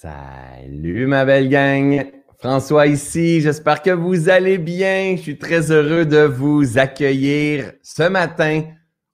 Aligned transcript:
Salut 0.00 1.08
ma 1.08 1.24
belle 1.24 1.48
gang, 1.48 2.06
François 2.38 2.86
ici, 2.86 3.40
j'espère 3.40 3.82
que 3.82 3.90
vous 3.90 4.28
allez 4.28 4.56
bien. 4.56 5.16
Je 5.16 5.22
suis 5.22 5.38
très 5.38 5.72
heureux 5.72 6.06
de 6.06 6.18
vous 6.18 6.78
accueillir 6.78 7.72
ce 7.82 8.04
matin, 8.04 8.62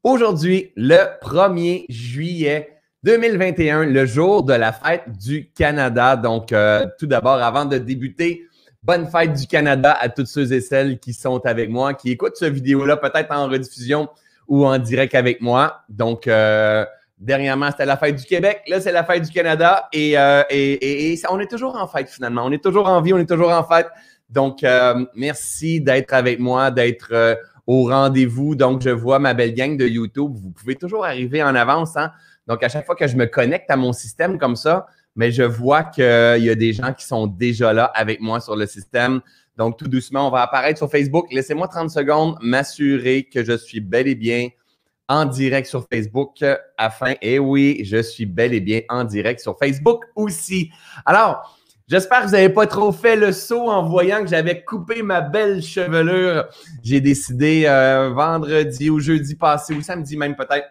aujourd'hui, 0.02 0.72
le 0.76 0.98
1er 1.22 1.86
juillet 1.88 2.68
2021, 3.02 3.86
le 3.86 4.04
jour 4.04 4.42
de 4.42 4.52
la 4.52 4.74
fête 4.74 5.04
du 5.08 5.50
Canada. 5.52 6.16
Donc, 6.16 6.52
euh, 6.52 6.84
tout 6.98 7.06
d'abord, 7.06 7.42
avant 7.42 7.64
de 7.64 7.78
débuter, 7.78 8.42
bonne 8.82 9.06
fête 9.06 9.32
du 9.32 9.46
Canada 9.46 9.96
à 9.98 10.10
toutes 10.10 10.26
ceux 10.26 10.52
et 10.52 10.60
celles 10.60 10.98
qui 10.98 11.14
sont 11.14 11.40
avec 11.46 11.70
moi, 11.70 11.94
qui 11.94 12.10
écoutent 12.10 12.36
cette 12.36 12.52
vidéo-là, 12.52 12.98
peut-être 12.98 13.32
en 13.32 13.48
rediffusion 13.48 14.10
ou 14.48 14.66
en 14.66 14.78
direct 14.78 15.14
avec 15.14 15.40
moi. 15.40 15.78
Donc, 15.88 16.28
euh, 16.28 16.84
Dernièrement, 17.18 17.70
c'était 17.70 17.86
la 17.86 17.96
fête 17.96 18.16
du 18.16 18.24
Québec. 18.24 18.62
Là, 18.66 18.80
c'est 18.80 18.92
la 18.92 19.04
fête 19.04 19.22
du 19.22 19.30
Canada. 19.30 19.88
Euh, 19.94 20.42
et, 20.50 21.12
et, 21.12 21.20
on 21.30 21.38
est 21.38 21.50
toujours 21.50 21.76
en 21.76 21.86
fête 21.86 22.08
finalement. 22.08 22.42
On 22.44 22.50
est 22.50 22.62
toujours 22.62 22.88
en 22.88 23.00
vie, 23.00 23.12
on 23.12 23.18
est 23.18 23.28
toujours 23.28 23.50
en 23.50 23.62
fête. 23.64 23.88
Donc, 24.28 24.64
euh, 24.64 25.04
merci 25.14 25.80
d'être 25.80 26.12
avec 26.12 26.40
moi, 26.40 26.70
d'être 26.70 27.08
euh, 27.12 27.36
au 27.66 27.84
rendez-vous. 27.84 28.56
Donc, 28.56 28.82
je 28.82 28.90
vois 28.90 29.20
ma 29.20 29.32
belle 29.32 29.54
gang 29.54 29.76
de 29.76 29.86
YouTube. 29.86 30.32
Vous 30.34 30.50
pouvez 30.50 30.74
toujours 30.74 31.04
arriver 31.04 31.42
en 31.42 31.54
avance. 31.54 31.96
Hein? 31.96 32.10
Donc, 32.48 32.64
à 32.64 32.68
chaque 32.68 32.84
fois 32.84 32.96
que 32.96 33.06
je 33.06 33.16
me 33.16 33.26
connecte 33.26 33.70
à 33.70 33.76
mon 33.76 33.92
système 33.92 34.36
comme 34.36 34.56
ça, 34.56 34.86
mais 35.14 35.30
je 35.30 35.44
vois 35.44 35.84
qu'il 35.84 36.02
y 36.04 36.50
a 36.50 36.54
des 36.56 36.72
gens 36.72 36.92
qui 36.92 37.06
sont 37.06 37.28
déjà 37.28 37.72
là 37.72 37.84
avec 37.94 38.20
moi 38.20 38.40
sur 38.40 38.56
le 38.56 38.66
système. 38.66 39.20
Donc, 39.56 39.78
tout 39.78 39.86
doucement, 39.86 40.26
on 40.26 40.30
va 40.32 40.42
apparaître 40.42 40.78
sur 40.78 40.90
Facebook. 40.90 41.32
Laissez-moi 41.32 41.68
30 41.68 41.90
secondes 41.90 42.36
m'assurer 42.42 43.22
que 43.22 43.44
je 43.44 43.56
suis 43.56 43.78
bel 43.78 44.08
et 44.08 44.16
bien 44.16 44.48
en 45.08 45.26
direct 45.26 45.68
sur 45.68 45.86
Facebook 45.92 46.44
afin, 46.78 47.12
et 47.12 47.34
eh 47.34 47.38
oui, 47.38 47.82
je 47.84 48.02
suis 48.02 48.26
bel 48.26 48.54
et 48.54 48.60
bien 48.60 48.80
en 48.88 49.04
direct 49.04 49.40
sur 49.40 49.58
Facebook 49.58 50.04
aussi. 50.16 50.70
Alors, 51.04 51.58
j'espère 51.86 52.20
que 52.22 52.26
vous 52.26 52.32
n'avez 52.32 52.48
pas 52.48 52.66
trop 52.66 52.90
fait 52.90 53.16
le 53.16 53.32
saut 53.32 53.68
en 53.68 53.86
voyant 53.86 54.22
que 54.22 54.28
j'avais 54.28 54.64
coupé 54.64 55.02
ma 55.02 55.20
belle 55.20 55.62
chevelure. 55.62 56.46
J'ai 56.82 57.00
décidé 57.00 57.64
euh, 57.66 58.10
vendredi 58.14 58.88
ou 58.88 58.98
jeudi 58.98 59.34
passé 59.34 59.74
ou 59.74 59.82
samedi 59.82 60.16
même 60.16 60.36
peut-être 60.36 60.68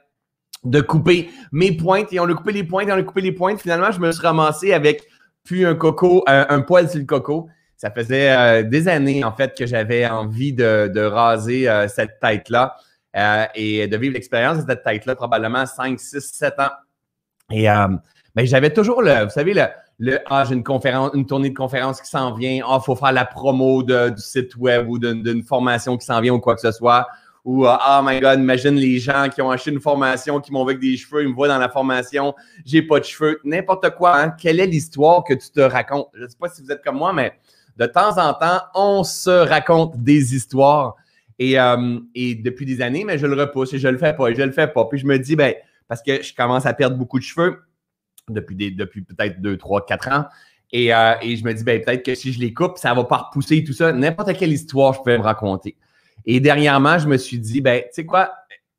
de 0.64 0.82
couper 0.82 1.30
mes 1.52 1.76
pointes 1.76 2.12
et 2.14 2.20
on 2.20 2.24
a 2.24 2.34
coupé 2.34 2.54
les 2.54 2.64
pointes 2.64 2.88
et 2.88 2.92
on 2.92 2.98
a 2.98 3.04
coupé 3.04 3.22
les 3.22 3.34
pointes. 3.34 3.62
Finalement, 3.62 3.92
je 3.92 4.00
me 4.00 4.12
suis 4.12 4.22
ramassé 4.22 4.74
avec 4.74 5.04
puis 5.44 5.66
un 5.66 5.76
coco, 5.76 6.24
euh, 6.30 6.46
un 6.50 6.62
poil 6.62 6.90
sur 6.90 7.00
le 7.00 7.06
coco. 7.06 7.50
Ça 7.76 7.92
faisait 7.92 8.32
euh, 8.32 8.64
des 8.64 8.88
années 8.88 9.26
en 9.26 9.34
fait 9.34 9.56
que 9.58 9.66
j'avais 9.66 10.08
envie 10.08 10.54
de, 10.54 10.90
de 10.92 11.02
raser 11.02 11.68
cette 11.90 12.20
tête-là. 12.20 12.78
Euh, 13.16 13.46
et 13.54 13.88
de 13.88 13.98
vivre 13.98 14.16
l'expérience 14.16 14.66
de 14.66 14.72
cette 14.72 14.84
tête-là, 14.84 15.16
probablement 15.16 15.66
5, 15.66 16.00
6, 16.00 16.20
7 16.20 16.60
ans. 16.60 16.72
Et 17.52 17.70
euh, 17.70 17.88
j'avais 18.38 18.74
toujours 18.74 19.04
le, 19.04 19.26
vous 19.26 19.30
savez, 19.30 19.54
le, 19.54 19.66
le 20.00 20.20
ah, 20.26 20.44
j'ai 20.48 20.56
une 20.56 20.64
conférence, 20.64 21.12
une 21.14 21.26
tournée 21.26 21.50
de 21.50 21.56
conférence 21.56 22.02
qui 22.02 22.10
s'en 22.10 22.34
vient, 22.34 22.64
ah, 22.68 22.80
il 22.82 22.84
faut 22.84 22.96
faire 22.96 23.12
la 23.12 23.26
promo 23.26 23.84
du 23.84 24.12
site 24.18 24.56
web 24.56 24.90
ou 24.90 24.98
d'une 24.98 25.44
formation 25.44 25.98
qui 25.98 26.06
s'en 26.06 26.20
vient 26.22 26.34
ou 26.34 26.40
quoi 26.40 26.56
que 26.56 26.62
ce 26.62 26.72
soit. 26.72 27.08
Ou 27.46 27.68
euh, 27.68 27.76
oh 27.76 28.00
my 28.04 28.20
God, 28.22 28.40
imagine 28.40 28.76
les 28.76 29.00
gens 29.00 29.28
qui 29.30 29.42
ont 29.42 29.52
acheté 29.52 29.70
une 29.70 29.82
formation, 29.82 30.40
qui 30.40 30.52
m'ont 30.52 30.64
avec 30.64 30.80
des 30.80 30.96
cheveux, 30.96 31.24
ils 31.24 31.30
me 31.30 31.34
voient 31.34 31.50
dans 31.50 31.58
la 31.58 31.70
formation, 31.70 32.34
j'ai 32.66 32.82
pas 32.82 33.00
de 33.00 33.06
cheveux, 33.06 33.40
n'importe 33.44 33.90
quoi. 33.96 34.18
Hein? 34.18 34.30
Quelle 34.32 34.62
est 34.62 34.66
l'histoire 34.66 35.26
que 35.26 35.34
tu 35.34 35.50
te 35.52 35.60
racontes? 35.60 36.08
Je 36.14 36.24
ne 36.24 36.28
sais 36.30 36.38
pas 36.40 36.48
si 36.48 36.64
vous 36.64 36.72
êtes 36.72 36.82
comme 36.82 36.98
moi, 36.98 37.12
mais 37.12 37.34
de 37.76 37.86
temps 37.86 38.18
en 38.18 38.34
temps, 38.34 38.62
on 38.74 39.04
se 39.04 39.30
raconte 39.30 39.98
des 39.98 40.34
histoires. 40.34 40.96
Euh, 41.42 42.00
et, 42.16 42.36
depuis 42.36 42.66
des 42.66 42.82
années, 42.82 43.04
mais 43.04 43.18
je 43.18 43.26
le 43.26 43.40
repousse 43.40 43.74
et 43.74 43.80
je 43.80 43.88
le 43.88 43.98
fais 43.98 44.14
pas 44.14 44.30
et 44.30 44.36
je 44.36 44.42
le 44.42 44.52
fais 44.52 44.68
pas. 44.68 44.86
Puis 44.86 45.00
je 45.00 45.06
me 45.06 45.18
dis, 45.18 45.36
ben, 45.36 45.54
parce 45.88 46.02
que 46.02 46.22
je 46.22 46.34
commence 46.34 46.66
à 46.66 46.74
perdre 46.74 46.98
beaucoup 46.98 47.20
de 47.20 47.24
cheveux 47.24 47.62
depuis, 48.30 48.56
depuis 48.56 49.02
peut-être 49.02 49.42
2, 49.42 49.58
3, 49.58 49.86
4 49.86 50.08
ans. 50.10 50.26
Et, 50.72 50.94
euh, 50.94 51.14
et, 51.22 51.36
je 51.36 51.44
me 51.44 51.54
dis, 51.54 51.64
ben, 51.64 51.82
peut-être 51.82 52.04
que 52.04 52.16
si 52.16 52.34
je 52.34 52.40
les 52.40 52.54
coupe, 52.54 52.78
ça 52.78 52.94
va 52.94 53.04
pas 53.04 53.18
repousser 53.18 53.64
tout 53.64 53.74
ça. 53.74 53.92
N'importe 53.92 54.34
quelle 54.38 54.54
histoire 54.54 54.94
je 54.94 55.02
peux 55.04 55.18
me 55.18 55.24
raconter. 55.24 55.76
Et 56.26 56.40
dernièrement, 56.40 57.00
je 57.00 57.08
me 57.08 57.18
suis 57.18 57.40
dit, 57.40 57.62
ben, 57.62 57.82
tu 57.82 57.90
sais 57.92 58.06
quoi, 58.06 58.32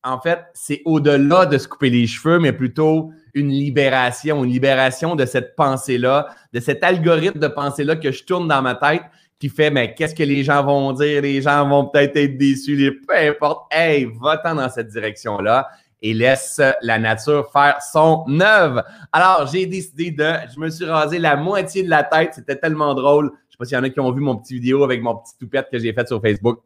en 0.02 0.20
fait, 0.20 0.44
c'est 0.52 0.82
au-delà 0.84 1.46
de 1.46 1.56
se 1.56 1.66
couper 1.66 1.90
les 1.90 2.06
cheveux, 2.06 2.38
mais 2.38 2.52
plutôt 2.52 3.10
une 3.32 3.48
libération, 3.48 4.44
une 4.44 4.52
libération 4.52 5.16
de 5.16 5.24
cette 5.24 5.56
pensée-là, 5.56 6.28
de 6.52 6.60
cet 6.60 6.84
algorithme 6.84 7.38
de 7.38 7.48
pensée-là 7.48 7.96
que 7.96 8.12
je 8.12 8.24
tourne 8.24 8.46
dans 8.46 8.62
ma 8.62 8.74
tête 8.74 9.02
fait, 9.48 9.70
mais 9.70 9.94
qu'est-ce 9.94 10.14
que 10.14 10.22
les 10.22 10.44
gens 10.44 10.64
vont 10.64 10.92
dire? 10.92 11.22
Les 11.22 11.42
gens 11.42 11.68
vont 11.68 11.86
peut-être 11.86 12.16
être 12.16 12.38
déçus, 12.38 13.00
peu 13.06 13.16
importe. 13.16 13.66
Hey, 13.72 14.08
va-t'en 14.20 14.54
dans 14.54 14.68
cette 14.68 14.88
direction-là 14.88 15.68
et 16.04 16.12
laisse 16.12 16.60
la 16.82 16.98
nature 16.98 17.50
faire 17.50 17.80
son 17.80 18.26
œuvre. 18.40 18.84
Alors, 19.10 19.46
j'ai 19.50 19.64
décidé 19.64 20.10
de, 20.10 20.32
je 20.54 20.60
me 20.60 20.68
suis 20.68 20.84
rasé 20.84 21.18
la 21.18 21.34
moitié 21.34 21.82
de 21.82 21.88
la 21.88 22.04
tête. 22.04 22.34
C'était 22.34 22.56
tellement 22.56 22.94
drôle. 22.94 23.32
Je 23.48 23.52
sais 23.52 23.56
pas 23.58 23.64
s'il 23.64 23.76
y 23.76 23.80
en 23.80 23.84
a 23.84 23.88
qui 23.88 24.00
ont 24.00 24.12
vu 24.12 24.20
mon 24.20 24.36
petit 24.36 24.54
vidéo 24.54 24.84
avec 24.84 25.02
mon 25.02 25.16
petit 25.16 25.32
toupette 25.38 25.68
que 25.72 25.78
j'ai 25.78 25.94
fait 25.94 26.06
sur 26.06 26.20
Facebook. 26.20 26.60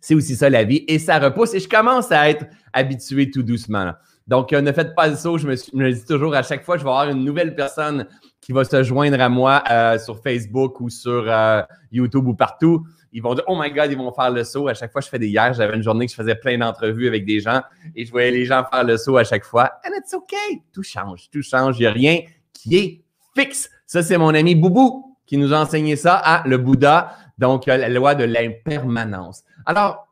C'est 0.00 0.14
aussi 0.14 0.36
ça 0.36 0.48
la 0.48 0.62
vie 0.62 0.84
et 0.86 1.00
ça 1.00 1.18
repousse 1.18 1.52
et 1.54 1.58
je 1.60 1.68
commence 1.68 2.12
à 2.12 2.30
être 2.30 2.46
habitué 2.72 3.28
tout 3.28 3.42
doucement. 3.42 3.92
Donc, 4.28 4.52
ne 4.52 4.72
faites 4.72 4.94
pas 4.94 5.08
le 5.08 5.16
saut. 5.16 5.38
Je 5.38 5.48
me, 5.48 5.56
je 5.56 5.76
me 5.76 5.92
dis 5.92 6.04
toujours 6.04 6.34
à 6.36 6.44
chaque 6.44 6.62
fois, 6.62 6.76
je 6.76 6.84
vais 6.84 6.90
avoir 6.90 7.08
une 7.08 7.24
nouvelle 7.24 7.56
personne 7.56 8.06
qui 8.40 8.52
va 8.52 8.64
se 8.64 8.82
joindre 8.82 9.20
à 9.20 9.28
moi 9.28 9.62
euh, 9.70 9.98
sur 9.98 10.22
Facebook 10.22 10.80
ou 10.80 10.88
sur 10.90 11.24
euh, 11.26 11.62
YouTube 11.92 12.26
ou 12.26 12.34
partout, 12.34 12.86
ils 13.12 13.22
vont 13.22 13.34
dire 13.34 13.44
Oh 13.46 13.58
my 13.60 13.70
God, 13.70 13.90
ils 13.90 13.98
vont 13.98 14.12
faire 14.12 14.30
le 14.30 14.44
saut. 14.44 14.68
À 14.68 14.74
chaque 14.74 14.92
fois, 14.92 15.00
je 15.00 15.08
fais 15.08 15.18
des 15.18 15.28
hier. 15.28 15.52
J'avais 15.54 15.74
une 15.74 15.82
journée 15.82 16.06
que 16.06 16.12
je 16.12 16.16
faisais 16.16 16.34
plein 16.34 16.58
d'entrevues 16.58 17.08
avec 17.08 17.24
des 17.24 17.40
gens 17.40 17.62
et 17.94 18.04
je 18.04 18.10
voyais 18.10 18.30
les 18.30 18.44
gens 18.44 18.64
faire 18.70 18.84
le 18.84 18.96
saut 18.96 19.16
à 19.16 19.24
chaque 19.24 19.44
fois. 19.44 19.72
And 19.84 19.90
it's 19.98 20.14
okay. 20.14 20.62
Tout 20.72 20.82
change, 20.82 21.30
tout 21.30 21.42
change. 21.42 21.78
Il 21.78 21.82
n'y 21.82 21.86
a 21.86 21.92
rien 21.92 22.20
qui 22.52 22.76
est 22.76 23.02
fixe. 23.36 23.70
Ça, 23.86 24.02
c'est 24.02 24.18
mon 24.18 24.34
ami 24.34 24.54
Boubou 24.54 25.16
qui 25.26 25.36
nous 25.36 25.52
a 25.52 25.58
enseigné 25.58 25.96
ça 25.96 26.16
à 26.16 26.46
le 26.48 26.56
Bouddha, 26.56 27.14
donc 27.36 27.66
la 27.66 27.88
loi 27.88 28.14
de 28.14 28.24
l'impermanence. 28.24 29.44
Alors, 29.66 30.07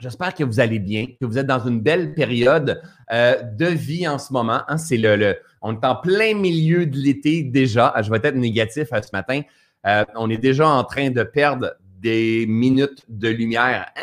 J'espère 0.00 0.34
que 0.34 0.42
vous 0.42 0.58
allez 0.60 0.78
bien, 0.78 1.06
que 1.20 1.26
vous 1.26 1.38
êtes 1.38 1.46
dans 1.46 1.64
une 1.64 1.80
belle 1.80 2.14
période 2.14 2.82
de 3.10 3.66
vie 3.66 4.08
en 4.08 4.18
ce 4.18 4.32
moment. 4.32 4.62
Hein. 4.66 4.78
C'est 4.78 4.96
le, 4.96 5.36
on 5.62 5.74
est 5.74 5.84
en 5.84 5.96
plein 5.96 6.34
milieu 6.34 6.86
de 6.86 6.96
l'été 6.96 7.42
déjà. 7.42 7.94
Je 8.02 8.10
vais 8.10 8.20
être 8.22 8.34
négatif 8.34 8.88
ce 8.90 9.10
matin. 9.12 9.42
Euh, 9.86 10.04
on 10.16 10.30
est 10.30 10.38
déjà 10.38 10.68
en 10.68 10.84
train 10.84 11.10
de 11.10 11.22
perdre 11.22 11.74
des 12.00 12.46
minutes 12.46 13.04
de 13.08 13.28
lumière. 13.28 13.90
Hein? 13.96 14.00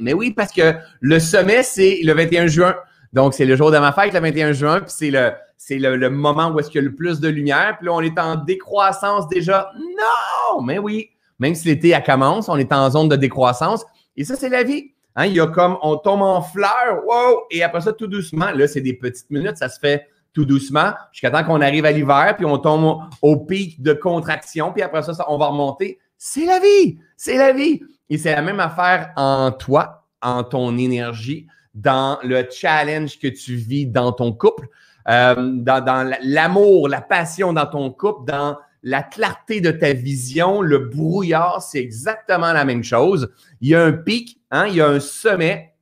Mais 0.00 0.12
oui, 0.12 0.32
parce 0.32 0.52
que 0.52 0.74
le 1.00 1.18
sommet, 1.18 1.62
c'est 1.62 2.00
le 2.02 2.12
21 2.14 2.46
juin. 2.46 2.74
Donc, 3.12 3.34
c'est 3.34 3.44
le 3.44 3.56
jour 3.56 3.70
de 3.70 3.78
ma 3.78 3.92
fête, 3.92 4.14
le 4.14 4.20
21 4.20 4.52
juin, 4.52 4.80
puis 4.80 4.90
c'est 4.90 5.10
le, 5.10 5.32
c'est 5.58 5.78
le, 5.78 6.08
moment 6.08 6.50
où 6.50 6.58
est-ce 6.58 6.70
qu'il 6.70 6.80
y 6.82 6.84
a 6.84 6.88
le 6.88 6.94
plus 6.94 7.20
de 7.20 7.28
lumière. 7.28 7.76
Puis 7.78 7.86
là, 7.86 7.92
on 7.92 8.00
est 8.00 8.18
en 8.18 8.36
décroissance 8.36 9.28
déjà. 9.28 9.70
Non! 9.78 10.62
Mais 10.62 10.78
oui, 10.78 11.10
même 11.38 11.54
si 11.54 11.68
l'été 11.68 11.96
commence, 12.04 12.48
on 12.48 12.56
est 12.56 12.72
en 12.72 12.90
zone 12.90 13.08
de 13.08 13.16
décroissance. 13.16 13.84
Et 14.16 14.24
ça, 14.24 14.34
c'est 14.34 14.48
la 14.48 14.62
vie. 14.62 14.92
Hein? 15.16 15.26
Il 15.26 15.34
y 15.34 15.40
a 15.40 15.46
comme, 15.46 15.76
on 15.82 15.96
tombe 15.96 16.22
en 16.22 16.42
fleurs, 16.42 17.04
wow! 17.06 17.42
Et 17.50 17.62
après 17.62 17.80
ça, 17.80 17.92
tout 17.92 18.06
doucement, 18.06 18.50
là, 18.50 18.66
c'est 18.66 18.80
des 18.80 18.94
petites 18.94 19.30
minutes, 19.30 19.56
ça 19.56 19.68
se 19.68 19.78
fait 19.78 20.06
tout 20.32 20.44
doucement 20.44 20.92
jusqu'à 21.12 21.30
temps 21.30 21.44
qu'on 21.44 21.60
arrive 21.60 21.84
à 21.84 21.92
l'hiver, 21.92 22.34
puis 22.36 22.46
on 22.46 22.58
tombe 22.58 23.00
au 23.20 23.36
pic 23.36 23.82
de 23.82 23.92
contraction, 23.92 24.72
puis 24.72 24.82
après 24.82 25.02
ça, 25.02 25.12
on 25.28 25.36
va 25.36 25.46
remonter. 25.46 25.98
C'est 26.16 26.46
la 26.46 26.58
vie, 26.58 26.98
c'est 27.16 27.36
la 27.36 27.52
vie. 27.52 27.82
Et 28.08 28.18
c'est 28.18 28.32
la 28.32 28.42
même 28.42 28.60
affaire 28.60 29.12
en 29.16 29.50
toi, 29.52 30.06
en 30.20 30.44
ton 30.44 30.76
énergie, 30.76 31.46
dans 31.74 32.18
le 32.22 32.46
challenge 32.50 33.18
que 33.18 33.28
tu 33.28 33.56
vis 33.56 33.86
dans 33.86 34.12
ton 34.12 34.32
couple, 34.32 34.68
euh, 35.08 35.34
dans, 35.56 35.84
dans 35.84 36.14
l'amour, 36.22 36.88
la 36.88 37.00
passion 37.00 37.52
dans 37.52 37.66
ton 37.66 37.90
couple, 37.90 38.30
dans 38.30 38.56
la 38.82 39.02
clarté 39.02 39.60
de 39.60 39.70
ta 39.70 39.92
vision, 39.92 40.60
le 40.60 40.78
brouillard, 40.78 41.62
c'est 41.62 41.78
exactement 41.78 42.52
la 42.52 42.64
même 42.64 42.82
chose. 42.82 43.32
Il 43.60 43.68
y 43.68 43.74
a 43.74 43.84
un 43.84 43.92
pic, 43.92 44.40
hein, 44.50 44.66
il 44.66 44.76
y 44.76 44.80
a 44.80 44.88
un 44.88 45.00
sommet, 45.00 45.74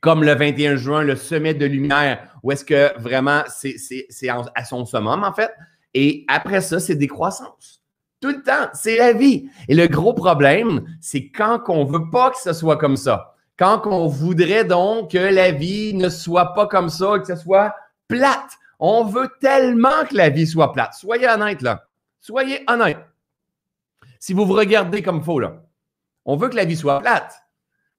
comme 0.00 0.22
le 0.22 0.34
21 0.34 0.76
juin, 0.76 1.02
le 1.02 1.16
sommet 1.16 1.54
de 1.54 1.66
lumière, 1.66 2.38
où 2.42 2.52
est-ce 2.52 2.64
que 2.64 2.96
vraiment 3.00 3.42
c'est 3.48 4.28
à 4.28 4.64
son 4.64 4.84
summum, 4.84 5.24
en 5.24 5.32
fait. 5.32 5.52
Et 5.94 6.24
après 6.28 6.60
ça, 6.60 6.78
c'est 6.78 6.94
décroissance. 6.94 7.82
Tout 8.20 8.28
le 8.28 8.42
temps, 8.42 8.68
c'est 8.72 8.96
la 8.96 9.12
vie. 9.12 9.48
Et 9.68 9.74
le 9.74 9.86
gros 9.86 10.12
problème, 10.12 10.84
c'est 11.00 11.30
quand 11.30 11.60
on 11.68 11.84
ne 11.84 11.90
veut 11.90 12.10
pas 12.10 12.30
que 12.30 12.38
ce 12.38 12.52
soit 12.52 12.76
comme 12.76 12.96
ça. 12.96 13.34
Quand 13.56 13.82
on 13.86 14.06
voudrait 14.06 14.64
donc 14.64 15.12
que 15.12 15.18
la 15.18 15.50
vie 15.50 15.94
ne 15.94 16.08
soit 16.08 16.54
pas 16.54 16.66
comme 16.68 16.88
ça, 16.88 17.18
que 17.18 17.26
ce 17.26 17.36
soit 17.36 17.74
plate. 18.06 18.52
On 18.78 19.04
veut 19.04 19.28
tellement 19.40 20.04
que 20.08 20.16
la 20.16 20.28
vie 20.28 20.46
soit 20.46 20.72
plate. 20.72 20.94
Soyez 20.94 21.28
honnête, 21.28 21.62
là. 21.62 21.87
Soyez 22.20 22.64
honnête. 22.68 22.98
Si 24.20 24.32
vous 24.32 24.46
vous 24.46 24.54
regardez 24.54 25.02
comme 25.02 25.22
faux, 25.22 25.38
là, 25.38 25.62
on 26.24 26.36
veut 26.36 26.48
que 26.48 26.56
la 26.56 26.64
vie 26.64 26.76
soit 26.76 27.00
plate. 27.00 27.34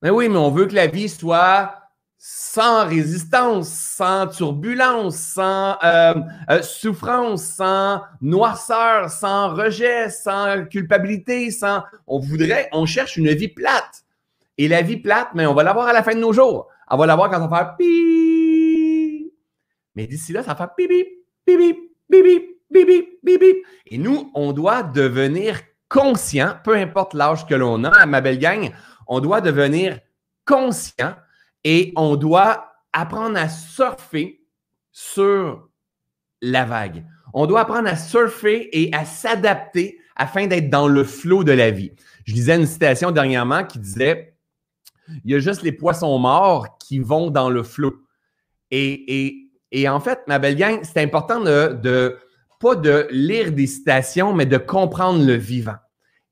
Mais 0.01 0.10
oui, 0.10 0.30
mais 0.30 0.38
on 0.38 0.51
veut 0.51 0.66
que 0.66 0.75
la 0.75 0.88
vie 0.88 1.10
soit 1.10 1.75
sans 2.18 2.86
résistance, 2.86 3.69
sans 3.69 4.27
turbulence, 4.27 5.16
sans 5.16 5.77
euh, 5.83 6.13
euh, 6.50 6.62
souffrance, 6.62 7.44
sans 7.44 8.01
noirceur, 8.21 9.10
sans 9.10 9.56
rejet, 9.56 10.10
sans 10.10 10.66
culpabilité, 10.66 11.50
sans... 11.50 11.83
On 12.07 12.19
voudrait, 12.19 12.68
on 12.74 12.86
cherche 12.86 13.16
une 13.16 13.30
vie 13.30 13.48
plate. 13.48 14.04
Et 14.57 14.68
la 14.68 14.81
vie 14.81 14.98
plate, 14.98 15.30
mais 15.33 15.45
on 15.45 15.54
va 15.54 15.63
l'avoir 15.63 15.88
à 15.88 15.94
la 15.94 16.04
fin 16.04 16.13
de 16.13 16.19
nos 16.19 16.33
jours. 16.33 16.68
On 16.89 16.98
va 16.98 17.06
l'avoir 17.06 17.30
quand 17.30 17.42
on 17.42 17.48
va 17.48 17.57
faire 17.57 17.77
pi. 17.77 19.33
Mais 19.95 20.06
d'ici 20.06 20.33
là, 20.33 20.44
ça 20.44 20.54
va 20.54 20.56
faire 20.56 20.75
pipi, 20.75 21.06
pipi, 22.74 22.86
pipi, 22.86 23.18
pipi, 23.25 23.39
pipi. 23.39 23.63
Et 23.88 23.98
nous, 23.98 24.31
on 24.33 24.54
doit 24.54 24.83
devenir 24.83 25.60
conscient, 25.88 26.56
peu 26.63 26.75
importe 26.75 27.13
l'âge 27.13 27.45
que 27.48 27.56
l'on 27.56 27.83
a, 27.83 28.06
ma 28.06 28.21
belle 28.21 28.39
gang, 28.39 28.71
on 29.07 29.19
doit 29.19 29.42
devenir 29.42 30.00
conscient 30.45 31.16
et 31.63 31.92
on 31.95 32.16
doit 32.16 32.74
apprendre 32.94 33.38
à 33.38 33.50
surfer 33.50 34.42
sur 34.92 35.69
la 36.42 36.66
vague. 36.66 37.06
On 37.33 37.45
doit 37.45 37.62
apprendre 37.62 37.89
à 37.89 37.95
surfer 37.95 38.69
et 38.71 38.94
à 38.94 39.06
s'adapter 39.06 40.00
afin 40.16 40.48
d'être 40.48 40.69
dans 40.69 40.88
le 40.88 41.04
flot 41.04 41.44
de 41.44 41.51
la 41.51 41.71
vie. 41.71 41.92
Je 42.25 42.33
lisais 42.33 42.56
une 42.56 42.66
citation 42.66 43.12
dernièrement 43.12 43.63
qui 43.63 43.80
disait 43.80 44.36
Il 45.24 45.31
y 45.31 45.36
a 45.36 45.39
juste 45.39 45.63
les 45.63 45.71
poissons 45.71 46.18
morts 46.19 46.77
qui 46.77 47.00
vont 47.00 47.30
dans 47.31 47.50
le 47.50 47.63
flot. 47.63 47.95
Et, 48.71 49.50
en 49.88 50.00
fait, 50.00 50.19
ma 50.27 50.39
belle 50.39 50.56
gang, 50.56 50.80
c'est 50.83 51.01
important 51.01 51.39
de, 51.39 52.18
pas 52.59 52.75
de 52.75 53.07
lire 53.09 53.51
des 53.51 53.67
citations, 53.67 54.33
mais 54.33 54.45
de 54.45 54.57
comprendre 54.57 55.25
le 55.25 55.35
vivant. 55.35 55.77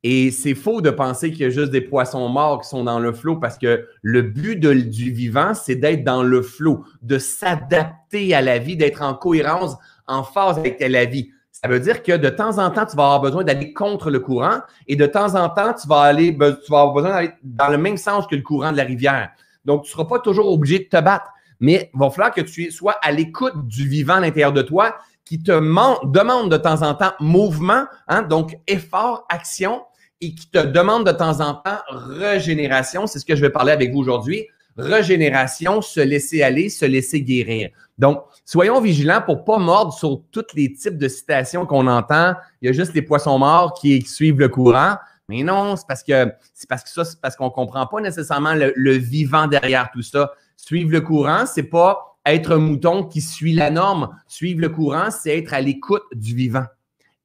Et 0.04 0.30
c'est 0.32 0.54
faux 0.54 0.82
de 0.82 0.90
penser 0.90 1.32
qu'il 1.32 1.42
y 1.42 1.46
a 1.46 1.50
juste 1.50 1.72
des 1.72 1.82
poissons 1.82 2.30
morts 2.30 2.62
qui 2.62 2.70
sont 2.70 2.84
dans 2.84 3.00
le 3.00 3.14
flot 3.14 3.38
parce 3.38 3.58
que 3.58 3.88
le 4.02 4.22
but 4.22 4.60
du 4.60 5.12
vivant, 5.12 5.54
c'est 5.54 5.76
d'être 5.76 6.04
dans 6.04 6.22
le 6.22 6.42
flot, 6.42 6.84
de 7.02 7.18
s'adapter 7.18 8.36
à 8.36 8.42
la 8.42 8.60
vie, 8.60 8.78
d'être 8.78 9.02
en 9.02 9.16
cohérence, 9.16 9.76
en 10.06 10.24
phase 10.24 10.60
avec 10.60 10.80
la 10.80 11.06
vie. 11.06 11.30
Ça 11.52 11.68
veut 11.68 11.80
dire 11.80 12.04
que 12.04 12.16
de 12.16 12.30
temps 12.30 12.60
en 12.60 12.70
temps, 12.70 12.86
tu 12.86 12.96
vas 12.96 13.06
avoir 13.06 13.22
besoin 13.22 13.44
d'aller 13.44 13.74
contre 13.74 14.12
le 14.12 14.20
courant 14.20 14.60
et 14.88 14.96
de 14.96 15.06
temps 15.08 15.34
en 15.34 15.50
temps, 15.50 15.74
tu 15.74 15.88
vas, 15.88 16.02
aller, 16.02 16.32
tu 16.32 16.72
vas 16.72 16.82
avoir 16.82 16.94
besoin 16.94 17.10
d'aller 17.10 17.32
dans 17.42 17.70
le 17.70 17.78
même 17.80 17.98
sens 17.98 18.28
que 18.28 18.36
le 18.36 18.44
courant 18.44 18.72
de 18.72 18.78
la 18.78 18.84
rivière. 18.84 19.32
Donc, 19.66 19.84
tu 19.84 19.90
ne 19.90 19.92
seras 19.94 20.06
pas 20.06 20.20
toujours 20.20 20.52
obligé 20.52 20.80
de 20.80 20.84
te 20.84 21.02
battre, 21.02 21.32
mais 21.60 21.90
il 21.94 22.00
va 22.00 22.12
falloir 22.12 22.32
que 22.32 22.42
tu 22.42 22.70
sois 22.70 22.96
à 23.02 23.12
l'écoute 23.12 23.68
du 23.68 23.88
vivant 23.88 24.16
à 24.16 24.20
l'intérieur 24.20 24.54
de 24.54 24.62
toi 24.62 24.96
qui 25.28 25.42
te 25.42 25.52
demande 25.52 26.50
de 26.52 26.58
temps 26.58 26.82
en 26.84 26.94
temps 26.94 27.12
mouvement, 27.20 27.86
hein, 28.08 28.22
donc 28.22 28.58
effort, 28.68 29.26
action, 29.30 29.82
et 30.22 30.34
qui 30.34 30.50
te 30.50 30.60
demande 30.66 31.06
de 31.06 31.12
temps 31.12 31.42
en 31.42 31.56
temps 31.56 31.80
régénération. 31.90 33.08
C'est 33.08 33.20
ce 33.20 33.26
que 33.26 33.36
je 33.36 33.42
vais 33.42 33.50
parler 33.50 33.74
avec 33.74 33.92
vous 33.92 34.00
aujourd'hui. 34.00 34.48
Régénération, 34.78 35.82
se 35.82 36.00
laisser 36.00 36.44
aller, 36.44 36.70
se 36.70 36.86
laisser 36.86 37.22
guérir. 37.22 37.70
Donc, 37.98 38.24
soyons 38.46 38.80
vigilants 38.80 39.22
pour 39.22 39.44
pas 39.44 39.58
mordre 39.58 39.92
sur 39.92 40.22
tous 40.32 40.46
les 40.54 40.72
types 40.72 40.98
de 40.98 41.08
citations 41.08 41.66
qu'on 41.66 41.88
entend. 41.88 42.36
Il 42.62 42.68
y 42.68 42.70
a 42.70 42.72
juste 42.72 42.94
les 42.94 43.02
poissons 43.02 43.38
morts 43.38 43.74
qui 43.74 44.02
suivent 44.04 44.40
le 44.40 44.50
courant. 44.50 44.96
Mais 45.30 45.44
non, 45.44 45.76
c'est 45.76 45.88
parce 45.88 46.04
que 46.04 46.32
c'est 46.54 46.70
parce 46.70 46.84
que 46.84 46.90
ça, 46.90 47.04
c'est 47.04 47.20
parce 47.20 47.36
qu'on 47.36 47.50
comprend 47.50 47.86
pas 47.86 48.00
nécessairement 48.00 48.54
le, 48.54 48.72
le, 48.76 48.94
vivant 48.94 49.48
derrière 49.48 49.90
tout 49.92 50.02
ça. 50.02 50.32
Suivre 50.56 50.92
le 50.92 51.02
courant, 51.02 51.46
c'est 51.46 51.64
pas 51.64 52.07
être 52.34 52.54
un 52.54 52.60
mouton 52.60 53.04
qui 53.04 53.22
suit 53.22 53.54
la 53.54 53.70
norme. 53.70 54.10
Suivre 54.28 54.62
le 54.62 54.70
courant, 54.70 55.12
c'est 55.12 55.38
être 55.38 55.54
à 55.54 55.62
l'écoute 55.62 56.04
du 56.14 56.36
vivant 56.36 56.66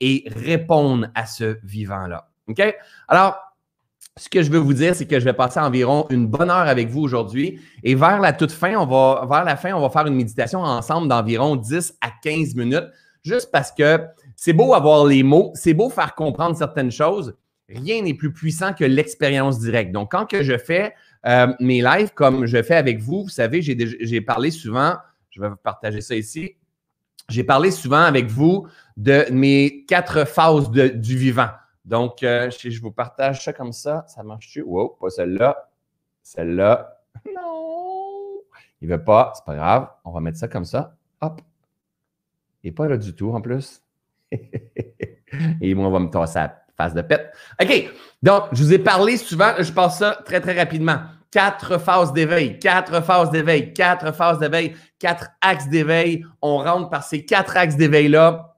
et 0.00 0.24
répondre 0.26 1.08
à 1.14 1.26
ce 1.26 1.58
vivant-là. 1.62 2.28
OK? 2.48 2.60
Alors, 3.08 3.36
ce 4.16 4.28
que 4.28 4.42
je 4.42 4.50
veux 4.50 4.58
vous 4.58 4.74
dire, 4.74 4.94
c'est 4.94 5.06
que 5.06 5.18
je 5.18 5.24
vais 5.24 5.32
passer 5.32 5.60
environ 5.60 6.06
une 6.10 6.26
bonne 6.26 6.50
heure 6.50 6.68
avec 6.68 6.88
vous 6.88 7.00
aujourd'hui. 7.00 7.60
Et 7.82 7.94
vers 7.94 8.20
la 8.20 8.32
toute 8.32 8.52
fin, 8.52 8.76
on 8.76 8.84
va, 8.84 9.26
vers 9.28 9.44
la 9.44 9.56
fin, 9.56 9.72
on 9.72 9.80
va 9.80 9.88
faire 9.88 10.06
une 10.06 10.14
méditation 10.14 10.60
ensemble 10.60 11.08
d'environ 11.08 11.56
10 11.56 11.94
à 12.00 12.10
15 12.22 12.54
minutes, 12.54 12.88
juste 13.24 13.50
parce 13.50 13.72
que 13.72 14.00
c'est 14.36 14.52
beau 14.52 14.74
avoir 14.74 15.06
les 15.06 15.22
mots, 15.22 15.52
c'est 15.54 15.72
beau 15.72 15.88
faire 15.88 16.14
comprendre 16.14 16.56
certaines 16.56 16.90
choses. 16.90 17.34
Rien 17.68 18.02
n'est 18.02 18.14
plus 18.14 18.32
puissant 18.32 18.74
que 18.74 18.84
l'expérience 18.84 19.60
directe. 19.60 19.92
Donc, 19.92 20.10
quand 20.10 20.26
que 20.26 20.42
je 20.42 20.58
fais 20.58 20.92
euh, 21.26 21.54
mes 21.60 21.82
lives 21.82 22.12
comme 22.14 22.46
je 22.46 22.62
fais 22.62 22.76
avec 22.76 22.98
vous, 23.00 23.24
vous 23.24 23.28
savez, 23.28 23.62
j'ai 23.62 24.20
parlé 24.20 24.50
souvent, 24.50 24.96
je 25.30 25.40
vais 25.40 25.48
vous 25.48 25.56
partager 25.56 26.00
ça 26.00 26.14
ici, 26.14 26.56
j'ai 27.28 27.44
parlé 27.44 27.70
souvent 27.70 28.02
avec 28.02 28.26
vous 28.26 28.66
de 28.96 29.26
mes 29.30 29.84
quatre 29.86 30.26
phases 30.26 30.70
du 30.70 31.16
vivant. 31.16 31.48
Donc, 31.84 32.22
euh, 32.22 32.50
si 32.50 32.70
je 32.70 32.80
vous 32.80 32.92
partage 32.92 33.42
ça 33.44 33.52
comme 33.52 33.72
ça, 33.72 34.04
ça 34.06 34.22
marche-tu? 34.22 34.62
Wow, 34.62 34.96
pas 35.00 35.10
celle-là. 35.10 35.70
Celle-là. 36.22 36.98
Non! 37.34 38.40
Il 38.80 38.88
ne 38.88 38.96
veut 38.96 39.04
pas, 39.04 39.32
c'est 39.36 39.44
pas 39.44 39.54
grave. 39.54 39.88
On 40.04 40.10
va 40.12 40.20
mettre 40.20 40.38
ça 40.38 40.48
comme 40.48 40.64
ça. 40.64 40.96
Hop. 41.20 41.40
Il 42.64 42.74
pas 42.74 42.88
là 42.88 42.96
du 42.96 43.14
tout 43.14 43.32
en 43.32 43.40
plus. 43.40 43.82
Et 45.60 45.74
moi, 45.74 45.86
on 45.86 45.90
va 45.90 45.98
me 45.98 46.08
tasser 46.08 46.38
la 46.38 46.61
de 46.90 47.02
pète. 47.02 47.32
OK. 47.60 47.90
Donc, 48.22 48.44
je 48.52 48.62
vous 48.62 48.72
ai 48.72 48.78
parlé 48.78 49.16
souvent, 49.16 49.52
je 49.58 49.72
passe 49.72 49.98
ça 49.98 50.18
très, 50.24 50.40
très 50.40 50.56
rapidement. 50.56 50.98
Quatre 51.30 51.78
phases 51.78 52.12
d'éveil, 52.12 52.58
quatre 52.58 53.02
phases 53.02 53.30
d'éveil, 53.30 53.72
quatre 53.72 54.14
phases 54.14 54.38
d'éveil, 54.38 54.74
quatre 54.98 55.28
axes 55.40 55.68
d'éveil. 55.68 56.24
On 56.42 56.58
rentre 56.58 56.90
par 56.90 57.04
ces 57.04 57.24
quatre 57.24 57.56
axes 57.56 57.76
d'éveil-là 57.76 58.56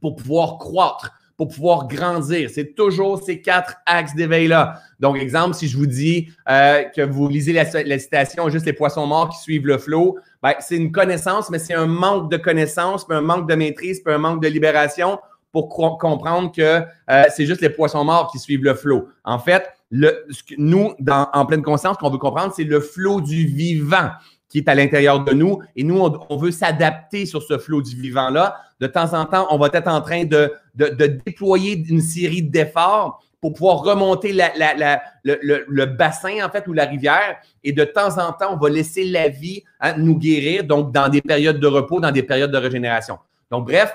pour 0.00 0.16
pouvoir 0.16 0.58
croître 0.58 1.12
pour 1.38 1.46
pouvoir 1.46 1.86
grandir. 1.86 2.50
C'est 2.52 2.74
toujours 2.74 3.22
ces 3.22 3.40
quatre 3.40 3.76
axes 3.86 4.16
d'éveil-là. 4.16 4.80
Donc, 4.98 5.16
exemple, 5.16 5.54
si 5.54 5.68
je 5.68 5.78
vous 5.78 5.86
dis 5.86 6.28
euh, 6.50 6.82
que 6.82 7.00
vous 7.00 7.28
lisez 7.28 7.52
la, 7.52 7.64
citation 7.64 8.48
juste 8.50 8.66
les 8.66 8.72
poissons 8.72 9.06
morts 9.06 9.28
qui 9.28 9.38
suivent 9.38 9.66
le 9.66 9.78
flot, 9.78 10.18
ben, 10.42 10.54
c'est 10.58 10.76
une 10.76 10.90
connaissance, 10.90 11.48
mais 11.48 11.60
c'est 11.60 11.74
un 11.74 11.86
manque 11.86 12.28
de 12.28 12.36
connaissance, 12.36 13.06
puis 13.06 13.16
un 13.16 13.20
manque 13.20 13.48
de 13.48 13.54
maîtrise, 13.54 14.00
puis 14.00 14.12
un 14.12 14.18
manque 14.18 14.42
de 14.42 14.48
libération 14.48 15.20
pour 15.52 15.68
comprendre 15.68 16.52
que 16.52 16.82
euh, 17.10 17.24
c'est 17.34 17.46
juste 17.46 17.60
les 17.60 17.70
poissons 17.70 18.04
morts 18.04 18.30
qui 18.30 18.38
suivent 18.38 18.64
le 18.64 18.74
flot. 18.74 19.08
En 19.24 19.38
fait, 19.38 19.68
nous, 19.90 20.94
dans, 20.98 21.28
en 21.32 21.46
pleine 21.46 21.62
conscience, 21.62 21.96
ce 21.96 22.00
qu'on 22.00 22.10
veut 22.10 22.18
comprendre, 22.18 22.52
c'est 22.54 22.64
le 22.64 22.80
flot 22.80 23.20
du 23.20 23.46
vivant 23.46 24.10
qui 24.48 24.58
est 24.58 24.68
à 24.68 24.74
l'intérieur 24.74 25.24
de 25.24 25.32
nous. 25.32 25.60
Et 25.76 25.84
nous, 25.84 26.00
on, 26.00 26.36
veut 26.36 26.50
s'adapter 26.50 27.26
sur 27.26 27.42
ce 27.42 27.58
flot 27.58 27.82
du 27.82 27.94
vivant-là. 27.96 28.56
De 28.80 28.86
temps 28.86 29.12
en 29.12 29.24
temps, 29.26 29.46
on 29.50 29.58
va 29.58 29.68
être 29.72 29.88
en 29.88 30.00
train 30.00 30.24
de, 30.24 30.52
de, 30.74 31.06
déployer 31.24 31.84
une 31.88 32.00
série 32.00 32.42
d'efforts 32.42 33.22
pour 33.40 33.52
pouvoir 33.52 33.78
remonter 33.82 34.32
le, 34.32 35.84
bassin, 35.84 36.44
en 36.44 36.50
fait, 36.50 36.66
ou 36.66 36.72
la 36.72 36.86
rivière. 36.86 37.36
Et 37.62 37.72
de 37.72 37.84
temps 37.84 38.18
en 38.18 38.32
temps, 38.32 38.54
on 38.54 38.56
va 38.56 38.68
laisser 38.70 39.04
la 39.04 39.28
vie 39.28 39.62
hein, 39.80 39.94
nous 39.96 40.16
guérir, 40.16 40.64
donc 40.64 40.92
dans 40.92 41.08
des 41.08 41.20
périodes 41.20 41.60
de 41.60 41.66
repos, 41.66 42.00
dans 42.00 42.10
des 42.10 42.22
périodes 42.22 42.50
de 42.50 42.58
régénération. 42.58 43.18
Donc, 43.50 43.66
bref, 43.66 43.94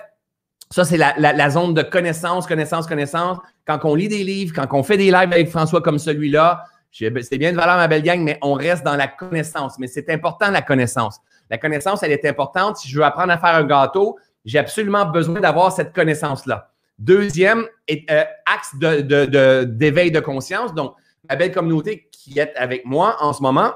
ça, 0.74 0.86
c'est 0.86 0.98
la, 0.98 1.14
la, 1.18 1.50
zone 1.52 1.76
de 1.76 1.84
connaissance, 1.84 2.48
connaissance, 2.48 2.88
connaissance. 2.88 3.38
Quand 3.64 3.80
on 3.84 3.94
lit 3.94 4.08
des 4.08 4.24
livres, 4.24 4.56
quand 4.56 4.66
on 4.76 4.82
fait 4.82 4.98
des 4.98 5.12
lives 5.12 5.32
avec 5.32 5.48
François 5.50 5.82
comme 5.82 6.00
celui-là, 6.00 6.64
c'est 6.92 7.38
bien 7.38 7.52
de 7.52 7.58
valeur, 7.58 7.78
ma 7.78 7.88
belle 7.88 8.02
gang, 8.02 8.20
mais 8.22 8.40
on 8.42 8.54
reste 8.54 8.84
dans 8.84 8.96
la 8.96 9.08
connaissance. 9.08 9.78
Mais 9.78 9.86
c'est 9.86 10.10
important, 10.10 10.50
la 10.50 10.64
connaissance. 10.64 11.20
La 11.52 11.60
connaissance, 11.60 12.02
elle 12.02 12.12
est 12.12 12.26
importante. 12.26 12.78
Si 12.78 12.90
je 12.90 12.98
veux 12.98 13.04
apprendre 13.04 13.32
à 13.32 13.38
faire 13.38 13.54
un 13.54 13.66
gâteau, 13.66 14.18
j'ai 14.46 14.58
absolument 14.58 15.06
besoin 15.06 15.40
d'avoir 15.40 15.72
cette 15.72 15.94
connaissance-là. 15.94 16.72
Deuxième 16.98 17.68
euh, 17.92 18.24
axe 18.48 18.76
d'éveil 18.76 20.10
de, 20.10 20.20
conscience. 20.22 20.74
Donc, 20.74 20.96
ma 21.30 21.36
belle 21.36 21.52
communauté 21.52 22.10
qui 22.12 22.40
est 22.40 22.56
avec 22.56 22.84
moi 22.84 23.18
en 23.20 23.32
ce 23.34 23.44
moment, 23.44 23.74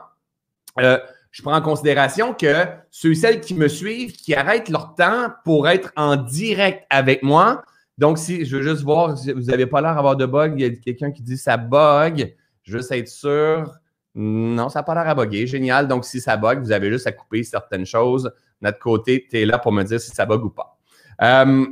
euh, 0.79 0.97
je 1.37 1.43
prends 1.43 1.55
en 1.55 1.61
considération 1.61 2.33
que 2.33 2.65
ceux 2.89 3.11
et 3.11 3.15
celles 3.15 3.41
qui 3.41 3.53
me 3.53 3.67
suivent, 3.67 4.11
qui 4.11 4.33
arrêtent 4.33 4.69
leur 4.69 4.95
temps 4.95 5.29
pour 5.43 5.67
être 5.67 5.91
en 5.95 6.15
direct 6.15 6.83
avec 6.89 7.21
moi. 7.21 7.63
Donc, 7.99 8.17
si 8.17 8.43
je 8.43 8.57
veux 8.57 8.63
juste 8.63 8.81
voir, 8.81 9.13
vous 9.13 9.43
n'avez 9.43 9.67
pas 9.67 9.79
l'air 9.79 9.93
d'avoir 9.93 10.15
de 10.15 10.25
bug, 10.25 10.55
il 10.57 10.61
y 10.61 10.65
a 10.65 10.75
quelqu'un 10.75 11.11
qui 11.11 11.21
dit 11.21 11.37
ça 11.37 11.55
bug. 11.55 12.35
Juste 12.63 12.91
être 12.91 13.07
sûr. 13.07 13.71
Non, 14.15 14.69
ça 14.69 14.79
n'a 14.79 14.83
pas 14.83 14.95
l'air 14.95 15.07
à 15.07 15.13
bugger. 15.13 15.45
Génial. 15.45 15.87
Donc, 15.87 16.05
si 16.05 16.19
ça 16.19 16.37
bug, 16.37 16.59
vous 16.59 16.71
avez 16.71 16.89
juste 16.89 17.05
à 17.05 17.11
couper 17.11 17.43
certaines 17.43 17.85
choses. 17.85 18.31
notre 18.59 18.79
côté, 18.79 19.27
tu 19.29 19.39
es 19.39 19.45
là 19.45 19.59
pour 19.59 19.71
me 19.71 19.83
dire 19.83 20.01
si 20.01 20.09
ça 20.09 20.25
bug 20.25 20.43
ou 20.43 20.49
pas. 20.49 20.79
Euh, 21.21 21.67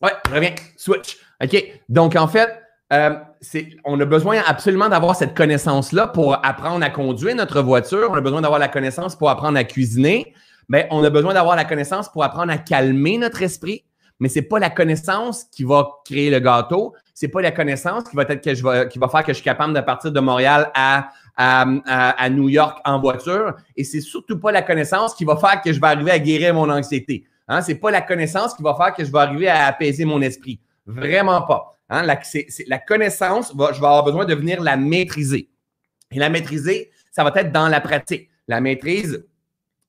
ouais, 0.00 0.12
reviens. 0.32 0.54
Switch. 0.78 1.18
OK. 1.44 1.82
Donc, 1.90 2.16
en 2.16 2.26
fait, 2.26 2.58
euh, 2.94 3.16
on 3.84 4.00
a 4.00 4.04
besoin 4.04 4.42
absolument 4.46 4.88
d'avoir 4.88 5.16
cette 5.16 5.36
connaissance-là 5.36 6.08
pour 6.08 6.44
apprendre 6.44 6.84
à 6.84 6.90
conduire 6.90 7.34
notre 7.36 7.62
voiture. 7.62 8.08
On 8.10 8.14
a 8.14 8.20
besoin 8.20 8.40
d'avoir 8.40 8.58
la 8.58 8.68
connaissance 8.68 9.16
pour 9.16 9.30
apprendre 9.30 9.58
à 9.58 9.64
cuisiner. 9.64 10.34
Mais 10.68 10.86
on 10.90 11.02
a 11.02 11.10
besoin 11.10 11.34
d'avoir 11.34 11.56
la 11.56 11.64
connaissance 11.64 12.10
pour 12.10 12.24
apprendre 12.24 12.52
à 12.52 12.58
calmer 12.58 13.16
notre 13.18 13.42
esprit. 13.42 13.84
Mais 14.20 14.28
ce 14.28 14.40
n'est 14.40 14.46
pas 14.46 14.58
la 14.58 14.70
connaissance 14.70 15.44
qui 15.44 15.64
va 15.64 15.88
créer 16.04 16.30
le 16.30 16.40
gâteau 16.40 16.94
c'est 17.18 17.26
pas 17.26 17.42
la 17.42 17.50
connaissance 17.50 18.04
qui 18.04 18.14
va 18.14 18.24
faire 18.24 19.24
que 19.24 19.32
je 19.32 19.34
suis 19.34 19.42
capable 19.42 19.74
de 19.74 19.80
partir 19.80 20.12
de 20.12 20.20
Montréal 20.20 20.70
à, 20.72 22.28
New 22.30 22.48
York 22.48 22.78
en 22.84 23.00
voiture. 23.00 23.56
Et 23.76 23.82
c'est 23.82 24.00
surtout 24.00 24.38
pas 24.38 24.52
la 24.52 24.62
connaissance 24.62 25.14
qui 25.14 25.24
va 25.24 25.36
faire 25.36 25.60
que 25.60 25.72
je 25.72 25.80
vais 25.80 25.88
arriver 25.88 26.12
à 26.12 26.20
guérir 26.20 26.54
mon 26.54 26.70
anxiété. 26.70 27.24
Hein? 27.48 27.60
C'est 27.60 27.74
pas 27.74 27.90
la 27.90 28.02
connaissance 28.02 28.54
qui 28.54 28.62
va 28.62 28.72
faire 28.76 28.94
que 28.94 29.04
je 29.04 29.10
vais 29.10 29.18
arriver 29.18 29.48
à 29.48 29.66
apaiser 29.66 30.04
mon 30.04 30.22
esprit. 30.22 30.60
Vraiment 30.86 31.42
pas. 31.42 31.72
Hein? 31.88 32.02
La, 32.02 32.20
la 32.66 32.78
connaissance, 32.78 33.52
je 33.52 33.58
vais 33.80 33.86
avoir 33.86 34.04
besoin 34.04 34.24
de 34.24 34.34
venir 34.34 34.62
la 34.62 34.76
maîtriser. 34.76 35.48
Et 36.10 36.18
la 36.18 36.30
maîtriser, 36.30 36.90
ça 37.10 37.24
va 37.24 37.32
être 37.36 37.52
dans 37.52 37.68
la 37.68 37.80
pratique. 37.80 38.28
La 38.46 38.60
maîtrise, 38.60 39.24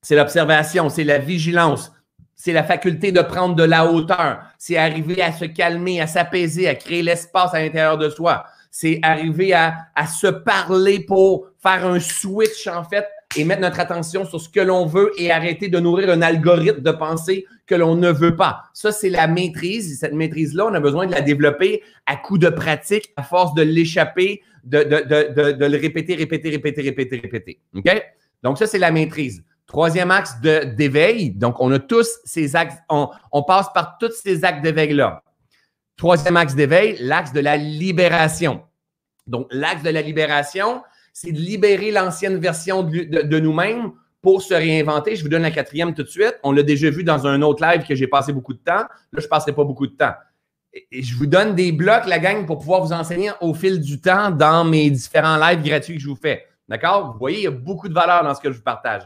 c'est 0.02 0.16
l'observation, 0.16 0.88
c'est 0.88 1.04
la 1.04 1.18
vigilance, 1.18 1.92
c'est 2.34 2.52
la 2.52 2.64
faculté 2.64 3.12
de 3.12 3.20
prendre 3.20 3.54
de 3.54 3.62
la 3.62 3.86
hauteur. 3.86 4.40
C'est 4.58 4.76
arriver 4.76 5.20
à 5.22 5.32
se 5.32 5.44
calmer, 5.44 6.00
à 6.00 6.06
s'apaiser, 6.06 6.68
à 6.68 6.74
créer 6.74 7.02
l'espace 7.02 7.54
à 7.54 7.60
l'intérieur 7.60 7.98
de 7.98 8.08
soi. 8.08 8.44
C'est 8.70 9.00
arriver 9.02 9.52
à, 9.52 9.74
se 10.06 10.28
parler 10.28 11.00
pour 11.00 11.48
faire 11.58 11.86
un 11.86 12.00
switch, 12.00 12.66
en 12.66 12.84
fait, 12.84 13.06
et 13.36 13.44
mettre 13.44 13.60
notre 13.60 13.80
attention 13.80 14.24
sur 14.24 14.40
ce 14.40 14.48
que 14.48 14.60
l'on 14.60 14.86
veut 14.86 15.10
et 15.18 15.30
arrêter 15.30 15.68
de 15.68 15.78
nourrir 15.78 16.10
un 16.10 16.22
algorithme 16.22 16.80
de 16.80 16.92
pensée 16.92 17.46
que 17.70 17.76
l'on 17.76 17.94
ne 17.94 18.10
veut 18.10 18.34
pas. 18.34 18.64
Ça, 18.74 18.90
c'est 18.90 19.08
la 19.08 19.28
maîtrise. 19.28 20.00
Cette 20.00 20.12
maîtrise-là, 20.12 20.66
on 20.66 20.74
a 20.74 20.80
besoin 20.80 21.06
de 21.06 21.12
la 21.12 21.20
développer 21.20 21.82
à 22.04 22.16
coup 22.16 22.36
de 22.36 22.48
pratique, 22.48 23.12
à 23.14 23.22
force 23.22 23.54
de 23.54 23.62
l'échapper, 23.62 24.42
de, 24.64 24.82
de, 24.82 25.52
de, 25.52 25.64
le 25.64 25.78
répéter, 25.78 26.16
répéter, 26.16 26.50
répéter, 26.50 26.82
répéter, 26.82 27.18
répéter. 27.18 27.60
OK? 27.76 28.02
Donc, 28.42 28.58
ça, 28.58 28.66
c'est 28.66 28.78
la 28.78 28.90
maîtrise. 28.90 29.44
Troisième 29.66 30.10
axe 30.10 30.40
d'éveil. 30.40 31.30
Donc, 31.30 31.60
on 31.60 31.70
a 31.70 31.78
tous 31.78 32.08
ces 32.24 32.56
axes, 32.56 32.74
on, 32.88 33.42
passe 33.44 33.68
par 33.72 33.98
tous 33.98 34.12
ces 34.20 34.44
actes 34.44 34.62
d'éveil-là. 34.62 35.22
Troisième 35.96 36.36
axe 36.36 36.56
d'éveil, 36.56 36.96
l'axe 36.98 37.32
de 37.32 37.40
la 37.40 37.56
libération. 37.56 38.62
Donc, 39.28 39.46
l'axe 39.52 39.84
de 39.84 39.90
la 39.90 40.02
libération, 40.02 40.82
c'est 41.12 41.30
de 41.30 41.38
libérer 41.38 41.92
l'ancienne 41.92 42.38
version 42.38 42.82
de, 42.82 43.38
nous-mêmes 43.38 43.92
pour 44.22 44.42
se 44.42 44.54
réinventer. 44.54 45.16
Je 45.16 45.22
vous 45.22 45.28
donne 45.28 45.42
la 45.42 45.50
quatrième 45.50 45.94
tout 45.94 46.02
de 46.02 46.08
suite. 46.08 46.38
On 46.42 46.52
l'a 46.52 46.62
déjà 46.62 46.90
vu 46.90 47.04
dans 47.04 47.26
un 47.26 47.42
autre 47.42 47.64
live 47.64 47.86
que 47.86 47.94
j'ai 47.94 48.06
passé 48.06 48.32
beaucoup 48.32 48.52
de 48.52 48.58
temps. 48.58 48.82
Là, 48.82 48.88
je 49.18 49.24
ne 49.24 49.28
passerai 49.28 49.52
pas 49.52 49.64
beaucoup 49.64 49.86
de 49.86 49.96
temps. 49.96 50.14
Et 50.92 51.02
je 51.02 51.16
vous 51.16 51.26
donne 51.26 51.54
des 51.54 51.72
blocs, 51.72 52.06
la 52.06 52.18
gang, 52.18 52.46
pour 52.46 52.58
pouvoir 52.58 52.82
vous 52.82 52.92
enseigner 52.92 53.30
au 53.40 53.54
fil 53.54 53.80
du 53.80 54.00
temps 54.00 54.30
dans 54.30 54.64
mes 54.64 54.90
différents 54.90 55.36
lives 55.36 55.62
gratuits 55.62 55.96
que 55.96 56.00
je 56.00 56.08
vous 56.08 56.16
fais. 56.16 56.46
D'accord? 56.68 57.12
Vous 57.12 57.18
voyez, 57.18 57.38
il 57.38 57.44
y 57.44 57.48
a 57.48 57.50
beaucoup 57.50 57.88
de 57.88 57.94
valeur 57.94 58.22
dans 58.22 58.34
ce 58.34 58.40
que 58.40 58.52
je 58.52 58.58
vous 58.58 58.62
partage. 58.62 59.02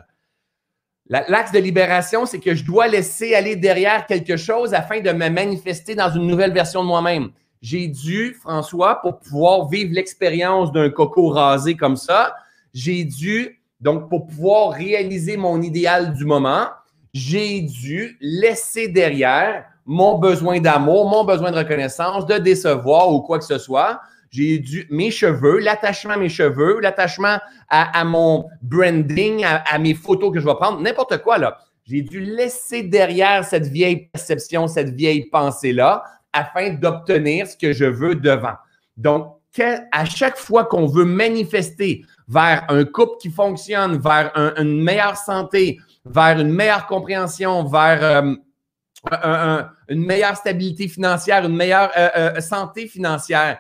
L'axe 1.07 1.53
de 1.53 1.59
libération, 1.59 2.27
c'est 2.27 2.39
que 2.39 2.55
je 2.55 2.65
dois 2.65 2.89
laisser 2.89 3.35
aller 3.35 3.57
derrière 3.57 4.07
quelque 4.07 4.37
chose 4.37 4.75
afin 4.75 5.01
de 5.01 5.11
me 5.13 5.29
manifester 5.29 5.95
dans 5.95 6.11
une 6.11 6.27
nouvelle 6.27 6.53
version 6.53 6.83
de 6.83 6.89
moi-même 6.89 7.31
j'ai 7.65 7.89
dû, 7.89 8.35
François, 8.35 9.01
pour 9.01 9.21
pouvoir 9.21 9.71
vivre 9.71 9.95
l'expérience 9.95 10.71
d'un 10.71 10.91
coco 10.91 11.31
rasé 11.31 11.77
comme 11.77 11.97
ça, 11.97 12.37
j'ai 12.75 13.05
dû, 13.05 13.59
donc 13.81 14.09
pour 14.09 14.27
pouvoir 14.27 14.73
réaliser 14.73 15.37
mon 15.37 15.61
idéal 15.61 16.13
du 16.15 16.25
moment, 16.25 16.69
j'ai 17.13 17.61
dû 17.61 18.17
laisser 18.21 18.89
derrière 18.89 19.65
mon 19.87 20.19
besoin 20.19 20.61
d'amour, 20.61 21.09
mon 21.09 21.25
besoin 21.25 21.53
de 21.53 21.59
reconnaissance, 21.59 22.27
de 22.27 22.39
décevoir 22.39 23.13
ou 23.13 23.21
quoi 23.21 23.39
que 23.39 23.45
ce 23.45 23.59
soit. 23.59 24.01
J'ai 24.31 24.59
dû, 24.59 24.87
mes 24.91 25.11
cheveux, 25.11 25.59
l'attachement 25.59 26.15
à 26.15 26.17
mes 26.17 26.29
cheveux, 26.29 26.81
l'attachement 26.81 27.39
à, 27.69 28.05
mon 28.05 28.47
branding, 28.63 29.45
à 29.45 29.79
mes 29.79 29.95
photos 29.95 30.33
que 30.33 30.41
je 30.41 30.45
vais 30.45 30.55
prendre, 30.55 30.81
n'importe 30.81 31.19
quoi 31.23 31.39
là. 31.39 31.59
J'ai 31.85 32.03
dû 32.03 32.21
laisser 32.21 32.83
derrière 32.83 33.45
cette 33.45 33.67
vieille 33.67 34.09
perception, 34.13 34.67
cette 34.67 34.95
vieille 34.95 35.27
pensée-là, 35.27 36.03
afin 36.33 36.71
d'obtenir 36.71 37.47
ce 37.47 37.57
que 37.57 37.73
je 37.73 37.85
veux 37.85 38.15
devant. 38.17 38.55
Donc, 38.97 39.37
à 39.93 40.05
chaque 40.05 40.37
fois 40.37 40.65
qu'on 40.65 40.87
veut 40.87 41.05
manifester 41.05 42.05
vers 42.29 42.65
un 42.69 42.85
couple 42.85 43.17
qui 43.21 43.31
fonctionne, 43.31 43.99
vers 43.99 44.33
une 44.59 44.83
meilleure 44.83 45.17
santé, 45.17 45.79
vers 46.05 46.39
une 46.39 46.53
meilleure 46.53 46.87
compréhension, 46.87 47.65
vers 47.65 48.25
euh, 49.13 49.63
une 49.89 50.07
meilleure 50.07 50.37
stabilité 50.37 50.89
financière, 50.89 51.45
une 51.45 51.57
meilleure 51.57 51.91
euh, 51.97 52.09
euh, 52.17 52.41
santé 52.41 52.87
financière, 52.87 53.59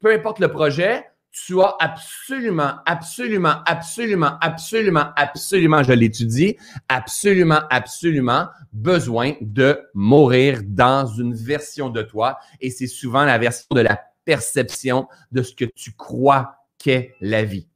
peu 0.00 0.12
importe 0.12 0.38
le 0.38 0.48
projet, 0.48 1.06
tu 1.32 1.62
as 1.62 1.74
absolument, 1.78 2.74
absolument, 2.84 3.54
absolument, 3.64 4.32
absolument, 4.40 5.06
absolument, 5.16 5.82
je 5.82 5.92
l'étudie, 5.92 6.56
absolument, 6.88 7.60
absolument 7.70 8.48
besoin 8.72 9.32
de 9.40 9.80
mourir 9.94 10.60
dans 10.66 11.06
une 11.06 11.34
version 11.34 11.88
de 11.88 12.02
toi. 12.02 12.38
Et 12.60 12.68
c'est 12.70 12.86
souvent 12.86 13.24
la 13.24 13.38
version 13.38 13.68
de 13.70 13.80
la 13.80 13.98
perception 14.26 15.06
de 15.32 15.42
ce 15.42 15.54
que 15.54 15.64
tu 15.64 15.92
crois 15.92 16.56
qu'est 16.76 17.14
la 17.20 17.44
vie. 17.44 17.69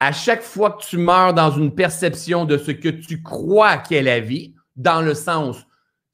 À 0.00 0.12
chaque 0.12 0.42
fois 0.42 0.72
que 0.72 0.84
tu 0.84 0.96
meurs 0.96 1.34
dans 1.34 1.50
une 1.50 1.74
perception 1.74 2.46
de 2.46 2.56
ce 2.56 2.70
que 2.70 2.88
tu 2.88 3.22
crois 3.22 3.76
qu'est 3.76 4.02
la 4.02 4.20
vie, 4.20 4.54
dans 4.76 5.02
le 5.02 5.14
sens, 5.14 5.58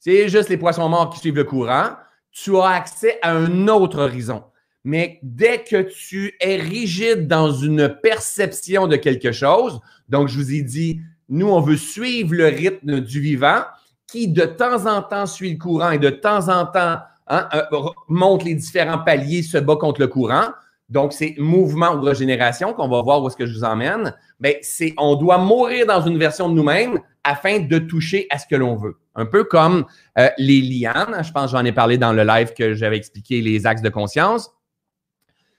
c'est 0.00 0.28
juste 0.28 0.48
les 0.48 0.56
poissons 0.56 0.88
morts 0.88 1.10
qui 1.10 1.20
suivent 1.20 1.36
le 1.36 1.44
courant, 1.44 1.90
tu 2.32 2.56
as 2.58 2.68
accès 2.68 3.18
à 3.22 3.32
un 3.32 3.68
autre 3.68 4.00
horizon. 4.00 4.44
Mais 4.84 5.18
dès 5.22 5.64
que 5.64 5.82
tu 5.82 6.34
es 6.40 6.56
rigide 6.56 7.26
dans 7.26 7.50
une 7.50 7.96
perception 8.02 8.86
de 8.86 8.96
quelque 8.96 9.32
chose, 9.32 9.80
donc 10.08 10.28
je 10.28 10.38
vous 10.38 10.52
ai 10.52 10.62
dit, 10.62 11.00
nous, 11.28 11.48
on 11.48 11.60
veut 11.60 11.76
suivre 11.76 12.34
le 12.34 12.46
rythme 12.46 13.00
du 13.00 13.20
vivant 13.20 13.62
qui 14.06 14.28
de 14.28 14.44
temps 14.44 14.86
en 14.86 15.02
temps 15.02 15.26
suit 15.26 15.52
le 15.52 15.58
courant 15.58 15.90
et 15.90 15.98
de 15.98 16.10
temps 16.10 16.48
en 16.48 16.66
temps 16.66 16.98
hein, 17.26 17.48
euh, 17.54 17.62
monte 18.08 18.44
les 18.44 18.54
différents 18.54 18.98
paliers, 18.98 19.42
se 19.42 19.58
bat 19.58 19.76
contre 19.76 20.00
le 20.00 20.06
courant. 20.06 20.50
Donc, 20.88 21.12
c'est 21.12 21.34
mouvement 21.38 21.94
ou 21.94 22.00
régénération 22.00 22.72
qu'on 22.72 22.88
va 22.88 23.02
voir 23.02 23.22
où 23.22 23.26
est-ce 23.26 23.36
que 23.36 23.46
je 23.46 23.52
vous 23.52 23.64
emmène. 23.64 24.14
Mais 24.38 24.58
c'est, 24.62 24.94
on 24.98 25.16
doit 25.16 25.38
mourir 25.38 25.86
dans 25.86 26.00
une 26.00 26.18
version 26.18 26.48
de 26.48 26.54
nous-mêmes 26.54 27.00
afin 27.24 27.58
de 27.58 27.78
toucher 27.78 28.26
à 28.30 28.38
ce 28.38 28.46
que 28.46 28.54
l'on 28.54 28.76
veut. 28.76 28.96
Un 29.16 29.26
peu 29.26 29.44
comme 29.44 29.84
euh, 30.18 30.28
les 30.38 30.60
lianes. 30.60 31.22
Je 31.24 31.32
pense 31.32 31.50
j'en 31.50 31.64
ai 31.64 31.72
parlé 31.72 31.98
dans 31.98 32.12
le 32.12 32.22
live 32.22 32.52
que 32.52 32.74
j'avais 32.74 32.96
expliqué 32.96 33.40
les 33.40 33.66
axes 33.66 33.82
de 33.82 33.88
conscience 33.88 34.52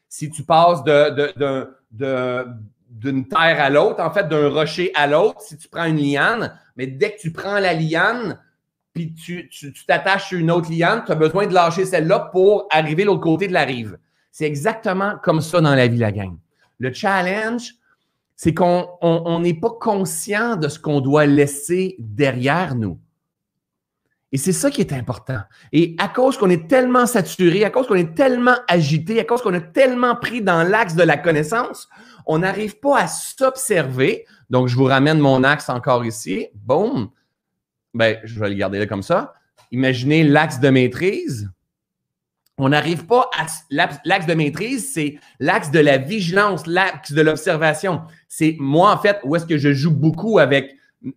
si 0.10 0.30
tu 0.30 0.44
passes 0.44 0.84
d'une 0.84 1.68
terre 3.28 3.62
à 3.62 3.70
l'autre, 3.70 4.02
en 4.02 4.12
fait, 4.12 4.28
d'un 4.28 4.50
rocher 4.50 4.92
à 4.96 5.08
l'autre, 5.08 5.42
si 5.42 5.58
tu 5.58 5.68
prends 5.68 5.86
une 5.86 5.98
liane, 5.98 6.58
mais 6.76 6.88
dès 6.88 7.16
que 7.16 7.20
tu 7.20 7.32
prends 7.32 7.60
la 7.60 7.74
liane, 7.74 8.40
puis 8.94 9.14
tu, 9.14 9.50
t'attaches 9.86 10.30
sur 10.30 10.40
une 10.40 10.50
autre 10.50 10.72
liane, 10.72 11.04
tu 11.06 11.12
as 11.12 11.16
besoin 11.16 11.46
de 11.46 11.54
lâcher 11.54 11.86
celle-là 11.86 12.30
pour 12.32 12.68
arriver 12.72 13.04
de 13.04 13.08
l'autre 13.08 13.22
côté 13.22 13.48
de 13.48 13.54
la 13.54 13.64
rive. 13.64 13.98
C'est 14.38 14.46
exactement 14.46 15.14
comme 15.24 15.42
ça 15.42 15.62
dans 15.62 15.74
la 15.74 15.88
vie, 15.88 15.98
la 15.98 16.12
gang. 16.12 16.38
Le 16.78 16.94
challenge, 16.94 17.74
c'est 18.36 18.54
qu'on 18.54 19.40
n'est 19.42 19.56
pas 19.56 19.72
conscient 19.82 20.58
de 20.58 20.68
ce 20.68 20.78
qu'on 20.78 21.02
doit 21.02 21.26
laisser 21.26 21.96
derrière 21.98 22.76
nous. 22.76 23.00
Et 24.32 24.38
c'est 24.38 24.54
ça 24.54 24.70
qui 24.70 24.82
est 24.82 24.94
important. 24.94 25.40
Et 25.74 25.96
à 25.98 26.08
cause 26.08 26.38
qu'on 26.38 26.52
est 26.52 26.70
tellement 26.70 27.08
saturé, 27.08 27.66
à 27.66 27.72
cause 27.72 27.88
qu'on 27.88 27.96
est 27.96 28.14
tellement 28.14 28.58
agité, 28.68 29.20
à 29.20 29.24
cause 29.24 29.42
qu'on 29.42 29.56
est 29.56 29.74
tellement 29.74 30.16
pris 30.16 30.44
dans 30.44 30.62
l'axe 30.62 30.94
de 30.94 31.02
la 31.02 31.18
connaissance, 31.18 31.90
on 32.28 32.38
n'arrive 32.38 32.78
pas 32.80 33.00
à 33.00 33.08
s'observer. 33.08 34.28
Donc, 34.52 34.68
je 34.68 34.76
vous 34.76 34.86
ramène 34.86 35.18
mon 35.18 35.44
axe 35.44 35.68
encore 35.68 36.06
ici. 36.06 36.46
Boum. 36.54 37.10
Ben, 37.96 38.20
je 38.24 38.40
vais 38.40 38.50
le 38.50 38.56
garder 38.56 38.78
là 38.78 38.86
comme 38.86 39.02
ça. 39.02 39.34
Imaginez 39.72 40.24
l'axe 40.24 40.60
de 40.60 40.70
maîtrise. 40.70 41.50
On 42.58 42.70
n'arrive 42.70 43.06
pas 43.06 43.30
à. 43.38 43.46
L'axe 43.70 44.26
de 44.26 44.34
maîtrise, 44.34 44.92
c'est 44.94 45.20
l'axe 45.40 45.70
de 45.70 45.80
la 45.80 45.98
vigilance, 45.98 46.66
l'axe 46.66 47.12
de 47.12 47.22
l'observation. 47.22 48.02
C'est 48.28 48.56
moi, 48.60 48.92
en 48.92 48.98
fait, 48.98 49.20
où 49.24 49.36
est-ce 49.36 49.46
que 49.46 49.58
je 49.58 49.74
joue 49.74 49.92
beaucoup 49.92 50.40
avec 50.40 50.76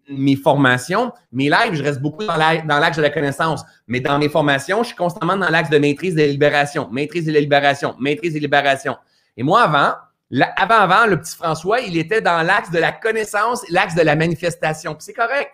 mes 0.09 0.37
formations, 0.37 1.13
mes 1.33 1.49
lives, 1.49 1.75
je 1.75 1.83
reste 1.83 2.01
beaucoup 2.01 2.25
dans 2.25 2.37
l'axe 2.37 2.97
de 2.97 3.03
la 3.03 3.11
connaissance. 3.11 3.65
Mais 3.87 4.01
dans 4.01 4.19
mes 4.19 4.29
formations, 4.29 4.83
je 4.83 4.89
suis 4.89 4.97
constamment 4.97 5.37
dans 5.37 5.49
l'axe 5.49 5.71
de 5.71 5.79
maîtrise 5.79 6.15
de 6.15 6.21
la 6.21 6.27
libération, 6.27 6.89
maîtrise 6.91 7.25
de 7.25 7.33
la 7.33 7.41
libération, 7.41 7.97
maîtrise 7.99 8.35
de 8.35 8.39
la 8.39 8.43
libération. 8.43 8.97
Et 9.37 9.43
moi, 9.43 9.63
avant, 9.63 9.95
avant, 10.57 10.75
avant, 10.75 11.07
le 11.07 11.19
petit 11.19 11.35
François, 11.35 11.81
il 11.81 11.97
était 11.97 12.21
dans 12.21 12.43
l'axe 12.43 12.71
de 12.71 12.79
la 12.79 12.93
connaissance, 12.93 13.65
l'axe 13.71 13.95
de 13.95 14.03
la 14.03 14.17
manifestation. 14.17 14.97
c'est 14.99 15.15
correct. 15.15 15.51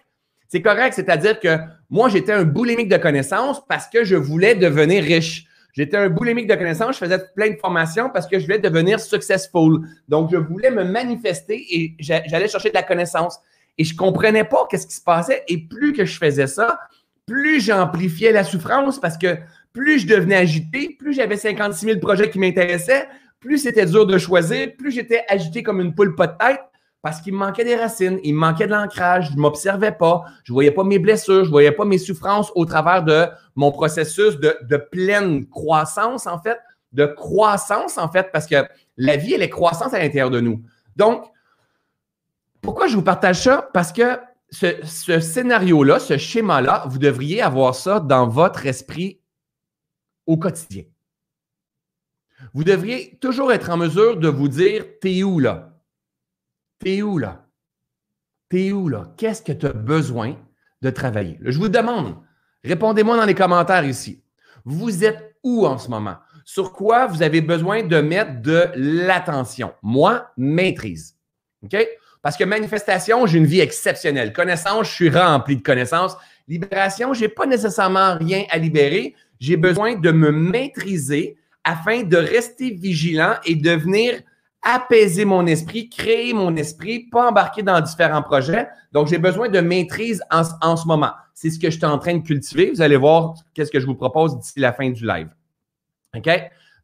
C'est 0.48 0.62
correct, 0.62 0.94
c'est-à-dire 0.94 1.40
que 1.40 1.58
moi, 1.90 2.08
j'étais 2.08 2.32
un 2.32 2.44
boulimique 2.44 2.88
de 2.88 2.96
connaissances 2.96 3.64
parce 3.66 3.88
que 3.88 4.04
je 4.04 4.14
voulais 4.14 4.54
devenir 4.54 5.02
riche. 5.02 5.46
J'étais 5.76 5.98
un 5.98 6.08
boulimique 6.08 6.46
de 6.46 6.54
connaissances, 6.54 6.94
je 6.94 7.04
faisais 7.04 7.18
plein 7.34 7.50
de 7.50 7.56
formations 7.56 8.08
parce 8.08 8.26
que 8.26 8.38
je 8.38 8.46
voulais 8.46 8.58
devenir 8.58 8.98
successful. 8.98 9.86
Donc, 10.08 10.30
je 10.32 10.38
voulais 10.38 10.70
me 10.70 10.84
manifester 10.84 11.66
et 11.70 11.94
j'allais 11.98 12.48
chercher 12.48 12.70
de 12.70 12.74
la 12.74 12.82
connaissance. 12.82 13.38
Et 13.76 13.84
je 13.84 13.94
comprenais 13.94 14.44
pas 14.44 14.66
qu'est-ce 14.70 14.86
qui 14.86 14.94
se 14.94 15.02
passait. 15.02 15.44
Et 15.48 15.58
plus 15.58 15.92
que 15.92 16.06
je 16.06 16.16
faisais 16.16 16.46
ça, 16.46 16.80
plus 17.26 17.60
j'amplifiais 17.60 18.32
la 18.32 18.42
souffrance 18.42 18.98
parce 18.98 19.18
que 19.18 19.36
plus 19.74 19.98
je 19.98 20.06
devenais 20.06 20.36
agité, 20.36 20.96
plus 20.98 21.12
j'avais 21.12 21.36
56 21.36 21.84
000 21.84 21.98
projets 22.00 22.30
qui 22.30 22.38
m'intéressaient, 22.38 23.06
plus 23.38 23.58
c'était 23.58 23.84
dur 23.84 24.06
de 24.06 24.16
choisir, 24.16 24.74
plus 24.78 24.90
j'étais 24.90 25.24
agité 25.28 25.62
comme 25.62 25.82
une 25.82 25.94
poule 25.94 26.14
pas 26.14 26.28
de 26.28 26.38
tête 26.38 26.62
parce 27.02 27.20
qu'il 27.20 27.34
me 27.34 27.38
manquait 27.38 27.64
des 27.64 27.76
racines, 27.76 28.18
il 28.24 28.34
me 28.34 28.40
manquait 28.40 28.66
de 28.66 28.72
l'ancrage, 28.72 29.28
je 29.30 29.36
ne 29.36 29.40
m'observais 29.40 29.92
pas, 29.92 30.24
je 30.42 30.52
ne 30.52 30.54
voyais 30.54 30.70
pas 30.70 30.82
mes 30.82 30.98
blessures, 30.98 31.44
je 31.44 31.48
ne 31.48 31.52
voyais 31.52 31.70
pas 31.70 31.84
mes 31.84 31.98
souffrances 31.98 32.50
au 32.54 32.64
travers 32.64 33.04
de 33.04 33.26
mon 33.56 33.72
processus 33.72 34.38
de, 34.38 34.76
pleine 34.76 35.48
croissance, 35.48 36.26
en 36.26 36.38
fait, 36.38 36.58
de 36.92 37.06
croissance, 37.06 37.98
en 37.98 38.08
fait, 38.10 38.30
parce 38.32 38.46
que 38.46 38.64
la 38.96 39.16
vie, 39.16 39.34
elle 39.34 39.42
est 39.42 39.50
croissance 39.50 39.92
à 39.94 39.98
l'intérieur 39.98 40.30
de 40.30 40.40
nous. 40.40 40.62
Donc, 40.94 41.24
pourquoi 42.60 42.86
je 42.86 42.94
vous 42.94 43.02
partage 43.02 43.42
ça? 43.42 43.68
Parce 43.72 43.92
que 43.92 44.18
ce, 44.50 45.20
scénario-là, 45.20 45.98
ce 45.98 46.16
schéma-là, 46.16 46.84
vous 46.88 46.98
devriez 46.98 47.42
avoir 47.42 47.74
ça 47.74 47.98
dans 47.98 48.28
votre 48.28 48.66
esprit 48.66 49.20
au 50.26 50.36
quotidien. 50.36 50.84
Vous 52.52 52.64
devriez 52.64 53.18
toujours 53.20 53.52
être 53.52 53.70
en 53.70 53.76
mesure 53.76 54.18
de 54.18 54.28
vous 54.28 54.48
dire 54.48 54.84
T'es 55.00 55.22
où 55.22 55.38
là? 55.38 55.80
T'es 56.78 57.02
où 57.02 57.18
là? 57.18 57.46
T'es 58.48 58.72
où 58.72 58.88
là? 58.88 59.12
Qu'est-ce 59.16 59.42
que 59.42 59.52
tu 59.52 59.66
as 59.66 59.72
besoin 59.72 60.36
de 60.82 60.90
travailler? 60.90 61.38
je 61.42 61.58
vous 61.58 61.68
demande, 61.68 62.16
répondez-moi 62.66 63.16
dans 63.16 63.24
les 63.24 63.34
commentaires 63.34 63.84
ici. 63.84 64.20
Vous 64.64 65.04
êtes 65.04 65.36
où 65.42 65.66
en 65.66 65.78
ce 65.78 65.88
moment? 65.88 66.16
Sur 66.44 66.72
quoi 66.72 67.06
vous 67.06 67.22
avez 67.22 67.40
besoin 67.40 67.82
de 67.82 68.00
mettre 68.00 68.42
de 68.42 68.68
l'attention? 68.74 69.72
Moi, 69.82 70.30
maîtrise. 70.36 71.16
OK? 71.64 71.76
Parce 72.22 72.36
que 72.36 72.44
manifestation, 72.44 73.26
j'ai 73.26 73.38
une 73.38 73.46
vie 73.46 73.60
exceptionnelle. 73.60 74.32
Connaissance, 74.32 74.88
je 74.88 74.92
suis 74.92 75.10
rempli 75.10 75.56
de 75.56 75.62
connaissances. 75.62 76.16
Libération, 76.48 77.14
je 77.14 77.22
n'ai 77.22 77.28
pas 77.28 77.46
nécessairement 77.46 78.16
rien 78.16 78.44
à 78.50 78.58
libérer. 78.58 79.14
J'ai 79.38 79.56
besoin 79.56 79.94
de 79.94 80.10
me 80.10 80.32
maîtriser 80.32 81.36
afin 81.62 82.02
de 82.02 82.16
rester 82.16 82.70
vigilant 82.70 83.34
et 83.44 83.54
de 83.54 83.70
venir 83.72 84.20
apaiser 84.66 85.24
mon 85.24 85.46
esprit, 85.46 85.88
créer 85.88 86.32
mon 86.32 86.56
esprit, 86.56 87.08
pas 87.10 87.28
embarquer 87.28 87.62
dans 87.62 87.80
différents 87.80 88.22
projets. 88.22 88.66
Donc, 88.92 89.06
j'ai 89.06 89.18
besoin 89.18 89.48
de 89.48 89.60
maîtrise 89.60 90.22
en, 90.30 90.76
ce 90.76 90.86
moment. 90.86 91.12
C'est 91.34 91.50
ce 91.50 91.58
que 91.58 91.70
je 91.70 91.76
suis 91.76 91.86
en 91.86 91.98
train 91.98 92.16
de 92.16 92.22
cultiver. 92.22 92.72
Vous 92.74 92.82
allez 92.82 92.96
voir 92.96 93.34
qu'est-ce 93.54 93.70
que 93.70 93.78
je 93.78 93.86
vous 93.86 93.94
propose 93.94 94.36
d'ici 94.38 94.58
la 94.58 94.72
fin 94.72 94.90
du 94.90 95.06
live. 95.06 95.28
OK? 96.16 96.28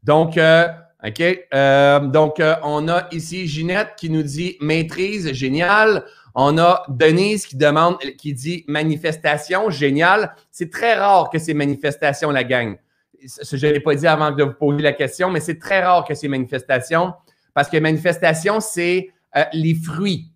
Donc, 0.04 0.38
euh, 0.38 0.68
OK? 1.04 1.20
Euh, 1.52 2.00
donc, 2.00 2.38
euh, 2.38 2.54
on 2.62 2.88
a 2.88 3.08
ici 3.10 3.48
Ginette 3.48 3.94
qui 3.96 4.10
nous 4.10 4.22
dit 4.22 4.56
maîtrise, 4.60 5.32
génial. 5.32 6.04
On 6.36 6.56
a 6.58 6.84
Denise 6.88 7.46
qui 7.46 7.56
demande, 7.56 7.98
qui 8.16 8.32
dit 8.32 8.64
manifestation, 8.68 9.70
génial. 9.70 10.34
C'est 10.52 10.70
très 10.70 10.94
rare 10.94 11.30
que 11.30 11.38
ces 11.38 11.52
manifestations 11.52 12.30
la 12.30 12.44
gagnent. 12.44 12.76
Je 13.20 13.66
ne 13.66 13.72
l'ai 13.72 13.80
pas 13.80 13.94
dit 13.94 14.06
avant 14.06 14.30
de 14.30 14.44
vous 14.44 14.54
poser 14.54 14.82
la 14.82 14.92
question, 14.92 15.30
mais 15.30 15.40
c'est 15.40 15.58
très 15.58 15.82
rare 15.82 16.04
que 16.04 16.14
ces 16.14 16.28
manifestations, 16.28 17.12
parce 17.54 17.68
que 17.68 17.76
manifestation, 17.76 18.60
c'est 18.60 19.10
les 19.52 19.74
fruits 19.74 20.30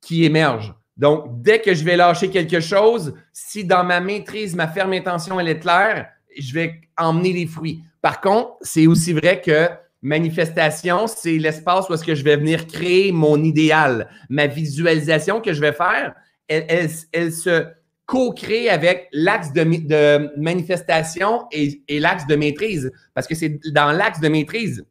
qui 0.00 0.24
émergent. 0.24 0.74
Donc, 0.96 1.42
dès 1.42 1.60
que 1.60 1.74
je 1.74 1.84
vais 1.84 1.96
lâcher 1.96 2.30
quelque 2.30 2.60
chose, 2.60 3.14
si 3.32 3.64
dans 3.64 3.84
ma 3.84 4.00
maîtrise, 4.00 4.54
ma 4.54 4.68
ferme 4.68 4.92
intention, 4.92 5.40
elle 5.40 5.48
est 5.48 5.58
claire, 5.58 6.08
je 6.38 6.54
vais 6.54 6.80
emmener 6.96 7.32
les 7.32 7.46
fruits. 7.46 7.82
Par 8.00 8.20
contre, 8.20 8.52
c'est 8.60 8.86
aussi 8.86 9.12
vrai 9.12 9.40
que 9.40 9.68
manifestation, 10.02 11.06
c'est 11.06 11.38
l'espace 11.38 11.88
où 11.88 11.94
est-ce 11.94 12.04
que 12.04 12.14
je 12.14 12.22
vais 12.22 12.36
venir 12.36 12.66
créer 12.66 13.10
mon 13.10 13.42
idéal. 13.42 14.08
Ma 14.28 14.46
visualisation 14.46 15.40
que 15.40 15.52
je 15.52 15.60
vais 15.60 15.72
faire, 15.72 16.14
elle, 16.46 17.32
se 17.32 17.66
co-crée 18.06 18.68
avec 18.68 19.08
l'axe 19.12 19.52
de, 19.52 20.30
manifestation 20.38 21.46
et, 21.50 21.82
et 21.88 21.98
l'axe 21.98 22.26
de 22.26 22.36
maîtrise. 22.36 22.92
Parce 23.14 23.26
que 23.26 23.34
c'est 23.34 23.58
dans 23.72 23.90
l'axe 23.90 24.20
de 24.20 24.28
maîtrise 24.28 24.84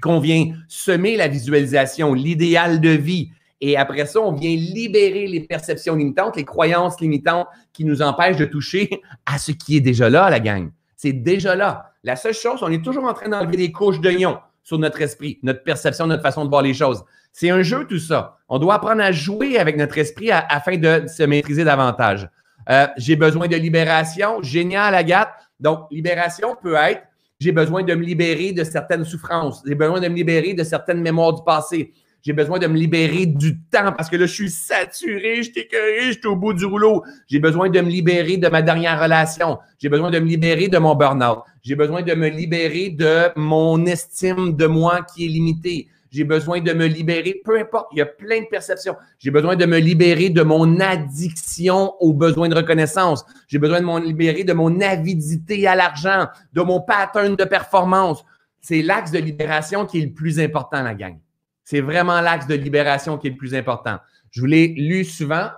qu'on 0.00 0.20
vient 0.20 0.52
semer 0.68 1.16
la 1.16 1.28
visualisation, 1.28 2.14
l'idéal 2.14 2.80
de 2.80 2.90
vie, 2.90 3.30
et 3.60 3.76
après 3.76 4.06
ça, 4.06 4.20
on 4.20 4.32
vient 4.32 4.54
libérer 4.54 5.26
les 5.26 5.40
perceptions 5.40 5.96
limitantes, 5.96 6.36
les 6.36 6.44
croyances 6.44 7.00
limitantes 7.00 7.48
qui 7.72 7.84
nous 7.84 8.02
empêchent 8.02 8.36
de 8.36 8.44
toucher 8.44 9.00
à 9.26 9.38
ce 9.38 9.52
qui 9.52 9.76
est 9.76 9.80
déjà 9.80 10.08
là, 10.08 10.30
la 10.30 10.40
gang. 10.40 10.70
C'est 10.96 11.12
déjà 11.12 11.56
là. 11.56 11.92
La 12.04 12.16
seule 12.16 12.34
chose, 12.34 12.62
on 12.62 12.70
est 12.70 12.84
toujours 12.84 13.04
en 13.04 13.14
train 13.14 13.28
d'enlever 13.28 13.56
des 13.56 13.72
couches 13.72 14.00
d'oignon 14.00 14.38
sur 14.62 14.78
notre 14.78 15.00
esprit, 15.00 15.38
notre 15.42 15.64
perception, 15.64 16.06
notre 16.06 16.22
façon 16.22 16.44
de 16.44 16.50
voir 16.50 16.62
les 16.62 16.74
choses. 16.74 17.04
C'est 17.32 17.50
un 17.50 17.62
jeu, 17.62 17.86
tout 17.86 17.98
ça. 17.98 18.38
On 18.48 18.58
doit 18.58 18.74
apprendre 18.74 19.02
à 19.02 19.12
jouer 19.12 19.58
avec 19.58 19.76
notre 19.76 19.98
esprit 19.98 20.30
afin 20.30 20.76
de 20.76 21.06
se 21.08 21.22
maîtriser 21.24 21.64
davantage. 21.64 22.28
Euh, 22.70 22.86
j'ai 22.96 23.16
besoin 23.16 23.48
de 23.48 23.56
libération. 23.56 24.42
Génial, 24.42 24.94
Agathe. 24.94 25.30
Donc, 25.58 25.86
libération 25.90 26.56
peut 26.60 26.74
être 26.74 27.02
j'ai 27.40 27.52
besoin 27.52 27.84
de 27.84 27.94
me 27.94 28.02
libérer 28.02 28.52
de 28.52 28.64
certaines 28.64 29.04
souffrances. 29.04 29.62
J'ai 29.64 29.76
besoin 29.76 30.00
de 30.00 30.08
me 30.08 30.16
libérer 30.16 30.54
de 30.54 30.64
certaines 30.64 31.00
mémoires 31.00 31.34
du 31.34 31.42
passé. 31.44 31.92
J'ai 32.20 32.32
besoin 32.32 32.58
de 32.58 32.66
me 32.66 32.76
libérer 32.76 33.26
du 33.26 33.60
temps 33.60 33.92
parce 33.96 34.10
que 34.10 34.16
là, 34.16 34.26
je 34.26 34.32
suis 34.32 34.50
saturé, 34.50 35.36
je 35.36 35.52
suis 35.52 35.60
écœuré, 35.60 36.08
je 36.08 36.18
suis 36.18 36.26
au 36.26 36.34
bout 36.34 36.52
du 36.52 36.64
rouleau. 36.64 37.04
J'ai 37.28 37.38
besoin 37.38 37.70
de 37.70 37.80
me 37.80 37.88
libérer 37.88 38.38
de 38.38 38.48
ma 38.48 38.60
dernière 38.60 39.00
relation. 39.00 39.58
J'ai 39.78 39.88
besoin 39.88 40.10
de 40.10 40.18
me 40.18 40.26
libérer 40.26 40.66
de 40.66 40.78
mon 40.78 40.96
burn-out. 40.96 41.44
J'ai 41.62 41.76
besoin 41.76 42.02
de 42.02 42.12
me 42.14 42.28
libérer 42.28 42.90
de 42.90 43.28
mon 43.36 43.86
estime 43.86 44.56
de 44.56 44.66
moi 44.66 45.02
qui 45.02 45.26
est 45.26 45.28
limitée. 45.28 45.88
J'ai 46.10 46.24
besoin 46.24 46.60
de 46.60 46.72
me 46.72 46.86
libérer, 46.86 47.40
peu 47.44 47.58
importe, 47.58 47.88
il 47.92 47.98
y 47.98 48.00
a 48.00 48.06
plein 48.06 48.40
de 48.40 48.46
perceptions. 48.46 48.96
J'ai 49.18 49.30
besoin 49.30 49.56
de 49.56 49.66
me 49.66 49.78
libérer 49.78 50.30
de 50.30 50.42
mon 50.42 50.80
addiction 50.80 51.94
aux 52.00 52.14
besoins 52.14 52.48
de 52.48 52.54
reconnaissance. 52.54 53.24
J'ai 53.46 53.58
besoin 53.58 53.80
de 53.80 53.86
me 53.86 54.00
libérer 54.00 54.44
de 54.44 54.52
mon 54.52 54.80
avidité 54.80 55.66
à 55.66 55.74
l'argent, 55.74 56.26
de 56.52 56.62
mon 56.62 56.80
pattern 56.80 57.36
de 57.36 57.44
performance. 57.44 58.24
C'est 58.60 58.82
l'axe 58.82 59.10
de 59.10 59.18
libération 59.18 59.86
qui 59.86 59.98
est 59.98 60.06
le 60.06 60.12
plus 60.12 60.40
important, 60.40 60.82
la 60.82 60.94
gang. 60.94 61.18
C'est 61.64 61.80
vraiment 61.80 62.20
l'axe 62.20 62.46
de 62.46 62.54
libération 62.54 63.18
qui 63.18 63.26
est 63.26 63.30
le 63.30 63.36
plus 63.36 63.54
important. 63.54 63.98
Je 64.30 64.40
vous 64.40 64.46
l'ai 64.46 64.68
lu 64.68 65.04
souvent, 65.04 65.48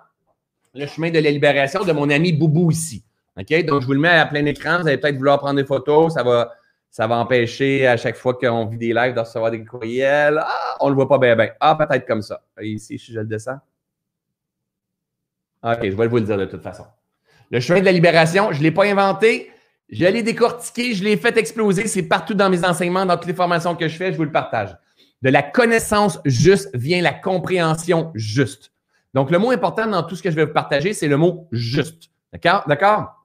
le 0.74 0.86
chemin 0.86 1.10
de 1.10 1.18
la 1.18 1.30
libération 1.30 1.84
de 1.84 1.92
mon 1.92 2.10
ami 2.10 2.32
Boubou 2.32 2.70
ici. 2.70 3.04
OK? 3.38 3.64
Donc, 3.64 3.82
je 3.82 3.86
vous 3.86 3.92
le 3.92 4.00
mets 4.00 4.08
à 4.08 4.26
plein 4.26 4.44
écran. 4.46 4.80
Vous 4.80 4.88
allez 4.88 4.98
peut-être 4.98 5.16
vouloir 5.16 5.38
prendre 5.38 5.56
des 5.56 5.64
photos. 5.64 6.14
Ça 6.14 6.22
va, 6.22 6.52
ça 6.90 7.06
va 7.06 7.16
empêcher 7.16 7.86
à 7.86 7.96
chaque 7.96 8.16
fois 8.16 8.34
qu'on 8.34 8.66
vit 8.66 8.76
des 8.76 8.92
lives 8.92 9.14
de 9.14 9.20
recevoir 9.20 9.50
des 9.50 9.64
courriels. 9.64 10.42
Ah, 10.42 10.76
on 10.80 10.86
ne 10.86 10.90
le 10.90 10.96
voit 10.96 11.08
pas 11.08 11.18
bien, 11.18 11.36
bien. 11.36 11.50
Ah, 11.60 11.76
peut-être 11.76 12.06
comme 12.06 12.22
ça. 12.22 12.42
Ici, 12.60 12.98
je 12.98 13.20
le 13.20 13.26
descends. 13.26 13.60
OK, 15.62 15.78
je 15.82 15.96
vais 15.96 16.08
vous 16.08 16.16
le 16.16 16.22
dire 16.22 16.36
de 16.36 16.46
toute 16.46 16.62
façon. 16.62 16.84
Le 17.50 17.60
chemin 17.60 17.80
de 17.80 17.84
la 17.84 17.92
libération, 17.92 18.50
je 18.50 18.58
ne 18.58 18.64
l'ai 18.64 18.70
pas 18.72 18.86
inventé. 18.86 19.50
Je 19.88 20.04
l'ai 20.04 20.22
décortiqué, 20.22 20.94
je 20.94 21.04
l'ai 21.04 21.16
fait 21.16 21.36
exploser. 21.36 21.86
C'est 21.86 22.02
partout 22.02 22.34
dans 22.34 22.50
mes 22.50 22.64
enseignements, 22.64 23.06
dans 23.06 23.16
toutes 23.16 23.26
les 23.26 23.34
formations 23.34 23.76
que 23.76 23.86
je 23.86 23.96
fais. 23.96 24.12
Je 24.12 24.16
vous 24.16 24.24
le 24.24 24.32
partage. 24.32 24.76
De 25.22 25.30
la 25.30 25.42
connaissance 25.42 26.18
juste 26.24 26.70
vient 26.74 27.02
la 27.02 27.12
compréhension 27.12 28.10
juste. 28.14 28.72
Donc, 29.14 29.30
le 29.30 29.38
mot 29.38 29.50
important 29.50 29.86
dans 29.86 30.02
tout 30.02 30.16
ce 30.16 30.22
que 30.22 30.30
je 30.30 30.36
vais 30.36 30.44
vous 30.44 30.52
partager, 30.52 30.92
c'est 30.92 31.08
le 31.08 31.16
mot 31.16 31.48
juste. 31.52 32.10
D'accord? 32.32 32.64
D'accord? 32.66 33.19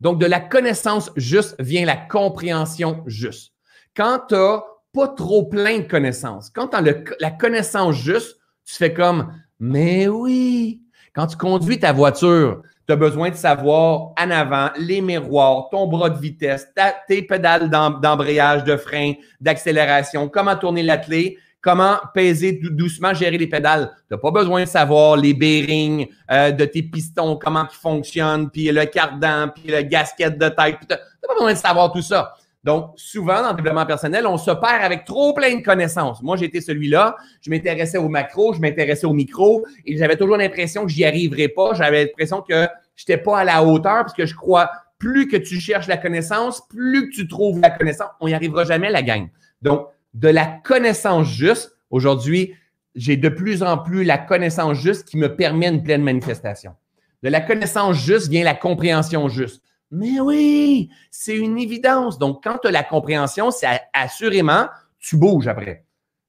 Donc, 0.00 0.18
de 0.18 0.26
la 0.26 0.40
connaissance 0.40 1.10
juste 1.16 1.54
vient 1.58 1.84
la 1.84 1.96
compréhension 1.96 3.02
juste. 3.06 3.52
Quand 3.96 4.20
tu 4.28 4.34
n'as 4.34 4.60
pas 4.92 5.08
trop 5.08 5.44
plein 5.44 5.78
de 5.78 5.84
connaissances, 5.84 6.50
quand 6.50 6.68
tu 6.68 6.76
as 6.76 6.82
la 7.20 7.30
connaissance 7.30 7.96
juste, 7.96 8.38
tu 8.64 8.74
fais 8.74 8.94
comme, 8.94 9.32
mais 9.58 10.08
oui, 10.08 10.80
quand 11.14 11.26
tu 11.26 11.36
conduis 11.36 11.78
ta 11.78 11.92
voiture, 11.92 12.62
tu 12.86 12.92
as 12.92 12.96
besoin 12.96 13.30
de 13.30 13.34
savoir 13.34 14.12
en 14.18 14.30
avant 14.30 14.70
les 14.78 15.00
miroirs, 15.00 15.68
ton 15.70 15.86
bras 15.86 16.08
de 16.08 16.18
vitesse, 16.18 16.68
tes 17.06 17.22
pédales 17.22 17.68
d'embrayage, 17.68 18.64
de 18.64 18.76
frein, 18.76 19.14
d'accélération, 19.40 20.28
comment 20.28 20.56
tourner 20.56 20.82
la 20.82 20.96
clé, 20.96 21.38
comment 21.60 21.98
peser 22.14 22.60
doucement, 22.62 23.12
gérer 23.14 23.38
les 23.38 23.46
pédales. 23.46 23.90
Tu 24.08 24.14
n'as 24.14 24.18
pas 24.18 24.30
besoin 24.30 24.62
de 24.62 24.68
savoir 24.68 25.16
les 25.16 25.34
bearings 25.34 26.08
euh, 26.30 26.50
de 26.50 26.64
tes 26.64 26.82
pistons, 26.82 27.36
comment 27.36 27.66
ils 27.70 27.76
fonctionnent, 27.76 28.50
puis 28.50 28.70
le 28.70 28.84
cardan, 28.86 29.48
puis 29.54 29.70
le 29.70 29.82
gasket 29.82 30.38
de 30.38 30.48
tête. 30.48 30.78
Tu 30.80 30.86
n'as 30.88 30.96
pas 30.96 31.34
besoin 31.34 31.52
de 31.52 31.58
savoir 31.58 31.92
tout 31.92 32.02
ça. 32.02 32.34
Donc, 32.62 32.92
souvent, 32.96 33.42
dans 33.42 33.50
le 33.50 33.56
développement 33.56 33.86
personnel, 33.86 34.26
on 34.26 34.36
se 34.36 34.50
perd 34.50 34.82
avec 34.82 35.06
trop 35.06 35.32
plein 35.32 35.56
de 35.56 35.62
connaissances. 35.62 36.22
Moi, 36.22 36.36
j'étais 36.36 36.60
celui-là. 36.60 37.16
Je 37.40 37.50
m'intéressais 37.50 37.96
au 37.96 38.08
macro, 38.08 38.52
je 38.52 38.60
m'intéressais 38.60 39.06
au 39.06 39.14
micro 39.14 39.64
et 39.86 39.96
j'avais 39.96 40.16
toujours 40.16 40.36
l'impression 40.36 40.84
que 40.84 40.90
j'y 40.90 41.04
arriverais 41.04 41.48
pas. 41.48 41.72
J'avais 41.72 42.04
l'impression 42.04 42.42
que 42.42 42.68
je 42.96 43.04
n'étais 43.08 43.22
pas 43.22 43.38
à 43.38 43.44
la 43.44 43.64
hauteur 43.64 44.02
parce 44.02 44.12
que 44.12 44.26
je 44.26 44.34
crois 44.34 44.70
plus 44.98 45.26
que 45.26 45.38
tu 45.38 45.58
cherches 45.58 45.88
la 45.88 45.96
connaissance, 45.96 46.60
plus 46.68 47.08
que 47.08 47.14
tu 47.14 47.26
trouves 47.26 47.60
la 47.60 47.70
connaissance, 47.70 48.10
on 48.20 48.26
n'y 48.26 48.34
arrivera 48.34 48.64
jamais, 48.64 48.90
la 48.90 49.02
gang. 49.02 49.28
Donc, 49.62 49.86
de 50.14 50.28
la 50.28 50.46
connaissance 50.46 51.28
juste, 51.28 51.76
aujourd'hui, 51.90 52.54
j'ai 52.94 53.16
de 53.16 53.28
plus 53.28 53.62
en 53.62 53.78
plus 53.78 54.04
la 54.04 54.18
connaissance 54.18 54.78
juste 54.78 55.08
qui 55.08 55.16
me 55.16 55.34
permet 55.36 55.68
une 55.68 55.82
pleine 55.82 56.02
manifestation. 56.02 56.74
De 57.22 57.28
la 57.28 57.40
connaissance 57.40 57.96
juste 57.96 58.28
vient 58.28 58.44
la 58.44 58.54
compréhension 58.54 59.28
juste. 59.28 59.62
Mais 59.90 60.20
oui, 60.20 60.90
c'est 61.10 61.36
une 61.36 61.58
évidence. 61.58 62.18
Donc, 62.18 62.42
quand 62.44 62.58
tu 62.62 62.68
as 62.68 62.70
la 62.70 62.82
compréhension, 62.82 63.50
c'est 63.50 63.66
assurément, 63.92 64.68
tu 64.98 65.16
bouges 65.16 65.48
après. 65.48 65.84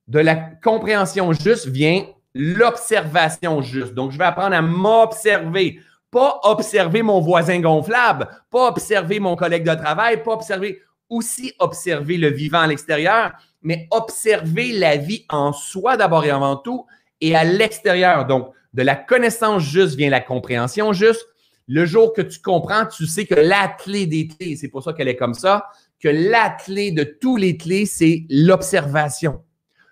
De 0.08 0.20
la 0.20 0.36
compréhension 0.36 1.32
juste 1.32 1.68
vient 1.68 2.06
l'observation 2.34 3.62
juste. 3.62 3.94
Donc, 3.94 4.12
je 4.12 4.18
vais 4.18 4.26
apprendre 4.26 4.56
à 4.56 4.62
m'observer. 4.62 5.80
Pas 6.10 6.42
observer 6.44 7.04
mon 7.04 7.22
voisin 7.22 7.62
gonflable, 7.62 8.28
pas 8.50 8.68
observer 8.68 9.22
mon 9.22 9.38
collègue 9.38 9.64
de 9.64 9.76
travail, 9.76 10.22
pas 10.24 10.34
observer, 10.34 10.82
aussi 11.08 11.54
observer 11.60 12.18
le 12.18 12.30
vivant 12.30 12.60
à 12.60 12.68
l'extérieur, 12.68 13.32
mais 13.62 13.88
observer 13.92 14.72
la 14.74 14.98
vie 14.98 15.26
en 15.30 15.54
soi 15.54 15.98
d'abord 15.98 16.26
et 16.26 16.32
avant 16.32 16.58
tout 16.58 16.86
et 17.20 17.36
à 17.36 17.44
l'extérieur. 17.44 18.26
Donc, 18.26 18.52
de 18.74 18.82
la 18.82 18.96
connaissance 18.96 19.64
juste 19.64 19.96
vient 19.96 20.10
la 20.10 20.22
compréhension 20.22 20.94
juste. 20.94 21.26
Le 21.68 21.86
jour 21.86 22.14
que 22.14 22.22
tu 22.22 22.40
comprends, 22.40 22.86
tu 22.86 23.06
sais 23.06 23.26
que 23.26 23.36
la 23.36 23.68
clé 23.68 24.06
des 24.06 24.28
clés, 24.28 24.56
c'est 24.56 24.68
pour 24.68 24.84
ça 24.84 24.94
qu'elle 24.94 25.08
est 25.08 25.16
comme 25.16 25.34
ça, 25.34 25.70
que 26.00 26.10
la 26.10 26.50
clé 26.50 26.92
de 26.92 27.04
tous 27.04 27.38
les 27.38 27.56
clés, 27.56 27.86
c'est 27.86 28.26
l'observation. 28.30 29.44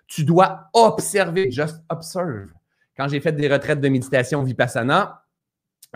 Tu 0.06 0.24
dois 0.24 0.68
observer, 0.74 1.50
just 1.50 1.76
observe. 1.88 2.48
Quand 2.96 3.08
j'ai 3.08 3.20
fait 3.20 3.32
des 3.32 3.48
retraites 3.48 3.80
de 3.80 3.88
méditation 3.88 4.42
Vipassana, 4.42 5.24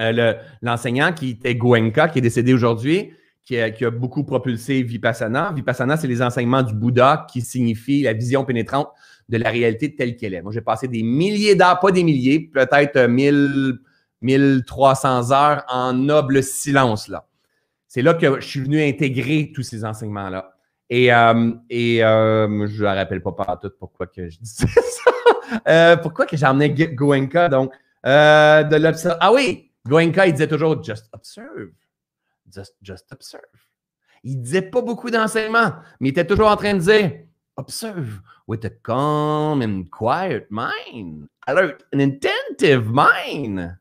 euh, 0.00 0.34
l'enseignant 0.62 1.12
qui 1.12 1.30
était 1.30 1.54
Goenka, 1.54 2.08
qui 2.08 2.18
est 2.18 2.22
décédé 2.22 2.54
aujourd'hui, 2.54 3.12
qui, 3.44 3.59
a, 3.59 3.90
beaucoup 3.90 4.24
propulsé 4.24 4.83
Vipassana. 4.83 5.52
Vipassana, 5.54 5.96
c'est 5.96 6.07
les 6.07 6.22
enseignements 6.22 6.62
du 6.62 6.74
Bouddha 6.74 7.26
qui 7.30 7.42
signifient 7.42 8.02
la 8.02 8.12
vision 8.12 8.44
pénétrante 8.44 8.88
de 9.28 9.37
la 9.37 9.50
réalité 9.50 9.94
telle 9.94 10.16
qu'elle 10.16 10.35
est. 10.35 10.42
Moi, 10.42 10.52
j'ai 10.52 10.61
passé 10.61 10.88
des 10.88 11.02
milliers 11.02 11.54
d'heures, 11.54 11.78
pas 11.80 11.90
des 11.90 12.04
milliers, 12.04 12.40
peut-être 12.40 13.07
1000 13.07 13.78
1300 14.22 15.33
heures 15.33 15.64
en 15.68 15.92
noble 15.92 16.42
silence. 16.42 17.09
là. 17.09 17.26
C'est 17.87 18.02
là 18.02 18.14
que 18.14 18.40
je 18.40 18.46
suis 18.46 18.61
venu 18.61 18.83
intégrer 18.83 19.52
tous 19.54 19.62
ces 19.62 19.85
enseignements-là. 19.85 20.57
Et, 20.90 21.12
euh, 21.12 21.52
et 21.70 22.02
euh, 22.02 22.66
je 22.66 22.85
ne 22.85 22.88
rappelle 22.88 23.22
pas 23.22 23.33
par 23.33 23.59
tout 23.61 23.70
pourquoi 23.78 24.07
que 24.07 24.28
je 24.28 24.38
disais 24.38 24.66
ça. 25.66 25.96
pourquoi 25.98 26.26
que 26.26 26.37
j'ai 26.37 26.46
emmené 26.46 26.70
Goenka, 26.70 27.48
donc, 27.48 27.72
de 28.04 28.76
l'observe. 28.76 29.16
Ah 29.20 29.33
oui, 29.33 29.70
Goenka, 29.87 30.26
il 30.26 30.33
disait 30.33 30.48
toujours 30.48 30.83
just 30.83 31.09
observe. 31.12 31.70
Just, 32.55 32.77
just 32.83 33.12
observe. 33.12 33.43
Il 34.23 34.40
disait 34.40 34.62
pas 34.62 34.81
beaucoup 34.81 35.11
d'enseignements, 35.11 35.73
mais 35.99 36.09
il 36.09 36.12
était 36.12 36.27
toujours 36.27 36.49
en 36.49 36.57
train 36.57 36.75
de 36.75 36.81
dire 36.81 37.25
observe 37.57 38.21
with 38.47 38.64
a 38.64 38.71
calm 38.71 39.62
and 39.62 39.90
quiet 39.90 40.51
mind, 40.51 41.29
alert 41.47 41.85
and 41.93 42.01
attentive 42.01 42.90
mind. 42.90 43.77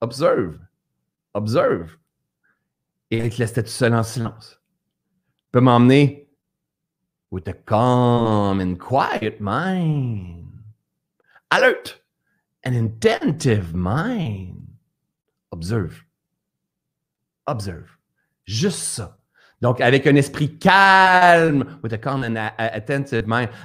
Observe. 0.00 0.60
Observe. 1.34 1.98
Et 3.10 3.18
il 3.18 3.34
restait 3.34 3.62
tout 3.62 3.70
seul 3.70 3.94
en 3.94 4.02
silence. 4.02 4.60
Il 5.46 5.50
peut 5.52 5.60
m'emmener 5.60 6.28
with 7.30 7.48
a 7.48 7.54
calm 7.54 8.60
and 8.60 8.76
quiet 8.78 9.40
mind, 9.40 10.46
alert 11.50 12.02
and 12.64 12.74
attentive 12.74 13.74
mind. 13.74 14.68
Observe. 15.50 16.04
Observe. 17.46 17.97
Juste 18.48 18.78
ça. 18.78 19.18
Donc, 19.60 19.82
avec 19.82 20.06
un 20.06 20.16
esprit 20.16 20.56
calme, 20.56 21.66
a 21.84 22.46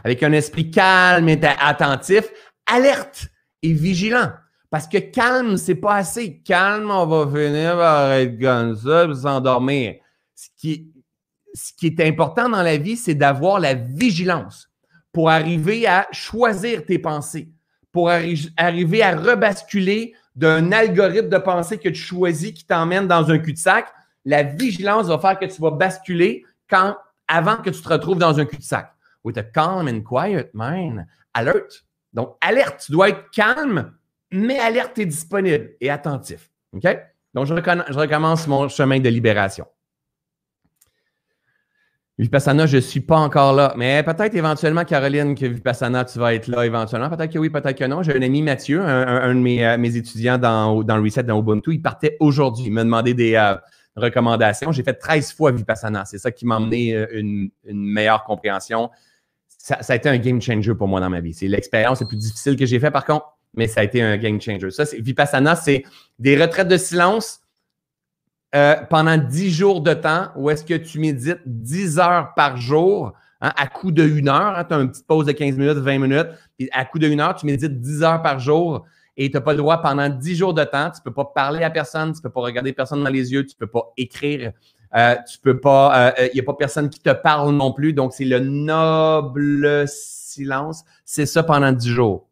avec 0.03 0.23
un 0.23 0.31
esprit 0.33 0.71
calme 0.71 1.29
et 1.29 1.39
attentif, 1.45 2.25
alerte 2.65 3.27
et 3.61 3.71
vigilant. 3.71 4.31
Parce 4.69 4.87
que 4.87 4.97
calme, 4.97 5.55
c'est 5.55 5.75
pas 5.75 5.95
assez. 5.95 6.41
Calme, 6.41 6.91
on 6.91 7.05
va 7.05 7.27
finir 7.27 7.77
par 7.77 8.11
être 8.11 8.37
comme 8.41 8.75
ça, 8.75 9.05
et 9.05 9.15
s'endormir. 9.15 9.93
Ce 10.35 10.49
qui, 10.57 10.91
ce 11.53 11.71
qui 11.77 11.87
est 11.87 12.01
important 12.01 12.49
dans 12.49 12.63
la 12.63 12.75
vie, 12.75 12.97
c'est 12.97 13.15
d'avoir 13.15 13.59
la 13.61 13.75
vigilance 13.75 14.69
pour 15.13 15.29
arriver 15.29 15.87
à 15.87 16.07
choisir 16.11 16.85
tes 16.85 16.99
pensées, 16.99 17.53
pour 17.93 18.09
arriver 18.09 19.01
à 19.01 19.15
rebasculer 19.15 20.13
d'un 20.35 20.73
algorithme 20.73 21.29
de 21.29 21.37
pensée 21.37 21.77
que 21.77 21.89
tu 21.89 22.01
choisis 22.01 22.51
qui 22.51 22.65
t'emmène 22.65 23.07
dans 23.07 23.31
un 23.31 23.37
cul-de-sac 23.37 23.85
la 24.25 24.43
vigilance 24.43 25.07
va 25.07 25.19
faire 25.19 25.39
que 25.39 25.45
tu 25.45 25.61
vas 25.61 25.71
basculer 25.71 26.45
quand, 26.69 26.95
avant 27.27 27.57
que 27.57 27.69
tu 27.69 27.81
te 27.81 27.89
retrouves 27.89 28.17
dans 28.17 28.39
un 28.39 28.45
cul-de-sac. 28.45 28.91
With 29.23 29.37
a 29.37 29.43
calm 29.43 29.87
and 29.87 30.01
quiet 30.01 30.51
mind. 30.53 31.05
Alert. 31.33 31.85
Donc, 32.13 32.35
alerte. 32.41 32.83
Tu 32.85 32.91
dois 32.91 33.09
être 33.09 33.29
calme, 33.31 33.93
mais 34.31 34.59
alerte 34.59 34.97
et 34.99 35.05
disponible 35.05 35.71
et 35.79 35.89
attentif. 35.89 36.49
OK? 36.73 36.85
Donc, 37.33 37.47
je, 37.47 37.53
recommence 37.53 38.47
mon 38.47 38.67
chemin 38.69 38.99
de 38.99 39.09
libération. 39.09 39.65
Vipassana, 42.19 42.67
je 42.67 42.75
ne 42.75 42.81
suis 42.81 42.99
pas 42.99 43.17
encore 43.17 43.53
là. 43.53 43.73
Mais 43.75 44.03
peut-être 44.03 44.35
éventuellement, 44.35 44.85
Caroline, 44.85 45.33
que 45.33 45.47
Vipassana, 45.47 46.05
tu 46.05 46.19
vas 46.19 46.35
être 46.35 46.47
là 46.47 46.63
éventuellement. 46.63 47.09
Peut-être 47.09 47.33
que 47.33 47.39
oui, 47.39 47.49
peut-être 47.49 47.77
que 47.77 47.85
non. 47.85 48.03
J'ai 48.03 48.15
un 48.15 48.21
ami, 48.21 48.43
Mathieu, 48.43 48.81
un, 48.83 49.33
de 49.33 49.39
euh, 49.39 49.77
mes, 49.77 49.95
étudiants 49.95 50.37
dans, 50.37 50.83
dans, 50.83 50.97
le 50.97 51.03
reset 51.03 51.23
dans 51.23 51.39
Ubuntu. 51.39 51.73
Il 51.73 51.81
partait 51.81 52.17
aujourd'hui. 52.19 52.65
Il 52.67 52.73
m'a 52.73 52.83
demandé 52.83 53.15
des, 53.15 53.33
euh, 53.33 53.55
recommandations. 53.95 54.71
J'ai 54.71 54.83
fait 54.83 54.93
13 54.93 55.33
fois 55.33 55.51
Vipassana. 55.51 56.05
C'est 56.05 56.17
ça 56.17 56.31
qui 56.31 56.45
m'a 56.45 56.57
amené 56.57 56.95
euh, 56.95 57.07
une, 57.11 57.51
meilleure 57.65 58.23
compréhension. 58.23 58.89
Ça, 59.47 59.77
a 59.87 59.95
été 59.95 60.09
un 60.09 60.17
game 60.17 60.41
changer 60.41 60.75
pour 60.75 60.87
moi 60.87 60.99
dans 60.99 61.09
ma 61.09 61.21
vie. 61.21 61.33
C'est 61.33 61.47
l'expérience 61.47 62.01
la 62.01 62.07
plus 62.07 62.17
difficile 62.17 62.57
que 62.57 62.65
j'ai 62.65 62.79
fait, 62.79 62.91
par 62.91 63.05
contre, 63.05 63.25
mais 63.53 63.67
ça 63.67 63.81
a 63.81 63.83
été 63.83 64.01
un 64.01 64.17
game 64.17 64.41
changer. 64.41 64.71
Ça, 64.71 64.83
Vipassana, 64.97 65.55
c'est 65.55 65.83
des 66.19 66.41
retraites 66.41 66.67
de 66.67 66.77
silence 66.77 67.39
euh, 68.55 68.75
pendant 68.89 69.17
10 69.17 69.51
jours 69.51 69.81
de 69.81 69.93
temps 69.93 70.27
où 70.35 70.49
est-ce 70.49 70.65
que 70.65 70.73
tu 70.73 70.99
médites 70.99 71.39
10 71.45 71.99
heures 71.99 72.33
par 72.35 72.57
jour 72.57 73.13
hein, 73.41 73.53
à 73.55 73.67
coup 73.67 73.91
de 73.91 74.03
1 74.03 74.27
heure. 74.27 74.57
Hein, 74.57 74.65
tu 74.65 74.73
as 74.73 74.77
une 74.77 74.91
petite 74.91 75.07
pause 75.07 75.25
de 75.25 75.31
15 75.31 75.57
minutes, 75.57 75.77
20 75.77 75.99
minutes. 75.99 76.27
Puis 76.57 76.69
à 76.73 76.83
coup 76.83 76.99
de 76.99 77.07
1 77.07 77.19
heure, 77.19 77.35
tu 77.35 77.45
médites 77.45 77.79
10 77.79 78.03
heures 78.03 78.21
par 78.21 78.39
jour 78.39 78.85
et 79.15 79.29
tu 79.29 79.37
n'as 79.37 79.41
pas 79.41 79.51
le 79.51 79.57
droit 79.57 79.81
pendant 79.81 80.09
10 80.09 80.35
jours 80.35 80.53
de 80.53 80.63
temps. 80.63 80.89
Tu 80.91 80.99
ne 80.99 81.03
peux 81.03 81.13
pas 81.13 81.25
parler 81.25 81.63
à 81.63 81.69
personne, 81.69 82.11
tu 82.13 82.19
ne 82.19 82.23
peux 82.23 82.29
pas 82.29 82.41
regarder 82.41 82.73
personne 82.73 83.03
dans 83.03 83.09
les 83.09 83.31
yeux, 83.31 83.45
tu 83.45 83.55
ne 83.55 83.65
peux 83.65 83.71
pas 83.71 83.91
écrire. 83.97 84.53
Euh, 84.95 85.15
tu 85.29 85.39
peux 85.39 85.59
pas, 85.59 86.13
il 86.17 86.23
euh, 86.23 86.29
n'y 86.33 86.39
euh, 86.39 86.43
a 86.43 86.45
pas 86.45 86.53
personne 86.53 86.89
qui 86.89 86.99
te 86.99 87.09
parle 87.11 87.53
non 87.55 87.71
plus. 87.73 87.93
Donc, 87.93 88.13
c'est 88.13 88.25
le 88.25 88.39
noble 88.39 89.87
silence. 89.87 90.83
C'est 91.05 91.25
ça 91.25 91.43
pendant 91.43 91.71
10 91.71 91.89
jours. 91.89 92.27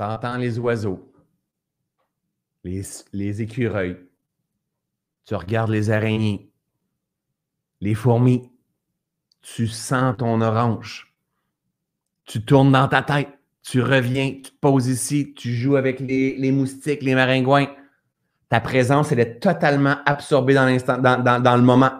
Tu 0.00 0.04
entends 0.06 0.38
les 0.38 0.58
oiseaux, 0.58 1.12
les, 2.64 3.42
écureuils, 3.42 3.98
tu 5.26 5.34
regardes 5.34 5.68
les 5.68 5.90
araignées, 5.90 6.50
les 7.82 7.94
fourmis, 7.94 8.50
tu 9.42 9.66
sens 9.66 10.14
ton 10.16 10.40
orange, 10.40 11.14
tu 12.24 12.42
tournes 12.42 12.72
dans 12.72 12.88
ta 12.88 13.02
tête, 13.02 13.28
tu 13.62 13.82
reviens, 13.82 14.30
tu 14.42 14.50
te 14.50 14.58
poses 14.58 14.88
ici, 14.88 15.34
tu 15.34 15.52
joues 15.52 15.76
avec 15.76 16.00
les, 16.00 16.50
moustiques, 16.50 17.02
les 17.02 17.14
maringouins. 17.14 17.68
Ta 18.48 18.62
présence, 18.62 19.12
elle 19.12 19.20
est 19.20 19.38
totalement 19.38 19.96
absorbée 20.06 20.54
dans 20.54 20.64
l'instant, 20.64 20.96
dans, 20.96 21.42
dans, 21.42 21.56
le 21.56 21.62
moment. 21.62 21.92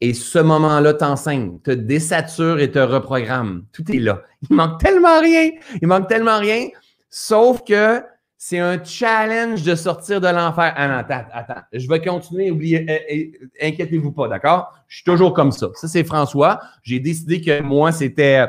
Et 0.00 0.14
ce 0.14 0.38
moment-là 0.38 0.94
t'enseigne, 0.94 1.58
te 1.58 1.72
désature 1.72 2.60
et 2.60 2.70
te 2.70 2.78
reprogramme. 2.78 3.64
Tout 3.72 3.90
est 3.90 3.98
là. 3.98 4.22
Il 4.48 4.54
manque 4.54 4.80
tellement 4.80 5.18
rien. 5.20 5.50
Il 5.80 5.88
manque 5.88 6.06
tellement 6.06 6.38
rien. 6.38 6.68
Sauf 7.14 7.62
que 7.62 8.02
c'est 8.38 8.58
un 8.58 8.82
challenge 8.82 9.62
de 9.64 9.74
sortir 9.74 10.18
de 10.18 10.28
l'enfer. 10.28 10.72
Ah 10.74 10.88
non, 10.88 10.94
attends, 10.94 11.26
attends. 11.30 11.60
Je 11.74 11.86
vais 11.86 12.00
continuer. 12.00 12.50
Oubliez, 12.50 12.86
eh, 12.88 13.38
eh, 13.60 13.68
inquiétez-vous 13.68 14.12
pas, 14.12 14.28
d'accord? 14.28 14.72
Je 14.88 14.96
suis 14.96 15.04
toujours 15.04 15.34
comme 15.34 15.52
ça. 15.52 15.68
Ça, 15.74 15.88
c'est 15.88 16.04
François. 16.04 16.58
J'ai 16.82 17.00
décidé 17.00 17.42
que 17.42 17.60
moi, 17.60 17.92
c'était. 17.92 18.46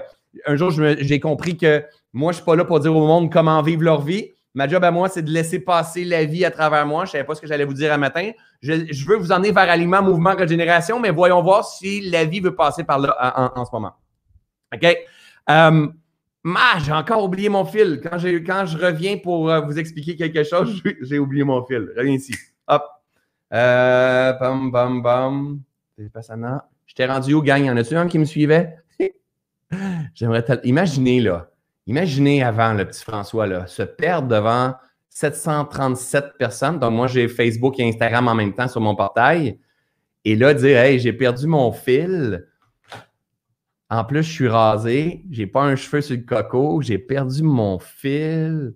Un 0.48 0.56
jour, 0.56 0.72
j'ai 0.72 1.20
compris 1.20 1.58
que 1.58 1.84
moi, 2.14 2.32
je 2.32 2.38
ne 2.38 2.42
suis 2.42 2.46
pas 2.46 2.56
là 2.56 2.64
pour 2.64 2.80
dire 2.80 2.96
au 2.96 3.06
monde 3.06 3.32
comment 3.34 3.62
vivre 3.62 3.84
leur 3.84 4.02
vie. 4.02 4.32
Ma 4.54 4.66
job 4.70 4.82
à 4.86 4.92
moi, 4.92 5.10
c'est 5.10 5.24
de 5.24 5.30
laisser 5.30 5.60
passer 5.60 6.06
la 6.06 6.24
vie 6.24 6.46
à 6.46 6.52
travers 6.52 6.86
moi. 6.86 7.04
Je 7.04 7.10
ne 7.10 7.12
savais 7.12 7.24
pas 7.26 7.36
ce 7.36 7.42
que 7.42 7.48
j'allais 7.48 7.66
vous 7.66 7.74
dire 7.74 7.92
un 7.92 7.98
matin. 7.98 8.32
Je, 8.62 9.06
veux 9.06 9.18
vous 9.18 9.34
emmener 9.34 9.52
vers 9.52 9.70
Aliment, 9.70 10.02
Mouvement, 10.02 10.36
Régénération, 10.36 11.02
mais 11.02 11.10
voyons 11.10 11.44
voir 11.44 11.66
si 11.66 12.10
la 12.10 12.24
vie 12.24 12.40
veut 12.40 12.56
passer 12.56 12.86
par 12.86 12.98
là 12.98 13.52
en, 13.56 13.66
ce 13.66 13.72
moment. 13.74 13.92
OK? 14.74 14.98
Euh, 15.50 15.88
Ma, 16.44 16.78
j'ai 16.80 16.92
encore 16.92 17.24
oublié 17.24 17.48
mon 17.48 17.64
fil. 17.64 18.02
Quand, 18.04 18.18
quand 18.22 18.66
je 18.66 18.78
reviens 18.78 19.18
pour 19.18 19.50
euh, 19.50 19.62
vous 19.62 19.80
expliquer 19.80 20.16
quelque 20.18 20.44
chose, 20.44 20.82
j'ai 21.02 21.18
oublié 21.18 21.44
mon 21.44 21.66
fil. 21.66 21.90
Reviens 21.96 22.14
ici. 22.14 22.36
Hop. 22.68 22.84
Euh, 23.54 24.34
bam, 24.34 24.72
bam, 24.72 25.02
bam. 25.02 25.60
Je 25.98 26.94
t'ai 26.96 27.06
rendu 27.06 27.34
où, 27.34 27.42
gang? 27.42 27.64
Y 27.64 27.70
en 27.70 27.78
a-tu 27.78 27.96
un 27.96 28.08
qui 28.08 28.20
me 28.20 28.26
suivait? 28.26 28.76
J'aimerais 30.16 30.44
Imaginez, 30.64 31.22
là. 31.22 31.50
Imaginez 31.88 32.44
avant, 32.44 32.74
le 32.74 32.86
petit 32.86 33.04
François, 33.04 33.48
là, 33.48 33.68
se 33.68 33.84
perdre 33.84 34.28
devant 34.28 34.74
737 35.10 36.38
personnes. 36.38 36.80
Donc, 36.80 36.94
moi, 36.94 37.08
j'ai 37.08 37.28
Facebook 37.28 37.80
et 37.80 37.88
Instagram 37.88 38.28
en 38.28 38.36
même 38.36 38.54
temps 38.54 38.68
sur 38.68 38.82
mon 38.82 38.96
portail. 38.96 39.60
Et 40.26 40.36
là, 40.36 40.54
dire, 40.54 40.78
hey, 40.78 41.00
j'ai 41.00 41.14
perdu 41.14 41.48
mon 41.48 41.72
fil. 41.72 42.48
En 43.94 44.04
plus, 44.04 44.24
je 44.24 44.32
suis 44.32 44.48
rasé, 44.48 45.24
j'ai 45.30 45.46
pas 45.46 45.62
un 45.62 45.76
cheveu 45.76 46.02
sur 46.02 46.16
le 46.16 46.24
coco, 46.24 46.82
j'ai 46.82 46.98
perdu 46.98 47.44
mon 47.44 47.78
fil. 47.78 48.74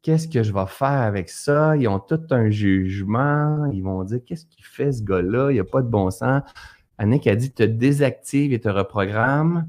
Qu'est-ce 0.00 0.28
que 0.28 0.42
je 0.42 0.50
vais 0.50 0.64
faire 0.66 1.02
avec 1.02 1.28
ça? 1.28 1.76
Ils 1.76 1.86
ont 1.88 1.98
tout 1.98 2.22
un 2.30 2.48
jugement. 2.48 3.66
Ils 3.70 3.82
vont 3.82 4.02
dire 4.02 4.20
Qu'est-ce 4.26 4.46
qu'il 4.46 4.64
fait 4.64 4.92
ce 4.92 5.02
gars-là? 5.02 5.50
Il 5.50 5.54
n'y 5.54 5.60
a 5.60 5.64
pas 5.64 5.82
de 5.82 5.88
bon 5.88 6.10
sens. 6.10 6.40
Annick 6.96 7.26
a 7.26 7.36
dit 7.36 7.52
te 7.52 7.64
désactive 7.64 8.54
et 8.54 8.60
te 8.60 8.70
reprogramme. 8.70 9.68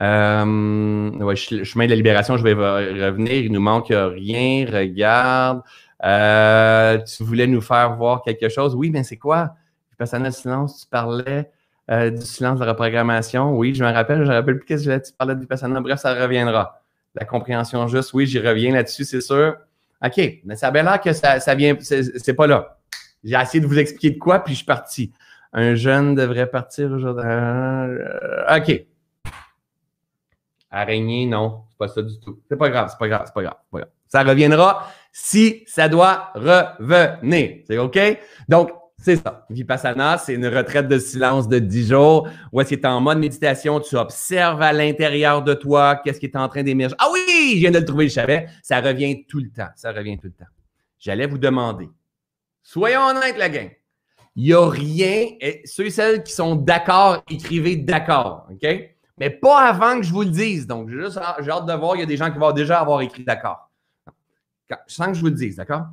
Euh, 0.00 1.10
ouais, 1.10 1.34
chemin 1.34 1.86
de 1.86 1.90
la 1.90 1.96
libération, 1.96 2.36
je 2.36 2.44
vais 2.44 2.54
revenir. 2.54 3.32
Il 3.32 3.50
nous 3.50 3.60
manque 3.60 3.88
rien. 3.90 4.66
Regarde. 4.72 5.62
Euh, 6.04 6.98
tu 7.02 7.24
voulais 7.24 7.48
nous 7.48 7.60
faire 7.60 7.96
voir 7.96 8.22
quelque 8.22 8.48
chose? 8.48 8.76
Oui, 8.76 8.90
mais 8.90 9.02
c'est 9.02 9.16
quoi? 9.16 9.56
Personnel 9.98 10.32
silence, 10.32 10.82
tu 10.82 10.86
parlais. 10.86 11.50
Euh, 11.88 12.10
du 12.10 12.22
silence 12.22 12.58
de 12.58 12.64
la 12.64 12.72
reprogrammation. 12.72 13.56
Oui, 13.56 13.72
je 13.72 13.84
me 13.84 13.92
rappelle, 13.92 14.24
je 14.24 14.28
me 14.28 14.34
rappelle 14.34 14.58
plus 14.58 14.64
qu'est-ce 14.64 14.88
que 14.88 15.06
tu 15.06 15.12
parlais 15.16 15.36
du 15.36 15.46
personnel. 15.46 15.80
Bref, 15.84 16.00
ça 16.00 16.14
reviendra. 16.14 16.82
La 17.14 17.24
compréhension 17.24 17.86
juste, 17.86 18.12
oui, 18.12 18.26
j'y 18.26 18.40
reviens 18.40 18.72
là-dessus, 18.72 19.04
c'est 19.04 19.20
sûr. 19.20 19.56
OK, 20.04 20.20
mais 20.44 20.56
ça 20.56 20.68
avait 20.68 20.82
l'air 20.82 21.00
que 21.00 21.12
ça, 21.12 21.38
ça 21.38 21.54
vient, 21.54 21.76
c'est 21.80 22.34
pas 22.34 22.48
là. 22.48 22.78
J'ai 23.22 23.36
essayé 23.36 23.60
de 23.60 23.66
vous 23.66 23.78
expliquer 23.78 24.10
de 24.10 24.18
quoi, 24.18 24.40
puis 24.40 24.54
je 24.54 24.58
suis 24.58 24.66
parti. 24.66 25.12
Un 25.52 25.76
jeune 25.76 26.16
devrait 26.16 26.48
partir 26.48 26.90
aujourd'hui. 26.90 27.24
Euh, 27.24 28.56
OK. 28.56 28.84
Araignée, 30.70 31.26
non, 31.26 31.62
c'est 31.70 31.78
pas 31.78 31.88
ça 31.88 32.02
du 32.02 32.18
tout. 32.18 32.40
C'est 32.48 32.56
pas 32.56 32.68
grave, 32.68 32.88
c'est 32.90 32.98
pas 32.98 33.08
grave, 33.08 33.22
c'est 33.26 33.34
pas 33.34 33.42
grave, 33.42 33.56
pas 33.70 33.78
grave. 33.78 33.90
Ça 34.08 34.24
reviendra 34.24 34.88
si 35.12 35.62
ça 35.66 35.88
doit 35.88 36.32
revenir. 36.34 37.62
C'est 37.66 37.78
OK? 37.78 37.98
Donc, 38.48 38.70
c'est 38.98 39.16
ça. 39.16 39.46
Vipassana, 39.50 40.18
c'est 40.18 40.34
une 40.34 40.46
retraite 40.46 40.88
de 40.88 40.98
silence 40.98 41.48
de 41.48 41.58
10 41.58 41.88
jours 41.88 42.28
où 42.52 42.60
est-ce 42.60 42.70
que 42.70 42.74
tu 42.76 42.80
es 42.80 42.86
en 42.86 43.00
mode 43.00 43.18
méditation, 43.18 43.78
tu 43.80 43.96
observes 43.96 44.62
à 44.62 44.72
l'intérieur 44.72 45.42
de 45.42 45.54
toi 45.54 45.96
qu'est-ce 45.96 46.18
qui 46.18 46.26
est 46.26 46.36
en 46.36 46.48
train 46.48 46.62
d'émerger. 46.62 46.96
Ah 46.98 47.08
oui, 47.12 47.52
je 47.54 47.58
viens 47.58 47.70
de 47.70 47.78
le 47.78 47.84
trouver, 47.84 48.08
je 48.08 48.14
savais. 48.14 48.48
Ça 48.62 48.80
revient 48.80 49.24
tout 49.26 49.38
le 49.38 49.50
temps. 49.50 49.68
Ça 49.76 49.92
revient 49.92 50.18
tout 50.18 50.28
le 50.28 50.32
temps. 50.32 50.50
J'allais 50.98 51.26
vous 51.26 51.38
demander, 51.38 51.88
soyons 52.62 53.02
honnêtes, 53.02 53.36
la 53.36 53.48
gang. 53.48 53.70
Il 54.34 54.44
n'y 54.44 54.52
a 54.52 54.68
rien, 54.68 55.28
ceux 55.64 55.86
et 55.86 55.90
celles 55.90 56.22
qui 56.22 56.32
sont 56.32 56.56
d'accord, 56.56 57.22
écrivez 57.30 57.76
d'accord, 57.76 58.46
OK? 58.50 58.68
Mais 59.18 59.30
pas 59.30 59.68
avant 59.68 59.96
que 59.98 60.02
je 60.02 60.12
vous 60.12 60.22
le 60.22 60.30
dise. 60.30 60.66
Donc, 60.66 60.90
j'ai 60.90 61.00
hâte 61.00 61.66
de 61.66 61.72
voir, 61.72 61.96
il 61.96 62.00
y 62.00 62.02
a 62.02 62.06
des 62.06 62.18
gens 62.18 62.30
qui 62.30 62.38
vont 62.38 62.52
déjà 62.52 62.80
avoir 62.80 63.00
écrit 63.00 63.24
d'accord. 63.24 63.70
Sans 64.86 65.06
que 65.06 65.14
je 65.14 65.20
vous 65.20 65.28
le 65.28 65.32
dise, 65.32 65.56
d'accord? 65.56 65.86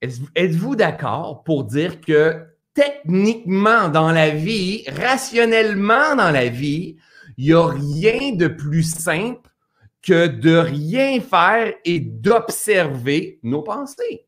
Êtes-vous 0.00 0.76
d'accord 0.76 1.42
pour 1.44 1.64
dire 1.64 2.00
que 2.00 2.46
techniquement 2.72 3.88
dans 3.88 4.10
la 4.12 4.30
vie, 4.30 4.84
rationnellement 4.88 6.16
dans 6.16 6.30
la 6.30 6.48
vie, 6.48 6.96
il 7.36 7.46
n'y 7.46 7.52
a 7.52 7.66
rien 7.66 8.32
de 8.32 8.48
plus 8.48 8.82
simple 8.82 9.50
que 10.02 10.26
de 10.26 10.56
rien 10.56 11.20
faire 11.20 11.74
et 11.84 12.00
d'observer 12.00 13.38
nos 13.42 13.62
pensées? 13.62 14.26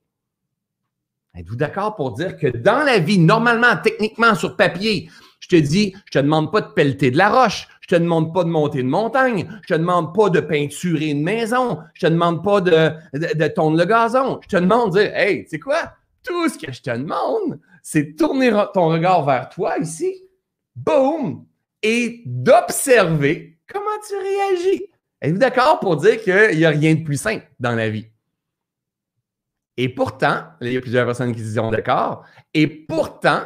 Êtes-vous 1.34 1.56
d'accord 1.56 1.96
pour 1.96 2.12
dire 2.12 2.36
que 2.36 2.48
dans 2.48 2.82
la 2.82 2.98
vie, 2.98 3.18
normalement, 3.18 3.74
techniquement, 3.82 4.34
sur 4.34 4.54
papier, 4.54 5.08
je 5.42 5.48
te 5.48 5.56
dis, 5.56 5.92
je 6.06 6.18
te 6.18 6.18
demande 6.20 6.52
pas 6.52 6.60
de 6.60 6.68
pelleter 6.68 7.10
de 7.10 7.18
la 7.18 7.28
roche, 7.28 7.66
je 7.80 7.88
te 7.88 7.96
demande 7.96 8.32
pas 8.32 8.44
de 8.44 8.48
monter 8.48 8.78
une 8.78 8.88
montagne, 8.88 9.48
je 9.62 9.74
te 9.74 9.78
demande 9.78 10.14
pas 10.14 10.30
de 10.30 10.38
peinturer 10.38 11.08
une 11.08 11.22
maison, 11.22 11.80
je 11.94 12.06
te 12.06 12.10
demande 12.10 12.44
pas 12.44 12.60
de, 12.60 12.92
de, 13.12 13.48
tondre 13.48 13.76
le 13.76 13.84
gazon, 13.84 14.38
je 14.44 14.48
te 14.48 14.56
demande 14.56 14.94
de 14.94 15.00
dire, 15.00 15.16
hey, 15.16 15.42
tu 15.42 15.50
sais 15.50 15.58
quoi? 15.58 15.94
Tout 16.22 16.48
ce 16.48 16.56
que 16.56 16.72
je 16.72 16.80
te 16.80 16.96
demande, 16.96 17.58
c'est 17.82 18.14
tourner 18.14 18.52
ton 18.72 18.88
regard 18.88 19.24
vers 19.24 19.48
toi 19.48 19.76
ici, 19.78 20.14
boum, 20.76 21.44
et 21.82 22.22
d'observer 22.24 23.58
comment 23.66 23.98
tu 24.08 24.14
réagis. 24.14 24.84
Êtes-vous 25.20 25.38
d'accord 25.38 25.80
pour 25.80 25.96
dire 25.96 26.22
qu'il 26.22 26.56
n'y 26.56 26.64
a 26.64 26.70
rien 26.70 26.94
de 26.94 27.02
plus 27.02 27.20
simple 27.20 27.48
dans 27.58 27.74
la 27.74 27.90
vie? 27.90 28.06
Et 29.76 29.88
pourtant, 29.88 30.44
il 30.60 30.72
y 30.72 30.76
a 30.76 30.80
plusieurs 30.80 31.06
personnes 31.06 31.34
qui 31.34 31.44
sont 31.44 31.72
d'accord, 31.72 32.24
et 32.54 32.68
pourtant, 32.68 33.42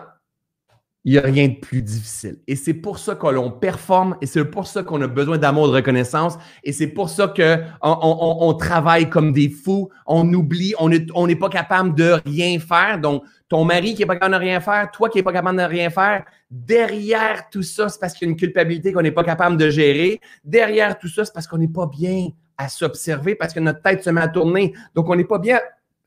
il 1.06 1.12
n'y 1.12 1.18
a 1.18 1.22
rien 1.22 1.46
de 1.46 1.54
plus 1.54 1.82
difficile. 1.82 2.38
Et 2.48 2.56
c'est 2.56 2.74
pour 2.74 2.98
ça 2.98 3.14
que 3.14 3.28
l'on 3.28 3.52
performe 3.52 4.16
et 4.20 4.26
c'est 4.26 4.44
pour 4.44 4.66
ça 4.66 4.82
qu'on 4.82 5.00
a 5.02 5.06
besoin 5.06 5.38
d'amour, 5.38 5.68
de 5.68 5.74
reconnaissance 5.74 6.36
et 6.64 6.72
c'est 6.72 6.88
pour 6.88 7.10
ça 7.10 7.28
qu'on 7.28 7.62
on, 7.80 8.36
on, 8.40 8.54
travaille 8.54 9.08
comme 9.08 9.32
des 9.32 9.48
fous, 9.48 9.88
on 10.04 10.28
oublie, 10.34 10.74
on 10.80 10.88
n'est 10.88 11.06
on 11.14 11.32
pas 11.36 11.48
capable 11.48 11.94
de 11.94 12.20
rien 12.26 12.58
faire. 12.58 12.98
Donc, 13.00 13.22
ton 13.48 13.64
mari 13.64 13.94
qui 13.94 14.00
n'est 14.00 14.06
pas 14.06 14.14
capable 14.14 14.34
de 14.34 14.40
rien 14.40 14.60
faire, 14.60 14.90
toi 14.90 15.08
qui 15.08 15.18
n'es 15.18 15.22
pas 15.22 15.32
capable 15.32 15.58
de 15.58 15.62
rien 15.62 15.90
faire, 15.90 16.24
derrière 16.50 17.48
tout 17.50 17.62
ça, 17.62 17.88
c'est 17.88 18.00
parce 18.00 18.12
qu'il 18.12 18.26
y 18.26 18.28
a 18.28 18.32
une 18.32 18.36
culpabilité 18.36 18.92
qu'on 18.92 19.02
n'est 19.02 19.12
pas 19.12 19.22
capable 19.22 19.56
de 19.56 19.70
gérer. 19.70 20.20
Derrière 20.42 20.98
tout 20.98 21.08
ça, 21.08 21.24
c'est 21.24 21.32
parce 21.32 21.46
qu'on 21.46 21.58
n'est 21.58 21.68
pas 21.68 21.86
bien 21.86 22.30
à 22.58 22.68
s'observer, 22.68 23.36
parce 23.36 23.54
que 23.54 23.60
notre 23.60 23.80
tête 23.80 24.02
se 24.02 24.10
met 24.10 24.22
à 24.22 24.28
tourner. 24.28 24.74
Donc, 24.96 25.08
on 25.08 25.14
n'est 25.14 25.22
pas 25.22 25.38
bien 25.38 25.60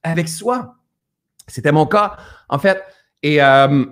avec 0.04 0.28
soi. 0.28 0.76
C'était 1.48 1.72
mon 1.72 1.86
cas, 1.86 2.18
en 2.50 2.60
fait. 2.60 2.84
Et, 3.24 3.42
euh, 3.42 3.86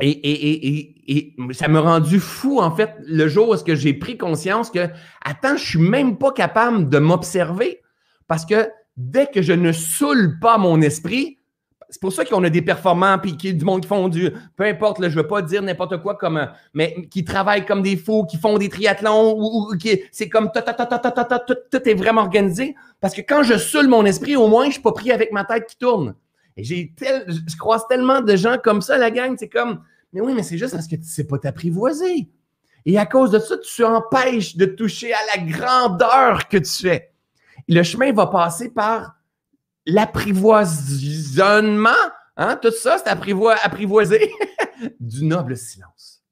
et, 0.00 0.10
et, 0.10 0.94
et, 1.08 1.36
ça 1.52 1.68
m'a 1.68 1.80
rendu 1.80 2.20
fou, 2.20 2.60
en 2.60 2.70
fait, 2.70 2.94
le 3.00 3.28
jour 3.28 3.48
où 3.48 3.54
est-ce 3.54 3.64
que 3.64 3.74
j'ai 3.74 3.94
pris 3.94 4.16
conscience 4.16 4.70
que, 4.70 4.88
attends, 5.24 5.56
je 5.56 5.64
suis 5.64 5.78
même 5.78 6.16
pas 6.16 6.32
capable 6.32 6.88
de 6.88 6.98
m'observer 6.98 7.82
parce 8.28 8.46
que 8.46 8.68
dès 8.96 9.26
que 9.26 9.42
je 9.42 9.52
ne 9.52 9.72
saoule 9.72 10.38
pas 10.40 10.56
mon 10.58 10.80
esprit, 10.80 11.38
c'est 11.90 12.00
pour 12.00 12.12
ça 12.12 12.24
qu'on 12.24 12.44
a 12.44 12.50
des 12.50 12.62
performants, 12.62 13.18
puis 13.18 13.36
qui 13.36 13.52
du 13.52 13.64
monde 13.64 13.80
qui 13.82 13.88
font 13.88 14.08
du, 14.08 14.30
peu 14.56 14.64
importe, 14.64 15.00
là, 15.00 15.08
je 15.08 15.16
veux 15.16 15.26
pas 15.26 15.42
dire 15.42 15.60
n'importe 15.60 16.00
quoi 16.00 16.14
comme, 16.14 16.48
mais 16.72 17.08
qui 17.10 17.24
travaillent 17.24 17.66
comme 17.66 17.82
des 17.82 17.96
fous, 17.96 18.24
qui 18.24 18.36
font 18.36 18.56
des 18.58 18.68
triathlons, 18.68 19.34
ou, 19.36 19.76
qui, 19.76 20.00
c'est 20.12 20.28
comme 20.28 20.50
tout, 20.52 21.54
tout, 21.70 21.88
est 21.88 21.94
vraiment 21.94 22.20
organisé. 22.22 22.76
Parce 23.00 23.14
que 23.14 23.22
quand 23.22 23.42
je 23.42 23.58
saoule 23.58 23.88
mon 23.88 24.04
esprit, 24.04 24.36
au 24.36 24.46
moins, 24.46 24.66
je 24.66 24.72
suis 24.72 24.82
pas 24.82 24.92
pris 24.92 25.10
avec 25.10 25.32
ma 25.32 25.44
tête 25.44 25.66
qui 25.66 25.76
tourne. 25.76 26.14
Et 26.56 26.62
j'ai 26.62 26.92
tel, 26.96 27.24
je 27.28 27.56
croise 27.56 27.86
tellement 27.88 28.20
de 28.20 28.36
gens 28.36 28.58
comme 28.62 28.80
ça, 28.80 28.96
la 28.96 29.10
gang, 29.10 29.34
c'est 29.36 29.48
comme, 29.48 29.80
mais 30.12 30.20
oui, 30.20 30.34
mais 30.34 30.42
c'est 30.42 30.58
juste 30.58 30.74
parce 30.74 30.88
que 30.88 30.96
tu 30.96 31.04
sais 31.04 31.24
pas 31.24 31.38
t'apprivoiser. 31.38 32.28
Et 32.86 32.98
à 32.98 33.06
cause 33.06 33.30
de 33.30 33.38
ça, 33.38 33.56
tu 33.58 33.84
empêches 33.84 34.56
de 34.56 34.66
toucher 34.66 35.12
à 35.12 35.18
la 35.36 35.44
grandeur 35.44 36.48
que 36.48 36.58
tu 36.58 36.88
es. 36.88 37.12
le 37.68 37.82
chemin 37.82 38.12
va 38.12 38.26
passer 38.26 38.70
par 38.70 39.16
l'apprivoisonnement, 39.86 41.90
hein, 42.36 42.56
tout 42.56 42.72
ça, 42.72 42.98
c'est 42.98 43.08
apprivoiser 43.08 44.32
du 45.00 45.24
noble 45.24 45.56
silence. 45.56 46.22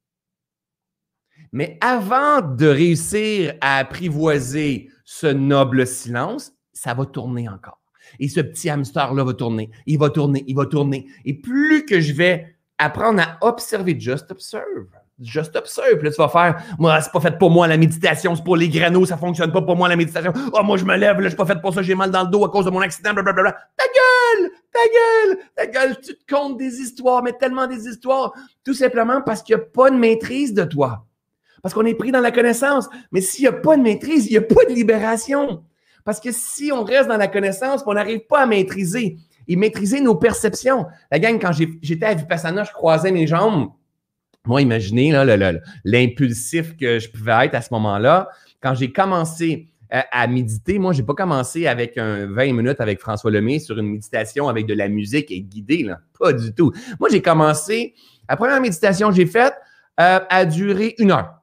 Mais 1.51 1.77
avant 1.81 2.41
de 2.41 2.67
réussir 2.67 3.55
à 3.61 3.77
apprivoiser 3.77 4.89
ce 5.03 5.27
noble 5.27 5.87
silence, 5.87 6.53
ça 6.73 6.93
va 6.93 7.05
tourner 7.05 7.49
encore. 7.49 7.79
Et 8.19 8.27
ce 8.27 8.39
petit 8.39 8.69
hamster-là 8.69 9.23
va 9.23 9.33
tourner, 9.33 9.69
il 9.85 9.99
va 9.99 10.09
tourner, 10.09 10.43
il 10.47 10.55
va 10.55 10.65
tourner. 10.65 11.07
Et 11.25 11.33
plus 11.33 11.85
que 11.85 12.01
je 12.01 12.13
vais 12.13 12.55
apprendre 12.79 13.21
à 13.21 13.37
observer, 13.45 13.99
just 13.99 14.31
observe, 14.31 14.87
Just 15.21 15.53
observe. 15.57 15.97
Puis 15.97 16.05
là, 16.05 16.11
tu 16.11 16.17
vas 16.17 16.29
faire, 16.29 16.63
moi, 16.77 17.01
c'est 17.01 17.11
pas 17.11 17.19
fait 17.19 17.37
pour 17.37 17.51
moi 17.51 17.67
la 17.67 17.75
méditation, 17.75 18.35
c'est 18.37 18.43
pour 18.43 18.55
les 18.55 18.69
granos, 18.69 19.09
ça 19.09 19.17
fonctionne 19.17 19.51
pas 19.51 19.61
pour 19.61 19.75
moi 19.75 19.89
la 19.89 19.97
méditation. 19.97 20.31
Oh, 20.53 20.63
moi, 20.63 20.77
je 20.77 20.85
me 20.85 20.95
lève, 20.95 21.17
là, 21.17 21.23
je 21.23 21.29
suis 21.29 21.35
pas 21.35 21.45
fait 21.45 21.59
pour 21.59 21.73
ça, 21.73 21.81
j'ai 21.81 21.93
mal 21.93 22.09
dans 22.09 22.23
le 22.23 22.29
dos 22.29 22.45
à 22.45 22.49
cause 22.49 22.63
de 22.63 22.69
mon 22.69 22.79
accident, 22.79 23.13
blablabla. 23.13 23.51
Ta 23.51 23.83
gueule! 23.83 24.51
Ta 24.71 24.79
gueule! 24.79 25.39
Ta 25.55 25.65
gueule! 25.67 25.97
Tu 25.99 26.15
te 26.15 26.33
comptes 26.33 26.57
des 26.57 26.79
histoires, 26.79 27.21
mais 27.21 27.33
tellement 27.33 27.67
des 27.67 27.85
histoires. 27.85 28.33
Tout 28.63 28.73
simplement 28.73 29.21
parce 29.21 29.43
qu'il 29.43 29.57
n'y 29.57 29.61
a 29.61 29.65
pas 29.65 29.89
de 29.89 29.97
maîtrise 29.97 30.53
de 30.53 30.63
toi. 30.63 31.05
Parce 31.61 31.73
qu'on 31.73 31.85
est 31.85 31.95
pris 31.95 32.11
dans 32.13 32.21
la 32.21 32.31
connaissance. 32.31 32.87
Mais 33.11 33.19
s'il 33.19 33.41
n'y 33.41 33.49
a 33.49 33.53
pas 33.53 33.75
de 33.75 33.81
maîtrise, 33.81 34.27
il 34.27 34.31
n'y 34.31 34.37
a 34.37 34.41
pas 34.41 34.63
de 34.69 34.73
libération. 34.73 35.63
Parce 36.05 36.21
que 36.21 36.31
si 36.31 36.71
on 36.71 36.85
reste 36.85 37.09
dans 37.09 37.17
la 37.17 37.27
connaissance, 37.27 37.83
on 37.85 37.93
n'arrive 37.93 38.25
pas 38.27 38.39
à 38.39 38.45
maîtriser 38.45 39.17
et 39.49 39.57
maîtriser 39.57 39.99
nos 39.99 40.15
perceptions. 40.15 40.85
La 41.11 41.19
gang, 41.19 41.37
quand 41.41 41.51
j'étais 41.51 42.05
à 42.05 42.13
Vipassana, 42.13 42.63
je 42.63 42.71
croisais 42.71 43.11
mes 43.11 43.27
jambes 43.27 43.71
moi, 44.45 44.61
imaginez 44.61 45.11
l'impulsif 45.85 46.75
que 46.77 46.99
je 46.99 47.09
pouvais 47.09 47.45
être 47.45 47.55
à 47.55 47.61
ce 47.61 47.73
moment-là. 47.73 48.29
Quand 48.61 48.73
j'ai 48.73 48.91
commencé 48.91 49.69
à, 49.89 50.27
méditer, 50.27 50.79
moi, 50.79 50.93
je 50.93 51.01
n'ai 51.01 51.05
pas 51.05 51.13
commencé 51.13 51.67
avec 51.67 51.97
un 51.97 52.27
20 52.27 52.53
minutes 52.53 52.79
avec 52.79 52.99
François 52.99 53.31
Lemay 53.31 53.59
sur 53.59 53.77
une 53.77 53.87
méditation 53.87 54.47
avec 54.47 54.65
de 54.65 54.73
la 54.73 54.87
musique 54.87 55.31
et 55.31 55.41
guidée, 55.41 55.83
là. 55.83 55.99
Pas 56.19 56.33
du 56.33 56.53
tout. 56.53 56.71
Moi, 56.99 57.09
j'ai 57.11 57.21
commencé, 57.21 57.95
la 58.27 58.35
première 58.35 58.61
méditation 58.61 59.09
que 59.09 59.15
j'ai 59.15 59.25
faite 59.25 59.53
euh, 59.99 60.19
a 60.29 60.45
duré 60.45 60.95
une 60.99 61.11
heure. 61.11 61.38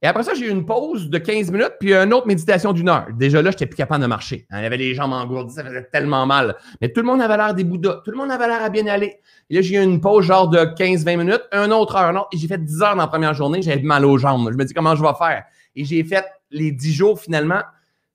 Et 0.00 0.06
après 0.06 0.22
ça, 0.22 0.32
j'ai 0.34 0.46
eu 0.46 0.50
une 0.50 0.64
pause 0.64 1.10
de 1.10 1.18
15 1.18 1.50
minutes, 1.50 1.72
puis 1.80 1.92
une 1.92 2.14
autre 2.14 2.28
méditation 2.28 2.72
d'une 2.72 2.88
heure. 2.88 3.06
Déjà 3.14 3.42
là, 3.42 3.50
je 3.50 3.56
n'étais 3.56 3.66
plus 3.66 3.76
capable 3.76 4.00
de 4.02 4.06
marcher. 4.06 4.46
Y 4.52 4.54
avait 4.54 4.76
les 4.76 4.94
jambes 4.94 5.12
engourdies, 5.12 5.54
ça 5.54 5.64
faisait 5.64 5.88
tellement 5.90 6.24
mal. 6.24 6.56
Mais 6.80 6.92
tout 6.92 7.00
le 7.00 7.06
monde 7.06 7.20
avait 7.20 7.36
l'air 7.36 7.52
des 7.52 7.64
Bouddhas. 7.64 8.02
Tout 8.04 8.12
le 8.12 8.16
monde 8.16 8.30
avait 8.30 8.46
l'air 8.46 8.62
à 8.62 8.68
bien 8.68 8.86
aller. 8.86 9.16
Et 9.50 9.56
là, 9.56 9.60
j'ai 9.60 9.74
eu 9.74 9.82
une 9.82 10.00
pause 10.00 10.24
genre 10.24 10.48
de 10.48 10.58
15-20 10.58 11.16
minutes, 11.16 11.42
une 11.52 11.72
autre 11.72 11.96
heure, 11.96 12.04
un 12.04 12.16
autre. 12.16 12.28
Et 12.32 12.38
j'ai 12.38 12.46
fait 12.46 12.62
10 12.62 12.82
heures 12.82 12.94
dans 12.94 13.02
la 13.02 13.08
première 13.08 13.34
journée. 13.34 13.60
J'avais 13.60 13.82
mal 13.82 14.04
aux 14.04 14.18
jambes. 14.18 14.48
Je 14.52 14.56
me 14.56 14.64
dis 14.64 14.72
comment 14.72 14.94
je 14.94 15.02
vais 15.02 15.14
faire? 15.18 15.44
Et 15.74 15.84
j'ai 15.84 16.04
fait 16.04 16.24
les 16.52 16.70
10 16.70 16.92
jours 16.92 17.20
finalement. 17.20 17.62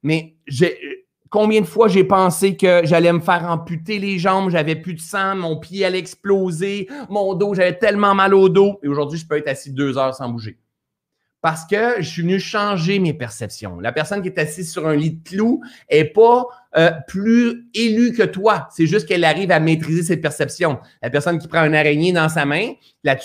Mais 0.03 0.35
combien 1.29 1.59
de 1.59 1.65
fois 1.65 1.89
j'ai 1.89 2.05
pensé 2.05 2.55
que 2.55 2.81
j'allais 2.85 3.11
me 3.11 3.19
faire 3.19 3.49
amputer 3.49 3.99
les 3.99 4.19
jambes, 4.19 4.51
j'avais 4.51 4.75
plus 4.75 4.93
de 4.93 4.99
sang, 4.99 5.35
mon 5.35 5.59
pied 5.59 5.83
allait 5.83 5.99
exploser, 5.99 6.87
mon 7.09 7.33
dos, 7.33 7.55
j'avais 7.55 7.77
tellement 7.77 8.13
mal 8.13 8.33
au 8.33 8.49
dos. 8.49 8.79
Et 8.83 8.87
aujourd'hui, 8.87 9.17
je 9.17 9.27
peux 9.27 9.37
être 9.37 9.47
assis 9.47 9.71
deux 9.73 9.97
heures 9.97 10.13
sans 10.13 10.29
bouger 10.29 10.59
parce 11.43 11.65
que 11.65 11.95
je 12.01 12.07
suis 12.07 12.21
venu 12.21 12.39
changer 12.39 12.99
mes 12.99 13.13
perceptions. 13.13 13.77
La 13.81 13.91
personne 13.91 14.21
qui 14.21 14.29
est 14.29 14.39
assise 14.39 14.71
sur 14.71 14.87
un 14.87 14.95
lit 14.95 15.11
de 15.11 15.29
clous 15.29 15.61
est 15.89 16.05
pas 16.05 16.45
euh, 16.77 16.89
plus 17.05 17.67
élue 17.73 18.13
que 18.13 18.23
toi. 18.23 18.69
C'est 18.71 18.87
juste 18.87 19.09
qu'elle 19.09 19.25
arrive 19.25 19.51
à 19.51 19.59
maîtriser 19.59 20.03
ses 20.03 20.15
perceptions. 20.15 20.79
La 21.01 21.09
personne 21.09 21.39
qui 21.39 21.49
prend 21.49 21.59
un 21.59 21.73
araignée 21.73 22.13
dans 22.13 22.29
sa 22.29 22.45
main, 22.45 22.71
la, 23.03 23.17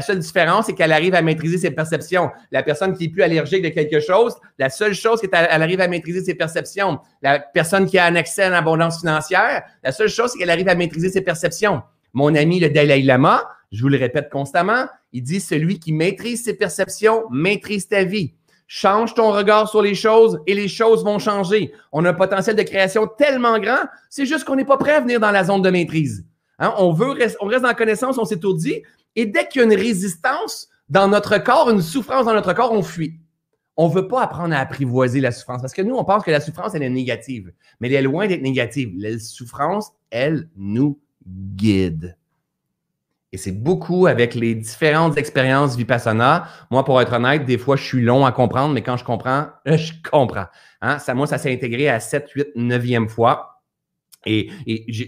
seule 0.00 0.18
différence, 0.18 0.64
c'est 0.64 0.72
qu'elle 0.72 0.92
arrive 0.92 1.14
à 1.14 1.20
maîtriser 1.20 1.58
ses 1.58 1.70
perceptions. 1.70 2.30
La 2.52 2.62
personne 2.62 2.96
qui 2.96 3.04
est 3.04 3.08
plus 3.10 3.22
allergique 3.22 3.62
de 3.62 3.68
quelque 3.68 4.00
chose, 4.00 4.34
la 4.58 4.70
seule 4.70 4.94
chose, 4.94 5.18
c'est 5.20 5.28
qu'elle 5.28 5.62
arrive 5.62 5.82
à 5.82 5.88
maîtriser 5.88 6.24
ses 6.24 6.34
perceptions. 6.34 7.00
La 7.20 7.38
personne 7.38 7.84
qui 7.84 7.98
a 7.98 8.06
un 8.06 8.16
accès 8.16 8.44
à 8.44 8.48
l'abondance 8.48 9.00
financière, 9.00 9.62
la 9.84 9.92
seule 9.92 10.08
chose, 10.08 10.30
c'est 10.32 10.38
qu'elle 10.38 10.48
arrive 10.48 10.70
à 10.70 10.74
maîtriser 10.74 11.10
ses 11.10 11.20
perceptions. 11.20 11.82
Mon 12.14 12.34
ami, 12.34 12.60
le 12.60 12.70
Dalai 12.70 13.02
Lama, 13.02 13.46
je 13.72 13.82
vous 13.82 13.90
le 13.90 13.98
répète 13.98 14.30
constamment, 14.30 14.86
il 15.12 15.22
dit 15.22 15.40
celui 15.40 15.78
qui 15.78 15.92
maîtrise 15.92 16.44
ses 16.44 16.54
perceptions 16.54 17.24
maîtrise 17.30 17.88
ta 17.88 18.04
vie. 18.04 18.34
Change 18.66 19.14
ton 19.14 19.32
regard 19.32 19.68
sur 19.68 19.80
les 19.80 19.94
choses 19.94 20.40
et 20.46 20.54
les 20.54 20.68
choses 20.68 21.02
vont 21.02 21.18
changer. 21.18 21.72
On 21.90 22.04
a 22.04 22.10
un 22.10 22.14
potentiel 22.14 22.54
de 22.54 22.62
création 22.62 23.06
tellement 23.06 23.58
grand, 23.58 23.80
c'est 24.10 24.26
juste 24.26 24.44
qu'on 24.44 24.56
n'est 24.56 24.64
pas 24.66 24.76
prêt 24.76 24.92
à 24.92 25.00
venir 25.00 25.20
dans 25.20 25.30
la 25.30 25.44
zone 25.44 25.62
de 25.62 25.70
maîtrise. 25.70 26.26
Hein? 26.58 26.74
On 26.76 26.92
veut, 26.92 27.16
on 27.40 27.46
reste 27.46 27.62
dans 27.62 27.68
la 27.68 27.74
connaissance, 27.74 28.18
on 28.18 28.26
s'étourdit, 28.26 28.82
et 29.16 29.24
dès 29.24 29.48
qu'il 29.48 29.60
y 29.60 29.64
a 29.64 29.66
une 29.66 29.74
résistance 29.74 30.68
dans 30.90 31.08
notre 31.08 31.38
corps, 31.38 31.70
une 31.70 31.80
souffrance 31.80 32.26
dans 32.26 32.34
notre 32.34 32.52
corps, 32.52 32.72
on 32.72 32.82
fuit. 32.82 33.18
on 33.76 33.88
ne 33.88 33.94
veut 33.94 34.08
pas 34.08 34.22
apprendre 34.22 34.54
à 34.54 34.58
apprivoiser 34.58 35.20
la 35.20 35.32
souffrance 35.32 35.62
parce 35.62 35.72
que 35.72 35.82
nous, 35.82 35.94
on 35.94 36.04
pense 36.04 36.24
que 36.24 36.30
la 36.30 36.40
souffrance, 36.40 36.74
elle 36.74 36.82
est 36.82 36.90
négative. 36.90 37.52
Mais 37.80 37.88
elle 37.88 37.94
est 37.94 38.02
loin 38.02 38.26
d'être 38.26 38.42
négative. 38.42 38.92
La 38.98 39.18
souffrance, 39.18 39.92
elle 40.10 40.48
nous 40.56 41.00
guide. 41.26 42.17
Et 43.32 43.36
c'est 43.36 43.52
beaucoup 43.52 44.06
avec 44.06 44.34
les 44.34 44.54
différentes 44.54 45.18
expériences 45.18 45.76
Vipassana. 45.76 46.48
Moi, 46.70 46.84
pour 46.84 47.00
être 47.00 47.12
honnête, 47.12 47.44
des 47.44 47.58
fois, 47.58 47.76
je 47.76 47.82
suis 47.82 48.00
long 48.00 48.24
à 48.24 48.32
comprendre, 48.32 48.72
mais 48.72 48.82
quand 48.82 48.96
je 48.96 49.04
comprends, 49.04 49.48
je 49.66 49.92
comprends. 50.10 50.46
Hein? 50.80 50.98
Ça, 50.98 51.14
moi, 51.14 51.26
ça 51.26 51.36
s'est 51.36 51.52
intégré 51.52 51.88
à 51.88 52.00
7, 52.00 52.30
8, 52.34 52.46
9e 52.56 53.08
fois. 53.08 53.62
Et, 54.24 54.50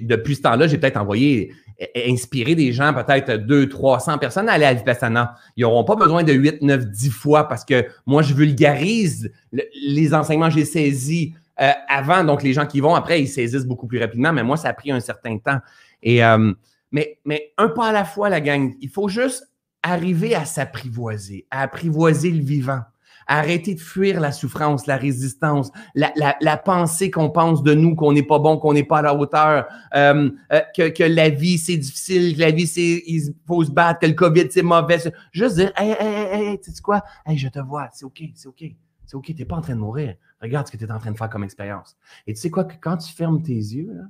depuis 0.03 0.37
ce 0.37 0.43
temps-là, 0.43 0.67
j'ai 0.67 0.79
peut-être 0.79 0.99
envoyé, 0.99 1.53
inspiré 1.97 2.55
des 2.55 2.73
gens, 2.73 2.93
peut-être 2.93 3.37
200, 3.37 3.69
300 3.71 4.19
personnes 4.19 4.49
à 4.49 4.53
aller 4.53 4.67
à 4.67 4.75
Vipassana. 4.75 5.35
Ils 5.57 5.63
n'auront 5.63 5.85
pas 5.85 5.97
besoin 5.97 6.23
de 6.23 6.33
8, 6.33 6.63
9, 6.63 6.87
10 6.87 7.11
fois 7.11 7.49
parce 7.49 7.65
que 7.65 7.87
moi, 8.07 8.23
je 8.23 8.35
vulgarise 8.35 9.33
les 9.53 10.15
enseignements 10.15 10.49
que 10.49 10.55
j'ai 10.55 10.65
saisis 10.67 11.35
euh, 11.61 11.71
avant. 11.89 12.23
Donc, 12.23 12.43
les 12.43 12.53
gens 12.53 12.67
qui 12.67 12.81
vont 12.81 12.95
après, 12.95 13.23
ils 13.23 13.29
saisissent 13.29 13.67
beaucoup 13.67 13.87
plus 13.87 13.99
rapidement, 13.99 14.33
mais 14.33 14.43
moi, 14.43 14.59
ça 14.59 14.69
a 14.69 14.73
pris 14.75 14.91
un 14.93 15.01
certain 15.01 15.39
temps. 15.39 15.59
Et, 16.03 16.23
euh, 16.23 16.53
mais, 16.93 17.19
un 17.57 17.69
pas 17.69 17.89
à 17.89 17.93
la 17.93 18.05
fois, 18.05 18.29
la 18.29 18.41
gang. 18.41 18.75
Il 18.81 18.89
faut 18.89 19.09
juste 19.09 19.51
arriver 19.83 20.35
à 20.35 20.45
s'apprivoiser, 20.45 21.47
à 21.51 21.63
apprivoiser 21.63 22.31
le 22.31 22.43
vivant. 22.43 22.81
Arrêter 23.27 23.75
de 23.75 23.81
fuir 23.81 24.19
la 24.19 24.33
souffrance, 24.33 24.89
la 24.89 24.97
résistance, 24.97 25.71
la, 25.95 26.57
pensée 26.57 27.13
qu'on 27.13 27.31
pense 27.31 27.63
de 27.63 27.75
nous, 27.75 27.95
qu'on 27.95 28.13
n'est 28.13 28.25
pas 28.25 28.41
bon, 28.41 28.59
qu'on 28.59 28.73
n'est 28.73 28.83
pas 28.83 28.99
à 28.99 29.03
la 29.03 29.15
hauteur, 29.15 29.67
euh, 29.95 30.31
euh, 30.53 30.61
que, 30.77 30.89
que, 30.89 31.05
la 31.05 31.29
vie 31.29 31.57
c'est 31.57 31.77
difficile, 31.77 32.35
que 32.35 32.41
la 32.41 32.51
vie 32.51 32.67
c'est 32.67 33.05
il 33.07 33.33
faut 33.47 33.63
se 33.63 33.71
battre, 33.71 34.01
que 34.01 34.07
le 34.07 34.15
COVID 34.15 34.49
c'est 34.51 34.63
mauvais. 34.63 34.99
Juste 35.31 35.57
dire, 35.57 35.71
hey, 35.77 35.95
hey, 36.01 36.49
hey, 36.49 36.61
tu 36.61 36.73
sais 36.73 36.83
quoi? 36.83 37.05
Hey, 37.25 37.39
je 37.39 37.47
te 37.47 37.61
vois, 37.61 37.89
c'est 37.93 38.05
OK, 38.05 38.21
c'est 38.35 38.49
OK. 38.49 38.65
C'est 39.07 39.17
OK, 39.17 39.27
tu 39.27 39.35
n'es 39.35 39.45
pas 39.45 39.57
en 39.57 39.61
train 39.61 39.75
de 39.75 39.81
mourir. 39.81 40.15
Regarde 40.41 40.67
ce 40.67 40.73
que 40.73 40.77
tu 40.77 40.85
es 40.85 40.91
en 40.91 40.99
train 40.99 41.13
de 41.13 41.17
faire 41.17 41.29
comme 41.29 41.45
expérience. 41.45 41.97
Et 42.27 42.35
tu 42.35 42.41
sais 42.41 42.51
quoi, 42.51 42.65
que 42.65 42.75
quand 42.81 42.97
tu 42.97 43.13
fermes 43.13 43.43
tes 43.43 43.53
yeux, 43.55 43.93
là, 43.93 44.03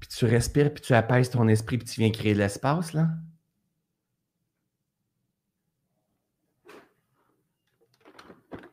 puis 0.00 0.08
tu 0.08 0.24
respires, 0.24 0.72
puis 0.72 0.82
tu 0.82 0.94
apaises 0.94 1.30
ton 1.30 1.46
esprit, 1.48 1.78
puis 1.78 1.86
tu 1.86 2.00
viens 2.00 2.10
créer 2.10 2.34
de 2.34 2.38
l'espace, 2.38 2.94
là, 2.94 3.08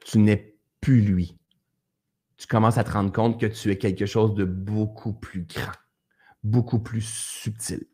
tu 0.06 0.20
n'es 0.20 0.56
plus 0.80 1.02
lui. 1.02 1.38
Tu 2.38 2.48
commences 2.48 2.78
à 2.78 2.84
te 2.84 2.92
rendre 2.92 3.12
compte 3.12 3.40
que 3.40 3.46
tu 3.46 3.72
es 3.72 3.78
quelque 3.78 4.06
chose 4.06 4.36
de 4.36 4.46
beaucoup 4.46 5.14
plus 5.14 5.44
grand, 5.44 5.74
beaucoup 6.44 6.80
plus 6.80 7.06
subtil. 7.06 7.88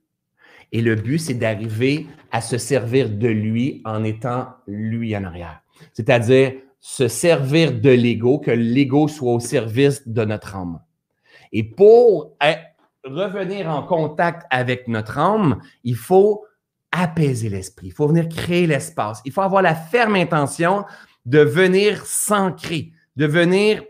Et 0.71 0.81
le 0.81 0.95
but, 0.95 1.17
c'est 1.17 1.33
d'arriver 1.33 2.07
à 2.31 2.41
se 2.41 2.57
servir 2.57 3.09
de 3.09 3.27
lui 3.27 3.81
en 3.85 4.03
étant 4.03 4.49
lui 4.67 5.15
en 5.15 5.23
arrière. 5.23 5.61
C'est-à-dire 5.93 6.53
se 6.79 7.07
servir 7.07 7.79
de 7.79 7.89
l'ego, 7.89 8.39
que 8.39 8.51
l'ego 8.51 9.07
soit 9.07 9.33
au 9.33 9.39
service 9.39 10.07
de 10.07 10.25
notre 10.25 10.55
âme. 10.55 10.81
Et 11.51 11.63
pour 11.63 12.35
revenir 13.03 13.69
en 13.69 13.83
contact 13.83 14.45
avec 14.49 14.87
notre 14.87 15.17
âme, 15.17 15.59
il 15.83 15.95
faut 15.95 16.45
apaiser 16.91 17.49
l'esprit, 17.49 17.87
il 17.87 17.93
faut 17.93 18.07
venir 18.07 18.29
créer 18.29 18.67
l'espace, 18.67 19.21
il 19.25 19.31
faut 19.31 19.41
avoir 19.41 19.61
la 19.61 19.75
ferme 19.75 20.15
intention 20.15 20.85
de 21.25 21.39
venir 21.39 22.05
s'ancrer, 22.05 22.91
de 23.15 23.25
venir, 23.25 23.83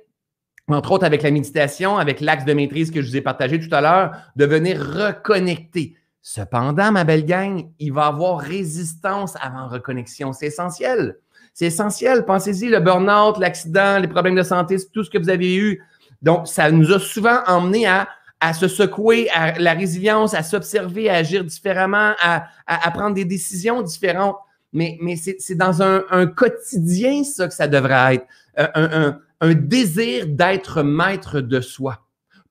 entre 0.67 0.93
autres 0.93 1.05
avec 1.05 1.21
la 1.21 1.31
méditation, 1.31 1.97
avec 1.97 2.21
l'axe 2.21 2.45
de 2.45 2.53
maîtrise 2.53 2.91
que 2.91 3.01
je 3.01 3.09
vous 3.09 3.17
ai 3.17 3.21
partagé 3.21 3.59
tout 3.59 3.73
à 3.75 3.81
l'heure, 3.81 4.11
de 4.35 4.45
venir 4.45 4.79
reconnecter. 4.79 5.97
Cependant, 6.21 6.91
ma 6.91 7.03
belle 7.03 7.25
gang, 7.25 7.67
il 7.79 7.91
va 7.91 8.05
y 8.05 8.07
avoir 8.07 8.39
résistance 8.39 9.35
avant 9.41 9.67
reconnexion. 9.67 10.31
C'est 10.31 10.47
essentiel. 10.47 11.17
C'est 11.53 11.65
essentiel. 11.65 12.23
Pensez-y, 12.23 12.69
le 12.69 12.79
burn-out, 12.79 13.37
l'accident, 13.37 13.99
les 13.99 14.07
problèmes 14.07 14.35
de 14.35 14.43
santé, 14.43 14.77
tout 14.93 15.03
ce 15.03 15.09
que 15.09 15.17
vous 15.17 15.29
avez 15.29 15.53
eu. 15.55 15.83
Donc, 16.21 16.47
ça 16.47 16.71
nous 16.71 16.93
a 16.93 16.99
souvent 16.99 17.39
emmené 17.45 17.85
à, 17.85 18.07
à 18.43 18.53
se 18.53 18.67
secouer, 18.67 19.29
à 19.33 19.57
la 19.59 19.73
résilience, 19.73 20.33
à 20.33 20.43
s'observer, 20.43 21.09
à 21.09 21.15
agir 21.15 21.43
différemment, 21.43 22.13
à, 22.21 22.91
prendre 22.91 23.15
des 23.15 23.25
décisions 23.25 23.81
différentes 23.81 24.37
mais, 24.75 24.97
c'est 25.15 25.55
dans 25.55 25.83
un, 25.83 26.25
quotidien, 26.25 27.23
ça, 27.23 27.47
que 27.47 27.53
ça 27.53 27.67
devrait 27.67 28.15
être. 28.15 28.25
Euh, 28.57 28.67
un, 28.75 29.07
un, 29.07 29.19
un 29.43 29.53
désir 29.53 30.25
d'être 30.27 30.83
maître 30.83 31.41
de 31.41 31.59
soi. 31.59 31.99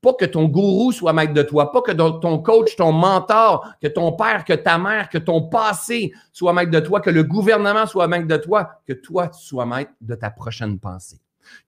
Pas 0.02 0.12
que 0.12 0.24
ton 0.24 0.44
gourou 0.44 0.92
soit 0.92 1.12
maître 1.12 1.32
de 1.32 1.42
toi, 1.42 1.72
pas 1.72 1.80
que 1.80 1.92
ton 1.92 2.38
coach, 2.38 2.76
ton 2.76 2.92
mentor, 2.92 3.66
que 3.80 3.88
ton 3.88 4.12
père, 4.12 4.44
que 4.44 4.52
ta 4.52 4.76
mère, 4.76 5.08
que 5.08 5.16
ton 5.16 5.48
passé 5.48 6.12
soit 6.32 6.52
maître 6.52 6.70
de 6.70 6.80
toi, 6.80 7.00
que 7.00 7.08
le 7.08 7.22
gouvernement 7.22 7.86
soit 7.86 8.08
maître 8.08 8.26
de 8.26 8.36
toi, 8.36 8.72
que 8.86 8.92
toi, 8.92 9.28
tu 9.28 9.42
sois 9.42 9.64
maître 9.64 9.92
de 10.00 10.14
ta 10.14 10.30
prochaine 10.30 10.78
pensée, 10.78 11.18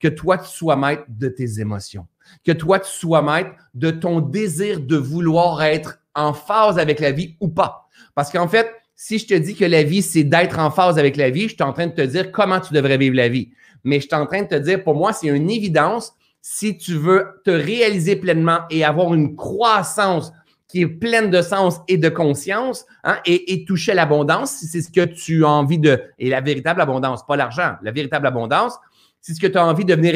que 0.01 0.09
toi, 0.09 0.39
tu 0.39 0.49
sois 0.49 0.77
maître 0.77 1.05
de 1.09 1.29
tes 1.29 1.61
émotions, 1.61 2.07
que 2.45 2.53
toi, 2.53 2.79
tu 2.81 2.91
sois 2.91 3.23
maître 3.23 3.51
de 3.75 3.91
ton 3.91 4.21
désir 4.21 4.81
de 4.81 4.97
vouloir 4.97 5.63
être 5.63 5.99
en 6.15 6.33
phase 6.33 6.79
avec 6.79 7.01
la 7.01 7.13
vie 7.13 7.37
ou 7.41 7.49
pas. 7.49 7.89
Parce 8.15 8.31
qu'en 8.31 8.49
fait, 8.49 8.71
si 8.97 9.19
je 9.19 9.27
te 9.27 9.35
dis 9.35 9.55
que 9.55 9.65
la 9.65 9.83
vie, 9.83 10.03
c'est 10.03 10.25
d'être 10.25 10.59
en 10.59 10.71
phase 10.71 10.99
avec 10.99 11.17
la 11.17 11.31
vie, 11.31 11.49
je 11.49 11.55
suis 11.55 11.63
en 11.63 11.73
train 11.73 11.89
de 11.89 11.93
te 11.93 12.03
dire 12.03 12.31
comment 12.31 12.61
tu 12.61 12.73
devrais 12.73 12.99
vivre 12.99 13.17
la 13.17 13.29
vie. 13.29 13.51
Mais 13.83 14.01
je 14.01 14.07
suis 14.07 14.15
en 14.15 14.27
train 14.27 14.43
de 14.43 14.49
te 14.49 14.55
dire, 14.55 14.83
pour 14.83 14.95
moi, 14.95 15.13
c'est 15.13 15.27
une 15.27 15.51
évidence. 15.51 16.15
Si 16.41 16.77
tu 16.77 16.95
veux 16.95 17.27
te 17.45 17.51
réaliser 17.51 18.17
pleinement 18.17 18.61
et 18.71 18.85
avoir 18.85 19.15
une 19.15 19.35
croissance 19.35 20.33
qui 20.69 20.83
est 20.83 20.89
pleine 20.89 21.31
de 21.31 21.43
sens 21.43 21.81
et 21.87 21.99
de 21.99 22.09
conscience 22.09 22.85
hein, 23.05 23.19
et, 23.27 23.65
toucher 23.65 23.95
l'abondance, 23.95 24.53
si 24.53 24.67
c'est 24.67 24.83
ce 24.83 24.91
que 24.91 25.05
tu 25.05 25.45
as 25.45 25.49
envie 25.49 25.79
de... 25.79 26.03
Et 26.19 26.29
la 26.29 26.41
véritable 26.41 26.81
abondance, 26.81 27.25
pas 27.27 27.37
l'argent, 27.37 27.77
la 27.83 27.93
véritable 27.93 28.27
abondance, 28.27 28.75
si 29.25 29.35
ce 29.35 29.41
que 29.41 29.47
tu 29.47 29.57
as 29.57 29.65
envie 29.65 29.87
de 29.87 29.95
venir 29.95 30.15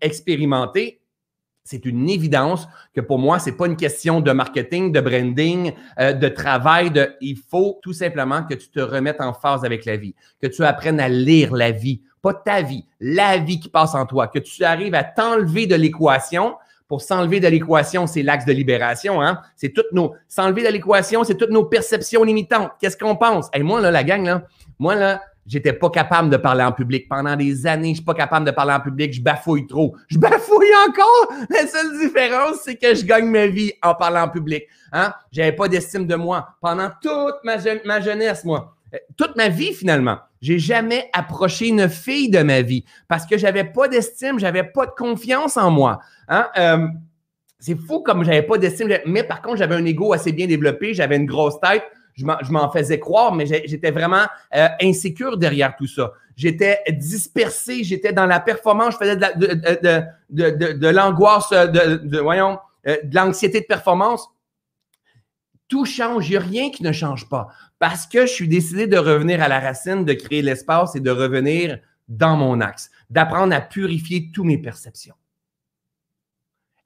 expérimenter, 0.00 1.00
c'est 1.64 1.84
une 1.86 2.08
évidence 2.08 2.68
que 2.94 3.00
pour 3.00 3.18
moi, 3.18 3.40
c'est 3.40 3.56
pas 3.56 3.66
une 3.66 3.74
question 3.74 4.20
de 4.20 4.30
marketing, 4.30 4.92
de 4.92 5.00
branding, 5.00 5.72
euh, 5.98 6.12
de 6.12 6.28
travail. 6.28 6.92
De, 6.92 7.16
il 7.20 7.36
faut 7.36 7.80
tout 7.82 7.92
simplement 7.92 8.44
que 8.44 8.54
tu 8.54 8.68
te 8.68 8.78
remettes 8.78 9.20
en 9.20 9.32
phase 9.32 9.64
avec 9.64 9.84
la 9.84 9.96
vie, 9.96 10.14
que 10.40 10.46
tu 10.46 10.62
apprennes 10.62 11.00
à 11.00 11.08
lire 11.08 11.52
la 11.52 11.72
vie, 11.72 12.02
pas 12.22 12.32
ta 12.32 12.62
vie, 12.62 12.84
la 13.00 13.38
vie 13.38 13.58
qui 13.58 13.68
passe 13.68 13.96
en 13.96 14.06
toi, 14.06 14.28
que 14.28 14.38
tu 14.38 14.62
arrives 14.62 14.94
à 14.94 15.02
t'enlever 15.02 15.66
de 15.66 15.74
l'équation. 15.74 16.54
Pour 16.86 17.02
s'enlever 17.02 17.40
de 17.40 17.48
l'équation, 17.48 18.06
c'est 18.06 18.22
l'axe 18.22 18.44
de 18.44 18.52
libération. 18.52 19.20
Hein? 19.20 19.40
C'est 19.56 19.70
toutes 19.70 19.90
nos. 19.90 20.14
S'enlever 20.28 20.62
de 20.62 20.68
l'équation, 20.68 21.24
c'est 21.24 21.36
toutes 21.36 21.50
nos 21.50 21.64
perceptions 21.64 22.22
limitantes. 22.22 22.70
Qu'est-ce 22.78 22.96
qu'on 22.96 23.16
pense? 23.16 23.48
Et 23.52 23.64
moi, 23.64 23.80
là, 23.80 23.90
la 23.90 24.04
gang, 24.04 24.24
là, 24.24 24.46
moi, 24.78 24.94
là, 24.94 25.22
J'étais 25.46 25.74
pas 25.74 25.90
capable 25.90 26.30
de 26.30 26.36
parler 26.36 26.64
en 26.64 26.72
public. 26.72 27.08
Pendant 27.08 27.36
des 27.36 27.66
années, 27.66 27.90
je 27.90 27.96
suis 27.96 28.04
pas 28.04 28.14
capable 28.14 28.46
de 28.46 28.50
parler 28.50 28.72
en 28.72 28.80
public. 28.80 29.12
Je 29.12 29.20
bafouille 29.20 29.66
trop. 29.66 29.94
Je 30.08 30.18
bafouille 30.18 30.72
encore. 30.88 31.46
La 31.50 31.66
seule 31.66 31.98
différence, 31.98 32.60
c'est 32.64 32.76
que 32.76 32.94
je 32.94 33.04
gagne 33.04 33.26
ma 33.26 33.46
vie 33.46 33.72
en 33.82 33.94
parlant 33.94 34.22
en 34.22 34.28
public. 34.28 34.64
Hein? 34.92 35.12
J'avais 35.30 35.52
pas 35.52 35.68
d'estime 35.68 36.06
de 36.06 36.14
moi 36.14 36.48
pendant 36.60 36.90
toute 37.00 37.36
ma, 37.44 37.56
ma 37.84 38.00
jeunesse, 38.00 38.44
moi. 38.44 38.74
Euh, 38.94 38.98
toute 39.16 39.36
ma 39.36 39.48
vie, 39.48 39.74
finalement. 39.74 40.18
J'ai 40.40 40.58
jamais 40.58 41.10
approché 41.12 41.68
une 41.68 41.88
fille 41.88 42.30
de 42.30 42.42
ma 42.42 42.62
vie 42.62 42.84
parce 43.08 43.26
que 43.26 43.36
j'avais 43.38 43.64
pas 43.64 43.88
d'estime, 43.88 44.38
j'avais 44.38 44.64
pas 44.64 44.86
de 44.86 44.92
confiance 44.92 45.56
en 45.56 45.70
moi. 45.70 46.00
Hein? 46.28 46.48
Euh, 46.58 46.86
c'est 47.58 47.76
fou 47.76 48.00
comme 48.00 48.24
j'avais 48.24 48.42
pas 48.42 48.58
d'estime. 48.58 48.88
Mais 49.06 49.24
par 49.24 49.42
contre, 49.42 49.56
j'avais 49.56 49.74
un 49.74 49.84
ego 49.84 50.12
assez 50.12 50.32
bien 50.32 50.46
développé, 50.46 50.94
j'avais 50.94 51.16
une 51.16 51.26
grosse 51.26 51.60
tête 51.60 51.84
je 52.16 52.52
m'en 52.52 52.70
faisais 52.70 52.98
croire, 52.98 53.34
mais 53.34 53.46
j'étais 53.46 53.90
vraiment 53.90 54.26
euh, 54.54 54.68
insécure 54.80 55.36
derrière 55.36 55.76
tout 55.76 55.86
ça. 55.86 56.12
J'étais 56.36 56.80
dispersé, 56.90 57.84
j'étais 57.84 58.12
dans 58.12 58.26
la 58.26 58.40
performance, 58.40 58.94
je 58.94 58.98
faisais 58.98 59.16
de, 59.16 60.88
l'angoisse, 60.88 61.50
de, 61.50 62.18
voyons, 62.18 62.58
euh, 62.86 62.96
de 63.02 63.14
l'anxiété 63.14 63.60
de 63.60 63.66
performance. 63.66 64.28
Tout 65.68 65.84
change, 65.84 66.28
il 66.28 66.32
n'y 66.32 66.36
a 66.36 66.40
rien 66.40 66.70
qui 66.70 66.82
ne 66.82 66.92
change 66.92 67.28
pas. 67.28 67.48
Parce 67.78 68.06
que 68.06 68.22
je 68.22 68.32
suis 68.32 68.48
décidé 68.48 68.86
de 68.86 68.98
revenir 68.98 69.42
à 69.42 69.48
la 69.48 69.60
racine, 69.60 70.04
de 70.04 70.12
créer 70.12 70.42
l'espace 70.42 70.94
et 70.94 71.00
de 71.00 71.10
revenir 71.10 71.78
dans 72.08 72.36
mon 72.36 72.60
axe, 72.60 72.90
d'apprendre 73.10 73.54
à 73.54 73.60
purifier 73.60 74.30
toutes 74.32 74.46
mes 74.46 74.58
perceptions, 74.58 75.14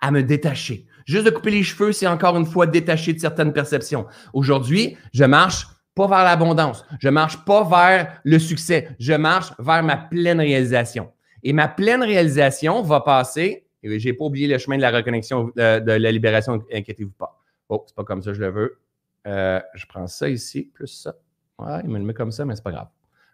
à 0.01 0.11
me 0.11 0.23
détacher, 0.23 0.87
Juste 1.09 1.25
de 1.25 1.31
couper 1.31 1.51
les 1.51 1.63
cheveux, 1.63 1.93
c'est 1.93 2.07
encore 2.07 2.37
une 2.37 2.45
fois 2.45 2.67
détaché 2.67 3.15
de 3.15 3.19
certaines 3.19 3.55
perceptions. 3.55 4.07
Aujourd'hui, 4.35 4.99
je 5.15 5.25
marche 5.25 5.67
pas 5.95 6.07
vers 6.07 6.23
l'abondance. 6.23 6.85
Je 7.01 7.09
marche 7.09 7.43
pas 7.47 7.65
vers 7.65 8.21
le 8.25 8.39
succès. 8.39 8.91
Je 9.01 9.15
marche 9.15 9.55
vers 9.59 9.83
ma 9.83 9.97
pleine 9.97 10.39
réalisation. 10.39 11.11
Et 11.43 11.55
ma 11.55 11.67
pleine 11.67 12.03
réalisation 12.03 12.83
va 12.83 13.01
passer, 13.01 13.67
et 13.83 13.99
j'ai 13.99 14.13
pas 14.13 14.27
oublié 14.27 14.47
le 14.49 14.59
chemin 14.59 14.77
de 14.77 14.83
la 14.83 14.91
reconnexion, 14.91 15.51
euh, 15.59 15.81
de, 15.81 15.93
la 15.93 16.13
libération, 16.13 16.63
inquiétez-vous 16.71 17.13
pas. 17.13 17.41
Oh, 17.71 17.85
c'est 17.87 17.97
pas 17.97 18.05
comme 18.05 18.23
ça, 18.23 18.35
je 18.35 18.41
le 18.41 18.51
veux. 18.51 18.79
Euh, 19.27 19.61
je 19.75 19.87
prends 19.87 20.07
ça 20.09 20.29
ici, 20.29 20.65
plus 20.75 20.89
ça. 20.89 21.15
Ouais, 21.59 21.81
il 21.85 21.89
me 21.89 21.99
le 21.99 22.05
met 22.05 22.13
comme 22.13 22.33
ça, 22.33 22.45
mais 22.45 22.55
c'est 22.55 22.63
pas 22.63 22.73
grave. 22.73 22.89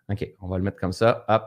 OK, 0.08 0.24
on 0.40 0.46
va 0.46 0.58
le 0.58 0.62
mettre 0.62 0.78
comme 0.78 0.92
ça. 0.92 1.24
Hop. 1.26 1.44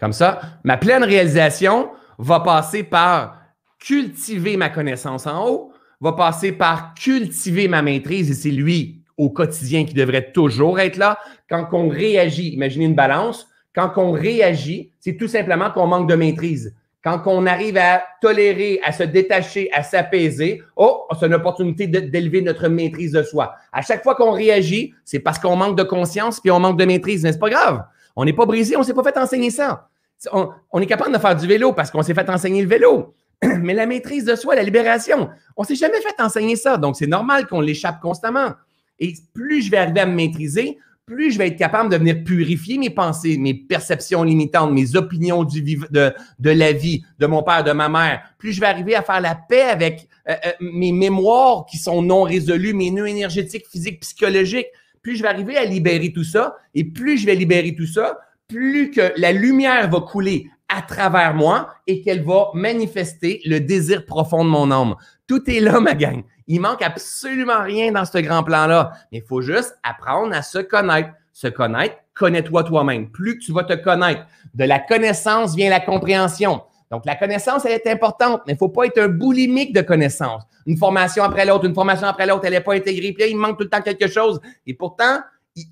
Comme 0.00 0.14
ça. 0.14 0.40
Ma 0.64 0.78
pleine 0.78 1.04
réalisation 1.04 1.90
va 2.16 2.40
passer 2.40 2.82
par 2.82 3.41
cultiver 3.82 4.56
ma 4.56 4.68
connaissance 4.68 5.26
en 5.26 5.48
haut, 5.48 5.72
va 6.00 6.12
passer 6.12 6.52
par 6.52 6.94
cultiver 6.94 7.68
ma 7.68 7.82
maîtrise 7.82 8.30
et 8.30 8.34
c'est 8.34 8.50
lui 8.50 9.02
au 9.16 9.30
quotidien 9.30 9.84
qui 9.84 9.94
devrait 9.94 10.32
toujours 10.32 10.80
être 10.80 10.96
là. 10.96 11.18
Quand 11.48 11.68
on 11.72 11.88
réagit, 11.88 12.52
imaginez 12.54 12.86
une 12.86 12.94
balance, 12.94 13.48
quand 13.74 13.92
on 13.96 14.12
réagit, 14.12 14.92
c'est 15.00 15.16
tout 15.16 15.28
simplement 15.28 15.70
qu'on 15.70 15.86
manque 15.86 16.08
de 16.08 16.14
maîtrise. 16.14 16.74
Quand 17.04 17.22
on 17.26 17.46
arrive 17.46 17.76
à 17.78 18.02
tolérer, 18.20 18.80
à 18.84 18.92
se 18.92 19.02
détacher, 19.02 19.68
à 19.72 19.82
s'apaiser, 19.82 20.62
oh, 20.76 21.06
c'est 21.18 21.26
une 21.26 21.34
opportunité 21.34 21.88
d'élever 21.88 22.42
notre 22.42 22.68
maîtrise 22.68 23.12
de 23.12 23.22
soi. 23.24 23.54
À 23.72 23.82
chaque 23.82 24.04
fois 24.04 24.14
qu'on 24.14 24.30
réagit, 24.30 24.94
c'est 25.04 25.18
parce 25.18 25.38
qu'on 25.38 25.56
manque 25.56 25.76
de 25.76 25.82
conscience 25.82 26.38
puis 26.40 26.52
on 26.52 26.60
manque 26.60 26.78
de 26.78 26.84
maîtrise. 26.84 27.22
C'est 27.22 27.38
pas 27.38 27.50
grave? 27.50 27.84
On 28.14 28.24
n'est 28.24 28.32
pas 28.32 28.46
brisé, 28.46 28.76
on 28.76 28.84
s'est 28.84 28.94
pas 28.94 29.02
fait 29.02 29.18
enseigner 29.18 29.50
ça. 29.50 29.88
On, 30.32 30.80
est 30.80 30.86
capable 30.86 31.12
de 31.12 31.18
faire 31.18 31.34
du 31.34 31.48
vélo 31.48 31.72
parce 31.72 31.90
qu'on 31.90 32.02
s'est 32.02 32.14
fait 32.14 32.28
enseigner 32.30 32.62
le 32.62 32.68
vélo. 32.68 33.14
Mais 33.62 33.74
la 33.74 33.86
maîtrise 33.86 34.24
de 34.24 34.34
soi, 34.36 34.54
la 34.54 34.62
libération, 34.62 35.30
on 35.56 35.64
s'est 35.64 35.74
jamais 35.74 36.00
fait 36.00 36.22
enseigner 36.22 36.56
ça. 36.56 36.76
Donc, 36.76 36.96
c'est 36.96 37.06
normal 37.06 37.46
qu'on 37.46 37.60
l'échappe 37.60 38.00
constamment. 38.00 38.52
Et 38.98 39.14
plus 39.34 39.62
je 39.62 39.70
vais 39.70 39.78
arriver 39.78 40.00
à 40.00 40.06
me 40.06 40.14
maîtriser, 40.14 40.78
plus 41.06 41.32
je 41.32 41.38
vais 41.38 41.48
être 41.48 41.58
capable 41.58 41.90
de 41.90 41.96
venir 41.96 42.22
purifier 42.24 42.78
mes 42.78 42.90
pensées, 42.90 43.36
mes 43.36 43.54
perceptions 43.54 44.22
limitantes, 44.22 44.72
mes 44.72 44.94
opinions 44.94 45.44
de 45.44 46.12
la 46.40 46.72
vie, 46.72 47.02
de 47.18 47.26
mon 47.26 47.42
père, 47.42 47.64
de 47.64 47.72
ma 47.72 47.88
mère. 47.88 48.22
Plus 48.38 48.52
je 48.52 48.60
vais 48.60 48.66
arriver 48.66 48.94
à 48.94 49.02
faire 49.02 49.20
la 49.20 49.34
paix 49.34 49.62
avec 49.62 50.08
euh, 50.28 50.34
euh, 50.46 50.52
mes 50.60 50.92
mémoires 50.92 51.66
qui 51.66 51.78
sont 51.78 52.00
non 52.00 52.22
résolues, 52.22 52.74
mes 52.74 52.90
nœuds 52.92 53.08
énergétiques, 53.08 53.66
physiques, 53.68 54.00
psychologiques. 54.00 54.68
Plus 55.02 55.16
je 55.16 55.22
vais 55.22 55.28
arriver 55.28 55.56
à 55.56 55.64
libérer 55.64 56.12
tout 56.12 56.22
ça, 56.22 56.54
et 56.74 56.84
plus 56.84 57.18
je 57.18 57.26
vais 57.26 57.34
libérer 57.34 57.74
tout 57.74 57.88
ça, 57.88 58.20
plus 58.46 58.92
que 58.92 59.12
la 59.16 59.32
lumière 59.32 59.90
va 59.90 60.00
couler 60.00 60.48
à 60.74 60.82
travers 60.82 61.34
moi 61.34 61.68
et 61.86 62.02
qu'elle 62.02 62.24
va 62.24 62.48
manifester 62.54 63.40
le 63.44 63.60
désir 63.60 64.06
profond 64.06 64.44
de 64.44 64.50
mon 64.50 64.70
âme. 64.70 64.94
Tout 65.26 65.48
est 65.50 65.60
là, 65.60 65.80
ma 65.80 65.94
gang. 65.94 66.22
Il 66.46 66.60
manque 66.60 66.82
absolument 66.82 67.62
rien 67.62 67.92
dans 67.92 68.04
ce 68.04 68.18
grand 68.18 68.42
plan-là. 68.42 68.92
Mais 69.10 69.18
il 69.18 69.24
faut 69.24 69.42
juste 69.42 69.76
apprendre 69.82 70.34
à 70.34 70.42
se 70.42 70.58
connaître. 70.58 71.10
Se 71.34 71.48
connaître, 71.48 71.96
connais-toi 72.14 72.64
toi-même. 72.64 73.10
Plus 73.10 73.38
tu 73.38 73.52
vas 73.52 73.64
te 73.64 73.72
connaître, 73.72 74.26
de 74.54 74.64
la 74.64 74.78
connaissance 74.78 75.54
vient 75.54 75.70
la 75.70 75.80
compréhension. 75.80 76.62
Donc, 76.90 77.06
la 77.06 77.16
connaissance, 77.16 77.64
elle 77.64 77.72
est 77.72 77.86
importante, 77.86 78.42
mais 78.46 78.52
il 78.52 78.56
ne 78.56 78.58
faut 78.58 78.68
pas 78.68 78.84
être 78.84 78.98
un 78.98 79.08
boulimique 79.08 79.74
de 79.74 79.80
connaissance. 79.80 80.42
Une 80.66 80.76
formation 80.76 81.24
après 81.24 81.46
l'autre, 81.46 81.64
une 81.64 81.74
formation 81.74 82.06
après 82.06 82.26
l'autre, 82.26 82.42
elle 82.44 82.52
n'est 82.52 82.60
pas 82.60 82.74
intégrée. 82.74 83.12
Puis 83.12 83.30
il 83.30 83.36
manque 83.36 83.56
tout 83.56 83.64
le 83.64 83.70
temps 83.70 83.80
quelque 83.80 84.08
chose. 84.08 84.40
Et 84.66 84.74
pourtant, 84.74 85.20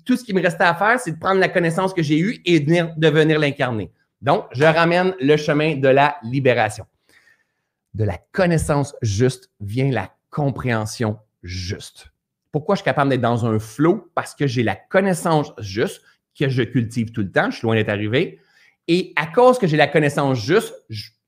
tout 0.03 0.17
ce 0.17 0.23
qui 0.23 0.33
me 0.33 0.41
restait 0.41 0.63
à 0.63 0.73
faire, 0.73 0.99
c'est 0.99 1.11
de 1.11 1.19
prendre 1.19 1.39
la 1.39 1.49
connaissance 1.49 1.93
que 1.93 2.01
j'ai 2.01 2.17
eue 2.17 2.41
et 2.43 2.59
de 2.59 3.07
venir 3.07 3.39
l'incarner. 3.39 3.91
Donc, 4.21 4.45
je 4.51 4.63
ramène 4.63 5.15
le 5.19 5.35
chemin 5.37 5.75
de 5.75 5.87
la 5.87 6.17
libération. 6.23 6.85
De 7.93 8.03
la 8.03 8.17
connaissance 8.31 8.95
juste 9.01 9.49
vient 9.59 9.91
la 9.91 10.13
compréhension 10.29 11.17
juste. 11.43 12.11
Pourquoi 12.51 12.75
je 12.75 12.79
suis 12.79 12.85
capable 12.85 13.09
d'être 13.09 13.21
dans 13.21 13.45
un 13.45 13.59
flow? 13.59 14.11
Parce 14.15 14.35
que 14.35 14.47
j'ai 14.47 14.63
la 14.63 14.75
connaissance 14.75 15.53
juste 15.59 16.01
que 16.37 16.49
je 16.49 16.63
cultive 16.63 17.11
tout 17.11 17.21
le 17.21 17.31
temps. 17.31 17.49
Je 17.49 17.57
suis 17.57 17.65
loin 17.65 17.75
d'être 17.75 17.89
arrivé. 17.89 18.39
Et 18.87 19.13
à 19.15 19.27
cause 19.27 19.57
que 19.57 19.67
j'ai 19.67 19.77
la 19.77 19.87
connaissance 19.87 20.39
juste, 20.39 20.73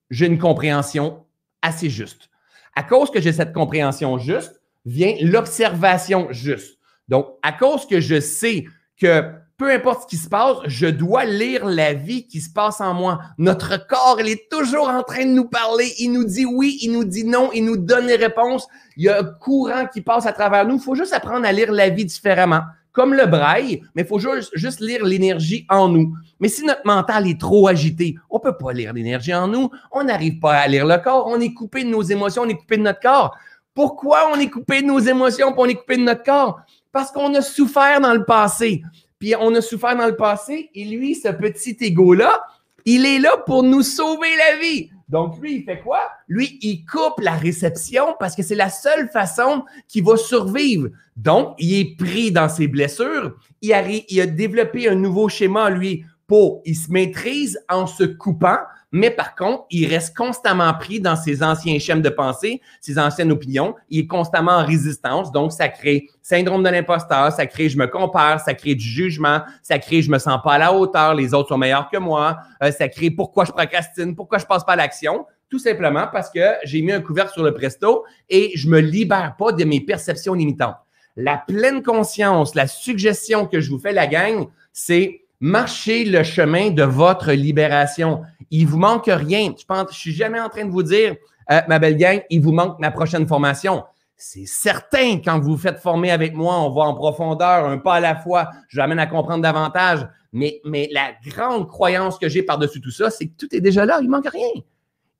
j'ai 0.09 0.25
une 0.25 0.37
compréhension 0.37 1.25
assez 1.61 1.89
juste. 1.89 2.29
À 2.75 2.83
cause 2.83 3.11
que 3.11 3.21
j'ai 3.21 3.31
cette 3.31 3.53
compréhension 3.53 4.17
juste, 4.17 4.61
vient 4.85 5.15
l'observation 5.21 6.27
juste. 6.31 6.77
Donc, 7.07 7.27
à 7.41 7.51
cause 7.51 7.87
que 7.87 7.99
je 7.99 8.19
sais 8.19 8.65
que 8.97 9.31
peu 9.57 9.71
importe 9.71 10.03
ce 10.03 10.07
qui 10.07 10.17
se 10.17 10.29
passe, 10.29 10.57
je 10.65 10.87
dois 10.87 11.25
lire 11.25 11.65
la 11.65 11.93
vie 11.93 12.25
qui 12.25 12.41
se 12.41 12.51
passe 12.51 12.81
en 12.81 12.93
moi. 12.93 13.19
Notre 13.37 13.87
corps, 13.87 14.17
il 14.19 14.27
est 14.27 14.49
toujours 14.49 14.89
en 14.89 15.03
train 15.03 15.25
de 15.25 15.31
nous 15.31 15.45
parler. 15.45 15.93
Il 15.99 16.11
nous 16.11 16.25
dit 16.25 16.45
oui, 16.45 16.79
il 16.81 16.91
nous 16.91 17.03
dit 17.03 17.23
non, 17.23 17.51
il 17.53 17.65
nous 17.65 17.77
donne 17.77 18.07
les 18.07 18.15
réponses. 18.15 18.67
Il 18.97 19.03
y 19.03 19.09
a 19.09 19.19
un 19.19 19.23
courant 19.23 19.85
qui 19.85 20.01
passe 20.01 20.25
à 20.25 20.33
travers 20.33 20.65
nous. 20.65 20.75
Il 20.75 20.81
faut 20.81 20.95
juste 20.95 21.13
apprendre 21.13 21.45
à 21.45 21.51
lire 21.51 21.71
la 21.71 21.89
vie 21.89 22.05
différemment. 22.05 22.61
Comme 22.91 23.13
le 23.15 23.25
braille, 23.25 23.81
mais 23.95 24.03
il 24.03 24.07
faut 24.07 24.19
juste, 24.19 24.51
juste 24.53 24.79
lire 24.79 25.03
l'énergie 25.03 25.65
en 25.69 25.87
nous. 25.87 26.13
Mais 26.39 26.47
si 26.47 26.63
notre 26.63 26.85
mental 26.85 27.27
est 27.27 27.39
trop 27.39 27.67
agité, 27.67 28.15
on 28.29 28.39
peut 28.39 28.55
pas 28.55 28.71
lire 28.71 28.93
l'énergie 28.93 29.33
en 29.33 29.47
nous. 29.47 29.71
On 29.91 30.03
n'arrive 30.03 30.39
pas 30.39 30.53
à 30.53 30.67
lire 30.67 30.85
le 30.85 30.97
corps. 30.97 31.25
On 31.27 31.39
est 31.39 31.53
coupé 31.53 31.83
de 31.83 31.89
nos 31.89 32.03
émotions, 32.03 32.43
on 32.43 32.49
est 32.49 32.57
coupé 32.57 32.77
de 32.77 32.83
notre 32.83 32.99
corps. 32.99 33.35
Pourquoi 33.73 34.29
on 34.31 34.39
est 34.39 34.49
coupé 34.49 34.81
de 34.81 34.87
nos 34.87 34.99
émotions, 34.99 35.49
et 35.49 35.55
on 35.57 35.65
est 35.65 35.75
coupé 35.75 35.97
de 35.97 36.03
notre 36.03 36.23
corps? 36.23 36.59
Parce 36.91 37.11
qu'on 37.11 37.33
a 37.33 37.41
souffert 37.41 37.99
dans 37.99 38.13
le 38.13 38.23
passé 38.23 38.83
puis 39.23 39.35
on 39.39 39.55
a 39.55 39.61
souffert 39.61 39.95
dans 39.95 40.07
le 40.07 40.17
passé, 40.17 40.69
et 40.75 40.83
lui, 40.83 41.15
ce 41.15 41.29
petit 41.29 41.77
égo-là, 41.79 42.43
il 42.83 43.05
est 43.05 43.19
là 43.19 43.37
pour 43.45 43.63
nous 43.63 43.81
sauver 43.81 44.27
la 44.35 44.57
vie. 44.57 44.89
Donc, 45.07 45.39
lui, 45.39 45.59
il 45.59 45.63
fait 45.63 45.79
quoi? 45.79 46.01
Lui, 46.27 46.59
il 46.61 46.83
coupe 46.83 47.21
la 47.21 47.31
réception 47.31 48.17
parce 48.19 48.35
que 48.35 48.43
c'est 48.43 48.53
la 48.53 48.69
seule 48.69 49.07
façon 49.07 49.63
qu'il 49.87 50.03
va 50.03 50.17
survivre. 50.17 50.89
Donc, 51.15 51.55
il 51.57 51.73
est 51.73 51.95
pris 51.95 52.33
dans 52.33 52.49
ses 52.49 52.67
blessures. 52.67 53.37
Il 53.61 53.71
a, 53.71 53.87
il 53.87 54.19
a 54.19 54.25
développé 54.25 54.89
un 54.89 54.95
nouveau 54.95 55.29
schéma, 55.29 55.69
lui, 55.69 56.03
pour, 56.27 56.61
il 56.65 56.75
se 56.75 56.91
maîtrise 56.91 57.57
en 57.69 57.87
se 57.87 58.03
coupant, 58.03 58.59
mais 58.95 59.09
par 59.09 59.33
contre, 59.33 59.65
il 59.71 59.87
reste 59.87 60.15
constamment 60.15 60.71
pris 60.75 60.99
dans 60.99 61.15
ses 61.15 61.41
anciens 61.41 61.79
schèmes 61.79 62.03
de 62.03 62.09
pensée, 62.09 62.61
ses 62.79 62.99
anciennes 62.99 63.31
opinions. 63.31 63.73
Il 63.89 64.01
est 64.01 64.07
constamment 64.07 64.51
en 64.51 64.63
résistance. 64.63 65.31
Donc, 65.31 65.51
ça 65.51 65.67
crée 65.67 66.09
syndrome 66.21 66.61
de 66.61 66.69
l'imposteur, 66.69 67.31
ça 67.31 67.47
crée 67.47 67.69
je 67.69 67.77
me 67.77 67.87
compare, 67.87 68.39
ça 68.39 68.53
crée 68.53 68.75
du 68.75 68.85
jugement, 68.85 69.41
ça 69.63 69.79
crée 69.79 70.03
je 70.03 70.11
me 70.11 70.19
sens 70.19 70.39
pas 70.43 70.53
à 70.53 70.57
la 70.59 70.73
hauteur, 70.73 71.15
les 71.15 71.33
autres 71.33 71.49
sont 71.49 71.57
meilleurs 71.57 71.89
que 71.89 71.97
moi, 71.97 72.37
euh, 72.61 72.71
ça 72.71 72.87
crée 72.87 73.09
pourquoi 73.09 73.45
je 73.45 73.51
procrastine, 73.51 74.15
pourquoi 74.15 74.37
je 74.37 74.45
passe 74.45 74.63
pas 74.63 74.73
à 74.73 74.77
l'action. 74.77 75.25
Tout 75.49 75.59
simplement 75.59 76.05
parce 76.13 76.29
que 76.29 76.53
j'ai 76.63 76.83
mis 76.83 76.91
un 76.91 77.01
couvercle 77.01 77.33
sur 77.33 77.43
le 77.43 77.53
presto 77.53 78.05
et 78.29 78.51
je 78.55 78.69
me 78.69 78.79
libère 78.79 79.35
pas 79.39 79.51
de 79.53 79.63
mes 79.63 79.81
perceptions 79.81 80.35
limitantes. 80.35 80.77
La 81.15 81.37
pleine 81.37 81.81
conscience, 81.81 82.53
la 82.53 82.67
suggestion 82.67 83.47
que 83.47 83.59
je 83.59 83.71
vous 83.71 83.79
fais, 83.79 83.91
la 83.91 84.05
gang, 84.05 84.47
c'est 84.71 85.22
marcher 85.43 86.05
le 86.05 86.23
chemin 86.23 86.71
de 86.71 86.83
votre 86.83 87.33
libération. 87.33 88.21
Il 88.49 88.65
vous 88.65 88.77
manque 88.77 89.07
rien. 89.07 89.53
Je 89.59 89.65
pense, 89.65 89.91
suis 89.91 90.13
jamais 90.13 90.39
en 90.39 90.47
train 90.47 90.63
de 90.63 90.71
vous 90.71 90.83
dire, 90.83 91.17
euh, 91.51 91.59
ma 91.67 91.79
belle 91.79 91.97
gang, 91.97 92.21
il 92.29 92.39
vous 92.39 92.53
manque 92.53 92.79
ma 92.79 92.91
prochaine 92.91 93.27
formation. 93.27 93.83
C'est 94.15 94.45
certain, 94.45 95.17
quand 95.17 95.41
vous 95.41 95.51
vous 95.51 95.57
faites 95.57 95.79
former 95.79 96.11
avec 96.11 96.33
moi, 96.33 96.61
on 96.61 96.69
va 96.69 96.83
en 96.83 96.93
profondeur, 96.93 97.65
un 97.65 97.77
pas 97.77 97.95
à 97.95 97.99
la 97.99 98.15
fois, 98.15 98.51
je 98.69 98.77
vous 98.77 98.83
amène 98.83 98.99
à 98.99 99.05
comprendre 99.05 99.43
davantage. 99.43 100.07
Mais, 100.31 100.61
la 100.63 101.11
grande 101.27 101.67
croyance 101.67 102.17
que 102.17 102.29
j'ai 102.29 102.41
par-dessus 102.41 102.79
tout 102.79 102.89
ça, 102.89 103.09
c'est 103.09 103.27
que 103.27 103.35
tout 103.37 103.53
est 103.53 103.59
déjà 103.59 103.85
là, 103.85 103.99
il 103.99 104.05
ne 104.05 104.11
manque 104.11 104.29
rien. 104.29 104.61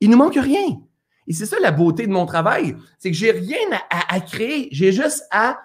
Il 0.00 0.08
ne 0.08 0.16
manque 0.16 0.36
rien. 0.36 0.80
Et 1.26 1.34
c'est 1.34 1.46
ça 1.46 1.58
la 1.60 1.70
beauté 1.70 2.06
de 2.06 2.12
mon 2.12 2.24
travail, 2.24 2.76
c'est 2.98 3.10
que 3.10 3.16
j'ai 3.16 3.30
rien 3.30 3.78
à, 3.90 4.14
à 4.14 4.20
créer, 4.20 4.68
j'ai 4.72 4.90
juste 4.90 5.24
à 5.30 5.58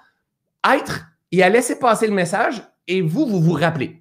être 0.76 1.06
et 1.32 1.44
à 1.44 1.50
laisser 1.50 1.80
passer 1.80 2.08
le 2.08 2.14
message 2.14 2.62
et 2.88 3.02
vous, 3.02 3.26
vous 3.26 3.42
vous 3.42 3.54
rappelez. 3.54 3.99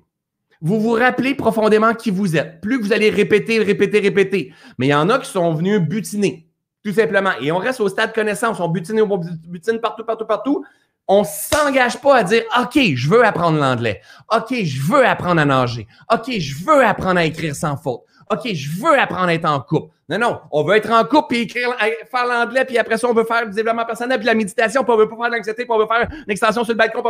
Vous 0.60 0.80
vous 0.80 0.92
rappelez 0.92 1.34
profondément 1.34 1.94
qui 1.94 2.10
vous 2.10 2.36
êtes. 2.36 2.60
Plus 2.60 2.80
vous 2.80 2.92
allez 2.92 3.10
répéter, 3.10 3.58
répéter, 3.58 4.00
répéter. 4.00 4.52
Mais 4.78 4.86
il 4.86 4.90
y 4.90 4.94
en 4.94 5.08
a 5.08 5.18
qui 5.18 5.30
sont 5.30 5.52
venus 5.54 5.80
butiner, 5.80 6.48
tout 6.84 6.92
simplement. 6.92 7.32
Et 7.40 7.52
on 7.52 7.58
reste 7.58 7.80
au 7.80 7.88
stade 7.88 8.10
de 8.10 8.14
connaissance. 8.14 8.58
On 8.60 8.68
butine, 8.68 9.00
on 9.00 9.18
butine 9.46 9.78
partout, 9.80 10.04
partout, 10.04 10.26
partout. 10.26 10.64
On 11.06 11.20
ne 11.20 11.26
s'engage 11.26 12.00
pas 12.00 12.16
à 12.16 12.22
dire 12.22 12.42
OK, 12.60 12.78
je 12.94 13.08
veux 13.08 13.24
apprendre 13.24 13.58
l'anglais. 13.58 14.02
OK, 14.34 14.54
je 14.62 14.82
veux 14.82 15.06
apprendre 15.06 15.40
à 15.40 15.44
nager. 15.44 15.86
OK, 16.12 16.38
je 16.38 16.64
veux 16.64 16.84
apprendre 16.84 17.20
à 17.20 17.24
écrire 17.24 17.54
sans 17.54 17.76
faute. 17.76 18.02
OK, 18.30 18.52
je 18.52 18.70
veux 18.82 18.98
apprendre 18.98 19.28
à 19.28 19.34
être 19.34 19.46
en 19.48 19.60
couple. 19.60 19.94
Non, 20.08 20.18
non, 20.18 20.40
on 20.50 20.64
veut 20.64 20.76
être 20.76 20.90
en 20.90 21.04
couple 21.04 21.26
puis 21.28 21.38
écrire, 21.40 21.70
faire 22.10 22.26
l'anglais, 22.26 22.64
puis 22.64 22.78
après 22.78 22.96
ça, 22.96 23.08
on 23.08 23.12
veut 23.12 23.24
faire 23.24 23.46
du 23.46 23.54
développement 23.54 23.84
personnel, 23.84 24.18
puis 24.18 24.26
la 24.26 24.34
méditation, 24.34 24.82
puis 24.82 24.92
on 24.92 24.96
veut 24.96 25.08
pas 25.08 25.16
faire 25.16 25.30
de 25.30 25.36
l'anxiété, 25.36 25.64
puis 25.64 25.72
on 25.72 25.78
veut 25.78 25.86
faire 25.86 26.08
une 26.10 26.30
extension 26.30 26.64
sur 26.64 26.72
le 26.72 26.78
balcon, 26.78 27.02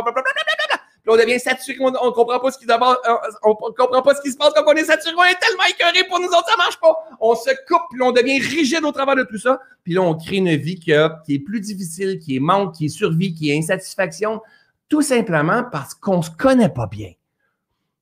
on 1.07 1.15
devient 1.15 1.39
saturé, 1.39 1.77
on, 1.79 1.91
ne 1.91 2.11
comprend 2.11 2.39
pas 2.39 2.51
ce 2.51 2.57
qui 2.57 2.65
d'abord, 2.65 2.97
on, 3.43 3.55
comprend 3.55 4.01
pas 4.01 4.15
ce 4.15 4.21
qui 4.21 4.31
se 4.31 4.37
passe 4.37 4.51
quand 4.55 4.63
on 4.65 4.73
est 4.73 4.85
saturé, 4.85 5.15
on 5.17 5.23
est 5.23 5.39
tellement 5.39 5.63
écœuré 5.69 6.07
pour 6.07 6.19
nous 6.19 6.27
autres, 6.27 6.47
ça 6.49 6.57
marche 6.57 6.79
pas. 6.79 6.95
On 7.19 7.35
se 7.35 7.49
coupe, 7.67 7.81
puis 7.91 8.01
on 8.01 8.11
devient 8.11 8.39
rigide 8.39 8.83
au 8.83 8.91
travers 8.91 9.15
de 9.15 9.23
tout 9.23 9.37
ça, 9.37 9.59
puis 9.83 9.93
là 9.93 10.01
on 10.01 10.15
crée 10.15 10.37
une 10.37 10.55
vie 10.55 10.75
qui, 10.75 10.91
qui 11.25 11.33
est 11.35 11.39
plus 11.39 11.61
difficile, 11.61 12.19
qui 12.19 12.35
est 12.35 12.39
manque, 12.39 12.75
qui 12.75 12.85
est 12.85 12.89
survie, 12.89 13.33
qui 13.33 13.51
est 13.51 13.57
insatisfaction, 13.57 14.41
tout 14.87 15.01
simplement 15.01 15.63
parce 15.71 15.93
qu'on 15.93 16.21
se 16.21 16.31
connaît 16.31 16.69
pas 16.69 16.87
bien. 16.87 17.11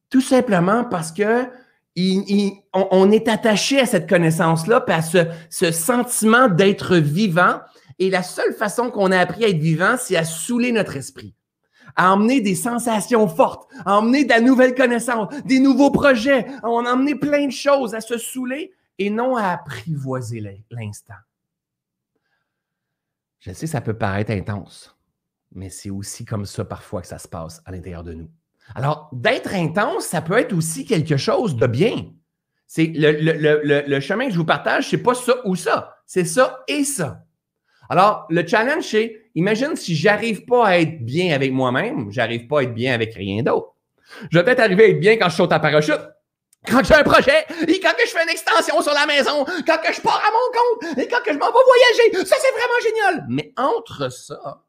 Tout 0.10 0.22
simplement 0.22 0.86
parce 0.86 1.12
que 1.12 1.45
on, 2.74 3.12
est 3.12 3.28
attaché 3.28 3.80
à 3.80 3.86
cette 3.86 4.08
connaissance-là, 4.08 4.82
puis 4.82 4.93
à 4.93 5.02
ce, 5.02 5.18
ce 5.50 5.72
sentiment 5.72 6.48
d'être 6.48 6.95
vivant. 6.98 7.60
Et 7.98 8.12
la 8.12 8.22
seule 8.22 8.54
façon 8.54 8.91
qu'on 8.91 9.12
a 9.12 9.18
appris 9.18 9.43
à 9.45 9.48
être 9.48 9.58
vivant, 9.58 9.95
c'est 9.98 10.16
à 10.16 10.24
saouler 10.24 10.72
notre 10.72 10.95
esprit 10.95 11.34
à 11.98 12.14
emmener 12.14 12.39
des 12.39 12.56
sensations 12.56 13.28
fortes, 13.28 13.68
à 13.86 13.98
emmener 13.98 14.24
de 14.24 14.30
la 14.30 14.39
nouvelle 14.39 14.76
connaissance, 14.76 15.34
des 15.45 15.60
nouveaux 15.60 15.91
projets. 15.91 16.45
On 16.64 16.86
a 16.86 16.93
emmené 16.93 17.16
plein 17.16 17.48
de 17.48 17.52
choses 17.52 17.95
à 17.95 18.02
se 18.02 18.18
saouler 18.18 18.72
et 19.00 19.10
non 19.10 19.36
à 19.36 19.50
apprivoiser 19.50 20.64
l'instant. 20.72 21.16
Je 23.39 23.52
sais, 23.52 23.68
ça 23.68 23.82
peut 23.82 23.98
paraître 23.98 24.32
intense, 24.32 24.95
mais 25.54 25.70
c'est 25.70 25.89
aussi 25.89 26.24
comme 26.24 26.45
ça 26.45 26.66
parfois 26.66 27.02
que 27.02 27.08
ça 27.08 27.18
se 27.18 27.28
passe 27.28 27.62
à 27.66 27.72
l'intérieur 27.72 28.04
de 28.04 28.14
nous. 28.14 28.30
Alors, 28.76 29.10
d'être 29.14 29.54
intense, 29.54 30.06
ça 30.06 30.22
peut 30.22 30.38
être 30.38 30.54
aussi 30.54 30.86
quelque 30.86 31.18
chose 31.18 31.56
de 31.56 31.68
bien. 31.68 32.06
C'est 32.66 32.88
le, 32.88 33.86
le, 33.88 34.00
chemin 34.02 34.26
que 34.26 34.34
je 34.34 34.38
vous 34.38 34.45
partage, 34.45 34.89
c'est 34.89 34.98
pas 34.98 35.14
ça 35.14 35.36
ou 35.45 35.56
ça, 35.56 35.95
c'est 36.06 36.26
ça 36.26 36.64
et 36.68 36.84
ça. 36.84 37.24
Alors, 37.89 38.26
le 38.30 38.45
challenge, 38.45 38.84
c'est, 38.84 39.27
imagine 39.38 39.76
si 39.76 39.96
j'arrive 39.96 40.46
pas 40.46 40.68
à 40.68 40.80
être 40.80 41.06
bien 41.06 41.34
avec 41.34 41.52
moi-même, 41.52 42.12
j'arrive 42.12 42.48
pas 42.48 42.60
à 42.60 42.64
être 42.64 42.74
bien 42.74 42.94
avec 42.94 43.14
rien 43.14 43.44
d'autre. 43.44 43.76
Je 44.32 44.38
vais 44.38 44.44
peut-être 44.44 44.62
arriver 44.62 44.86
à 44.86 44.88
être 44.90 45.00
bien 45.00 45.18
quand 45.18 45.30
je 45.30 45.36
saute 45.36 45.52
à 45.52 45.60
parachute, 45.60 46.02
quand 46.66 46.84
j'ai 46.84 46.96
un 46.96 47.04
projet, 47.04 47.46
et 47.68 47.80
quand 47.80 47.94
que 47.94 48.06
je 48.06 48.12
fais 48.12 48.24
une 48.24 48.30
extension 48.30 48.82
sur 48.82 48.94
la 48.94 49.06
maison, 49.06 49.46
quand 49.66 49.78
que 49.78 49.94
je 49.94 50.02
pars 50.02 50.22
à 50.26 50.32
mon 50.32 50.88
compte, 50.90 50.98
et 50.98 51.08
quand 51.08 51.22
que 51.24 51.34
je 51.34 51.38
m'en 51.38 51.48
vais 51.48 51.52
voyager. 51.52 52.26
Ça, 52.26 52.36
c'est 52.40 52.52
vraiment 52.52 52.82
génial. 52.84 53.26
Mais 53.30 53.54
entre 53.58 54.10
ça, 54.10 54.64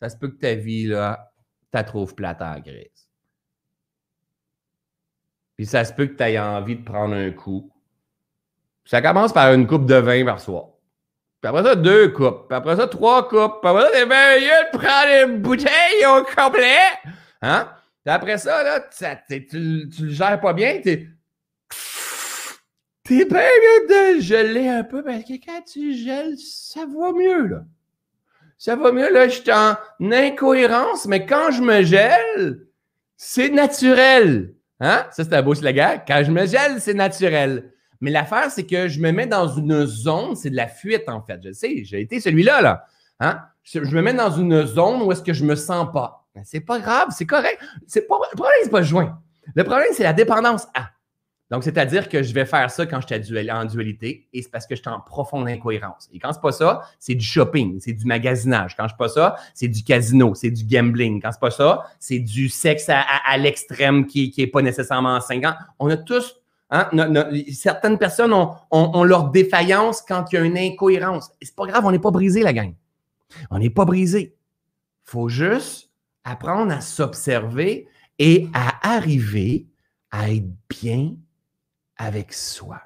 ça 0.00 0.08
se 0.08 0.16
peut 0.16 0.28
que 0.28 0.38
ta 0.38 0.54
vie, 0.54 0.86
là, 0.86 1.30
tu 1.74 1.84
trouves 1.84 2.14
plate 2.14 2.40
en 2.40 2.58
grise. 2.60 3.08
Puis 5.56 5.66
ça 5.66 5.84
se 5.84 5.92
peut 5.92 6.06
que 6.06 6.14
tu 6.14 6.22
aies 6.22 6.38
envie 6.38 6.76
de 6.76 6.84
prendre 6.84 7.14
un 7.14 7.30
coup. 7.32 7.70
Ça 8.84 9.02
commence 9.02 9.32
par 9.32 9.52
une 9.52 9.66
coupe 9.66 9.86
de 9.86 9.96
vin 9.96 10.24
par 10.24 10.40
soir. 10.40 10.77
Puis 11.40 11.48
après 11.48 11.62
ça, 11.62 11.76
deux 11.76 12.08
coupes. 12.08 12.52
Après 12.52 12.76
ça, 12.76 12.88
trois 12.88 13.28
coupes. 13.28 13.60
Puis 13.60 13.70
après 13.70 13.82
ça, 13.82 13.90
t'es 13.92 14.06
bien 14.06 14.36
de 14.38 14.76
prendre 14.76 15.30
une 15.30 15.40
bouteille 15.40 16.06
au 16.06 16.24
complet. 16.24 16.88
Hein? 17.42 17.68
Puis 18.04 18.14
après 18.14 18.38
ça, 18.38 18.62
là, 18.64 18.80
tu, 19.28 19.46
tu, 19.46 20.02
le 20.02 20.10
gères 20.10 20.40
pas 20.40 20.52
bien. 20.52 20.80
T'es, 20.82 21.06
t'es 23.04 23.24
bien 23.24 23.40
mieux 23.40 24.16
de 24.16 24.20
geler 24.20 24.68
un 24.68 24.82
peu 24.82 25.04
parce 25.04 25.22
que 25.22 25.34
quand 25.34 25.62
tu 25.62 25.94
gèles, 25.94 26.36
ça 26.38 26.80
va 26.80 27.12
mieux, 27.12 27.46
là. 27.46 27.64
Ça 28.60 28.74
va 28.74 28.90
mieux, 28.90 29.12
là, 29.12 29.28
je 29.28 29.40
suis 29.40 29.52
en 29.52 29.76
incohérence, 30.00 31.06
mais 31.06 31.24
quand 31.24 31.52
je 31.52 31.62
me 31.62 31.82
gèle, 31.82 32.66
c'est 33.16 33.50
naturel. 33.50 34.54
Hein? 34.80 35.06
Ça, 35.12 35.22
c'est 35.22 35.32
un 35.32 35.42
beau 35.42 35.54
slogan. 35.54 36.00
Quand 36.06 36.24
je 36.24 36.32
me 36.32 36.44
gèle, 36.44 36.80
c'est 36.80 36.94
naturel. 36.94 37.72
Mais 38.00 38.10
l'affaire, 38.10 38.50
c'est 38.50 38.66
que 38.66 38.88
je 38.88 39.00
me 39.00 39.10
mets 39.10 39.26
dans 39.26 39.48
une 39.48 39.86
zone, 39.86 40.36
c'est 40.36 40.50
de 40.50 40.56
la 40.56 40.68
fuite, 40.68 41.08
en 41.08 41.20
fait. 41.22 41.40
Je 41.42 41.52
sais, 41.52 41.84
j'ai 41.84 42.00
été 42.00 42.20
celui-là, 42.20 42.60
là. 42.60 42.84
Hein? 43.20 43.40
Je, 43.64 43.80
me 43.80 44.00
mets 44.02 44.14
dans 44.14 44.30
une 44.30 44.64
zone 44.64 45.02
où 45.02 45.12
est-ce 45.12 45.22
que 45.22 45.32
je 45.32 45.44
me 45.44 45.56
sens 45.56 45.88
pas. 45.92 46.26
Ben, 46.34 46.42
c'est 46.44 46.60
pas 46.60 46.78
grave, 46.78 47.08
c'est 47.10 47.26
correct. 47.26 47.60
C'est 47.86 48.06
pas, 48.06 48.16
le 48.30 48.36
problème, 48.36 48.58
c'est 48.62 48.70
pas 48.70 48.80
le 48.80 48.86
joint. 48.86 49.20
Le 49.54 49.64
problème, 49.64 49.88
c'est 49.92 50.04
la 50.04 50.12
dépendance 50.12 50.68
à. 50.74 50.90
Donc, 51.50 51.64
c'est-à-dire 51.64 52.10
que 52.10 52.22
je 52.22 52.34
vais 52.34 52.44
faire 52.44 52.70
ça 52.70 52.84
quand 52.84 53.00
je 53.00 53.06
suis 53.06 53.50
en 53.50 53.64
dualité 53.64 54.28
et 54.34 54.42
c'est 54.42 54.50
parce 54.50 54.66
que 54.66 54.76
je 54.76 54.82
suis 54.82 54.90
en 54.90 55.00
profonde 55.00 55.48
incohérence. 55.48 56.08
Et 56.12 56.18
quand 56.18 56.30
c'est 56.32 56.42
pas 56.42 56.52
ça, 56.52 56.82
c'est 56.98 57.14
du 57.14 57.24
shopping, 57.24 57.80
c'est 57.80 57.94
du 57.94 58.04
magasinage. 58.04 58.76
Quand 58.76 58.86
je 58.86 58.94
pas 58.94 59.08
ça, 59.08 59.36
c'est 59.54 59.68
du 59.68 59.82
casino, 59.82 60.34
c'est 60.34 60.50
du 60.50 60.64
gambling. 60.64 61.22
Quand 61.22 61.32
c'est 61.32 61.40
pas 61.40 61.50
ça, 61.50 61.86
c'est 61.98 62.18
du 62.18 62.50
sexe 62.50 62.90
à, 62.90 63.38
l'extrême 63.38 64.06
qui, 64.06 64.30
qui 64.30 64.42
est 64.42 64.46
pas 64.46 64.60
nécessairement 64.60 65.18
50. 65.20 65.56
On 65.78 65.88
a 65.88 65.96
tous 65.96 66.36
Hein? 66.70 66.90
certaines 67.52 67.98
personnes 67.98 68.32
ont, 68.32 69.04
leur 69.04 69.30
défaillance 69.30 70.02
quand 70.02 70.26
il 70.30 70.34
y 70.34 70.38
a 70.38 70.44
une 70.44 70.58
incohérence. 70.58 71.30
C'est 71.40 71.54
pas 71.54 71.66
grave, 71.66 71.84
on 71.86 71.90
n'est 71.90 71.98
pas 71.98 72.10
brisé, 72.10 72.42
la 72.42 72.52
gang. 72.52 72.74
On 73.50 73.58
n'est 73.58 73.70
pas 73.70 73.84
brisé. 73.84 74.36
Faut 75.04 75.28
juste 75.28 75.90
apprendre 76.24 76.72
à 76.72 76.80
s'observer 76.80 77.88
et 78.18 78.48
à 78.52 78.94
arriver 78.94 79.66
à 80.10 80.30
être 80.30 80.50
bien 80.68 81.14
avec 81.96 82.32
soi, 82.32 82.82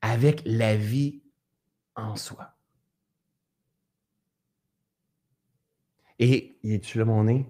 avec 0.00 0.42
la 0.44 0.76
vie 0.76 1.22
en 1.94 2.16
soi. 2.16 2.52
Et, 6.18 6.58
es-tu 6.64 6.98
là, 6.98 7.04
mon 7.04 7.24
nez? 7.24 7.46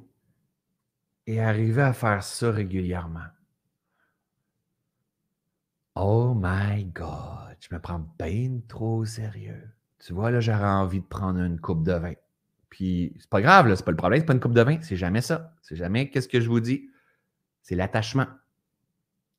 Et 1.26 1.40
arriver 1.40 1.82
à 1.82 1.92
faire 1.92 2.22
ça 2.22 2.50
régulièrement. 2.50 3.26
Oh 5.98 6.34
my 6.36 6.84
God, 6.84 7.56
je 7.58 7.74
me 7.74 7.80
prends 7.80 8.06
bien 8.18 8.60
trop 8.68 8.98
au 8.98 9.04
sérieux. 9.06 9.70
Tu 9.98 10.12
vois, 10.12 10.30
là, 10.30 10.40
j'aurais 10.40 10.62
envie 10.62 11.00
de 11.00 11.06
prendre 11.06 11.40
une 11.40 11.58
coupe 11.58 11.82
de 11.84 11.92
vin. 11.92 12.12
Puis, 12.68 13.14
c'est 13.18 13.30
pas 13.30 13.40
grave, 13.40 13.66
là, 13.66 13.76
c'est 13.76 13.84
pas 13.84 13.92
le 13.92 13.96
problème, 13.96 14.20
c'est 14.20 14.26
pas 14.26 14.34
une 14.34 14.40
coupe 14.40 14.52
de 14.52 14.60
vin, 14.60 14.78
c'est 14.82 14.96
jamais 14.96 15.22
ça. 15.22 15.54
C'est 15.62 15.74
jamais, 15.74 16.10
qu'est-ce 16.10 16.28
que 16.28 16.38
je 16.38 16.50
vous 16.50 16.60
dis? 16.60 16.90
C'est 17.62 17.76
l'attachement. 17.76 18.26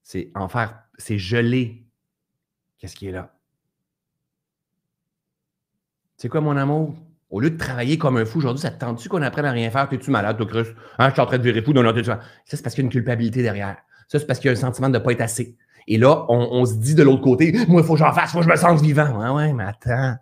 C'est 0.02 0.32
en 0.34 0.48
faire, 0.48 0.82
c'est 0.98 1.20
geler. 1.20 1.86
Qu'est-ce 2.80 2.96
qui 2.96 3.08
est 3.08 3.12
là? 3.12 3.36
C'est 6.16 6.28
quoi, 6.28 6.42
mon 6.42 6.58
amour? 6.58 6.96
Au 7.30 7.40
lieu 7.40 7.52
de 7.52 7.58
travailler 7.58 8.00
comme 8.00 8.18
un 8.18 8.26
fou 8.26 8.40
aujourd'hui, 8.40 8.62
ça 8.62 8.72
te 8.72 8.80
tente-tu 8.80 9.10
qu'on 9.10 9.22
apprenne 9.22 9.46
à 9.46 9.52
rien 9.52 9.70
faire? 9.70 9.88
T'es-tu 9.90 10.10
malade, 10.10 10.38
toi, 10.38 10.48
Chris? 10.48 10.74
Hein, 10.98 11.10
je 11.10 11.14
suis 11.14 11.22
en 11.22 11.28
train 11.28 11.38
de 11.38 11.44
virer 11.44 11.62
fou. 11.62 11.74
Non, 11.74 11.84
non, 11.84 11.94
Ça, 12.04 12.20
c'est 12.46 12.64
parce 12.64 12.74
qu'il 12.74 12.84
y 12.84 12.86
a 12.86 12.88
une 12.88 12.92
culpabilité 12.92 13.44
derrière. 13.44 13.78
Ça, 14.08 14.18
c'est 14.18 14.26
parce 14.26 14.40
qu'il 14.40 14.48
y 14.48 14.50
a 14.50 14.54
un 14.54 14.60
sentiment 14.60 14.90
de 14.90 14.98
ne 14.98 15.04
pas 15.04 15.12
être 15.12 15.22
assez. 15.22 15.56
Et 15.88 15.98
là, 15.98 16.26
on, 16.28 16.66
se 16.66 16.74
dit 16.74 16.96
de 16.96 17.04
l'autre 17.04 17.22
côté, 17.22 17.54
moi, 17.68 17.82
il 17.82 17.88
faut 17.88 17.94
que 17.94 18.00
j'en 18.00 18.12
fasse, 18.12 18.34
moi, 18.34 18.44
je 18.44 18.50
me 18.50 18.56
sens 18.56 18.82
vivant. 18.82 19.18
Ouais, 19.18 19.30
ouais, 19.30 19.54
mais 19.54 19.64
attends, 19.64 20.16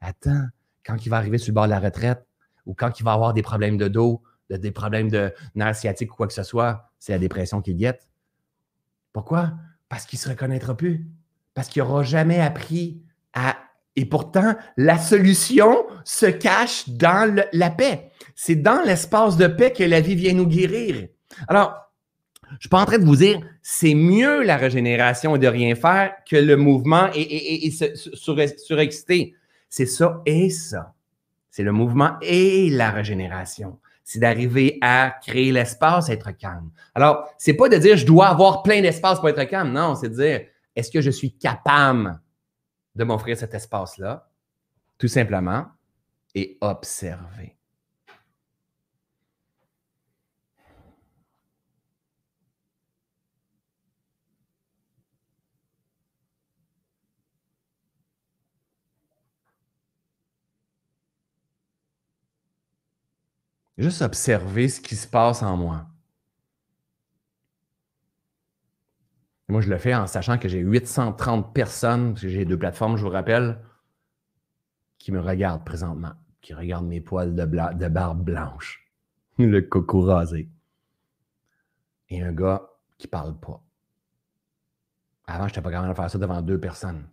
attends. 0.00 0.44
Quand 0.84 1.04
il 1.04 1.08
va 1.08 1.16
arriver 1.16 1.38
sur 1.38 1.50
le 1.50 1.54
bord 1.54 1.64
de 1.64 1.70
la 1.70 1.80
retraite 1.80 2.24
ou 2.66 2.74
quand 2.74 3.00
il 3.00 3.02
va 3.02 3.12
avoir 3.12 3.32
des 3.32 3.42
problèmes 3.42 3.78
de 3.78 3.88
dos, 3.88 4.22
des 4.50 4.70
problèmes 4.70 5.10
de 5.10 5.32
nerfs 5.54 5.76
sciatiques 5.76 6.12
ou 6.12 6.16
quoi 6.16 6.26
que 6.26 6.32
ce 6.32 6.42
soit, 6.42 6.90
c'est 6.98 7.12
la 7.12 7.18
dépression 7.18 7.60
qui 7.60 7.74
guette. 7.74 8.06
Pourquoi? 9.12 9.54
Parce 9.88 10.04
qu'il 10.04 10.18
ne 10.18 10.22
se 10.22 10.28
reconnaîtra 10.28 10.76
plus. 10.76 11.08
Parce 11.54 11.68
qu'il 11.68 11.82
n'aura 11.82 12.02
jamais 12.02 12.40
appris 12.40 13.02
à. 13.32 13.56
Et 13.96 14.04
pourtant, 14.04 14.54
la 14.76 14.98
solution 14.98 15.86
se 16.04 16.26
cache 16.26 16.88
dans 16.90 17.34
la 17.52 17.70
paix. 17.70 18.10
C'est 18.34 18.56
dans 18.56 18.82
l'espace 18.84 19.38
de 19.38 19.46
paix 19.46 19.72
que 19.72 19.82
la 19.82 20.02
vie 20.02 20.14
vient 20.14 20.34
nous 20.34 20.46
guérir. 20.46 21.08
Alors, 21.48 21.85
je 22.48 22.54
ne 22.54 22.60
suis 22.60 22.68
pas 22.68 22.80
en 22.80 22.86
train 22.86 22.98
de 22.98 23.04
vous 23.04 23.16
dire 23.16 23.40
c'est 23.62 23.94
mieux 23.94 24.42
la 24.42 24.56
régénération 24.56 25.36
et 25.36 25.38
de 25.38 25.48
rien 25.48 25.74
faire 25.74 26.12
que 26.28 26.36
le 26.36 26.56
mouvement 26.56 27.08
et, 27.14 27.70
surexcité. 28.14 29.34
C'est 29.68 29.86
ça 29.86 30.22
et 30.26 30.50
ça. 30.50 30.94
C'est 31.50 31.64
le 31.64 31.72
mouvement 31.72 32.16
et 32.22 32.70
la 32.70 32.90
régénération. 32.90 33.78
C'est 34.04 34.20
d'arriver 34.20 34.78
à 34.80 35.16
créer 35.20 35.50
l'espace, 35.50 36.08
être 36.08 36.30
calme. 36.30 36.70
Alors, 36.94 37.28
c'est 37.38 37.54
pas 37.54 37.68
de 37.68 37.76
dire 37.76 37.96
je 37.96 38.06
dois 38.06 38.28
avoir 38.28 38.62
plein 38.62 38.80
d'espace 38.80 39.18
pour 39.18 39.28
être 39.28 39.42
calme. 39.44 39.72
Non, 39.72 39.96
c'est 39.96 40.10
de 40.10 40.14
dire 40.14 40.40
est-ce 40.76 40.90
que 40.90 41.00
je 41.00 41.10
suis 41.10 41.36
capable 41.36 42.20
de 42.94 43.04
m'offrir 43.04 43.36
cet 43.36 43.54
espace-là, 43.54 44.28
tout 44.98 45.08
simplement, 45.08 45.66
et 46.34 46.58
observer. 46.60 47.55
Juste 63.78 64.02
observer 64.02 64.68
ce 64.68 64.80
qui 64.80 64.96
se 64.96 65.06
passe 65.06 65.42
en 65.42 65.56
moi. 65.56 65.86
Moi, 69.48 69.60
je 69.60 69.70
le 69.70 69.78
fais 69.78 69.94
en 69.94 70.06
sachant 70.06 70.38
que 70.38 70.48
j'ai 70.48 70.58
830 70.58 71.54
personnes, 71.54 72.12
parce 72.12 72.22
que 72.22 72.28
j'ai 72.28 72.44
deux 72.44 72.58
plateformes, 72.58 72.96
je 72.96 73.02
vous 73.02 73.10
rappelle, 73.10 73.60
qui 74.98 75.12
me 75.12 75.20
regardent 75.20 75.64
présentement, 75.64 76.14
qui 76.40 76.52
regardent 76.52 76.86
mes 76.86 77.00
poils 77.00 77.34
de, 77.34 77.88
barbe 77.88 78.24
blanche, 78.24 78.90
le 79.38 79.60
coco 79.60 80.00
rasé. 80.00 80.50
Et 82.08 82.22
un 82.22 82.32
gars 82.32 82.68
qui 82.98 83.06
parle 83.06 83.38
pas. 83.38 83.62
Avant, 85.26 85.44
je 85.44 85.52
n'étais 85.52 85.62
pas 85.62 85.70
capable 85.70 85.90
de 85.90 85.94
faire 85.94 86.10
ça 86.10 86.18
devant 86.18 86.40
deux 86.40 86.58
personnes. 86.58 87.06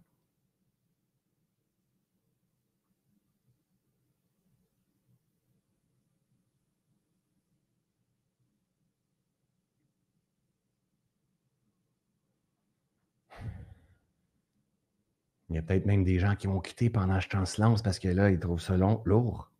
Il 15.54 15.58
y 15.58 15.60
a 15.60 15.62
peut-être 15.62 15.86
même 15.86 16.04
des 16.04 16.18
gens 16.18 16.36
qui 16.36 16.48
vont 16.48 16.60
quitter 16.60 16.90
pendant 16.90 17.20
que 17.20 17.26
je 17.30 17.46
silence 17.46 17.84
parce 17.84 18.00
que 18.00 18.08
là, 18.08 18.32
ils 18.32 18.40
trouvent 18.40 18.60
ça 18.60 18.76
long, 18.76 19.04
lourd. 19.06 19.52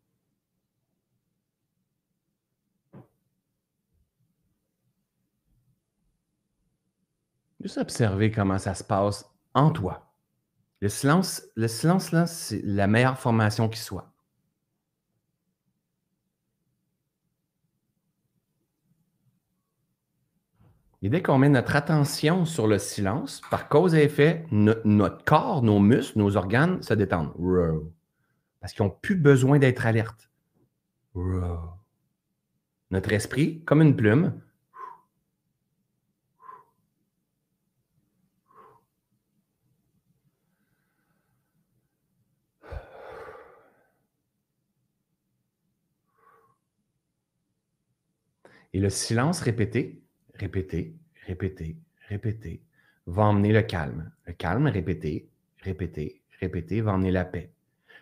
Juste 7.60 7.78
observer 7.78 8.32
comment 8.32 8.58
ça 8.58 8.74
se 8.74 8.84
passe 8.84 9.32
en 9.54 9.70
toi. 9.70 10.12
Le 10.82 10.90
silence, 10.90 11.44
le 11.56 11.68
silence 11.68 12.10
c'est 12.26 12.64
la 12.64 12.88
meilleure 12.88 13.20
formation 13.20 13.70
qui 13.70 13.80
soit. 13.80 14.13
Et 21.06 21.10
dès 21.10 21.22
qu'on 21.22 21.38
met 21.38 21.50
notre 21.50 21.76
attention 21.76 22.46
sur 22.46 22.66
le 22.66 22.80
silence, 22.80 23.42
par 23.52 23.68
cause 23.68 23.94
et 23.94 24.04
effet, 24.04 24.46
notre 24.52 25.26
corps, 25.26 25.62
nos 25.62 25.80
muscles, 25.80 26.18
nos 26.18 26.38
organes 26.38 26.82
se 26.82 26.94
détendent. 26.94 27.34
Parce 28.62 28.72
qu'ils 28.72 28.86
n'ont 28.86 28.98
plus 29.02 29.18
besoin 29.18 29.60
d'être 29.60 29.86
alertes. 29.86 30.32
Notre 32.90 33.12
esprit, 33.12 33.62
comme 33.66 33.82
une 33.82 33.98
plume, 33.98 34.40
Et 48.76 48.80
le 48.80 48.90
silence 48.90 49.40
répété, 49.42 50.03
répété, 50.44 50.94
répété, 51.26 51.78
répété, 52.10 52.62
va 53.06 53.24
emmener 53.24 53.54
le 53.54 53.62
calme. 53.62 54.12
Le 54.28 54.34
calme 54.34 54.68
répété, 54.68 55.30
répété, 55.62 56.22
répété 56.40 56.82
va 56.82 56.94
emmener 56.94 57.12
la 57.12 57.24
paix. 57.24 57.52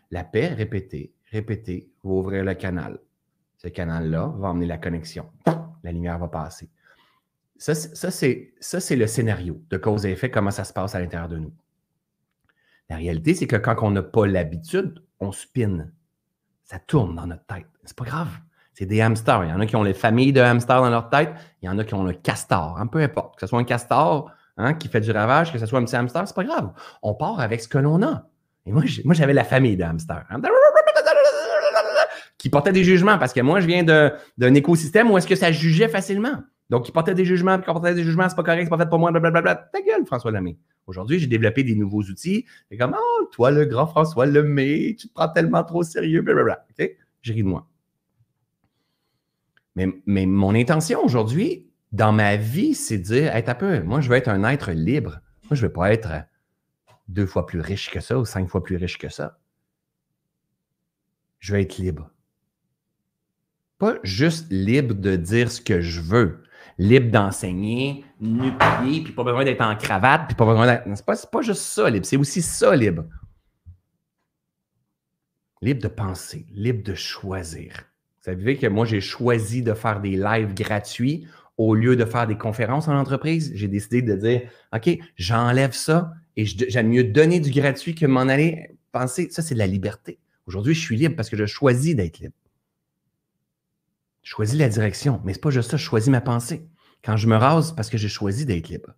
La 0.09 0.23
paix 0.23 0.47
répétée, 0.47 1.13
répétée 1.31 1.91
va 2.03 2.11
ouvrir 2.11 2.43
le 2.43 2.55
canal. 2.55 2.99
Ce 3.57 3.67
canal-là 3.67 4.33
va 4.37 4.49
emmener 4.49 4.65
la 4.65 4.79
connexion. 4.79 5.29
La 5.83 5.91
lumière 5.91 6.17
va 6.17 6.27
passer. 6.27 6.69
Ça, 7.57 7.75
c'est 7.75 8.95
le 8.95 9.05
scénario 9.07 9.61
de 9.69 9.77
cause 9.77 10.05
et 10.07 10.11
effet, 10.11 10.31
comment 10.31 10.49
ça 10.49 10.63
se 10.63 10.73
passe 10.73 10.95
à 10.95 10.99
l'intérieur 10.99 11.29
de 11.29 11.37
nous. 11.37 11.53
La 12.89 12.95
réalité, 12.95 13.35
c'est 13.35 13.45
que 13.45 13.55
quand 13.55 13.75
on 13.83 13.91
n'a 13.91 14.01
pas 14.01 14.25
l'habitude, 14.25 15.03
on 15.19 15.31
spinne. 15.31 15.93
Ça 16.63 16.79
tourne 16.79 17.15
dans 17.15 17.27
notre 17.27 17.45
tête. 17.45 17.67
C'est 17.83 17.95
pas 17.95 18.05
grave. 18.05 18.35
Des 18.85 18.99
hamsters. 18.99 19.43
Il 19.45 19.49
y 19.51 19.53
en 19.53 19.59
a 19.59 19.65
qui 19.67 19.75
ont 19.75 19.83
les 19.83 19.93
familles 19.93 20.33
de 20.33 20.41
hamsters 20.41 20.81
dans 20.81 20.89
leur 20.89 21.09
tête. 21.09 21.29
Il 21.61 21.67
y 21.67 21.69
en 21.69 21.77
a 21.77 21.83
qui 21.83 21.93
ont 21.93 22.03
le 22.03 22.13
castor. 22.13 22.77
Un 22.79 22.87
peu 22.87 22.99
importe. 22.99 23.35
Que 23.35 23.41
ce 23.41 23.47
soit 23.47 23.59
un 23.59 23.63
castor 23.63 24.31
hein, 24.57 24.73
qui 24.73 24.87
fait 24.87 25.01
du 25.01 25.11
ravage, 25.11 25.53
que 25.53 25.59
ce 25.59 25.65
soit 25.65 25.79
un 25.79 25.85
petit 25.85 25.95
hamster, 25.95 26.27
c'est 26.27 26.35
pas 26.35 26.43
grave. 26.43 26.71
On 27.03 27.13
part 27.13 27.39
avec 27.39 27.61
ce 27.61 27.67
que 27.67 27.77
l'on 27.77 28.01
a. 28.01 28.27
Et 28.65 28.71
moi, 28.71 28.83
j'avais 29.13 29.33
la 29.33 29.43
famille 29.43 29.77
de 29.77 29.83
hamsters. 29.83 30.25
Hein, 30.29 30.41
qui 32.37 32.49
portait 32.49 32.71
des 32.71 32.83
jugements 32.83 33.19
parce 33.19 33.33
que 33.33 33.41
moi, 33.41 33.59
je 33.59 33.67
viens 33.67 33.83
d'un 33.83 34.53
écosystème 34.55 35.11
où 35.11 35.17
est-ce 35.17 35.27
que 35.27 35.35
ça 35.35 35.51
jugeait 35.51 35.87
facilement. 35.87 36.41
Donc, 36.71 36.87
il 36.87 36.91
portait 36.91 37.13
des 37.13 37.25
jugements, 37.25 37.59
puis 37.59 37.65
portait 37.65 37.93
des 37.93 38.03
jugements, 38.03 38.27
c'est 38.29 38.35
pas 38.35 38.43
correct, 38.43 38.63
c'est 38.63 38.69
pas 38.69 38.77
fait 38.77 38.89
pour 38.89 38.97
moi, 38.97 39.11
blablabla. 39.11 39.55
Ta 39.55 39.81
gueule, 39.81 40.05
François 40.07 40.31
Lemay. 40.31 40.57
Aujourd'hui, 40.87 41.19
j'ai 41.19 41.27
développé 41.27 41.63
des 41.63 41.75
nouveaux 41.75 42.01
outils. 42.01 42.45
C'est 42.69 42.77
comme, 42.77 42.95
oh, 42.97 43.25
toi, 43.31 43.51
le 43.51 43.65
grand 43.65 43.85
François 43.85 44.25
Lemay, 44.25 44.95
tu 44.97 45.07
te 45.09 45.13
prends 45.13 45.27
tellement 45.27 45.63
trop 45.63 45.83
sérieux, 45.83 46.21
blablabla. 46.21 46.65
OK? 46.71 46.89
J'ai 47.21 47.33
ri 47.33 47.43
de 47.43 47.47
moi. 47.47 47.67
Mais, 49.75 50.25
mon 50.25 50.53
intention 50.53 51.03
aujourd'hui, 51.03 51.69
dans 51.91 52.11
ma 52.11 52.35
vie, 52.35 52.73
c'est 52.73 52.97
de 52.97 53.03
dire, 53.03 53.31
un 53.33 53.55
peu, 53.55 53.81
moi, 53.83 54.01
je 54.01 54.09
veux 54.09 54.15
être 54.15 54.29
un 54.29 54.43
être 54.43 54.71
libre. 54.71 55.19
Moi, 55.43 55.55
je 55.55 55.61
ne 55.61 55.67
veux 55.67 55.73
pas 55.73 55.93
être 55.93 56.09
deux 57.07 57.25
fois 57.25 57.45
plus 57.45 57.59
riche 57.59 57.89
que 57.89 57.99
ça 57.99 58.17
ou 58.17 58.25
cinq 58.25 58.47
fois 58.49 58.63
plus 58.63 58.77
riche 58.77 58.97
que 58.97 59.09
ça. 59.09 59.39
Je 61.39 61.53
veux 61.53 61.59
être 61.59 61.77
libre. 61.77 62.09
Pas 63.77 63.97
juste 64.03 64.47
libre 64.51 64.93
de 64.93 65.15
dire 65.15 65.51
ce 65.51 65.59
que 65.59 65.81
je 65.81 66.01
veux, 66.01 66.43
libre 66.77 67.09
d'enseigner, 67.11 68.05
nu 68.19 68.51
pied, 68.51 69.03
puis 69.03 69.11
pas 69.11 69.23
besoin 69.23 69.43
d'être 69.43 69.61
en 69.61 69.75
cravate, 69.75 70.27
puis 70.27 70.35
pas 70.35 70.45
besoin 70.45 70.67
d'être. 70.67 70.85
C'est 70.95 71.05
pas, 71.05 71.15
pas 71.15 71.41
juste 71.41 71.63
ça, 71.63 71.89
libre. 71.89 72.05
C'est 72.05 72.17
aussi 72.17 72.41
ça, 72.41 72.75
libre. 72.75 73.05
Libre 75.61 75.81
de 75.81 75.87
penser, 75.87 76.45
libre 76.51 76.83
de 76.83 76.95
choisir. 76.95 77.90
Savez 78.21 78.57
que 78.57 78.67
moi, 78.67 78.85
j'ai 78.85 79.01
choisi 79.01 79.63
de 79.63 79.73
faire 79.73 79.99
des 79.99 80.15
lives 80.15 80.53
gratuits 80.53 81.27
au 81.57 81.75
lieu 81.75 81.95
de 81.95 82.05
faire 82.05 82.27
des 82.27 82.37
conférences 82.37 82.87
en 82.87 82.95
entreprise. 82.95 83.51
J'ai 83.55 83.67
décidé 83.67 84.01
de 84.01 84.15
dire 84.15 84.41
OK, 84.73 84.89
j'enlève 85.15 85.73
ça 85.73 86.13
et 86.37 86.45
j'aime 86.45 86.89
mieux 86.89 87.03
donner 87.03 87.39
du 87.39 87.51
gratuit 87.51 87.95
que 87.95 88.05
m'en 88.05 88.21
aller 88.21 88.77
penser. 88.91 89.29
Ça, 89.31 89.41
c'est 89.41 89.55
de 89.55 89.59
la 89.59 89.67
liberté. 89.67 90.19
Aujourd'hui, 90.45 90.73
je 90.73 90.79
suis 90.79 90.97
libre 90.97 91.15
parce 91.15 91.29
que 91.29 91.37
je 91.37 91.45
choisis 91.45 91.95
d'être 91.95 92.19
libre. 92.19 92.35
Je 94.23 94.29
choisis 94.29 94.57
la 94.57 94.69
direction, 94.69 95.19
mais 95.23 95.33
ce 95.33 95.39
n'est 95.39 95.41
pas 95.41 95.49
juste 95.49 95.71
ça, 95.71 95.77
je 95.77 95.83
choisis 95.83 96.09
ma 96.09 96.21
pensée. 96.21 96.67
Quand 97.03 97.17
je 97.17 97.27
me 97.27 97.35
rase, 97.35 97.73
parce 97.75 97.89
que 97.89 97.97
j'ai 97.97 98.07
choisi 98.07 98.45
d'être 98.45 98.69
libre. 98.69 98.93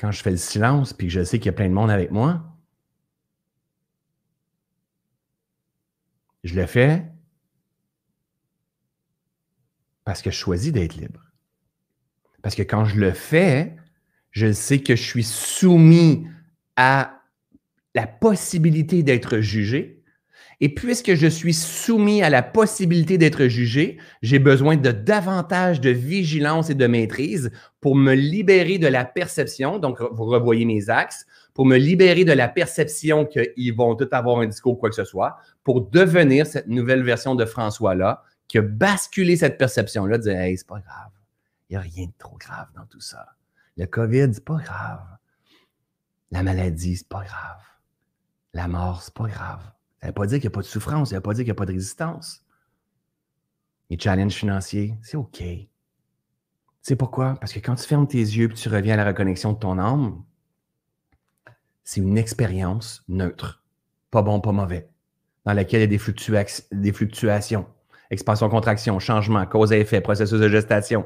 Quand 0.00 0.12
je 0.12 0.22
fais 0.22 0.30
le 0.30 0.38
silence, 0.38 0.94
puis 0.94 1.08
que 1.08 1.12
je 1.12 1.22
sais 1.22 1.38
qu'il 1.38 1.46
y 1.46 1.50
a 1.50 1.52
plein 1.52 1.68
de 1.68 1.74
monde 1.74 1.90
avec 1.90 2.10
moi, 2.10 2.42
je 6.42 6.54
le 6.54 6.64
fais 6.64 7.04
parce 10.04 10.22
que 10.22 10.30
je 10.30 10.36
choisis 10.36 10.72
d'être 10.72 10.94
libre. 10.94 11.20
Parce 12.40 12.54
que 12.54 12.62
quand 12.62 12.86
je 12.86 12.98
le 12.98 13.12
fais, 13.12 13.76
je 14.30 14.50
sais 14.52 14.82
que 14.82 14.96
je 14.96 15.02
suis 15.02 15.22
soumis 15.22 16.26
à 16.76 17.20
la 17.94 18.06
possibilité 18.06 19.02
d'être 19.02 19.40
jugé. 19.40 19.99
Et 20.62 20.68
puisque 20.68 21.14
je 21.14 21.26
suis 21.26 21.54
soumis 21.54 22.22
à 22.22 22.28
la 22.28 22.42
possibilité 22.42 23.16
d'être 23.16 23.46
jugé, 23.46 23.98
j'ai 24.20 24.38
besoin 24.38 24.76
de 24.76 24.90
davantage 24.90 25.80
de 25.80 25.88
vigilance 25.88 26.68
et 26.68 26.74
de 26.74 26.86
maîtrise 26.86 27.50
pour 27.80 27.96
me 27.96 28.12
libérer 28.12 28.76
de 28.76 28.86
la 28.86 29.06
perception. 29.06 29.78
Donc, 29.78 30.00
vous 30.00 30.24
revoyez 30.26 30.66
mes 30.66 30.90
axes 30.90 31.26
pour 31.54 31.64
me 31.64 31.78
libérer 31.78 32.24
de 32.24 32.32
la 32.32 32.46
perception 32.46 33.24
qu'ils 33.24 33.74
vont 33.74 33.94
tout 33.94 34.08
avoir 34.12 34.40
un 34.40 34.46
discours 34.46 34.74
ou 34.74 34.76
quoi 34.76 34.90
que 34.90 34.94
ce 34.94 35.04
soit, 35.04 35.38
pour 35.64 35.80
devenir 35.80 36.46
cette 36.46 36.68
nouvelle 36.68 37.02
version 37.02 37.34
de 37.34 37.46
François-là, 37.46 38.22
qui 38.46 38.58
a 38.58 38.62
basculé 38.62 39.36
cette 39.36 39.56
perception-là, 39.56 40.18
de 40.18 40.24
dire 40.24 40.36
Hey, 40.38 40.58
c'est 40.58 40.66
pas 40.66 40.80
grave. 40.80 41.10
Il 41.68 41.74
n'y 41.74 41.76
a 41.78 41.80
rien 41.80 42.06
de 42.06 42.12
trop 42.18 42.36
grave 42.36 42.66
dans 42.76 42.84
tout 42.84 43.00
ça. 43.00 43.24
Le 43.78 43.86
COVID, 43.86 44.34
c'est 44.34 44.44
pas 44.44 44.58
grave. 44.58 45.00
La 46.32 46.42
maladie, 46.42 46.96
c'est 46.96 47.08
pas 47.08 47.24
grave. 47.24 47.62
La 48.52 48.68
mort, 48.68 49.02
c'est 49.02 49.14
pas 49.14 49.28
grave. 49.28 49.62
Ça 50.00 50.06
ne 50.06 50.10
veut 50.10 50.14
pas 50.14 50.26
dire 50.26 50.38
qu'il 50.38 50.48
n'y 50.48 50.54
a 50.54 50.56
pas 50.56 50.62
de 50.62 50.66
souffrance, 50.66 51.10
ça 51.10 51.16
ne 51.16 51.18
veut 51.18 51.22
pas 51.22 51.34
dire 51.34 51.44
qu'il 51.44 51.52
n'y 51.52 51.56
a 51.56 51.56
pas 51.56 51.66
de 51.66 51.72
résistance. 51.72 52.42
Les 53.90 53.98
challenges 53.98 54.32
financiers, 54.32 54.94
c'est 55.02 55.16
OK. 55.16 55.38
Tu 55.38 55.68
sais 56.82 56.96
pourquoi? 56.96 57.36
Parce 57.40 57.52
que 57.52 57.58
quand 57.58 57.74
tu 57.74 57.84
fermes 57.84 58.06
tes 58.06 58.18
yeux 58.18 58.50
et 58.50 58.54
tu 58.54 58.68
reviens 58.68 58.94
à 58.94 58.96
la 58.96 59.04
reconnexion 59.04 59.52
de 59.52 59.58
ton 59.58 59.78
âme, 59.78 60.22
c'est 61.84 62.00
une 62.00 62.16
expérience 62.16 63.02
neutre. 63.08 63.62
Pas 64.10 64.22
bon, 64.22 64.40
pas 64.40 64.52
mauvais. 64.52 64.88
Dans 65.44 65.52
laquelle 65.52 65.80
il 65.80 65.82
y 65.82 65.94
a 65.94 65.98
des, 65.98 66.46
des 66.72 66.92
fluctuations. 66.92 67.66
Expansion, 68.10 68.48
contraction, 68.48 68.98
changement, 68.98 69.44
cause 69.46 69.72
et 69.72 69.80
effet, 69.80 70.00
processus 70.00 70.40
de 70.40 70.48
gestation. 70.48 71.04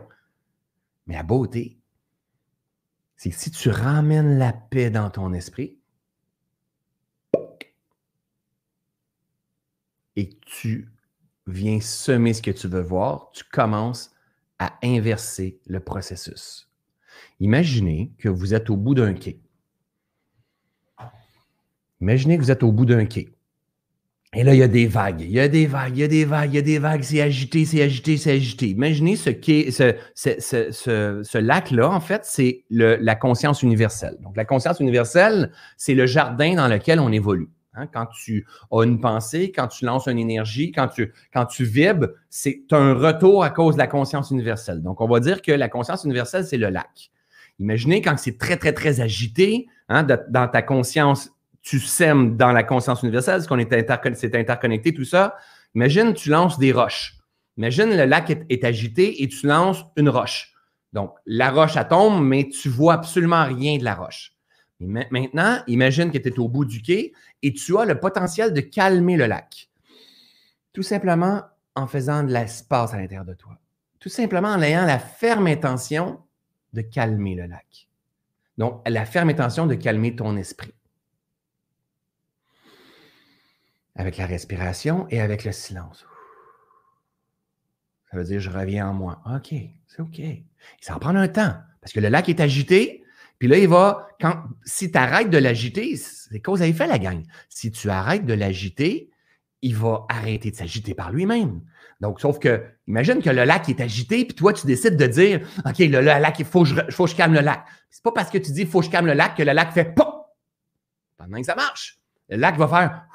Mais 1.06 1.14
la 1.14 1.22
beauté, 1.22 1.80
c'est 3.16 3.30
que 3.30 3.36
si 3.36 3.50
tu 3.50 3.70
ramènes 3.70 4.38
la 4.38 4.52
paix 4.52 4.90
dans 4.90 5.10
ton 5.10 5.32
esprit 5.32 5.78
et 10.16 10.30
tu 10.46 10.90
viens 11.46 11.80
semer 11.80 12.32
ce 12.32 12.42
que 12.42 12.50
tu 12.50 12.68
veux 12.68 12.80
voir, 12.80 13.30
tu 13.32 13.44
commences 13.44 14.12
à 14.58 14.74
inverser 14.82 15.60
le 15.66 15.80
processus. 15.80 16.68
Imaginez 17.40 18.12
que 18.18 18.28
vous 18.28 18.54
êtes 18.54 18.70
au 18.70 18.76
bout 18.76 18.94
d'un 18.94 19.14
quai. 19.14 19.40
Imaginez 22.00 22.36
que 22.36 22.42
vous 22.42 22.50
êtes 22.50 22.62
au 22.62 22.72
bout 22.72 22.86
d'un 22.86 23.04
quai. 23.06 23.34
Et 24.36 24.42
là, 24.42 24.52
il 24.52 24.58
y 24.58 24.64
a 24.64 24.68
des 24.68 24.86
vagues, 24.86 25.20
il 25.20 25.30
y 25.30 25.38
a 25.38 25.46
des 25.46 25.66
vagues, 25.66 25.96
il 25.96 26.00
y 26.00 26.02
a 26.02 26.08
des 26.08 26.24
vagues, 26.24 26.52
il 26.52 26.56
y 26.56 26.58
a 26.58 26.62
des 26.62 26.78
vagues, 26.80 27.02
c'est 27.02 27.20
agité, 27.20 27.64
c'est 27.64 27.82
agité, 27.82 28.16
c'est 28.16 28.32
agité. 28.32 28.68
Imaginez 28.68 29.14
ce, 29.14 29.30
ce, 29.30 30.40
ce, 30.72 31.22
ce 31.22 31.38
lac-là, 31.38 31.88
en 31.88 32.00
fait, 32.00 32.22
c'est 32.24 32.64
la 32.68 33.14
conscience 33.14 33.62
universelle. 33.62 34.16
Donc, 34.22 34.36
la 34.36 34.44
conscience 34.44 34.80
universelle, 34.80 35.52
c'est 35.76 35.94
le 35.94 36.06
jardin 36.06 36.56
dans 36.56 36.66
lequel 36.66 36.98
on 36.98 37.12
évolue. 37.12 37.48
Hein. 37.74 37.86
Quand 37.86 38.06
tu 38.06 38.46
as 38.70 38.82
une 38.84 39.00
pensée, 39.00 39.52
quand 39.52 39.68
tu 39.68 39.84
lances 39.84 40.06
une 40.06 40.18
énergie, 40.18 40.72
quand 40.72 40.88
tu, 40.88 41.12
quand 41.32 41.46
tu 41.46 41.64
vibres, 41.64 42.08
c'est 42.30 42.64
un 42.72 42.94
retour 42.94 43.44
à 43.44 43.50
cause 43.50 43.74
de 43.74 43.78
la 43.78 43.86
conscience 43.86 44.30
universelle. 44.30 44.82
Donc, 44.82 45.00
on 45.00 45.08
va 45.08 45.20
dire 45.20 45.42
que 45.42 45.52
la 45.52 45.68
conscience 45.68 46.04
universelle, 46.04 46.44
c'est 46.44 46.56
le 46.56 46.70
lac. 46.70 47.10
Imaginez 47.58 48.02
quand 48.02 48.16
c'est 48.18 48.38
très, 48.38 48.56
très, 48.56 48.72
très 48.72 49.00
agité, 49.00 49.66
hein, 49.88 50.02
dans 50.02 50.48
ta 50.48 50.62
conscience 50.62 51.30
tu 51.64 51.80
sèmes 51.80 52.36
dans 52.36 52.52
la 52.52 52.62
conscience 52.62 53.02
universelle, 53.02 53.36
parce 53.36 53.46
qu'on 53.46 53.58
est 53.58 53.72
interconnecté, 53.72 54.92
tout 54.92 55.06
ça. 55.06 55.36
Imagine, 55.74 56.12
tu 56.12 56.28
lances 56.28 56.58
des 56.58 56.72
roches. 56.72 57.16
Imagine, 57.56 57.96
le 57.96 58.04
lac 58.04 58.30
est, 58.30 58.64
agité 58.64 59.22
et 59.22 59.28
tu 59.28 59.46
lances 59.46 59.84
une 59.96 60.10
roche. 60.10 60.52
Donc, 60.92 61.14
la 61.26 61.50
roche, 61.50 61.76
elle 61.76 61.88
tombe, 61.88 62.22
mais 62.22 62.48
tu 62.48 62.68
vois 62.68 62.94
absolument 62.94 63.44
rien 63.44 63.78
de 63.78 63.84
la 63.84 63.94
roche. 63.94 64.33
Maintenant, 64.84 65.62
imagine 65.66 66.10
que 66.10 66.18
tu 66.18 66.28
es 66.28 66.38
au 66.38 66.48
bout 66.48 66.64
du 66.64 66.82
quai 66.82 67.12
et 67.42 67.52
tu 67.52 67.78
as 67.78 67.84
le 67.84 67.98
potentiel 67.98 68.52
de 68.52 68.60
calmer 68.60 69.16
le 69.16 69.26
lac. 69.26 69.68
Tout 70.72 70.82
simplement 70.82 71.42
en 71.74 71.86
faisant 71.86 72.22
de 72.22 72.32
l'espace 72.32 72.94
à 72.94 72.98
l'intérieur 72.98 73.24
de 73.24 73.34
toi. 73.34 73.58
Tout 74.00 74.08
simplement 74.08 74.48
en 74.48 74.62
ayant 74.62 74.84
la 74.84 74.98
ferme 74.98 75.46
intention 75.46 76.20
de 76.72 76.82
calmer 76.82 77.34
le 77.34 77.46
lac. 77.46 77.88
Donc, 78.58 78.82
la 78.88 79.04
ferme 79.04 79.30
intention 79.30 79.66
de 79.66 79.74
calmer 79.74 80.14
ton 80.14 80.36
esprit 80.36 80.74
avec 83.96 84.16
la 84.16 84.26
respiration 84.26 85.06
et 85.10 85.20
avec 85.20 85.44
le 85.44 85.52
silence. 85.52 86.06
Ça 88.10 88.16
veut 88.16 88.24
dire 88.24 88.40
je 88.40 88.50
reviens 88.50 88.88
en 88.88 88.94
moi. 88.94 89.20
OK, 89.26 89.54
c'est 89.86 90.00
OK. 90.00 90.20
Ça 90.80 90.94
va 90.94 90.98
prendre 90.98 91.18
un 91.18 91.28
temps 91.28 91.54
parce 91.80 91.92
que 91.92 92.00
le 92.00 92.08
lac 92.08 92.28
est 92.28 92.40
agité. 92.40 93.03
Puis 93.38 93.48
là, 93.48 93.58
il 93.58 93.68
va, 93.68 94.08
quand, 94.20 94.44
si 94.64 94.90
tu 94.90 94.98
arrêtes 94.98 95.30
de 95.30 95.38
l'agiter, 95.38 95.96
c'est 95.96 96.40
cause 96.40 96.62
à 96.62 96.66
effet 96.66 96.86
la 96.86 96.98
gang. 96.98 97.22
Si 97.48 97.70
tu 97.70 97.90
arrêtes 97.90 98.24
de 98.26 98.34
l'agiter, 98.34 99.10
il 99.62 99.74
va 99.76 100.06
arrêter 100.08 100.50
de 100.50 100.56
s'agiter 100.56 100.94
par 100.94 101.12
lui-même. 101.12 101.62
Donc, 102.00 102.20
sauf 102.20 102.38
que, 102.38 102.62
imagine 102.86 103.22
que 103.22 103.30
le 103.30 103.44
lac 103.44 103.68
est 103.68 103.80
agité, 103.80 104.24
puis 104.24 104.34
toi, 104.34 104.52
tu 104.52 104.66
décides 104.66 104.96
de 104.96 105.06
dire, 105.06 105.46
OK, 105.64 105.78
le, 105.78 106.00
lac, 106.00 106.38
il 106.38 106.44
faut 106.44 106.64
que, 106.64 106.68
je, 106.68 106.74
faut 106.90 107.04
que 107.04 107.10
je 107.10 107.16
calme 107.16 107.34
le 107.34 107.40
lac. 107.40 107.64
C'est 107.90 108.02
pas 108.02 108.12
parce 108.12 108.30
que 108.30 108.38
tu 108.38 108.52
dis, 108.52 108.66
faut 108.66 108.80
que 108.80 108.86
je 108.86 108.90
calme 108.90 109.06
le 109.06 109.14
lac 109.14 109.36
que 109.36 109.42
le 109.42 109.52
lac 109.52 109.72
fait, 109.72 109.94
pendant 109.94 111.38
que 111.38 111.46
ça 111.46 111.54
marche. 111.54 111.98
Le 112.28 112.36
lac 112.36 112.56
va 112.56 112.68
faire 112.68 113.06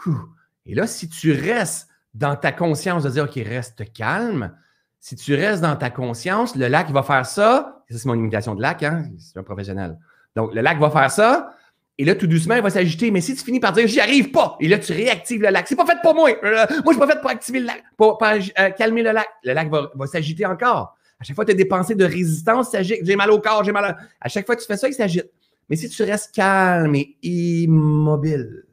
Et 0.66 0.74
là, 0.74 0.88
si 0.88 1.10
tu 1.10 1.32
restes 1.32 1.88
dans 2.14 2.36
ta 2.36 2.52
conscience 2.52 3.04
de 3.04 3.10
dire 3.10 3.26
OK, 3.26 3.36
reste 3.36 3.92
calme, 3.94 4.56
si 5.00 5.16
tu 5.16 5.36
restes 5.36 5.62
dans 5.62 5.76
ta 5.76 5.90
conscience, 5.90 6.56
le 6.56 6.68
lac 6.68 6.90
va 6.92 7.04
faire 7.04 7.26
ça. 7.26 7.84
Ça, 7.90 7.98
c'est 7.98 8.06
mon 8.06 8.16
imitation 8.16 8.56
de 8.56 8.62
lac, 8.62 8.84
hein? 8.84 9.10
C'est 9.18 9.38
un 9.40 9.44
professionnel. 9.44 9.98
Donc, 10.36 10.54
le 10.54 10.62
lac 10.62 10.80
va 10.80 10.90
faire 10.90 11.12
ça. 11.12 11.56
Et 11.98 12.06
là, 12.06 12.16
tout 12.16 12.28
doucement, 12.28 12.56
il 12.56 12.62
va 12.62 12.70
s'agiter. 12.70 13.12
Mais 13.12 13.20
si 13.20 13.36
tu 13.36 13.44
finis 13.44 13.60
par 13.60 13.74
dire 13.74 13.86
j'y 13.86 14.00
arrive 14.00 14.32
pas, 14.32 14.56
et 14.62 14.70
là, 14.70 14.80
tu 14.80 14.94
réactives 14.94 15.42
le 15.42 15.50
lac. 15.50 15.68
C'est 15.68 15.76
pas 15.76 15.86
fait 15.86 15.98
pour 16.02 16.16
moi. 16.16 16.30
Euh, 16.30 16.66
moi, 16.84 16.84
je 16.86 16.92
suis 16.92 17.00
pas 17.00 17.08
fait 17.08 17.20
pour 17.20 17.30
activer 17.30 17.60
le 17.60 17.66
lac, 17.66 17.84
pour, 17.98 18.18
euh, 18.24 18.70
calmer 18.72 19.04
le 19.04 19.12
lac. 19.12 19.28
Le 19.44 19.54
lac 19.54 19.70
va, 19.70 20.08
s'agiter 20.08 20.46
encore. 20.46 20.96
À 21.20 21.26
chaque 21.26 21.36
fois 21.36 21.44
que 21.44 21.52
tu 21.52 21.56
as 21.56 21.58
des 21.58 21.66
pensées 21.66 21.96
de 21.96 22.06
résistance, 22.06 22.72
s'agite. 22.72 23.00
J'ai 23.04 23.18
mal 23.18 23.30
au 23.32 23.40
corps, 23.40 23.66
j'ai 23.66 23.74
mal 23.74 23.84
à... 23.84 23.98
à 24.22 24.30
chaque 24.30 24.46
fois 24.46 24.56
que 24.56 24.62
tu 24.62 24.68
fais 24.68 24.78
ça, 24.78 24.88
il 24.88 24.94
s'agite. 24.94 25.30
Mais 25.70 25.76
si 25.76 25.90
tu 25.90 26.04
restes 26.04 26.34
calme 26.34 26.96
et 26.96 27.18
immobile 27.22 28.64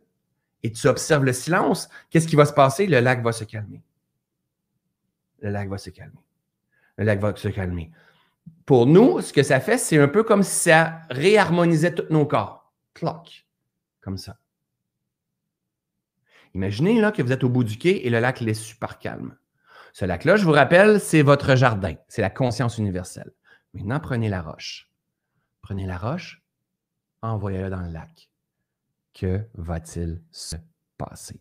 et 0.62 0.70
tu 0.70 0.86
observes 0.86 1.24
le 1.24 1.32
silence, 1.32 1.88
qu'est-ce 2.10 2.28
qui 2.28 2.36
va 2.36 2.46
se 2.46 2.52
passer? 2.52 2.86
Le 2.86 3.00
lac 3.00 3.22
va 3.24 3.32
se 3.32 3.42
calmer. 3.42 3.82
Le 5.40 5.50
lac 5.50 5.68
va 5.68 5.78
se 5.78 5.90
calmer. 5.90 6.24
Le 6.96 7.04
lac 7.04 7.20
va 7.20 7.34
se 7.34 7.48
calmer. 7.48 7.90
Pour 8.66 8.86
nous, 8.86 9.20
ce 9.20 9.32
que 9.32 9.44
ça 9.44 9.60
fait, 9.60 9.78
c'est 9.78 9.98
un 9.98 10.08
peu 10.08 10.24
comme 10.24 10.42
si 10.42 10.70
ça 10.70 11.00
réharmonisait 11.08 11.94
tous 11.94 12.12
nos 12.12 12.26
corps. 12.26 12.72
Cloc. 12.94 13.46
Comme 14.00 14.18
ça. 14.18 14.38
Imaginez 16.52 17.00
là, 17.00 17.12
que 17.12 17.22
vous 17.22 17.32
êtes 17.32 17.44
au 17.44 17.48
bout 17.48 17.62
du 17.62 17.78
quai 17.78 18.04
et 18.04 18.10
le 18.10 18.18
lac 18.18 18.42
est 18.42 18.54
super 18.54 18.98
calme. 18.98 19.36
Ce 19.92 20.04
lac-là, 20.04 20.36
je 20.36 20.44
vous 20.44 20.52
rappelle, 20.52 21.00
c'est 21.00 21.22
votre 21.22 21.54
jardin. 21.54 21.94
C'est 22.08 22.22
la 22.22 22.30
conscience 22.30 22.78
universelle. 22.78 23.32
Maintenant, 23.72 24.00
prenez 24.00 24.28
la 24.28 24.42
roche. 24.42 24.90
Prenez 25.62 25.86
la 25.86 25.98
roche, 25.98 26.42
envoyez-la 27.22 27.70
dans 27.70 27.80
le 27.80 27.92
lac. 27.92 28.30
Que 29.14 29.46
va-t-il 29.54 30.22
se 30.30 30.56
passer? 30.98 31.40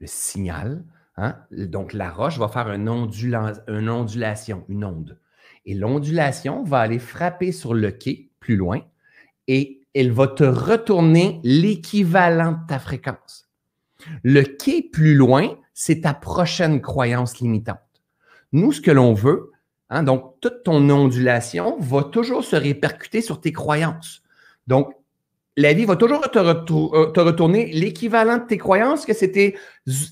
Le 0.00 0.06
signal, 0.06 0.84
hein? 1.16 1.36
donc 1.50 1.92
la 1.92 2.10
roche 2.10 2.38
va 2.38 2.48
faire 2.48 2.70
une, 2.70 2.88
ondulation, 2.88 4.64
une 4.68 4.84
onde. 4.84 5.18
Et 5.66 5.74
l'ondulation 5.74 6.62
va 6.64 6.80
aller 6.80 6.98
frapper 6.98 7.52
sur 7.52 7.74
le 7.74 7.90
quai 7.90 8.30
plus 8.40 8.56
loin 8.56 8.80
et 9.48 9.80
elle 9.94 10.12
va 10.12 10.26
te 10.26 10.44
retourner 10.44 11.40
l'équivalent 11.44 12.52
de 12.52 12.66
ta 12.68 12.78
fréquence. 12.78 13.48
Le 14.22 14.42
quai 14.42 14.82
plus 14.82 15.14
loin, 15.14 15.56
c'est 15.72 16.02
ta 16.02 16.14
prochaine 16.14 16.80
croyance 16.80 17.40
limitante. 17.40 17.78
Nous, 18.52 18.72
ce 18.72 18.80
que 18.80 18.90
l'on 18.90 19.14
veut, 19.14 19.52
hein, 19.90 20.02
donc 20.02 20.34
toute 20.40 20.62
ton 20.64 20.88
ondulation 20.90 21.78
va 21.80 22.04
toujours 22.04 22.44
se 22.44 22.56
répercuter 22.56 23.20
sur 23.20 23.40
tes 23.40 23.52
croyances. 23.52 24.22
Donc, 24.66 24.94
la 25.56 25.72
vie 25.72 25.84
va 25.84 25.96
toujours 25.96 26.20
te, 26.30 26.38
euh, 26.38 27.06
te 27.06 27.20
retourner 27.20 27.70
l'équivalent 27.72 28.38
de 28.38 28.46
tes 28.46 28.58
croyances, 28.58 29.06
que 29.06 29.12
c'était 29.12 29.54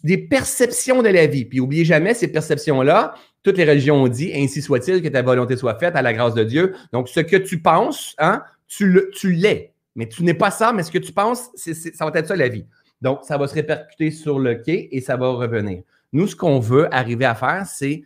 des 0.04 0.18
perceptions 0.18 1.02
de 1.02 1.08
la 1.08 1.26
vie. 1.26 1.44
Puis, 1.44 1.60
oubliez 1.60 1.84
jamais 1.84 2.14
ces 2.14 2.28
perceptions-là. 2.28 3.14
Toutes 3.42 3.58
les 3.58 3.64
religions 3.64 4.02
ont 4.02 4.08
dit, 4.08 4.32
ainsi 4.34 4.62
soit-il, 4.62 5.02
que 5.02 5.08
ta 5.08 5.22
volonté 5.22 5.56
soit 5.56 5.78
faite 5.78 5.96
à 5.96 6.02
la 6.02 6.12
grâce 6.12 6.34
de 6.34 6.44
Dieu. 6.44 6.74
Donc, 6.92 7.08
ce 7.08 7.20
que 7.20 7.36
tu 7.36 7.60
penses, 7.60 8.14
hein, 8.18 8.42
tu 8.68 9.32
l'es. 9.32 9.72
Mais 9.94 10.08
tu 10.08 10.22
n'es 10.22 10.34
pas 10.34 10.50
ça, 10.50 10.72
mais 10.72 10.82
ce 10.82 10.90
que 10.90 10.98
tu 10.98 11.12
penses, 11.12 11.50
ça 11.56 12.04
va 12.06 12.18
être 12.18 12.28
ça 12.28 12.36
la 12.36 12.48
vie. 12.48 12.64
Donc, 13.00 13.24
ça 13.24 13.36
va 13.36 13.48
se 13.48 13.54
répercuter 13.54 14.10
sur 14.10 14.38
le 14.38 14.54
quai 14.54 14.88
et 14.92 15.00
ça 15.00 15.16
va 15.16 15.28
revenir. 15.28 15.82
Nous, 16.12 16.28
ce 16.28 16.36
qu'on 16.36 16.60
veut 16.60 16.92
arriver 16.94 17.24
à 17.24 17.34
faire, 17.34 17.66
c'est 17.66 18.04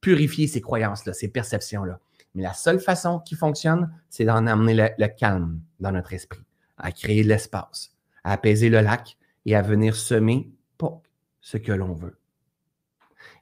purifier 0.00 0.46
ces 0.46 0.60
croyances-là, 0.60 1.12
ces 1.14 1.28
perceptions-là. 1.28 1.98
Mais 2.34 2.42
la 2.42 2.52
seule 2.52 2.80
façon 2.80 3.20
qui 3.20 3.36
fonctionne, 3.36 3.90
c'est 4.10 4.24
d'en 4.24 4.46
amener 4.46 4.74
le, 4.74 5.06
calme 5.06 5.60
dans 5.80 5.92
notre 5.92 6.12
esprit, 6.12 6.42
à 6.76 6.92
créer 6.92 7.22
de 7.22 7.28
l'espace, 7.28 7.92
à 8.24 8.32
apaiser 8.32 8.68
le 8.68 8.80
lac 8.80 9.16
et 9.46 9.54
à 9.54 9.62
venir 9.62 9.96
semer 9.96 10.50
pour 10.78 11.02
ce 11.40 11.56
que 11.56 11.72
l'on 11.72 11.92
veut. 11.92 12.18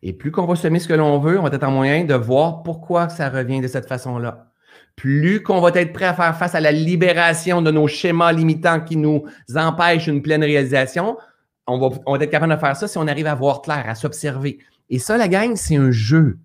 Et 0.02 0.12
plus 0.12 0.30
qu'on 0.30 0.46
va 0.46 0.56
semer 0.56 0.80
ce 0.80 0.88
que 0.88 0.94
l'on 0.94 1.18
veut, 1.18 1.38
on 1.38 1.42
va 1.42 1.50
être 1.50 1.64
en 1.64 1.70
moyen 1.70 2.04
de 2.04 2.14
voir 2.14 2.62
pourquoi 2.62 3.08
ça 3.08 3.30
revient 3.30 3.60
de 3.60 3.68
cette 3.68 3.86
façon-là 3.86 4.52
plus 4.96 5.42
qu'on 5.42 5.60
va 5.60 5.70
être 5.74 5.92
prêt 5.92 6.04
à 6.04 6.14
faire 6.14 6.36
face 6.36 6.54
à 6.54 6.60
la 6.60 6.72
libération 6.72 7.62
de 7.62 7.70
nos 7.70 7.88
schémas 7.88 8.32
limitants 8.32 8.80
qui 8.80 8.96
nous 8.96 9.24
empêchent 9.54 10.06
une 10.06 10.22
pleine 10.22 10.44
réalisation, 10.44 11.16
on 11.66 11.78
va, 11.78 12.22
être 12.22 12.30
capable 12.30 12.54
de 12.54 12.58
faire 12.58 12.76
ça 12.76 12.88
si 12.88 12.98
on 12.98 13.06
arrive 13.06 13.26
à 13.26 13.34
voir 13.34 13.62
clair, 13.62 13.84
à 13.88 13.94
s'observer. 13.94 14.58
Et 14.90 14.98
ça, 14.98 15.16
la 15.16 15.28
gang, 15.28 15.54
c'est 15.56 15.76
un 15.76 15.90
jeu. 15.90 16.38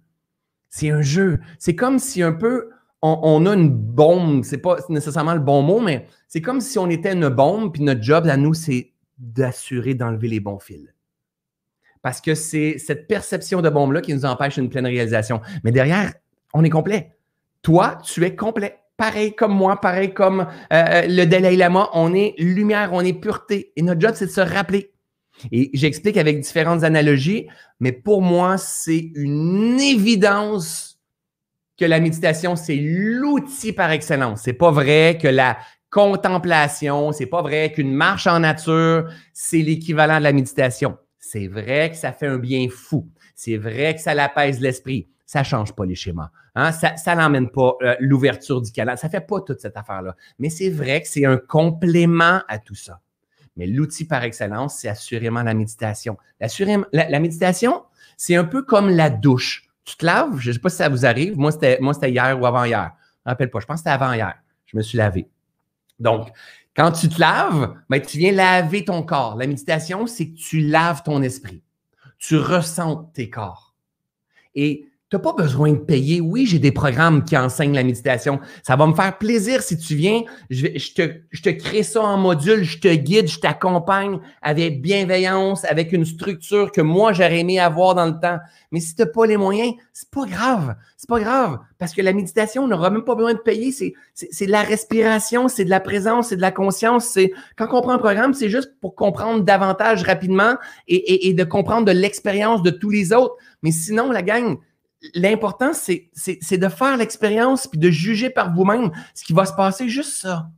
C'est 0.70 0.92
un 0.92 1.02
jeu. 1.02 1.40
C'est 1.60 1.76
comme 1.76 2.00
si 2.00 2.22
un 2.24 2.34
peu 2.34 2.70
on, 3.02 3.46
a 3.46 3.54
une 3.54 3.70
bombe, 3.70 4.44
c'est 4.44 4.58
pas 4.58 4.78
nécessairement 4.90 5.36
le 5.36 5.40
bon 5.40 5.62
mot, 5.62 5.80
mais 5.80 6.08
c'est 6.28 6.42
comme 6.42 6.62
si 6.62 6.80
on 6.80 6.90
était 6.90 7.14
une 7.14 7.30
bombe, 7.30 7.72
puis 7.72 7.84
notre 7.84 8.02
job 8.02 8.28
à 8.28 8.38
nous, 8.38 8.54
c'est 8.54 8.92
d'assurer 9.18 9.94
d'enlever 9.94 10.28
les 10.28 10.40
bons 10.40 10.60
fils. 10.60 10.94
Parce 12.02 12.22
que 12.22 12.36
c'est 12.36 12.78
cette 12.78 13.08
perception 13.08 13.62
de 13.62 13.70
bombe-là 13.70 14.02
qui 14.02 14.14
nous 14.14 14.26
empêche 14.26 14.58
une 14.58 14.70
pleine 14.70 14.86
réalisation. 14.86 15.42
Mais 15.64 15.72
derrière, 15.72 16.14
on 16.54 16.64
est 16.64 16.70
complet. 16.70 17.18
Toi, 17.62 17.98
tu 18.04 18.24
es 18.24 18.36
complet. 18.36 18.80
Pareil 18.96 19.36
comme 19.36 19.54
moi, 19.54 19.80
pareil 19.80 20.14
comme 20.14 20.42
euh, 20.42 20.46
euh, 20.72 21.02
le 21.08 21.26
Dalai 21.26 21.56
Lama, 21.56 21.90
on 21.94 22.14
est 22.14 22.34
lumière, 22.38 22.92
on 22.94 23.02
est 23.02 23.14
pureté. 23.14 23.74
Et 23.76 23.82
notre 23.82 24.02
job, 24.02 24.14
c'est 24.16 24.26
de 24.28 24.32
se 24.32 24.42
rappeler. 24.42 24.92
Et 25.52 25.70
j'explique 25.74 26.18
avec 26.18 26.40
différentes 26.40 26.84
analogies, 26.84 27.48
mais 27.80 27.92
pour 27.92 28.24
moi, 28.24 28.58
c'est 28.58 29.12
une 29.14 29.80
évidence 29.80 30.87
que 31.78 31.86
la 31.86 32.00
méditation, 32.00 32.56
c'est 32.56 32.76
l'outil 32.76 33.74
par 33.74 33.92
excellence. 33.92 34.42
C'est 34.44 34.54
pas 34.54 34.72
vrai 34.72 35.18
que 35.22 35.28
la 35.28 35.58
contemplation, 35.90 37.12
c'est 37.12 37.26
pas 37.28 37.42
vrai 37.42 37.72
qu'une 37.72 37.94
marche 37.94 38.28
en 38.28 38.40
nature, 38.40 39.10
c'est 39.34 39.62
l'équivalent 39.62 40.18
de 40.18 40.24
la 40.24 40.34
méditation. 40.34 40.98
C'est 41.20 41.48
vrai 41.48 41.92
que 41.92 41.98
ça 41.98 42.12
fait 42.12 42.28
un 42.28 42.38
bien 42.38 42.68
fou. 42.70 43.08
C'est 43.36 43.58
vrai 43.58 43.96
que 43.96 44.02
ça 44.02 44.14
l'apaise 44.14 44.60
l'esprit 44.60 45.08
ça 45.28 45.44
change 45.44 45.74
pas 45.74 45.86
les 45.86 45.94
schémas. 45.94 46.32
Hein? 46.56 46.72
Ça 46.72 47.16
n'emmène 47.16 47.50
pas 47.50 47.76
euh, 47.84 47.96
l'ouverture 48.00 48.62
du 48.62 48.72
canal. 48.72 48.98
Ça 48.98 49.10
fait 49.10 49.22
pas 49.22 49.42
toute 49.42 49.60
cette 49.60 49.78
affaire-là. 49.78 50.16
Mais 50.40 50.50
c'est 50.50 50.70
vrai 50.70 51.02
que 51.02 51.08
c'est 51.08 51.26
un 51.26 51.38
complément 51.38 52.42
à 52.48 52.58
tout 52.58 52.76
ça. 52.76 53.02
Mais 53.58 53.68
l'outil 53.68 54.06
par 54.06 54.24
excellence, 54.24 54.80
c'est 54.80 54.88
assurément 54.88 55.44
la 55.44 55.54
méditation. 55.54 56.18
La, 56.40 57.20
méditation, 57.20 57.84
c'est 58.16 58.36
un 58.36 58.46
peu 58.46 58.64
comme 58.64 58.90
la 58.90 59.10
douche. 59.10 59.67
Tu 59.88 59.96
te 59.96 60.06
laves, 60.06 60.38
je 60.38 60.50
ne 60.50 60.54
sais 60.54 60.60
pas 60.60 60.68
si 60.68 60.76
ça 60.76 60.90
vous 60.90 61.06
arrive. 61.06 61.38
Moi, 61.38 61.50
c'était, 61.50 61.78
moi, 61.80 61.94
c'était 61.94 62.12
hier 62.12 62.38
ou 62.38 62.46
avant-hier. 62.46 62.92
Je 62.92 63.08
ne 63.08 63.30
me 63.30 63.32
rappelle 63.32 63.50
pas. 63.50 63.62
Je 63.62 63.66
pense 63.66 63.76
que 63.76 63.80
c'était 63.90 63.92
avant-hier. 63.92 64.36
Je 64.66 64.76
me 64.76 64.82
suis 64.82 64.98
lavé. 64.98 65.30
Donc, 65.98 66.28
quand 66.76 66.92
tu 66.92 67.08
te 67.08 67.22
laves, 67.22 67.74
ben, 67.90 68.02
tu 68.02 68.18
viens 68.18 68.34
laver 68.34 68.84
ton 68.84 69.02
corps. 69.02 69.38
La 69.38 69.48
méditation, 69.48 70.06
c'est 70.06 70.28
que 70.28 70.36
tu 70.36 70.60
laves 70.60 71.04
ton 71.04 71.22
esprit. 71.22 71.64
Tu 72.18 72.36
ressens 72.36 73.12
tes 73.14 73.30
corps. 73.30 73.76
Et 74.56 74.87
n'as 75.14 75.20
pas 75.20 75.34
besoin 75.34 75.72
de 75.72 75.78
payer. 75.78 76.20
Oui, 76.20 76.46
j'ai 76.46 76.60
des 76.60 76.74
programmes 76.74 77.24
qui 77.24 77.38
enseignent 77.38 77.74
la 77.74 77.84
méditation. 77.84 78.42
Ça 78.62 78.76
va 78.76 78.88
me 78.88 78.94
faire 78.94 79.18
plaisir 79.18 79.62
si 79.62 79.78
tu 79.78 79.96
viens. 79.96 80.24
Je, 80.50 80.68
te, 80.94 81.22
je 81.32 81.42
te 81.42 81.50
crée 81.50 81.84
ça 81.84 82.02
en 82.02 82.18
module, 82.18 82.64
je 82.64 82.80
te 82.80 82.94
guide, 82.94 83.30
je 83.30 83.40
t'accompagne 83.40 84.20
avec 84.42 84.82
bienveillance, 84.82 85.64
avec 85.64 85.94
une 85.94 86.06
structure 86.06 86.74
que 86.74 86.82
moi, 86.82 87.14
j'aurais 87.14 87.40
aimé 87.40 87.58
avoir 87.58 87.96
dans 87.96 88.06
le 88.06 88.20
temps. 88.20 88.40
Mais 88.72 88.82
si 88.82 88.96
tu 88.96 89.02
n'as 89.02 89.08
pas 89.08 89.26
les 89.26 89.38
moyens, 89.38 89.74
c'est 89.94 90.10
pas 90.10 90.26
grave. 90.26 90.76
C'est 90.98 91.08
pas 91.08 91.22
grave. 91.22 91.60
Parce 91.78 91.94
que 91.94 92.02
la 92.02 92.12
méditation, 92.12 92.64
on 92.64 92.68
n'aura 92.68 92.90
même 92.90 93.06
pas 93.06 93.16
besoin 93.16 93.34
de 93.34 93.40
payer. 93.40 93.72
C'est, 93.72 93.94
c'est, 94.14 94.46
de 94.46 94.52
la 94.52 94.62
respiration, 94.62 95.48
c'est 95.48 95.64
de 95.64 95.70
la 95.70 95.80
présence, 95.80 96.30
c'est 96.30 96.36
de 96.36 96.42
la 96.42 96.52
conscience. 96.52 97.06
C'est, 97.06 97.32
quand 97.56 97.68
on 97.72 97.82
prend 97.82 97.92
un 97.92 97.98
programme, 97.98 98.34
c'est 98.34 98.50
juste 98.50 98.74
pour 98.82 98.96
comprendre 98.96 99.46
davantage 99.46 100.04
rapidement 100.04 100.56
et, 100.90 100.96
et, 100.96 101.30
et 101.30 101.34
de 101.34 101.44
comprendre 101.46 101.86
de 101.86 101.92
l'expérience 101.94 102.62
de 102.62 102.72
tous 102.72 102.90
les 102.90 103.14
autres. 103.14 103.36
Mais 103.64 103.72
sinon, 103.72 104.12
la 104.12 104.22
gang, 104.22 104.58
l'important, 105.14 105.74
c'est, 105.74 106.10
de 106.58 106.70
faire 106.70 106.98
l'expérience 106.98 107.68
puis 107.68 107.80
de 107.80 107.90
juger 107.90 108.30
par 108.30 108.54
vous-même 108.54 108.92
ce 109.14 109.24
qui 109.24 109.34
va 109.34 109.46
se 109.46 109.54
passer, 109.54 109.90
juste 109.90 110.14
ça. 110.14 110.50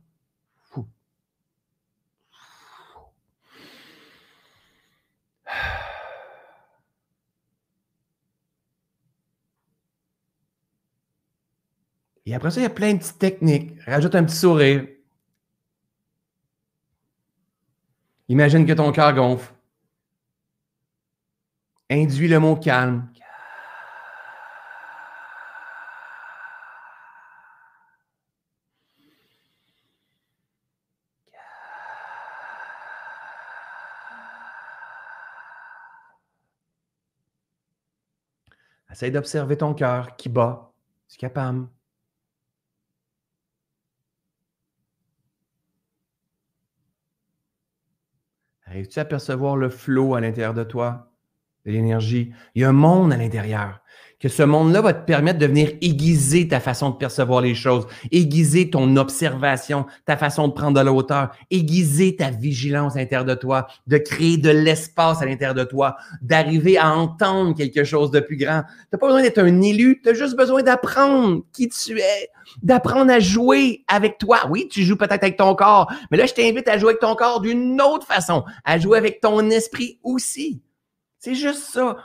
Et 12.26 12.34
après 12.34 12.52
ça, 12.52 12.60
il 12.60 12.62
y 12.62 12.66
a 12.66 12.70
plein 12.70 12.92
de 12.92 12.98
petites 12.98 13.18
techniques. 13.18 13.72
Rajoute 13.86 14.14
un 14.14 14.22
petit 14.22 14.36
sourire. 14.36 14.86
Imagine 18.28 18.64
que 18.64 18.72
ton 18.72 18.92
cœur 18.92 19.12
gonfle. 19.14 19.52
Induis 21.90 22.28
le 22.28 22.38
mot 22.38 22.54
calme. 22.54 23.10
Essaye 38.90 39.12
d'observer 39.12 39.56
ton 39.56 39.74
cœur 39.74 40.16
qui 40.16 40.28
bat. 40.28 40.72
Tu 41.08 41.16
es 41.16 41.18
capable. 41.18 41.68
Arrives-tu 48.66 48.98
à 49.00 49.04
percevoir 49.04 49.56
le 49.56 49.68
flot 49.68 50.14
à 50.14 50.20
l'intérieur 50.20 50.54
de 50.54 50.62
toi, 50.62 51.12
de 51.66 51.72
l'énergie? 51.72 52.32
Il 52.54 52.62
y 52.62 52.64
a 52.64 52.68
un 52.68 52.72
monde 52.72 53.12
à 53.12 53.16
l'intérieur 53.16 53.80
que 54.20 54.28
ce 54.28 54.42
monde-là 54.42 54.82
va 54.82 54.92
te 54.92 55.04
permettre 55.04 55.38
de 55.38 55.46
venir 55.46 55.72
aiguiser 55.80 56.46
ta 56.46 56.60
façon 56.60 56.90
de 56.90 56.96
percevoir 56.96 57.40
les 57.40 57.54
choses, 57.54 57.86
aiguiser 58.12 58.68
ton 58.68 58.96
observation, 58.96 59.86
ta 60.04 60.18
façon 60.18 60.48
de 60.48 60.52
prendre 60.52 60.78
de 60.78 60.84
la 60.84 60.92
hauteur, 60.92 61.30
aiguiser 61.50 62.16
ta 62.16 62.30
vigilance 62.30 62.96
à 62.96 62.98
l'intérieur 62.98 63.24
de 63.24 63.34
toi, 63.34 63.66
de 63.86 63.96
créer 63.96 64.36
de 64.36 64.50
l'espace 64.50 65.22
à 65.22 65.24
l'intérieur 65.24 65.54
de 65.54 65.64
toi, 65.64 65.96
d'arriver 66.20 66.76
à 66.76 66.94
entendre 66.94 67.56
quelque 67.56 67.82
chose 67.82 68.10
de 68.10 68.20
plus 68.20 68.36
grand. 68.36 68.62
Tu 68.92 68.98
pas 68.98 69.06
besoin 69.06 69.22
d'être 69.22 69.38
un 69.38 69.62
élu, 69.62 70.00
tu 70.02 70.10
as 70.10 70.14
juste 70.14 70.36
besoin 70.36 70.62
d'apprendre 70.62 71.42
qui 71.52 71.70
tu 71.70 71.98
es, 71.98 72.28
d'apprendre 72.62 73.10
à 73.10 73.20
jouer 73.20 73.84
avec 73.88 74.18
toi. 74.18 74.40
Oui, 74.50 74.68
tu 74.70 74.82
joues 74.82 74.96
peut-être 74.96 75.22
avec 75.22 75.38
ton 75.38 75.54
corps, 75.54 75.90
mais 76.10 76.18
là, 76.18 76.26
je 76.26 76.34
t'invite 76.34 76.68
à 76.68 76.76
jouer 76.76 76.90
avec 76.90 77.00
ton 77.00 77.14
corps 77.14 77.40
d'une 77.40 77.80
autre 77.80 78.06
façon, 78.06 78.44
à 78.64 78.78
jouer 78.78 78.98
avec 78.98 79.22
ton 79.22 79.48
esprit 79.48 79.98
aussi. 80.02 80.60
C'est 81.18 81.34
juste 81.34 81.64
ça. 81.64 81.96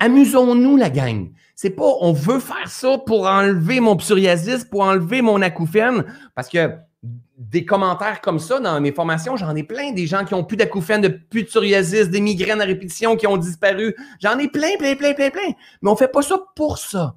Amusons-nous, 0.00 0.76
la 0.76 0.90
gang. 0.90 1.30
C'est 1.54 1.70
pas 1.70 1.90
on 2.00 2.12
veut 2.12 2.40
faire 2.40 2.68
ça 2.68 2.98
pour 2.98 3.26
enlever 3.26 3.80
mon 3.80 3.96
psoriasis, 3.96 4.64
pour 4.64 4.82
enlever 4.82 5.22
mon 5.22 5.40
acouphène, 5.42 6.04
parce 6.34 6.48
que 6.48 6.70
des 7.02 7.64
commentaires 7.64 8.20
comme 8.20 8.38
ça 8.38 8.60
dans 8.60 8.80
mes 8.80 8.92
formations, 8.92 9.36
j'en 9.36 9.54
ai 9.56 9.62
plein. 9.62 9.92
Des 9.92 10.06
gens 10.06 10.24
qui 10.24 10.34
ont 10.34 10.44
plus 10.44 10.56
d'acouphène, 10.56 11.00
de 11.00 11.08
plus 11.08 11.42
de 11.42 11.48
psoriasis, 11.48 12.08
des 12.08 12.20
migraines 12.20 12.60
à 12.60 12.64
répétition 12.64 13.16
qui 13.16 13.26
ont 13.26 13.36
disparu. 13.36 13.94
J'en 14.20 14.38
ai 14.38 14.48
plein, 14.48 14.76
plein, 14.78 14.94
plein, 14.94 15.12
plein, 15.14 15.30
plein. 15.30 15.52
Mais 15.82 15.90
on 15.90 15.96
fait 15.96 16.08
pas 16.08 16.22
ça 16.22 16.36
pour 16.54 16.78
ça. 16.78 17.16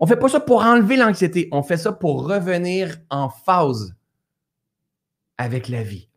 On 0.00 0.06
fait 0.06 0.16
pas 0.16 0.28
ça 0.28 0.40
pour 0.40 0.62
enlever 0.62 0.96
l'anxiété. 0.96 1.48
On 1.52 1.62
fait 1.62 1.76
ça 1.76 1.92
pour 1.92 2.26
revenir 2.26 2.96
en 3.10 3.28
phase 3.28 3.94
avec 5.38 5.68
la 5.68 5.82
vie. 5.82 6.08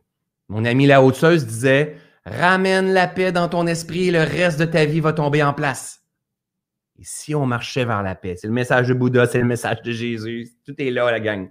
Mon 0.48 0.64
ami 0.64 0.86
la 0.86 1.02
haute 1.02 1.24
disait 1.24 1.96
Ramène 2.26 2.92
la 2.92 3.06
paix 3.06 3.32
dans 3.32 3.48
ton 3.48 3.66
esprit 3.66 4.08
et 4.08 4.10
le 4.10 4.22
reste 4.22 4.58
de 4.58 4.64
ta 4.64 4.84
vie 4.84 5.00
va 5.00 5.12
tomber 5.12 5.42
en 5.42 5.52
place. 5.52 6.02
Et 6.98 7.02
si 7.04 7.34
on 7.34 7.44
marchait 7.44 7.84
vers 7.84 8.02
la 8.02 8.14
paix? 8.14 8.36
C'est 8.36 8.46
le 8.46 8.52
message 8.52 8.88
de 8.88 8.94
Bouddha, 8.94 9.26
c'est 9.26 9.38
le 9.38 9.44
message 9.44 9.82
de 9.82 9.92
Jésus. 9.92 10.48
Tout 10.64 10.74
est 10.78 10.90
là, 10.90 11.10
la 11.10 11.20
gang. 11.20 11.50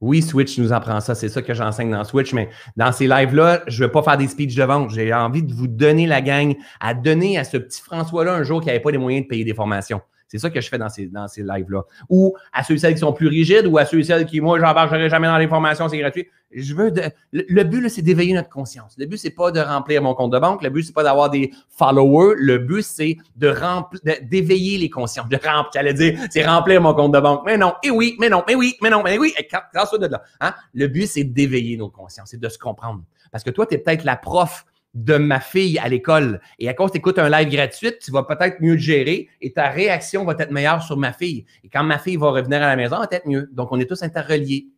Oui, 0.00 0.22
Switch 0.22 0.56
nous 0.58 0.72
apprend 0.72 1.00
ça. 1.00 1.14
C'est 1.14 1.28
ça 1.28 1.42
que 1.42 1.52
j'enseigne 1.52 1.90
dans 1.90 2.04
Switch. 2.04 2.32
Mais 2.32 2.48
dans 2.76 2.92
ces 2.92 3.08
lives-là, 3.08 3.64
je 3.66 3.82
ne 3.82 3.88
vais 3.88 3.92
pas 3.92 4.02
faire 4.02 4.16
des 4.16 4.28
speeches 4.28 4.54
de 4.54 4.62
vente. 4.62 4.90
J'ai 4.90 5.12
envie 5.12 5.42
de 5.42 5.52
vous 5.52 5.66
donner 5.66 6.06
la 6.06 6.22
gang, 6.22 6.54
à 6.80 6.94
donner 6.94 7.36
à 7.36 7.44
ce 7.44 7.56
petit 7.56 7.82
François-là 7.82 8.34
un 8.34 8.44
jour 8.44 8.60
qui 8.60 8.68
n'avait 8.68 8.80
pas 8.80 8.92
les 8.92 8.98
moyens 8.98 9.24
de 9.24 9.28
payer 9.28 9.44
des 9.44 9.54
formations. 9.54 10.00
C'est 10.28 10.38
ça 10.38 10.50
que 10.50 10.60
je 10.60 10.68
fais 10.68 10.78
dans 10.78 10.90
ces, 10.90 11.06
dans 11.06 11.26
ces 11.26 11.42
lives-là. 11.42 11.82
Ou 12.10 12.36
à 12.52 12.62
ceux 12.62 12.74
et 12.74 12.78
celles 12.78 12.94
qui 12.94 13.00
sont 13.00 13.14
plus 13.14 13.28
rigides 13.28 13.66
ou 13.66 13.78
à 13.78 13.86
ceux 13.86 14.00
et 14.00 14.04
celles 14.04 14.26
qui, 14.26 14.40
moi, 14.40 14.60
j'embarquerai 14.60 15.08
jamais 15.08 15.26
dans 15.26 15.38
les 15.38 15.48
formations, 15.48 15.88
c'est 15.88 15.98
gratuit. 15.98 16.28
Je 16.50 16.74
veux 16.74 16.90
de, 16.90 17.02
le, 17.32 17.62
but, 17.62 17.88
c'est 17.88 18.02
d'éveiller 18.02 18.34
notre 18.34 18.48
conscience. 18.48 18.94
Le 18.98 19.06
but, 19.06 19.16
c'est 19.18 19.30
pas 19.30 19.50
de 19.50 19.60
remplir 19.60 20.02
mon 20.02 20.14
compte 20.14 20.32
de 20.32 20.38
banque. 20.38 20.62
Le 20.62 20.70
but, 20.70 20.82
c'est 20.82 20.94
pas 20.94 21.02
d'avoir 21.02 21.30
des 21.30 21.50
followers. 21.68 22.36
Le 22.38 22.58
but, 22.58 22.82
c'est 22.82 23.16
de 23.36 23.48
remplir, 23.48 24.00
d'éveiller 24.22 24.78
les 24.78 24.90
consciences. 24.90 25.28
De 25.28 25.36
remplir, 25.36 25.70
j'allais 25.74 25.94
dire, 25.94 26.18
c'est 26.30 26.44
remplir 26.46 26.80
mon 26.80 26.94
compte 26.94 27.12
de 27.12 27.20
banque. 27.20 27.42
Mais 27.44 27.56
non, 27.56 27.74
et 27.82 27.90
oui, 27.90 28.16
mais 28.18 28.28
non, 28.28 28.44
mais 28.46 28.54
oui, 28.54 28.76
mais 28.82 28.90
non, 28.90 29.02
mais 29.02 29.18
oui. 29.18 29.34
Grâce 29.74 29.92
de 29.92 30.06
là. 30.06 30.22
Hein? 30.40 30.54
Le 30.74 30.88
but, 30.88 31.06
c'est 31.06 31.24
d'éveiller 31.24 31.76
nos 31.76 31.90
consciences, 31.90 32.30
c'est 32.30 32.40
de 32.40 32.48
se 32.48 32.58
comprendre. 32.58 33.02
Parce 33.30 33.44
que 33.44 33.50
toi, 33.50 33.66
tu 33.66 33.74
es 33.74 33.78
peut-être 33.78 34.04
la 34.04 34.16
prof 34.16 34.64
de 34.94 35.16
ma 35.16 35.40
fille 35.40 35.78
à 35.78 35.88
l'école. 35.88 36.40
Et 36.58 36.68
à 36.68 36.74
cause 36.74 36.92
tu 36.92 36.98
écoutes 36.98 37.18
un 37.18 37.28
live 37.28 37.50
gratuit, 37.50 37.92
tu 38.00 38.10
vas 38.10 38.22
peut-être 38.22 38.60
mieux 38.60 38.72
le 38.72 38.78
gérer 38.78 39.28
et 39.40 39.52
ta 39.52 39.68
réaction 39.68 40.24
va 40.24 40.34
être 40.38 40.50
meilleure 40.50 40.82
sur 40.82 40.96
ma 40.96 41.12
fille. 41.12 41.44
Et 41.64 41.68
quand 41.68 41.84
ma 41.84 41.98
fille 41.98 42.16
va 42.16 42.30
revenir 42.30 42.62
à 42.62 42.66
la 42.66 42.76
maison, 42.76 42.96
elle 42.96 43.08
va 43.10 43.16
être 43.16 43.26
mieux. 43.26 43.48
Donc, 43.52 43.68
on 43.70 43.78
est 43.78 43.86
tous 43.86 44.02
interreliés. 44.02 44.68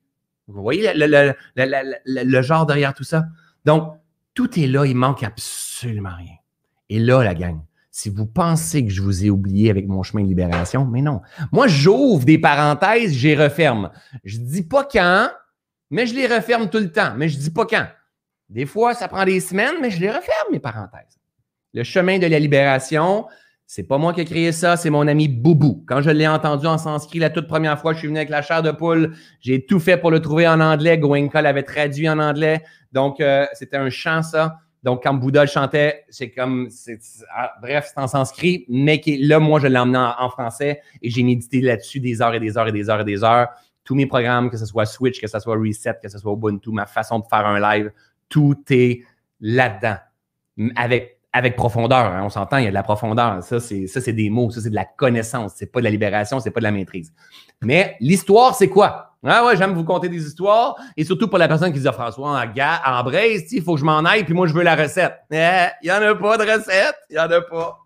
Vous 0.49 0.63
voyez 0.63 0.93
le, 0.95 2.43
genre 2.43 2.67
derrière 2.67 2.93
tout 2.93 3.05
ça? 3.05 3.25
Donc, 3.65 3.95
tout 4.35 4.59
est 4.59 4.67
là, 4.67 4.85
il 4.85 4.97
manque 4.97 5.23
absolument 5.23 6.15
rien. 6.17 6.35
Et 6.89 6.99
là, 6.99 7.23
la 7.23 7.35
gang, 7.35 7.61
si 7.91 8.11
vous 8.11 8.27
pensez 8.27 8.85
que 8.85 8.91
je 8.91 9.03
vous 9.03 9.25
ai 9.25 9.31
oublié 9.31 9.71
avec 9.71 9.87
mon 9.87 10.03
chemin 10.03 10.23
de 10.23 10.29
libération, 10.29 10.85
mais 10.85 11.03
non. 11.03 11.21
Moi, 11.53 11.69
j'ouvre 11.69 12.25
des 12.25 12.39
parenthèses, 12.39 13.17
je 13.17 13.29
les 13.29 13.37
referme. 13.37 13.91
Je 14.25 14.39
dis 14.39 14.63
pas 14.63 14.85
quand, 14.85 15.31
mais 15.91 16.07
je 16.07 16.15
les 16.15 16.27
referme 16.27 16.69
tout 16.69 16.79
le 16.79 16.91
temps. 16.91 17.15
Mais 17.17 17.29
je 17.29 17.39
dis 17.39 17.51
pas 17.51 17.67
quand. 17.67 17.87
Des 18.51 18.67
fois, 18.67 18.95
ça 18.95 19.07
prend 19.07 19.25
des 19.25 19.39
semaines, 19.39 19.77
mais 19.81 19.91
je 19.91 20.01
les 20.01 20.11
referme, 20.11 20.53
mes 20.53 20.59
parenthèses. 20.59 21.19
Le 21.73 21.85
chemin 21.85 22.19
de 22.19 22.27
la 22.27 22.41
libération, 22.41 23.27
c'est 23.65 23.85
pas 23.85 23.97
moi 23.97 24.13
qui 24.13 24.23
ai 24.23 24.25
créé 24.25 24.51
ça, 24.51 24.77
c'est 24.77 24.91
mon 24.91 25.07
ami 25.07 25.29
Boubou. 25.29 25.85
Quand 25.87 26.03
je 26.03 26.11
l'ai 26.11 26.27
entendu 26.27 26.67
en 26.67 26.77
sanskrit 26.77 27.21
la 27.21 27.31
toute 27.31 27.47
première 27.47 27.81
fois, 27.81 27.93
je 27.93 28.01
suis 28.01 28.09
venu 28.09 28.19
avec 28.19 28.29
la 28.29 28.43
chair 28.43 28.65
de 28.65 28.73
poule. 28.73 29.15
J'ai 29.41 29.65
tout 29.65 29.79
fait 29.79 29.97
pour 29.97 30.11
le 30.11 30.21
trouver 30.21 30.49
en 30.49 30.61
anglais. 30.61 30.99
Goenka 30.99 31.41
l'avait 31.41 31.63
traduit 31.63 32.09
en 32.09 32.19
anglais. 32.19 32.65
Donc, 32.91 33.21
euh, 33.21 33.47
c'était 33.53 33.77
un 33.77 33.89
chant, 33.89 34.25
ça. 34.25 34.59
Donc, 34.83 35.05
quand 35.05 35.15
Bouddha 35.15 35.43
le 35.43 35.47
chantait, 35.47 36.05
c'est 36.09 36.33
comme, 36.33 36.69
ah, 37.37 37.53
bref, 37.63 37.93
c'est 37.95 38.01
en 38.01 38.09
sanskrit, 38.09 38.65
mais 38.69 39.01
là, 39.21 39.39
moi, 39.39 39.61
je 39.61 39.69
l'ai 39.69 39.79
emmené 39.79 39.99
en, 39.99 40.15
en, 40.19 40.31
français 40.31 40.81
et 41.01 41.09
j'ai 41.09 41.23
médité 41.23 41.61
là-dessus 41.61 42.01
des 42.01 42.21
heures 42.21 42.35
et 42.35 42.41
des 42.41 42.59
heures 42.59 42.67
et 42.67 42.73
des 42.73 42.91
heures 42.91 43.03
et 43.03 43.05
des 43.05 43.23
heures. 43.23 43.49
Tous 43.85 43.95
mes 43.95 44.07
programmes, 44.07 44.51
que 44.51 44.57
ce 44.57 44.67
soit 44.67 44.87
Switch, 44.87 45.21
que 45.21 45.29
ce 45.29 45.39
soit 45.39 45.55
Reset, 45.55 45.95
que 46.03 46.09
ce 46.09 46.19
soit 46.19 46.33
Ubuntu, 46.33 46.71
ma 46.71 46.87
façon 46.87 47.21
de 47.21 47.25
faire 47.31 47.47
un 47.47 47.61
live, 47.61 47.93
tout 48.31 48.57
est 48.71 49.03
là-dedans. 49.41 49.97
Avec, 50.77 51.57
profondeur, 51.57 51.99
hein, 51.99 52.23
on 52.25 52.31
s'entend, 52.31 52.57
il 52.57 52.65
y 52.65 52.67
a 52.67 52.71
de 52.71 52.75
la 52.75 52.83
profondeur. 52.83 53.43
Ça, 53.43 53.61
c'est, 53.61 54.13
des 54.13 54.31
mots, 54.31 54.51
ça, 54.51 54.63
c'est 54.63 54.71
de 54.71 54.75
la 54.75 54.87
connaissance. 54.87 55.53
C'est 55.57 55.71
pas 55.71 55.81
de 55.81 55.85
la 55.85 55.91
libération, 55.91 56.41
c'est 56.41 56.51
pas 56.51 56.61
de 56.61 56.65
la 56.65 56.73
maîtrise. 56.73 57.13
Mais 57.61 57.97
l'histoire, 58.01 58.55
c'est 58.55 58.69
quoi? 58.69 59.17
Ah 59.23 59.45
ouais, 59.45 59.57
j'aime 59.57 59.75
vous 59.75 59.85
conter 59.85 60.09
des 60.09 60.27
histoires. 60.27 60.77
Et 60.97 61.05
surtout 61.05 61.29
pour 61.29 61.39
la 61.39 61.47
personne 61.47 61.73
qui 61.73 61.79
dit, 61.79 61.87
François, 61.93 62.41
en, 62.41 62.53
gars, 62.53 62.81
braise, 63.05 63.53
il 63.53 63.63
faut 63.63 63.75
que 63.75 63.81
je 63.81 63.85
m'en 63.85 63.99
aille, 63.99 64.25
puis 64.25 64.33
moi, 64.33 64.47
je 64.47 64.55
veux 64.55 64.63
la 64.63 64.75
recette. 64.75 65.15
Eh, 65.31 65.67
il 65.83 65.87
n'y 65.87 65.93
en 65.93 66.03
a 66.03 66.15
pas 66.15 66.39
de 66.39 66.51
recette. 66.51 66.97
Il 67.11 67.15
n'y 67.15 67.19
en 67.19 67.31
a 67.31 67.41
pas. 67.43 67.79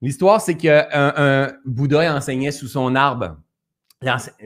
L'histoire, 0.00 0.40
c'est 0.40 0.56
qu'un 0.56 0.86
un 0.92 1.52
Bouddha 1.64 2.14
enseignait 2.14 2.50
sous 2.50 2.68
son 2.68 2.94
arbre 2.94 3.36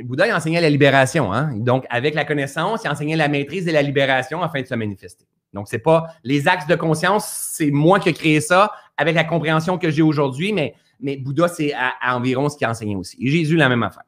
Bouddha 0.04 0.26
il 0.26 0.32
enseignait 0.32 0.60
la 0.60 0.70
libération. 0.70 1.32
Hein? 1.32 1.50
Donc, 1.56 1.84
avec 1.90 2.14
la 2.14 2.24
connaissance, 2.24 2.82
il 2.84 2.90
enseignait 2.90 3.16
la 3.16 3.28
maîtrise 3.28 3.66
et 3.68 3.72
la 3.72 3.82
libération 3.82 4.42
afin 4.42 4.62
de 4.62 4.66
se 4.66 4.74
manifester. 4.74 5.24
Donc, 5.52 5.68
c'est 5.68 5.78
pas 5.78 6.08
les 6.24 6.46
axes 6.46 6.66
de 6.66 6.74
conscience, 6.74 7.26
c'est 7.26 7.70
moi 7.70 8.00
qui 8.00 8.10
ai 8.10 8.12
créé 8.12 8.40
ça 8.40 8.72
avec 8.96 9.14
la 9.14 9.24
compréhension 9.24 9.78
que 9.78 9.90
j'ai 9.90 10.02
aujourd'hui, 10.02 10.52
mais, 10.52 10.74
mais 11.00 11.16
Bouddha, 11.16 11.48
c'est 11.48 11.72
à, 11.72 11.94
environ 12.14 12.48
ce 12.48 12.56
qu'il 12.56 12.66
enseignait 12.66 12.96
aussi. 12.96 13.16
Et 13.20 13.28
Jésus, 13.30 13.56
la 13.56 13.68
même 13.68 13.82
affaire. 13.82 14.02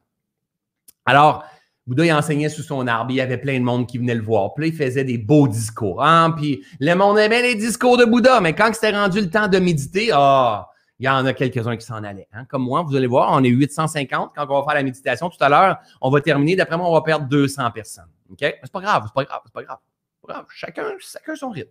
Alors, 1.07 1.45
Bouddha, 1.87 2.05
il 2.05 2.13
enseignait 2.13 2.49
sous 2.49 2.63
son 2.63 2.87
arbre, 2.87 3.11
il 3.11 3.17
y 3.17 3.21
avait 3.21 3.39
plein 3.39 3.59
de 3.59 3.65
monde 3.65 3.87
qui 3.87 3.99
venait 3.99 4.15
le 4.15 4.23
voir. 4.23 4.53
Puis 4.55 4.65
là, 4.65 4.69
il 4.69 4.77
faisait 4.77 5.05
des 5.05 5.19
beaux 5.19 5.49
discours. 5.49 6.05
Hein? 6.05 6.33
Puis 6.37 6.63
le 6.79 6.95
monde 6.95 7.19
aimait 7.19 7.43
les 7.43 7.55
discours 7.55 7.97
de 7.97 8.05
Bouddha, 8.05 8.41
mais 8.41 8.55
quand 8.55 8.71
c'était 8.75 8.91
rendu 8.91 9.21
le 9.21 9.31
temps 9.31 9.49
de 9.49 9.59
méditer, 9.59 10.11
ah, 10.13 10.70
il 11.01 11.07
y 11.07 11.09
en 11.09 11.25
a 11.25 11.33
quelques-uns 11.33 11.79
qui 11.79 11.87
s'en 11.87 12.05
allaient. 12.05 12.29
Hein. 12.35 12.45
Comme 12.45 12.63
moi, 12.63 12.83
vous 12.83 12.95
allez 12.95 13.07
voir, 13.07 13.31
on 13.33 13.43
est 13.43 13.49
850. 13.49 14.33
Quand 14.37 14.47
on 14.51 14.61
va 14.61 14.65
faire 14.67 14.75
la 14.75 14.83
méditation 14.83 15.31
tout 15.31 15.43
à 15.43 15.49
l'heure, 15.49 15.79
on 16.03 16.11
va 16.11 16.21
terminer. 16.21 16.57
D'après 16.57 16.77
moi, 16.77 16.91
on 16.91 16.93
va 16.93 17.01
perdre 17.01 17.27
200 17.27 17.71
personnes. 17.71 18.11
OK? 18.31 18.39
C'est 18.41 18.71
pas 18.71 18.81
grave, 18.81 19.05
c'est 19.07 19.15
pas 19.15 19.25
grave, 19.25 19.41
c'est 19.47 19.53
pas 19.53 19.63
grave. 19.63 19.79
Pas 20.27 20.33
grave. 20.35 20.45
Chacun, 20.51 20.85
chacun 20.99 21.35
son 21.35 21.49
rythme. 21.49 21.71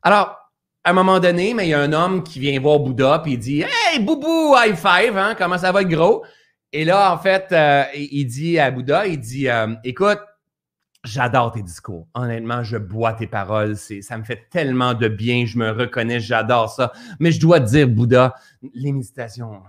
Alors, 0.00 0.50
à 0.82 0.90
un 0.90 0.92
moment 0.94 1.20
donné, 1.20 1.52
mais 1.52 1.66
il 1.66 1.70
y 1.70 1.74
a 1.74 1.80
un 1.80 1.92
homme 1.92 2.24
qui 2.24 2.40
vient 2.40 2.58
voir 2.58 2.78
Bouddha 2.78 3.18
puis 3.18 3.32
il 3.34 3.38
dit 3.38 3.60
Hey, 3.60 4.00
Boubou, 4.00 4.56
high 4.56 4.76
five, 4.76 5.16
hein, 5.18 5.34
comment 5.36 5.58
ça 5.58 5.70
va 5.70 5.82
être 5.82 5.88
gros? 5.88 6.24
Et 6.72 6.86
là, 6.86 7.12
en 7.12 7.18
fait, 7.18 7.48
euh, 7.52 7.84
il 7.94 8.24
dit 8.24 8.58
à 8.58 8.70
Bouddha, 8.70 9.06
il 9.06 9.20
dit 9.20 9.50
euh, 9.50 9.74
Écoute, 9.84 10.20
J'adore 11.04 11.50
tes 11.50 11.62
discours. 11.62 12.06
Honnêtement, 12.14 12.62
je 12.62 12.76
bois 12.76 13.12
tes 13.12 13.26
paroles. 13.26 13.76
Ça 13.76 14.16
me 14.18 14.22
fait 14.22 14.48
tellement 14.50 14.94
de 14.94 15.08
bien. 15.08 15.46
Je 15.46 15.58
me 15.58 15.70
reconnais. 15.70 16.20
J'adore 16.20 16.70
ça. 16.70 16.92
Mais 17.18 17.32
je 17.32 17.40
dois 17.40 17.58
te 17.58 17.66
dire, 17.66 17.88
Bouddha, 17.88 18.34
les 18.74 18.92
méditations, 18.92 19.62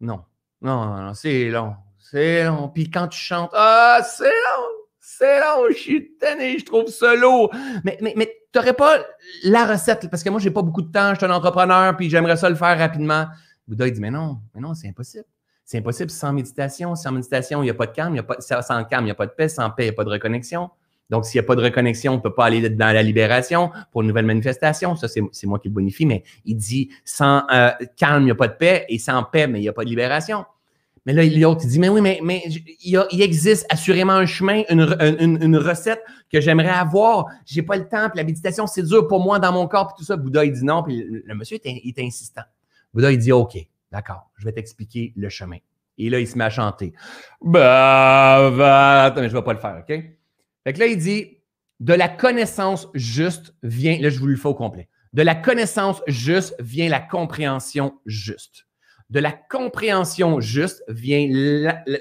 non. 0.00 0.22
Non, 0.62 0.96
non, 0.96 1.14
c'est 1.14 1.50
long. 1.50 1.76
C'est 1.98 2.44
long. 2.44 2.68
Puis 2.68 2.90
quand 2.90 3.08
tu 3.08 3.18
chantes, 3.18 3.50
ah, 3.52 4.00
c'est 4.02 4.24
long. 4.24 4.66
C'est 4.98 5.40
long. 5.40 5.66
Je 5.70 5.76
suis 5.76 6.16
tanné. 6.16 6.58
Je 6.58 6.64
trouve 6.64 6.86
ça 6.86 7.14
lourd. 7.14 7.54
Mais, 7.84 7.98
mais, 8.00 8.14
mais 8.16 8.34
tu 8.50 8.58
n'aurais 8.58 8.72
pas 8.72 8.98
la 9.44 9.66
recette 9.66 10.08
parce 10.10 10.22
que 10.22 10.30
moi, 10.30 10.40
j'ai 10.40 10.50
pas 10.50 10.62
beaucoup 10.62 10.82
de 10.82 10.90
temps. 10.90 11.10
Je 11.10 11.18
suis 11.18 11.26
un 11.26 11.30
entrepreneur. 11.30 11.94
Puis 11.96 12.08
j'aimerais 12.08 12.38
ça 12.38 12.48
le 12.48 12.56
faire 12.56 12.78
rapidement. 12.78 13.26
Bouddha, 13.66 13.86
il 13.88 13.92
dit, 13.92 14.00
mais 14.00 14.10
non, 14.10 14.40
mais 14.54 14.62
non, 14.62 14.72
c'est 14.72 14.88
impossible. 14.88 15.26
C'est 15.68 15.76
impossible 15.76 16.08
sans 16.08 16.32
méditation. 16.32 16.94
Sans 16.94 17.12
méditation, 17.12 17.62
il 17.62 17.66
n'y 17.66 17.70
a 17.70 17.74
pas 17.74 17.84
de 17.84 17.92
calme. 17.92 18.14
Il 18.14 18.16
y 18.16 18.20
a 18.20 18.22
pas, 18.22 18.40
sans 18.40 18.84
calme, 18.84 19.02
il 19.02 19.08
n'y 19.08 19.10
a 19.10 19.14
pas 19.14 19.26
de 19.26 19.32
paix. 19.32 19.50
Sans 19.50 19.68
paix, 19.68 19.82
il 19.82 19.88
n'y 19.88 19.90
a 19.90 19.92
pas 19.92 20.04
de 20.04 20.08
reconnexion. 20.08 20.70
Donc, 21.10 21.26
s'il 21.26 21.38
n'y 21.38 21.44
a 21.44 21.46
pas 21.46 21.56
de 21.56 21.62
reconnexion, 21.62 22.14
on 22.14 22.16
ne 22.16 22.22
peut 22.22 22.32
pas 22.32 22.46
aller 22.46 22.70
dans 22.70 22.90
la 22.90 23.02
libération 23.02 23.70
pour 23.92 24.00
une 24.00 24.08
nouvelle 24.08 24.24
manifestation. 24.24 24.96
Ça, 24.96 25.08
c'est 25.08 25.46
moi 25.46 25.58
qui 25.58 25.68
le 25.68 25.74
bonifie, 25.74 26.06
mais 26.06 26.24
il 26.46 26.56
dit 26.56 26.88
sans 27.04 27.42
euh, 27.52 27.70
calme, 27.98 28.22
il 28.22 28.24
n'y 28.24 28.30
a 28.30 28.34
pas 28.34 28.48
de 28.48 28.54
paix, 28.54 28.86
et 28.88 28.98
sans 28.98 29.22
paix, 29.24 29.46
mais 29.46 29.58
il 29.58 29.62
n'y 29.62 29.68
a 29.68 29.74
pas 29.74 29.84
de 29.84 29.90
libération. 29.90 30.46
Mais 31.04 31.12
là, 31.12 31.22
l'autre, 31.22 31.60
il 31.64 31.68
dit, 31.68 31.78
mais 31.78 31.90
oui, 31.90 32.00
mais, 32.00 32.20
mais 32.22 32.44
il, 32.82 33.20
existe 33.20 33.66
assurément 33.68 34.14
un 34.14 34.26
chemin, 34.26 34.62
une, 34.70 35.56
recette 35.58 36.02
que 36.32 36.40
j'aimerais 36.40 36.70
avoir. 36.70 37.26
J'ai 37.44 37.62
pas 37.62 37.76
le 37.76 37.86
temps, 37.86 38.08
puis 38.08 38.16
la 38.16 38.24
méditation, 38.24 38.66
c'est 38.66 38.84
dur 38.84 39.06
pour 39.06 39.20
moi 39.22 39.38
dans 39.38 39.52
mon 39.52 39.68
corps, 39.68 39.88
puis 39.88 39.96
tout 39.98 40.04
ça. 40.04 40.16
Bouddha, 40.16 40.46
il 40.46 40.52
dit 40.52 40.64
non, 40.64 40.82
puis 40.82 41.04
le, 41.24 41.34
monsieur 41.34 41.58
est, 41.62 41.82
est, 41.86 41.98
insistant. 41.98 42.42
Bouddha, 42.94 43.12
il 43.12 43.18
dit, 43.18 43.32
OK, 43.32 43.58
d'accord, 43.92 44.30
je 44.36 44.44
vais 44.44 44.52
t'expliquer 44.52 45.12
le 45.16 45.28
chemin. 45.28 45.58
Et 45.98 46.10
là, 46.10 46.20
il 46.20 46.28
se 46.28 46.38
met 46.38 46.44
à 46.44 46.50
chanter. 46.50 46.92
Bah, 47.42 49.04
attends, 49.04 49.20
mais 49.20 49.28
je 49.28 49.34
ne 49.34 49.40
vais 49.40 49.44
pas 49.44 49.52
le 49.52 49.58
faire, 49.58 49.78
OK? 49.80 50.04
Fait 50.64 50.72
que 50.72 50.78
là, 50.78 50.86
il 50.86 50.98
dit 50.98 51.38
De 51.80 51.94
la 51.94 52.08
connaissance 52.08 52.88
juste 52.94 53.54
vient, 53.62 53.98
là 54.00 54.10
je 54.10 54.18
vous 54.18 54.26
le 54.26 54.36
fais 54.36 54.48
au 54.48 54.54
complet. 54.54 54.88
De 55.12 55.22
la 55.22 55.34
connaissance 55.34 56.02
juste 56.06 56.54
vient 56.60 56.88
la 56.88 57.00
compréhension 57.00 57.98
juste. 58.06 58.66
De 59.10 59.20
la 59.20 59.32
compréhension 59.32 60.40
juste 60.40 60.84
vient 60.88 61.26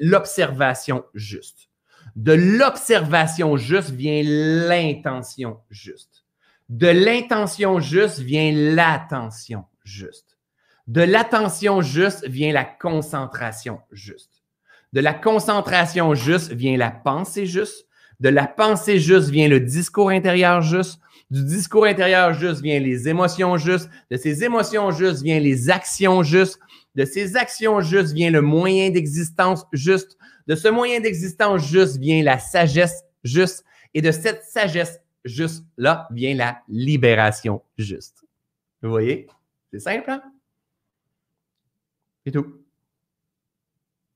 l'observation 0.01 1.05
juste. 1.13 1.69
De 2.17 2.33
l'observation 2.33 3.55
juste 3.55 3.91
vient 3.91 4.23
l'intention 4.23 5.59
juste. 5.69 6.25
De 6.67 6.87
l'intention 6.87 7.79
juste 7.79 8.19
vient 8.19 8.51
l'attention 8.51 9.63
juste. 9.85 10.36
De 10.87 11.01
l'attention 11.01 11.81
juste 11.81 12.25
vient 12.27 12.53
la 12.53 12.63
concentration 12.63 13.81
juste. 13.91 14.43
De 14.93 15.01
la 15.01 15.13
concentration 15.13 16.15
juste 16.15 16.53
vient 16.53 16.77
la 16.77 16.91
pensée 16.91 17.45
juste. 17.45 17.87
De 18.21 18.29
la 18.29 18.47
pensée 18.47 18.97
juste 18.97 19.29
vient 19.29 19.49
le 19.49 19.59
discours 19.59 20.09
intérieur 20.09 20.61
juste. 20.61 20.99
Du 21.29 21.43
discours 21.43 21.85
intérieur 21.85 22.33
juste 22.33 22.61
vient 22.61 22.79
les 22.79 23.09
émotions 23.09 23.57
justes. 23.57 23.89
De 24.09 24.15
ces 24.15 24.45
émotions 24.45 24.91
justes 24.91 25.21
vient 25.21 25.41
les 25.41 25.69
actions 25.69 26.23
justes. 26.23 26.57
De 26.95 27.03
ces 27.03 27.35
actions 27.35 27.81
justes 27.81 28.13
vient 28.13 28.31
le 28.31 28.41
moyen 28.41 28.89
d'existence 28.89 29.65
juste. 29.73 30.17
De 30.47 30.55
ce 30.55 30.69
moyen 30.69 31.01
d'existence 31.01 31.67
juste 31.67 31.97
vient 31.97 32.23
la 32.23 32.39
sagesse 32.39 33.03
juste. 33.25 33.65
Et 33.93 34.01
de 34.01 34.11
cette 34.11 34.43
sagesse 34.43 35.01
juste 35.25 35.65
là 35.77 36.07
vient 36.11 36.33
la 36.33 36.61
libération 36.69 37.61
juste. 37.77 38.23
Vous 38.81 38.89
voyez? 38.89 39.27
C'est 39.73 39.79
simple, 39.79 40.09
hein? 40.09 40.21
C'est 42.27 42.33
tout. 42.33 42.57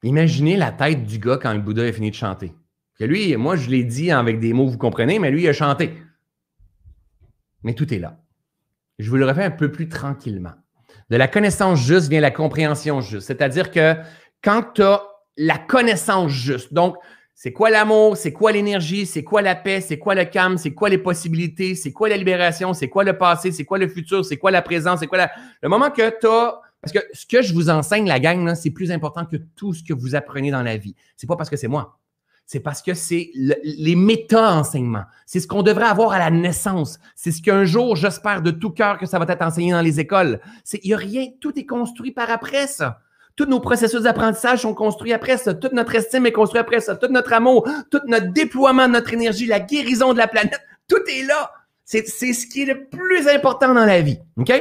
Imaginez 0.04 0.58
la 0.58 0.74
tête 0.74 1.06
du 1.06 1.18
gars 1.18 1.40
quand 1.42 1.54
le 1.54 1.62
Bouddha 1.62 1.84
a 1.84 1.94
fini 1.94 2.12
de 2.12 2.16
chanter. 2.16 2.52
Que 3.00 3.06
lui, 3.06 3.38
moi, 3.38 3.56
je 3.56 3.70
l'ai 3.70 3.86
dit 3.86 4.12
avec 4.12 4.42
des 4.42 4.52
mots, 4.52 4.68
vous 4.68 4.78
comprenez, 4.78 5.18
mais 5.18 5.32
lui, 5.32 5.44
il 5.44 5.48
a 5.48 5.54
chanté. 5.54 5.94
Mais 7.64 7.74
tout 7.74 7.94
est 7.94 8.00
là. 8.00 8.20
Je 9.00 9.10
vous 9.10 9.16
le 9.16 9.26
refais 9.26 9.46
un 9.46 9.52
peu 9.52 9.72
plus 9.72 9.88
tranquillement. 9.88 10.52
De 11.10 11.16
la 11.16 11.30
connaissance 11.30 11.80
juste 11.80 12.10
vient 12.10 12.20
la 12.20 12.32
compréhension 12.32 13.00
juste. 13.00 13.28
C'est-à-dire 13.28 13.72
que 13.72 13.96
quand 14.44 14.74
tu 14.74 14.82
as 14.82 15.02
la 15.38 15.58
connaissance 15.58 16.32
juste, 16.32 16.74
donc 16.74 16.98
c'est 17.34 17.54
quoi 17.54 17.70
l'amour, 17.70 18.18
c'est 18.18 18.34
quoi 18.34 18.52
l'énergie, 18.52 19.06
c'est 19.06 19.24
quoi 19.24 19.42
la 19.42 19.56
paix, 19.56 19.80
c'est 19.80 20.00
quoi 20.00 20.16
le 20.16 20.26
calme, 20.26 20.58
c'est 20.58 20.74
quoi 20.74 20.90
les 20.90 20.98
possibilités, 20.98 21.76
c'est 21.76 21.94
quoi 21.94 22.10
la 22.10 22.18
libération, 22.18 22.74
c'est 22.74 22.90
quoi 22.90 23.06
le 23.06 23.18
passé, 23.18 23.54
c'est 23.54 23.64
quoi 23.64 23.78
le 23.78 23.88
futur, 23.88 24.26
c'est 24.26 24.36
quoi 24.36 24.52
la 24.52 24.62
présence, 24.62 25.00
c'est 25.00 25.08
quoi 25.08 25.18
la... 25.18 25.32
Le 25.62 25.70
moment 25.70 25.92
que 25.92 26.20
tu 26.20 26.28
as... 26.28 26.60
Parce 26.82 26.94
que 26.94 27.00
ce 27.14 27.26
que 27.26 27.42
je 27.42 27.54
vous 27.54 27.70
enseigne, 27.70 28.08
la 28.08 28.20
gang, 28.20 28.56
c'est 28.56 28.72
plus 28.72 28.92
important 28.92 29.26
que 29.26 29.38
tout 29.56 29.74
ce 29.74 29.84
que 29.84 29.94
vous 29.94 30.16
apprenez 30.16 30.52
dans 30.52 30.64
la 30.64 30.78
vie. 30.78 30.96
C'est 31.16 31.28
pas 31.28 31.36
parce 31.36 31.50
que 31.50 31.58
c'est 31.58 31.68
moi 31.68 32.00
c'est 32.52 32.60
parce 32.60 32.82
que 32.82 32.94
c'est 32.94 33.32
les 33.34 33.96
méta-enseignements. 33.96 35.06
C'est 35.26 35.40
ce 35.40 35.48
qu'on 35.48 35.64
devrait 35.64 35.86
avoir 35.86 36.12
à 36.12 36.20
la 36.20 36.30
naissance. 36.30 37.00
C'est 37.16 37.32
ce 37.32 37.42
qu'un 37.42 37.64
jour, 37.64 37.96
j'espère 37.96 38.42
de 38.42 38.52
tout 38.52 38.72
cœur 38.72 38.98
que 38.98 39.06
ça 39.06 39.20
va 39.20 39.26
être 39.30 39.42
enseigné 39.42 39.72
dans 39.72 39.80
les 39.80 40.02
écoles. 40.02 40.42
Il 40.74 40.90
n'y 40.90 40.94
a 40.94 40.98
rien, 40.98 41.28
tout 41.40 41.58
est 41.58 41.66
construit 41.66 42.12
par 42.12 42.30
après 42.30 42.68
ça. 42.68 43.00
Tous 43.38 43.46
nos 43.46 43.62
processus 43.62 44.02
d'apprentissage 44.02 44.64
sont 44.64 44.74
construits 44.74 45.14
après 45.14 45.38
ça. 45.38 45.54
Toute 45.54 45.72
notre 45.72 45.96
estime 45.96 46.26
est 46.26 46.34
construite 46.34 46.60
après 46.60 46.82
ça. 46.82 46.98
Tout 46.98 47.08
notre 47.08 47.32
amour, 47.32 47.66
tout 47.90 48.02
notre 48.08 48.34
déploiement 48.34 48.88
de 48.88 48.94
notre 48.94 49.14
énergie, 49.14 49.46
la 49.46 49.62
guérison 49.62 50.12
de 50.12 50.18
la 50.18 50.28
planète, 50.28 50.60
tout 50.90 51.02
est 51.08 51.26
là. 51.26 51.54
C'est 51.86 52.06
ce 52.06 52.46
qui 52.48 52.64
est 52.64 52.66
le 52.66 52.90
plus 52.90 53.30
important 53.30 53.74
dans 53.74 53.86
la 53.86 54.02
vie. 54.02 54.20
OK? 54.36 54.52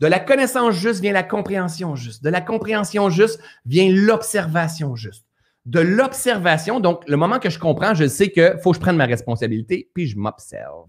De 0.00 0.06
la 0.06 0.18
connaissance 0.18 0.74
juste 0.74 1.00
vient 1.00 1.12
la 1.12 1.22
compréhension 1.22 1.94
juste. 1.94 2.24
De 2.24 2.30
la 2.30 2.40
compréhension 2.40 3.10
juste 3.10 3.40
vient 3.66 3.90
l'observation 3.90 4.96
juste 4.96 5.26
de 5.66 5.80
l'observation. 5.80 6.80
Donc, 6.80 7.06
le 7.08 7.16
moment 7.16 7.38
que 7.38 7.50
je 7.50 7.58
comprends, 7.58 7.94
je 7.94 8.08
sais 8.08 8.30
qu'il 8.30 8.56
faut 8.62 8.70
que 8.70 8.76
je 8.76 8.80
prenne 8.80 8.96
ma 8.96 9.06
responsabilité, 9.06 9.90
puis 9.94 10.06
je 10.06 10.18
m'observe. 10.18 10.88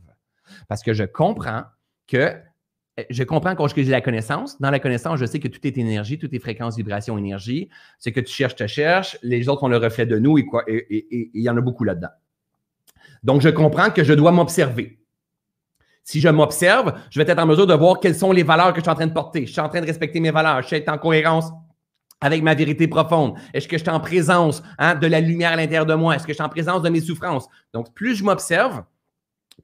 Parce 0.67 0.81
que 0.81 0.93
je 0.93 1.03
comprends 1.03 1.63
que 2.07 2.35
je 3.09 3.23
comprends 3.23 3.55
quand 3.55 3.67
j'ai 3.67 3.83
la 3.85 4.01
connaissance. 4.01 4.59
Dans 4.59 4.69
la 4.69 4.79
connaissance, 4.79 5.19
je 5.19 5.25
sais 5.25 5.39
que 5.39 5.47
tout 5.47 5.65
est 5.65 5.77
énergie, 5.77 6.19
tout 6.19 6.33
est 6.33 6.39
fréquence, 6.39 6.75
vibration, 6.75 7.17
énergie. 7.17 7.69
Ce 7.99 8.09
que 8.09 8.19
tu 8.19 8.33
cherches, 8.33 8.55
tu 8.55 8.67
cherches. 8.67 9.17
Les 9.23 9.49
autres 9.49 9.63
ont 9.63 9.69
le 9.69 9.77
reflet 9.77 10.05
de 10.05 10.19
nous 10.19 10.37
et 10.37 10.45
quoi. 10.45 10.63
Et 10.67 11.29
il 11.33 11.41
y 11.41 11.49
en 11.49 11.57
a 11.57 11.61
beaucoup 11.61 11.83
là-dedans. 11.83 12.09
Donc, 13.23 13.41
je 13.41 13.49
comprends 13.49 13.91
que 13.91 14.03
je 14.03 14.13
dois 14.13 14.31
m'observer. 14.31 15.00
Si 16.03 16.19
je 16.19 16.29
m'observe, 16.29 16.93
je 17.09 17.21
vais 17.21 17.31
être 17.31 17.39
en 17.39 17.45
mesure 17.45 17.67
de 17.67 17.73
voir 17.73 17.99
quelles 17.99 18.15
sont 18.15 18.31
les 18.31 18.43
valeurs 18.43 18.73
que 18.73 18.79
je 18.79 18.83
suis 18.83 18.91
en 18.91 18.95
train 18.95 19.07
de 19.07 19.13
porter. 19.13 19.45
Je 19.45 19.51
suis 19.51 19.61
en 19.61 19.69
train 19.69 19.81
de 19.81 19.85
respecter 19.85 20.19
mes 20.19 20.31
valeurs. 20.31 20.61
Je 20.61 20.67
suis 20.67 20.83
en 20.87 20.97
cohérence 20.97 21.51
avec 22.21 22.43
ma 22.43 22.53
vérité 22.53 22.87
profonde? 22.87 23.33
Est-ce 23.53 23.67
que 23.67 23.77
je 23.77 23.81
suis 23.81 23.91
en 23.91 23.99
présence 23.99 24.61
hein, 24.77 24.95
de 24.95 25.07
la 25.07 25.19
lumière 25.19 25.51
à 25.51 25.55
l'intérieur 25.55 25.87
de 25.87 25.95
moi? 25.95 26.15
Est-ce 26.15 26.23
que 26.23 26.29
je 26.29 26.35
suis 26.35 26.43
en 26.43 26.49
présence 26.49 26.83
de 26.83 26.89
mes 26.89 27.01
souffrances? 27.01 27.47
Donc, 27.73 27.93
plus 27.93 28.15
je 28.15 28.23
m'observe, 28.23 28.83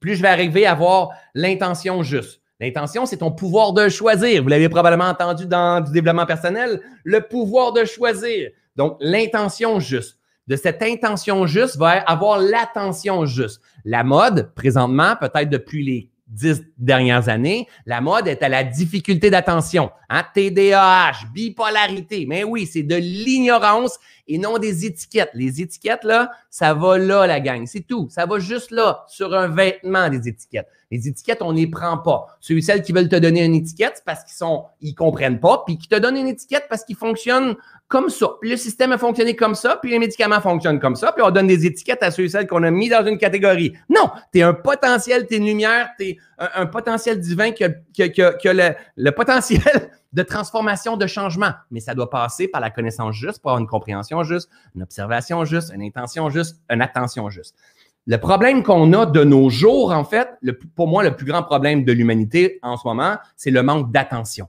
plus 0.01 0.15
je 0.15 0.21
vais 0.21 0.27
arriver 0.27 0.65
à 0.65 0.71
avoir 0.71 1.11
l'intention 1.35 2.03
juste. 2.03 2.41
L'intention, 2.59 3.05
c'est 3.05 3.17
ton 3.17 3.31
pouvoir 3.31 3.73
de 3.73 3.87
choisir. 3.87 4.41
Vous 4.41 4.49
l'avez 4.49 4.67
probablement 4.67 5.05
entendu 5.05 5.45
dans 5.45 5.79
du 5.81 5.91
développement 5.91 6.25
personnel, 6.25 6.81
le 7.03 7.21
pouvoir 7.21 7.71
de 7.71 7.85
choisir. 7.85 8.49
Donc, 8.75 8.97
l'intention 8.99 9.79
juste. 9.79 10.17
De 10.47 10.55
cette 10.55 10.81
intention 10.81 11.45
juste 11.45 11.77
va 11.77 11.99
avoir 12.01 12.39
l'attention 12.39 13.25
juste. 13.25 13.61
La 13.85 14.03
mode, 14.03 14.51
présentement, 14.55 15.15
peut-être 15.19 15.49
depuis 15.49 15.85
les 15.85 16.09
dix 16.27 16.63
dernières 16.77 17.29
années, 17.29 17.67
la 17.85 18.01
mode 18.01 18.27
est 18.27 18.43
à 18.43 18.49
la 18.49 18.63
difficulté 18.63 19.29
d'attention. 19.29 19.91
Hein? 20.09 20.23
TDAH, 20.33 21.27
bipolarité. 21.33 22.25
Mais 22.27 22.43
oui, 22.43 22.65
c'est 22.65 22.83
de 22.83 22.95
l'ignorance 22.95 23.97
et 24.27 24.37
non 24.37 24.57
des 24.57 24.85
étiquettes. 24.85 25.31
Les 25.33 25.61
étiquettes, 25.61 26.03
là, 26.03 26.31
ça 26.49 26.73
va 26.73 26.97
là, 26.97 27.27
la 27.27 27.39
gang. 27.39 27.65
C'est 27.65 27.87
tout. 27.87 28.07
Ça 28.09 28.25
va 28.25 28.39
juste 28.39 28.71
là, 28.71 29.05
sur 29.07 29.33
un 29.33 29.47
vêtement 29.47 30.09
des 30.09 30.27
étiquettes. 30.27 30.67
Les 30.91 31.07
étiquettes, 31.07 31.41
on 31.41 31.51
ne 31.51 31.57
les 31.57 31.67
prend 31.67 31.97
pas. 31.97 32.37
Ceux 32.39 32.57
et 32.57 32.61
celles 32.61 32.81
qui 32.81 32.93
veulent 32.93 33.09
te 33.09 33.15
donner 33.15 33.43
une 33.43 33.55
étiquette, 33.55 33.93
c'est 33.95 34.05
parce 34.05 34.23
qu'ils 34.23 34.35
sont, 34.35 34.65
ils 34.81 34.95
comprennent 34.95 35.39
pas, 35.39 35.63
puis 35.65 35.77
qui 35.77 35.87
te 35.87 35.95
donnent 35.95 36.17
une 36.17 36.27
étiquette 36.27 36.65
parce 36.69 36.83
qu'ils 36.83 36.95
fonctionnent 36.95 37.55
comme 37.87 38.09
ça. 38.09 38.27
Puis 38.41 38.49
le 38.49 38.57
système 38.57 38.91
a 38.91 38.97
fonctionné 38.97 39.35
comme 39.35 39.55
ça, 39.55 39.77
puis 39.81 39.91
les 39.91 39.99
médicaments 39.99 40.41
fonctionnent 40.41 40.79
comme 40.79 40.95
ça, 40.95 41.11
puis 41.11 41.23
on 41.23 41.31
donne 41.31 41.47
des 41.47 41.65
étiquettes 41.65 42.03
à 42.03 42.11
ceux 42.11 42.23
et 42.23 42.29
celles 42.29 42.47
qu'on 42.47 42.63
a 42.63 42.71
mis 42.71 42.89
dans 42.89 43.05
une 43.05 43.17
catégorie. 43.17 43.73
Non, 43.89 44.09
tu 44.33 44.39
es 44.39 44.41
un 44.41 44.53
potentiel, 44.53 45.25
tu 45.27 45.35
es 45.35 45.37
une 45.37 45.45
lumière, 45.45 45.89
tu 45.97 46.05
es 46.05 46.17
un, 46.37 46.65
potentiel 46.65 47.19
divin 47.19 47.51
qui 47.51 47.63
a, 47.63 47.69
le, 47.69 49.09
potentiel 49.11 49.61
de 50.13 50.23
transformation, 50.23 50.97
de 50.97 51.07
changement. 51.07 51.51
Mais 51.71 51.79
ça 51.79 51.95
doit 51.95 52.09
passer 52.09 52.47
par 52.47 52.61
la 52.61 52.69
connaissance 52.69 53.15
juste, 53.15 53.39
avoir 53.43 53.57
une 53.57 53.67
compréhension 53.67 54.23
juste, 54.23 54.49
une 54.75 54.83
observation 54.83 55.45
juste, 55.45 55.71
une 55.73 55.81
intention 55.81 56.29
juste, 56.29 56.57
une 56.69 56.81
attention 56.81 57.29
juste. 57.29 57.55
Le 58.05 58.17
problème 58.17 58.63
qu'on 58.63 58.93
a 58.93 59.05
de 59.05 59.23
nos 59.23 59.49
jours, 59.49 59.91
en 59.91 60.05
fait, 60.05 60.29
pour 60.75 60.87
moi, 60.87 61.03
le 61.03 61.15
plus 61.15 61.25
grand 61.25 61.43
problème 61.43 61.83
de 61.83 61.91
l'humanité 61.91 62.57
en 62.61 62.77
ce 62.77 62.87
moment, 62.87 63.17
c'est 63.35 63.51
le 63.51 63.61
manque 63.63 63.91
d'attention. 63.91 64.47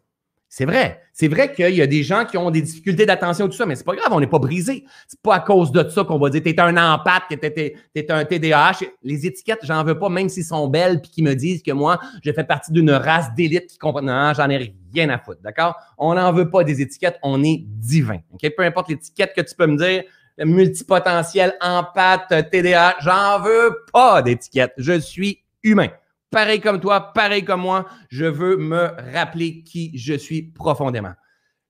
C'est 0.59 0.65
vrai. 0.65 1.01
C'est 1.13 1.29
vrai 1.29 1.53
qu'il 1.53 1.73
y 1.77 1.83
a 1.83 1.87
des 1.87 2.03
gens 2.03 2.25
qui 2.25 2.37
ont 2.37 2.51
des 2.51 2.63
difficultés 2.63 3.07
d'attention, 3.07 3.47
tout 3.47 3.55
ça, 3.55 3.65
mais 3.65 3.77
c'est 3.77 3.85
pas 3.85 3.95
grave, 3.95 4.09
on 4.11 4.19
n'est 4.19 4.27
pas 4.27 4.41
brisé. 4.41 4.85
C'est 5.07 5.23
pas 5.23 5.37
à 5.37 5.39
cause 5.39 5.71
de 5.71 5.89
ça 5.89 6.03
qu'on 6.03 6.19
va 6.19 6.31
dire 6.31 6.43
t'es 6.43 6.59
un 6.59 6.77
empathe, 6.77 7.23
t'es, 7.29 7.77
es 7.95 8.11
un 8.11 8.25
TDAH. 8.25 8.81
Les 9.05 9.25
étiquettes, 9.25 9.61
j'en 9.63 9.85
veux 9.85 9.97
pas, 9.97 10.09
même 10.09 10.29
s'ils 10.29 10.43
sont 10.43 10.67
belles 10.67 11.01
puis 11.01 11.13
qui 11.13 11.23
me 11.23 11.35
disent 11.35 11.63
que 11.63 11.71
moi, 11.71 12.01
je 12.25 12.33
fais 12.33 12.43
partie 12.43 12.73
d'une 12.73 12.91
race 12.91 13.33
d'élite 13.37 13.69
qui 13.69 13.79
comprend. 13.79 14.03
Non, 14.03 14.33
j'en 14.35 14.51
ai 14.51 14.75
rien 14.93 15.11
à 15.11 15.19
foutre, 15.21 15.41
d'accord? 15.43 15.77
On 15.97 16.15
n'en 16.15 16.33
veut 16.33 16.51
pas 16.51 16.65
des 16.65 16.81
étiquettes, 16.81 17.21
on 17.23 17.45
est 17.45 17.63
divin. 17.65 18.19
Peu 18.43 18.65
importe 18.65 18.89
l'étiquette 18.89 19.35
que 19.37 19.43
tu 19.43 19.55
peux 19.55 19.69
me 19.69 19.77
dire, 19.77 20.03
multipotentiel, 20.45 21.55
empathe, 21.61 22.51
TDAH, 22.51 22.97
j'en 23.03 23.41
veux 23.43 23.85
pas 23.93 24.23
d'étiquette. 24.23 24.73
Je 24.77 24.99
suis 24.99 25.45
humain 25.63 25.91
pareil 26.31 26.61
comme 26.61 26.81
toi, 26.81 27.13
pareil 27.13 27.45
comme 27.45 27.63
moi, 27.63 27.87
je 28.09 28.25
veux 28.25 28.57
me 28.57 28.91
rappeler 29.13 29.63
qui 29.63 29.97
je 29.97 30.15
suis 30.15 30.43
profondément. 30.43 31.13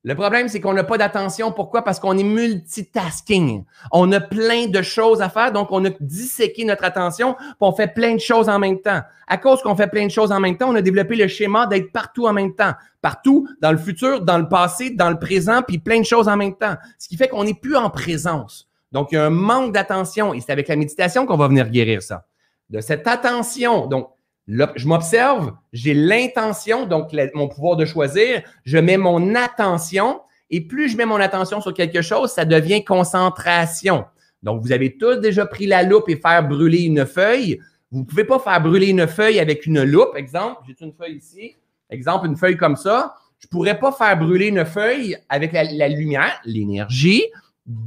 Le 0.05 0.15
problème, 0.15 0.49
c'est 0.49 0.61
qu'on 0.61 0.73
n'a 0.73 0.85
pas 0.85 0.97
d'attention. 0.97 1.51
Pourquoi? 1.51 1.83
Parce 1.83 1.99
qu'on 1.99 2.17
est 2.17 2.23
multitasking. 2.23 3.65
On 3.91 4.11
a 4.13 4.21
plein 4.21 4.69
de 4.69 4.81
choses 4.81 5.21
à 5.21 5.29
faire, 5.29 5.51
donc 5.53 5.73
on 5.73 5.85
a 5.85 5.91
disséqué 6.01 6.65
notre 6.65 6.85
attention, 6.85 7.35
puis 7.35 7.57
on 7.61 7.73
fait 7.73 7.93
plein 7.93 8.15
de 8.15 8.21
choses 8.21 8.49
en 8.49 8.61
même 8.61 8.81
temps. 8.81 9.01
À 9.27 9.37
cause 9.39 9.61
qu'on 9.61 9.75
fait 9.75 9.89
plein 9.89 10.07
de 10.07 10.11
choses 10.11 10.31
en 10.31 10.39
même 10.39 10.57
temps, 10.57 10.71
on 10.71 10.77
a 10.77 10.83
développé 10.83 11.17
le 11.17 11.27
schéma 11.27 11.67
d'être 11.67 11.93
partout 11.93 12.27
en 12.27 12.33
même 12.33 12.55
temps. 12.55 12.73
Partout, 13.03 13.49
dans 13.61 13.73
le 13.73 13.77
futur, 13.77 14.23
dans 14.23 14.39
le 14.39 14.49
passé, 14.49 14.91
dans 14.91 15.11
le 15.11 15.19
présent, 15.19 15.63
puis 15.67 15.79
plein 15.79 16.01
de 16.01 16.07
choses 16.07 16.29
en 16.29 16.37
même 16.37 16.55
temps. 16.55 16.77
Ce 16.99 17.09
qui 17.09 17.17
fait 17.17 17.29
qu'on 17.29 17.45
n'est 17.45 17.55
plus 17.55 17.77
en 17.77 17.91
présence. 17.91 18.69
Donc, 18.93 19.09
il 19.11 19.17
y 19.17 19.19
a 19.19 19.27
un 19.27 19.31
manque 19.31 19.75
d'attention 19.75 20.33
et 20.33 20.41
c'est 20.41 20.53
avec 20.53 20.69
la 20.69 20.77
méditation 20.77 21.27
qu'on 21.27 21.37
va 21.37 21.49
venir 21.49 21.69
guérir 21.69 22.03
ça. 22.03 22.25
De 22.71 22.81
cette 22.81 23.07
attention, 23.07 23.87
donc 23.87 24.09
je 24.49 24.87
m'observe, 24.87 25.53
j'ai 25.73 25.95
l'intention, 25.95 26.87
donc 26.87 27.11
mon 27.35 27.49
pouvoir 27.49 27.77
de 27.77 27.85
choisir, 27.85 28.43
je 28.65 28.79
mets 28.79 28.97
mon 28.97 29.35
attention 29.35 30.21
et 30.51 30.63
plus 30.63 30.89
je 30.89 30.97
mets 30.97 31.05
mon 31.05 31.21
attention 31.21 31.61
sur 31.61 31.75
quelque 31.75 32.01
chose, 32.01 32.33
ça 32.33 32.47
devient 32.47 32.83
concentration. 32.83 34.07
Donc, 34.43 34.63
vous 34.63 34.73
avez 34.73 34.97
tous 34.97 35.17
déjà 35.17 35.45
pris 35.47 35.67
la 35.67 35.83
loupe 35.83 36.09
et 36.09 36.17
faire 36.17 36.47
brûler 36.47 36.83
une 36.83 37.05
feuille. 37.05 37.61
Vous 37.91 38.01
ne 38.01 38.05
pouvez 38.05 38.25
pas 38.25 38.39
faire 38.39 38.61
brûler 38.63 38.89
une 38.89 39.07
feuille 39.07 39.41
avec 39.41 39.67
une 39.67 39.83
loupe. 39.83 40.17
Exemple, 40.17 40.63
j'ai 40.67 40.77
une 40.81 40.93
feuille 40.93 41.17
ici. 41.17 41.57
Exemple, 41.91 42.27
une 42.27 42.37
feuille 42.37 42.57
comme 42.57 42.77
ça. 42.77 43.15
Je 43.41 43.47
ne 43.47 43.51
pourrais 43.51 43.79
pas 43.79 43.93
faire 43.93 44.17
brûler 44.19 44.47
une 44.47 44.65
feuille 44.65 45.17
avec 45.29 45.53
la 45.53 45.89
lumière, 45.89 46.41
l'énergie, 46.45 47.25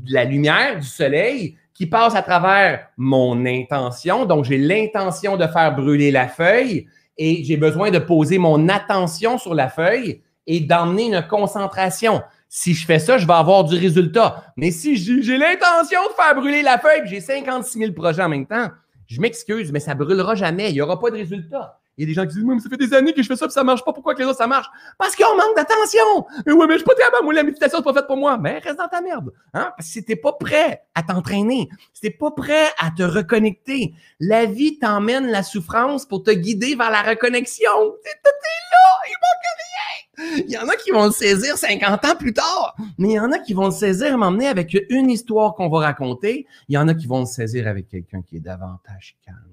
la 0.07 0.25
lumière 0.25 0.79
du 0.79 0.87
soleil 0.87 1.57
qui 1.81 1.87
passe 1.87 2.13
à 2.13 2.21
travers 2.21 2.89
mon 2.95 3.43
intention. 3.43 4.27
Donc, 4.27 4.45
j'ai 4.45 4.59
l'intention 4.59 5.35
de 5.35 5.47
faire 5.47 5.75
brûler 5.75 6.11
la 6.11 6.27
feuille 6.27 6.85
et 7.17 7.43
j'ai 7.43 7.57
besoin 7.57 7.89
de 7.89 7.97
poser 7.97 8.37
mon 8.37 8.69
attention 8.69 9.39
sur 9.39 9.55
la 9.55 9.67
feuille 9.67 10.21
et 10.45 10.59
d'emmener 10.59 11.07
une 11.07 11.25
concentration. 11.27 12.21
Si 12.49 12.75
je 12.75 12.85
fais 12.85 12.99
ça, 12.99 13.17
je 13.17 13.25
vais 13.25 13.33
avoir 13.33 13.63
du 13.63 13.75
résultat. 13.75 14.53
Mais 14.57 14.69
si 14.69 14.95
j'ai 14.95 15.39
l'intention 15.39 16.01
de 16.07 16.13
faire 16.15 16.35
brûler 16.35 16.61
la 16.61 16.77
feuille, 16.77 17.01
j'ai 17.05 17.19
56 17.19 17.79
000 17.79 17.93
projets 17.93 18.21
en 18.21 18.29
même 18.29 18.45
temps, 18.45 18.67
je 19.07 19.19
m'excuse, 19.19 19.71
mais 19.71 19.79
ça 19.79 19.95
brûlera 19.95 20.35
jamais. 20.35 20.69
Il 20.69 20.73
n'y 20.73 20.81
aura 20.81 20.99
pas 20.99 21.09
de 21.09 21.15
résultat. 21.15 21.80
Il 21.97 22.03
y 22.03 22.05
a 22.05 22.07
des 22.07 22.13
gens 22.13 22.25
qui 22.25 22.35
disent, 22.35 22.43
mais 22.43 22.59
ça 22.59 22.69
fait 22.69 22.77
des 22.77 22.93
années 22.93 23.13
que 23.13 23.21
je 23.21 23.27
fais 23.27 23.35
ça, 23.35 23.45
et 23.45 23.49
ça 23.49 23.63
marche 23.63 23.83
pas. 23.83 23.93
Pourquoi 23.93 24.15
que 24.15 24.19
les 24.19 24.25
autres, 24.25 24.37
ça 24.37 24.47
marche? 24.47 24.67
Parce 24.97 25.15
qu'on 25.15 25.35
manque 25.35 25.55
d'attention. 25.55 26.25
Mais 26.45 26.53
oui, 26.53 26.65
mais 26.67 26.73
je 26.73 26.79
suis 26.79 26.85
pas 26.85 26.95
capable. 26.95 27.25
Moi, 27.25 27.33
la 27.33 27.43
méditation, 27.43 27.79
c'est 27.79 27.83
pas 27.83 27.93
faite 27.93 28.07
pour 28.07 28.17
moi. 28.17 28.37
Mais 28.37 28.59
reste 28.59 28.77
dans 28.77 28.87
ta 28.87 29.01
merde. 29.01 29.31
Hein? 29.53 29.73
Parce 29.77 29.87
que 29.87 29.93
si 29.93 30.05
t'es 30.05 30.15
pas 30.15 30.33
prêt 30.33 30.83
à 30.95 31.03
t'entraîner, 31.03 31.69
si 31.93 32.01
t'es 32.01 32.09
pas 32.09 32.31
prêt 32.31 32.67
à 32.79 32.91
te 32.91 33.03
reconnecter, 33.03 33.93
la 34.19 34.45
vie 34.45 34.79
t'emmène 34.79 35.27
la 35.27 35.43
souffrance 35.43 36.05
pour 36.05 36.23
te 36.23 36.31
guider 36.31 36.75
vers 36.75 36.91
la 36.91 37.01
reconnexion. 37.01 37.69
T'es 38.03 38.09
là, 38.23 38.79
il 39.07 39.15
manque 39.21 40.35
rien. 40.37 40.43
Il 40.47 40.51
y 40.51 40.57
en 40.57 40.67
a 40.67 40.75
qui 40.75 40.91
vont 40.91 41.05
le 41.05 41.11
saisir 41.11 41.57
50 41.57 42.05
ans 42.05 42.15
plus 42.15 42.33
tard, 42.33 42.75
mais 42.97 43.09
il 43.09 43.13
y 43.13 43.19
en 43.19 43.31
a 43.31 43.39
qui 43.39 43.53
vont 43.53 43.65
le 43.65 43.71
saisir 43.71 44.17
m'emmener 44.17 44.47
avec 44.47 44.77
une 44.89 45.09
histoire 45.09 45.55
qu'on 45.55 45.69
va 45.69 45.79
raconter. 45.79 46.45
Il 46.69 46.75
y 46.75 46.77
en 46.77 46.87
a 46.87 46.93
qui 46.93 47.07
vont 47.07 47.21
le 47.21 47.25
saisir 47.25 47.67
avec 47.67 47.87
quelqu'un 47.87 48.21
qui 48.21 48.37
est 48.37 48.41
davantage 48.41 49.17
calme. 49.25 49.50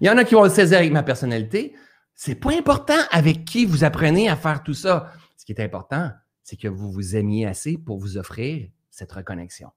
Il 0.00 0.06
y 0.06 0.10
en 0.10 0.16
a 0.16 0.24
qui 0.24 0.34
vont 0.34 0.44
le 0.44 0.50
saisir 0.50 0.78
avec 0.78 0.92
ma 0.92 1.02
personnalité. 1.02 1.74
C'est 2.14 2.34
pas 2.34 2.52
important 2.52 2.98
avec 3.10 3.44
qui 3.44 3.64
vous 3.64 3.84
apprenez 3.84 4.28
à 4.28 4.36
faire 4.36 4.62
tout 4.62 4.74
ça. 4.74 5.12
Ce 5.36 5.44
qui 5.44 5.52
est 5.52 5.60
important, 5.60 6.10
c'est 6.42 6.56
que 6.56 6.68
vous 6.68 6.90
vous 6.90 7.16
aimiez 7.16 7.46
assez 7.46 7.76
pour 7.76 7.98
vous 7.98 8.16
offrir 8.16 8.68
cette 8.90 9.12
reconnexion. 9.12 9.70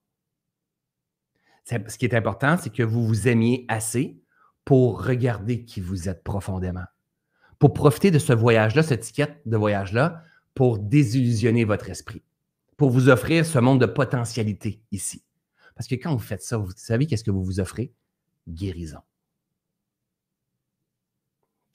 Ce 1.65 1.97
qui 1.97 2.05
est 2.05 2.13
important, 2.13 2.57
c'est 2.57 2.71
que 2.71 2.83
vous 2.83 3.05
vous 3.05 3.27
aimiez 3.27 3.65
assez 3.67 4.21
pour 4.63 5.05
regarder 5.05 5.65
qui 5.65 5.81
vous 5.81 6.07
êtes 6.07 6.23
profondément 6.23 6.85
pour 7.59 7.73
profiter 7.73 8.11
de 8.11 8.19
ce 8.19 8.33
voyage-là, 8.33 8.83
cette 8.83 9.03
étiquette 9.03 9.41
de 9.45 9.57
voyage-là, 9.57 10.23
pour 10.53 10.79
désillusionner 10.79 11.65
votre 11.65 11.89
esprit, 11.89 12.23
pour 12.77 12.89
vous 12.89 13.09
offrir 13.09 13.45
ce 13.45 13.59
monde 13.59 13.81
de 13.81 13.85
potentialité 13.85 14.81
ici. 14.91 15.23
Parce 15.75 15.87
que 15.87 15.95
quand 15.95 16.13
vous 16.13 16.23
faites 16.23 16.41
ça, 16.41 16.57
vous 16.57 16.71
savez 16.75 17.05
qu'est-ce 17.05 17.23
que 17.23 17.31
vous 17.31 17.43
vous 17.43 17.59
offrez? 17.59 17.93
Guérison. 18.47 18.99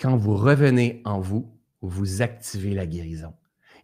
Quand 0.02 0.16
vous 0.16 0.36
revenez 0.36 1.00
en 1.04 1.20
vous, 1.20 1.56
vous 1.80 2.22
activez 2.22 2.74
la 2.74 2.86
guérison. 2.86 3.34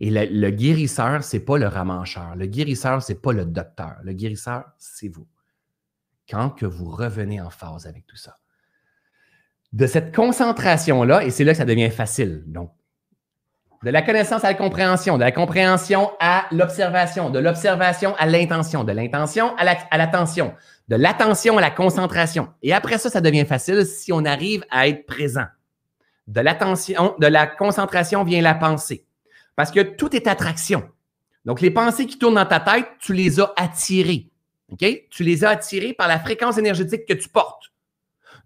Et 0.00 0.10
le, 0.10 0.50
guérisseur, 0.50 1.22
ce 1.22 1.36
n'est 1.36 1.42
pas 1.44 1.58
le 1.58 1.68
ramancheur. 1.68 2.34
Le 2.34 2.46
guérisseur, 2.46 3.00
ce 3.00 3.12
n'est 3.12 3.18
pas 3.18 3.32
le 3.32 3.44
docteur. 3.44 3.94
Le 4.02 4.12
guérisseur, 4.12 4.64
c'est 4.78 5.06
vous. 5.06 5.28
Quand 6.28 6.50
que 6.50 6.66
vous 6.66 6.90
revenez 6.90 7.40
en 7.40 7.50
phase 7.50 7.86
avec 7.86 8.04
tout 8.06 8.16
ça 8.16 8.34
de 9.72 9.86
cette 9.86 10.14
concentration-là, 10.14 11.24
et 11.24 11.30
c'est 11.30 11.44
là 11.44 11.52
que 11.52 11.58
ça 11.58 11.66
devient 11.66 11.90
facile. 11.90 12.42
Donc, 12.46 12.72
de 13.84 13.90
la 13.90 14.02
connaissance 14.02 14.42
à 14.42 14.48
la 14.48 14.54
compréhension, 14.54 15.18
de 15.18 15.24
la 15.24 15.30
compréhension 15.30 16.10
à 16.20 16.46
l'observation, 16.52 17.30
de 17.30 17.38
l'observation 17.38 18.14
à 18.16 18.26
l'intention, 18.26 18.82
de 18.82 18.92
l'intention 18.92 19.54
à 19.56 19.98
l'attention, 19.98 20.54
de 20.88 20.96
l'attention 20.96 21.58
à 21.58 21.60
la 21.60 21.70
concentration. 21.70 22.48
Et 22.62 22.72
après 22.72 22.98
ça, 22.98 23.10
ça 23.10 23.20
devient 23.20 23.44
facile 23.44 23.84
si 23.84 24.10
on 24.10 24.24
arrive 24.24 24.64
à 24.70 24.88
être 24.88 25.06
présent. 25.06 25.44
De 26.28 26.40
l'attention, 26.40 27.14
de 27.18 27.26
la 27.26 27.46
concentration 27.46 28.22
vient 28.22 28.42
la 28.42 28.54
pensée. 28.54 29.04
Parce 29.56 29.70
que 29.70 29.80
tout 29.80 30.14
est 30.14 30.26
attraction. 30.26 30.84
Donc, 31.44 31.60
les 31.62 31.70
pensées 31.70 32.06
qui 32.06 32.18
tournent 32.18 32.34
dans 32.34 32.46
ta 32.46 32.60
tête, 32.60 32.86
tu 33.00 33.14
les 33.14 33.40
as 33.40 33.52
attirées. 33.56 34.28
Tu 35.10 35.24
les 35.24 35.44
as 35.44 35.50
attirées 35.50 35.94
par 35.94 36.06
la 36.06 36.20
fréquence 36.20 36.58
énergétique 36.58 37.06
que 37.06 37.14
tu 37.14 37.30
portes. 37.30 37.72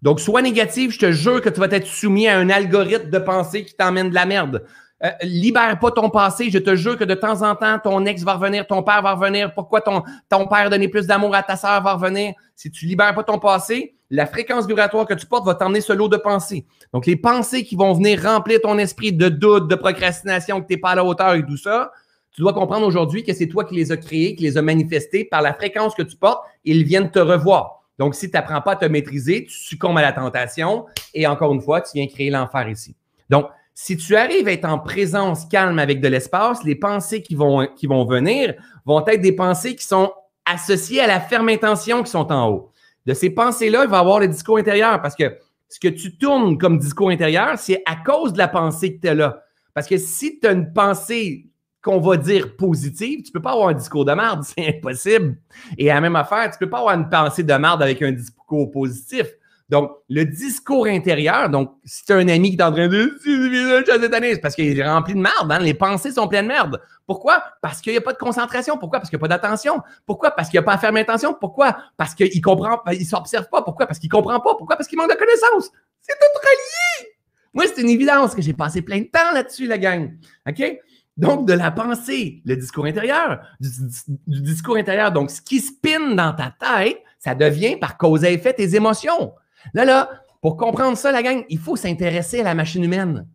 Donc, 0.01 0.21
soit 0.21 0.41
négatif, 0.41 0.91
je 0.93 0.99
te 0.99 1.11
jure 1.11 1.41
que 1.41 1.49
tu 1.49 1.59
vas 1.59 1.67
être 1.71 1.85
soumis 1.85 2.27
à 2.27 2.37
un 2.37 2.49
algorithme 2.49 3.09
de 3.09 3.19
pensée 3.19 3.65
qui 3.65 3.75
t'emmène 3.75 4.09
de 4.09 4.15
la 4.15 4.25
merde. 4.25 4.65
Euh, 5.03 5.11
libère 5.21 5.77
pas 5.79 5.91
ton 5.91 6.09
passé. 6.09 6.49
Je 6.49 6.59
te 6.59 6.75
jure 6.77 6.97
que 6.97 7.03
de 7.03 7.13
temps 7.13 7.41
en 7.41 7.55
temps, 7.55 7.77
ton 7.79 8.05
ex 8.05 8.23
va 8.23 8.35
revenir, 8.35 8.65
ton 8.65 8.83
père 8.83 9.01
va 9.01 9.13
revenir. 9.13 9.53
Pourquoi 9.53 9.81
ton, 9.81 10.03
ton 10.29 10.47
père 10.47 10.69
donnait 10.69 10.87
plus 10.87 11.05
d'amour 11.05 11.35
à 11.35 11.43
ta 11.43 11.57
sœur 11.57 11.83
va 11.83 11.93
revenir? 11.93 12.33
Si 12.55 12.71
tu 12.71 12.85
libères 12.85 13.13
pas 13.13 13.23
ton 13.23 13.39
passé, 13.39 13.95
la 14.13 14.27
fréquence 14.27 14.67
vibratoire 14.67 15.07
que 15.07 15.15
tu 15.15 15.25
portes 15.25 15.43
va 15.43 15.55
t'emmener 15.55 15.81
ce 15.81 15.91
lot 15.91 16.07
de 16.07 16.17
pensées. 16.17 16.67
Donc, 16.93 17.07
les 17.07 17.15
pensées 17.15 17.63
qui 17.63 17.75
vont 17.75 17.93
venir 17.93 18.21
remplir 18.21 18.61
ton 18.61 18.77
esprit 18.77 19.11
de 19.11 19.27
doute, 19.27 19.67
de 19.67 19.73
procrastination, 19.73 20.61
que 20.61 20.67
tu 20.67 20.73
n'es 20.73 20.79
pas 20.79 20.91
à 20.91 20.95
la 20.95 21.03
hauteur 21.03 21.33
et 21.33 21.43
tout 21.43 21.57
ça, 21.57 21.91
tu 22.31 22.41
dois 22.41 22.53
comprendre 22.53 22.85
aujourd'hui 22.85 23.23
que 23.23 23.33
c'est 23.33 23.47
toi 23.47 23.65
qui 23.65 23.73
les 23.73 23.91
as 23.91 23.97
créés, 23.97 24.35
qui 24.35 24.43
les 24.43 24.55
as 24.55 24.61
manifestés 24.61 25.25
par 25.25 25.41
la 25.41 25.51
fréquence 25.55 25.95
que 25.95 26.03
tu 26.03 26.15
portes. 26.15 26.43
Ils 26.63 26.83
viennent 26.83 27.09
te 27.09 27.17
revoir. 27.17 27.81
Donc, 27.97 28.13
si 28.13 28.29
tu 28.29 28.37
n'apprends 28.37 28.61
pas 28.61 28.73
à 28.73 28.75
te 28.75 28.85
maîtriser, 28.85 29.45
tu 29.45 29.57
succombes 29.57 29.97
à 29.97 30.03
la 30.03 30.11
tentation 30.11 30.85
et 31.15 31.25
encore 31.25 31.51
une 31.51 31.61
fois, 31.61 31.81
tu 31.81 31.89
viens 31.95 32.05
créer 32.05 32.29
l'enfer 32.29 32.69
ici. 32.69 32.95
Donc, 33.31 33.47
si 33.73 33.97
tu 33.97 34.15
arrives 34.15 34.47
à 34.47 34.51
être 34.51 34.65
en 34.65 34.77
présence 34.77 35.45
calme 35.45 35.79
avec 35.79 36.01
de 36.01 36.07
l'espace, 36.07 36.63
les 36.63 36.75
pensées 36.75 37.23
qui 37.23 37.33
vont, 37.33 37.67
qui 37.75 37.87
vont 37.87 38.05
venir 38.05 38.53
vont 38.85 39.03
être 39.07 39.21
des 39.21 39.35
pensées 39.35 39.75
qui 39.75 39.85
sont 39.85 40.11
associées 40.45 41.01
à 41.01 41.07
la 41.07 41.19
ferme 41.19 41.49
intention 41.49 42.03
qui 42.03 42.11
sont 42.11 42.31
en 42.31 42.49
haut. 42.51 42.72
De 43.05 43.13
ces 43.13 43.29
pensées-là, 43.29 43.83
il 43.83 43.89
va 43.89 43.99
avoir 43.99 44.19
le 44.19 44.27
discours 44.27 44.57
intérieur 44.57 45.01
parce 45.01 45.15
que 45.15 45.37
ce 45.69 45.79
que 45.79 45.87
tu 45.87 46.17
tournes 46.17 46.57
comme 46.57 46.77
discours 46.77 47.09
intérieur, 47.09 47.57
c'est 47.57 47.81
à 47.85 47.95
cause 47.95 48.33
de 48.33 48.37
la 48.37 48.47
pensée 48.47 48.95
que 48.95 49.01
tu 49.01 49.07
as 49.09 49.13
là. 49.15 49.43
Parce 49.73 49.87
que 49.87 49.97
si 49.97 50.39
tu 50.39 50.47
as 50.47 50.51
une 50.51 50.71
pensée 50.71 51.47
qu'on 51.81 51.99
va 51.99 52.15
dire 52.15 52.55
positive, 52.55 53.23
tu 53.23 53.31
peux 53.31 53.41
pas 53.41 53.51
avoir 53.51 53.69
un 53.69 53.73
discours 53.73 54.05
de 54.05 54.13
merde, 54.13 54.43
c'est 54.43 54.77
impossible. 54.77 55.37
Et 55.77 55.91
à 55.91 55.95
la 55.95 56.01
même 56.01 56.15
affaire, 56.15 56.49
tu 56.51 56.57
peux 56.57 56.69
pas 56.69 56.79
avoir 56.79 56.95
une 56.95 57.09
pensée 57.09 57.43
de 57.43 57.53
merde 57.53 57.81
avec 57.81 58.01
un 58.01 58.11
discours 58.11 58.71
positif. 58.71 59.27
Donc, 59.69 59.91
le 60.09 60.25
discours 60.25 60.85
intérieur, 60.87 61.49
donc, 61.49 61.71
si 61.85 62.05
tu 62.05 62.11
as 62.11 62.17
un 62.17 62.27
ami 62.27 62.51
qui 62.51 62.57
est 62.57 62.63
en 62.63 62.71
train 62.71 62.87
de 62.87 63.17
c'est 63.23 64.41
parce 64.41 64.55
qu'il 64.55 64.77
est 64.77 64.87
rempli 64.87 65.13
de 65.13 65.19
merde, 65.19 65.51
hein? 65.51 65.59
les 65.59 65.73
pensées 65.73 66.11
sont 66.11 66.27
pleines 66.27 66.45
de 66.45 66.49
merde. 66.49 66.81
Pourquoi? 67.05 67.43
Parce 67.61 67.81
qu'il 67.81 67.93
n'y 67.93 67.97
a 67.97 68.01
pas 68.01 68.13
de 68.13 68.17
concentration. 68.17 68.77
Pourquoi? 68.77 68.99
Parce 68.99 69.09
qu'il 69.09 69.17
n'y 69.17 69.21
a 69.21 69.27
pas 69.27 69.35
d'attention. 69.35 69.81
Pourquoi? 70.05 70.31
Parce 70.31 70.49
qu'il 70.49 70.59
n'y 70.59 70.63
a 70.63 70.65
pas 70.65 70.73
à 70.73 70.77
fermer 70.77 71.01
attention. 71.01 71.35
Pourquoi? 71.39 71.77
Parce 71.97 72.13
qu'il 72.13 72.41
comprend, 72.41 72.81
il 72.91 73.05
s'observe 73.05 73.47
pas. 73.49 73.61
Pourquoi? 73.61 73.87
Parce 73.87 73.99
qu'il 73.99 74.09
comprend 74.09 74.39
pas. 74.39 74.55
Pourquoi? 74.55 74.75
Parce 74.75 74.87
qu'il 74.87 74.97
manque 74.97 75.11
de 75.11 75.15
connaissances. 75.15 75.71
C'est 76.01 76.13
tout 76.13 76.39
relié. 76.39 77.13
Moi, 77.53 77.65
c'est 77.67 77.81
une 77.81 77.89
évidence 77.89 78.35
que 78.35 78.41
j'ai 78.41 78.53
passé 78.53 78.81
plein 78.81 78.99
de 78.99 79.05
temps 79.05 79.31
là-dessus, 79.33 79.67
la 79.67 79.77
gang. 79.77 80.13
OK? 80.47 80.79
Donc, 81.15 81.47
de 81.47 81.53
la 81.53 81.69
pensée, 81.69 82.41
le 82.45 82.55
discours 82.55 82.85
intérieur, 82.85 83.41
du, 83.59 84.41
discours 84.41 84.77
intérieur. 84.77 85.11
Donc, 85.11 85.29
ce 85.29 85.41
qui 85.41 85.59
spinne 85.59 86.15
dans 86.15 86.33
ta 86.33 86.53
tête, 86.59 87.01
ça 87.19 87.35
devient 87.35 87.77
par 87.77 87.97
cause 87.97 88.23
et 88.23 88.33
effet 88.33 88.53
tes 88.53 88.75
émotions. 88.75 89.33
Là, 89.73 89.85
là, 89.85 90.09
pour 90.41 90.57
comprendre 90.57 90.97
ça, 90.97 91.11
la 91.11 91.23
gang, 91.23 91.43
il 91.49 91.59
faut 91.59 91.75
s'intéresser 91.75 92.41
à 92.41 92.43
la 92.43 92.55
machine 92.55 92.83
humaine. 92.83 93.27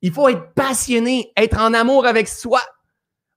Il 0.00 0.12
faut 0.12 0.28
être 0.28 0.52
passionné, 0.54 1.32
être 1.36 1.60
en 1.60 1.74
amour 1.74 2.06
avec 2.06 2.28
soi, 2.28 2.60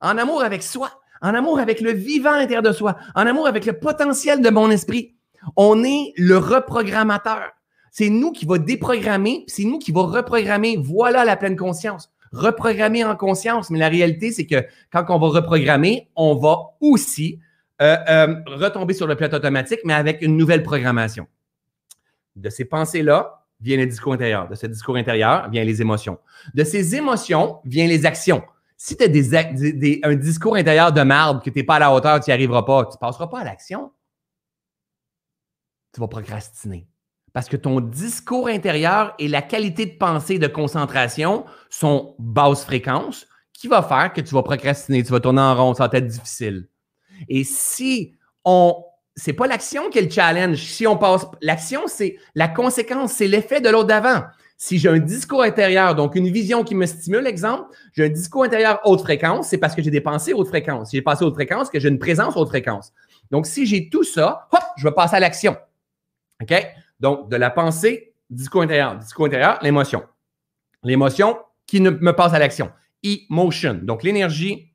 en 0.02 0.18
amour 0.18 0.44
avec 0.44 0.64
soi, 0.64 0.92
en 1.22 1.34
amour 1.34 1.60
avec 1.60 1.82
le 1.82 1.92
vivant 1.92 2.34
à 2.34 2.38
l'intérieur 2.38 2.64
de 2.64 2.72
soi, 2.72 2.98
en 3.16 3.26
amour 3.26 3.48
avec 3.48 3.66
le 3.66 3.80
potentiel 3.80 4.42
de 4.42 4.50
mon 4.50 4.70
esprit. 4.70 5.16
On 5.56 5.84
est 5.84 6.14
le 6.18 6.38
reprogrammateur. 6.38 7.52
C'est 7.92 8.10
nous 8.10 8.32
qui 8.32 8.46
va 8.46 8.58
déprogrammer, 8.58 9.46
c'est 9.48 9.64
nous 9.64 9.80
qui 9.80 9.92
va 9.92 10.02
reprogrammer. 10.02 10.78
Voilà 10.78 11.24
la 11.24 11.38
pleine 11.38 11.56
conscience 11.56 12.12
reprogrammer 12.36 13.04
en 13.04 13.16
conscience. 13.16 13.70
Mais 13.70 13.80
la 13.80 13.90
réalité, 13.90 14.32
c'est 14.32 14.46
que 14.46 14.66
quand 14.92 15.06
on 15.10 15.20
va 15.20 15.28
reprogrammer, 15.28 16.10
on 16.16 16.36
va 16.36 16.58
aussi 16.82 17.40
euh, 17.82 17.96
euh, 18.10 18.36
retomber 18.48 18.94
sur 18.94 19.08
le 19.08 19.16
pilote 19.16 19.34
automatique, 19.34 19.80
mais 19.86 19.94
avec 19.94 20.22
une 20.22 20.38
nouvelle 20.38 20.64
programmation. 20.64 21.28
De 22.36 22.50
ces 22.50 22.66
pensées-là 22.66 23.46
vient 23.62 23.78
le 23.78 23.86
discours 23.86 24.14
intérieur. 24.14 24.48
De 24.48 24.56
ce 24.56 24.68
discours 24.68 24.96
intérieur 24.96 25.50
vient 25.50 25.64
les 25.64 25.82
émotions. 25.82 26.20
De 26.54 26.64
ces 26.64 26.96
émotions 26.96 27.60
vient 27.66 27.88
les 27.88 28.06
actions. 28.06 28.44
Si 28.78 28.98
tu 28.98 29.04
as 29.04 30.08
un 30.08 30.16
discours 30.16 30.56
intérieur 30.56 30.92
de 30.92 31.02
marde, 31.02 31.44
que 31.44 31.50
tu 31.50 31.60
n'es 31.60 31.64
pas 31.64 31.76
à 31.76 31.80
la 31.80 31.94
hauteur, 31.94 32.20
tu 32.20 32.30
n'y 32.30 32.34
arriveras 32.34 32.64
pas, 32.64 32.86
tu 32.86 32.96
ne 32.96 33.00
passeras 33.00 33.28
pas 33.28 33.40
à 33.40 33.44
l'action. 33.46 33.92
Tu 35.94 36.02
vas 36.02 36.10
procrastiner. 36.10 36.88
Parce 37.32 37.48
que 37.48 37.58
ton 37.58 37.80
discours 37.80 38.48
intérieur 38.48 39.14
et 39.20 39.28
la 39.28 39.42
qualité 39.42 39.86
de 39.86 39.98
pensée 39.98 40.40
de 40.40 40.48
concentration 40.48 41.46
sont 41.70 42.16
basse 42.20 42.66
fréquence, 42.66 43.28
qui 43.54 43.68
va 43.68 43.82
faire 43.82 44.12
que 44.14 44.22
tu 44.22 44.34
vas 44.34 44.44
procrastiner, 44.44 45.04
tu 45.04 45.12
vas 45.12 45.20
tourner 45.20 45.42
en 45.42 45.56
rond, 45.56 45.74
ça 45.74 45.88
va 45.88 45.98
être 45.98 46.08
difficile. 46.08 46.70
Et 47.28 47.44
si 47.44 48.16
on. 48.44 48.84
C'est 49.16 49.34
pas 49.34 49.48
l'action 49.48 49.90
qui 49.90 50.00
est 50.00 50.04
le 50.04 50.10
challenge. 50.10 50.58
Si 50.58 50.86
on 50.86 50.98
passe. 50.98 51.26
L'action, 51.42 51.82
c'est 51.88 52.18
la 52.36 52.48
conséquence, 52.48 53.14
c'est 53.14 53.28
l'effet 53.28 53.62
de 53.62 53.70
l'autre 53.70 53.88
d'avant. 53.88 54.24
Si 54.58 54.78
j'ai 54.78 54.90
un 54.90 55.00
discours 55.00 55.42
intérieur, 55.42 55.96
donc 55.96 56.16
une 56.16 56.30
vision 56.30 56.64
qui 56.64 56.76
me 56.76 56.86
stimule, 56.86 57.28
exemple, 57.28 57.76
j'ai 57.94 58.06
un 58.06 58.10
discours 58.10 58.44
intérieur 58.44 58.80
haute 58.86 59.02
fréquence, 59.02 59.50
c'est 59.50 59.58
parce 59.58 59.76
que 59.76 59.82
j'ai 59.82 59.92
des 59.92 60.02
pensées 60.02 60.34
haute 60.34 60.48
fréquence. 60.48 60.90
Si 60.90 60.98
j'ai 60.98 61.02
passé 61.02 61.26
haute 61.26 61.34
fréquence, 61.34 61.70
que 61.70 61.80
j'ai 61.80 61.90
une 61.90 62.00
présence 62.00 62.38
haute 62.38 62.48
fréquence. 62.48 62.94
Donc, 63.32 63.48
si 63.48 63.66
j'ai 63.66 63.90
tout 63.90 64.04
ça, 64.04 64.48
hop, 64.52 64.64
je 64.78 64.88
vais 64.88 64.94
passer 64.94 65.16
à 65.16 65.20
l'action. 65.20 65.58
OK? 66.42 66.54
Donc, 67.00 67.30
de 67.30 67.36
la 67.36 67.50
pensée, 67.50 68.14
discours 68.30 68.62
intérieur, 68.62 68.98
discours 68.98 69.26
intérieur, 69.26 69.60
l'émotion. 69.62 70.04
L'émotion 70.84 71.38
qui 71.68 71.82
me 71.82 72.12
passe 72.14 72.34
à 72.34 72.40
l'action. 72.40 72.72
Emotion. 73.04 73.80
Donc, 73.82 74.04
l'énergie 74.04 74.74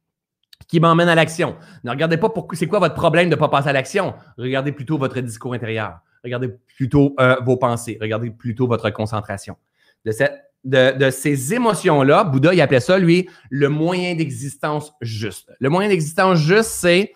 qui 0.71 0.79
m'emmène 0.79 1.09
à 1.09 1.17
l'action. 1.17 1.57
Ne 1.83 1.91
regardez 1.91 2.17
pas 2.17 2.29
pour 2.29 2.47
c'est 2.53 2.69
quoi 2.69 2.79
votre 2.79 2.95
problème 2.95 3.29
de 3.29 3.35
ne 3.35 3.41
pas 3.41 3.49
passer 3.49 3.69
à 3.69 3.73
l'action. 3.73 4.15
Regardez 4.39 4.71
plutôt 4.71 4.99
votre 4.99 5.21
discours 5.21 5.53
intérieur. 5.53 5.99
Regardez 6.23 6.49
plutôt 6.77 7.15
euh, 7.19 7.37
vos 7.45 7.57
pensées. 7.57 7.99
Regardez 8.01 8.31
plutôt 8.31 8.69
votre 8.69 8.89
concentration. 8.91 9.57
De, 10.05 10.97
de, 10.97 11.11
ces 11.11 11.55
émotions-là, 11.55 12.23
Bouddha, 12.23 12.55
il 12.55 12.61
appelait 12.61 12.81
ça, 12.81 12.99
lui, 12.99 13.29
le 13.51 13.69
moyen 13.69 14.15
d'existence 14.15 14.93
juste. 15.01 15.51
Le 15.59 15.69
moyen 15.71 15.89
d'existence 15.89 16.39
juste, 16.39 16.71
c'est 16.71 17.13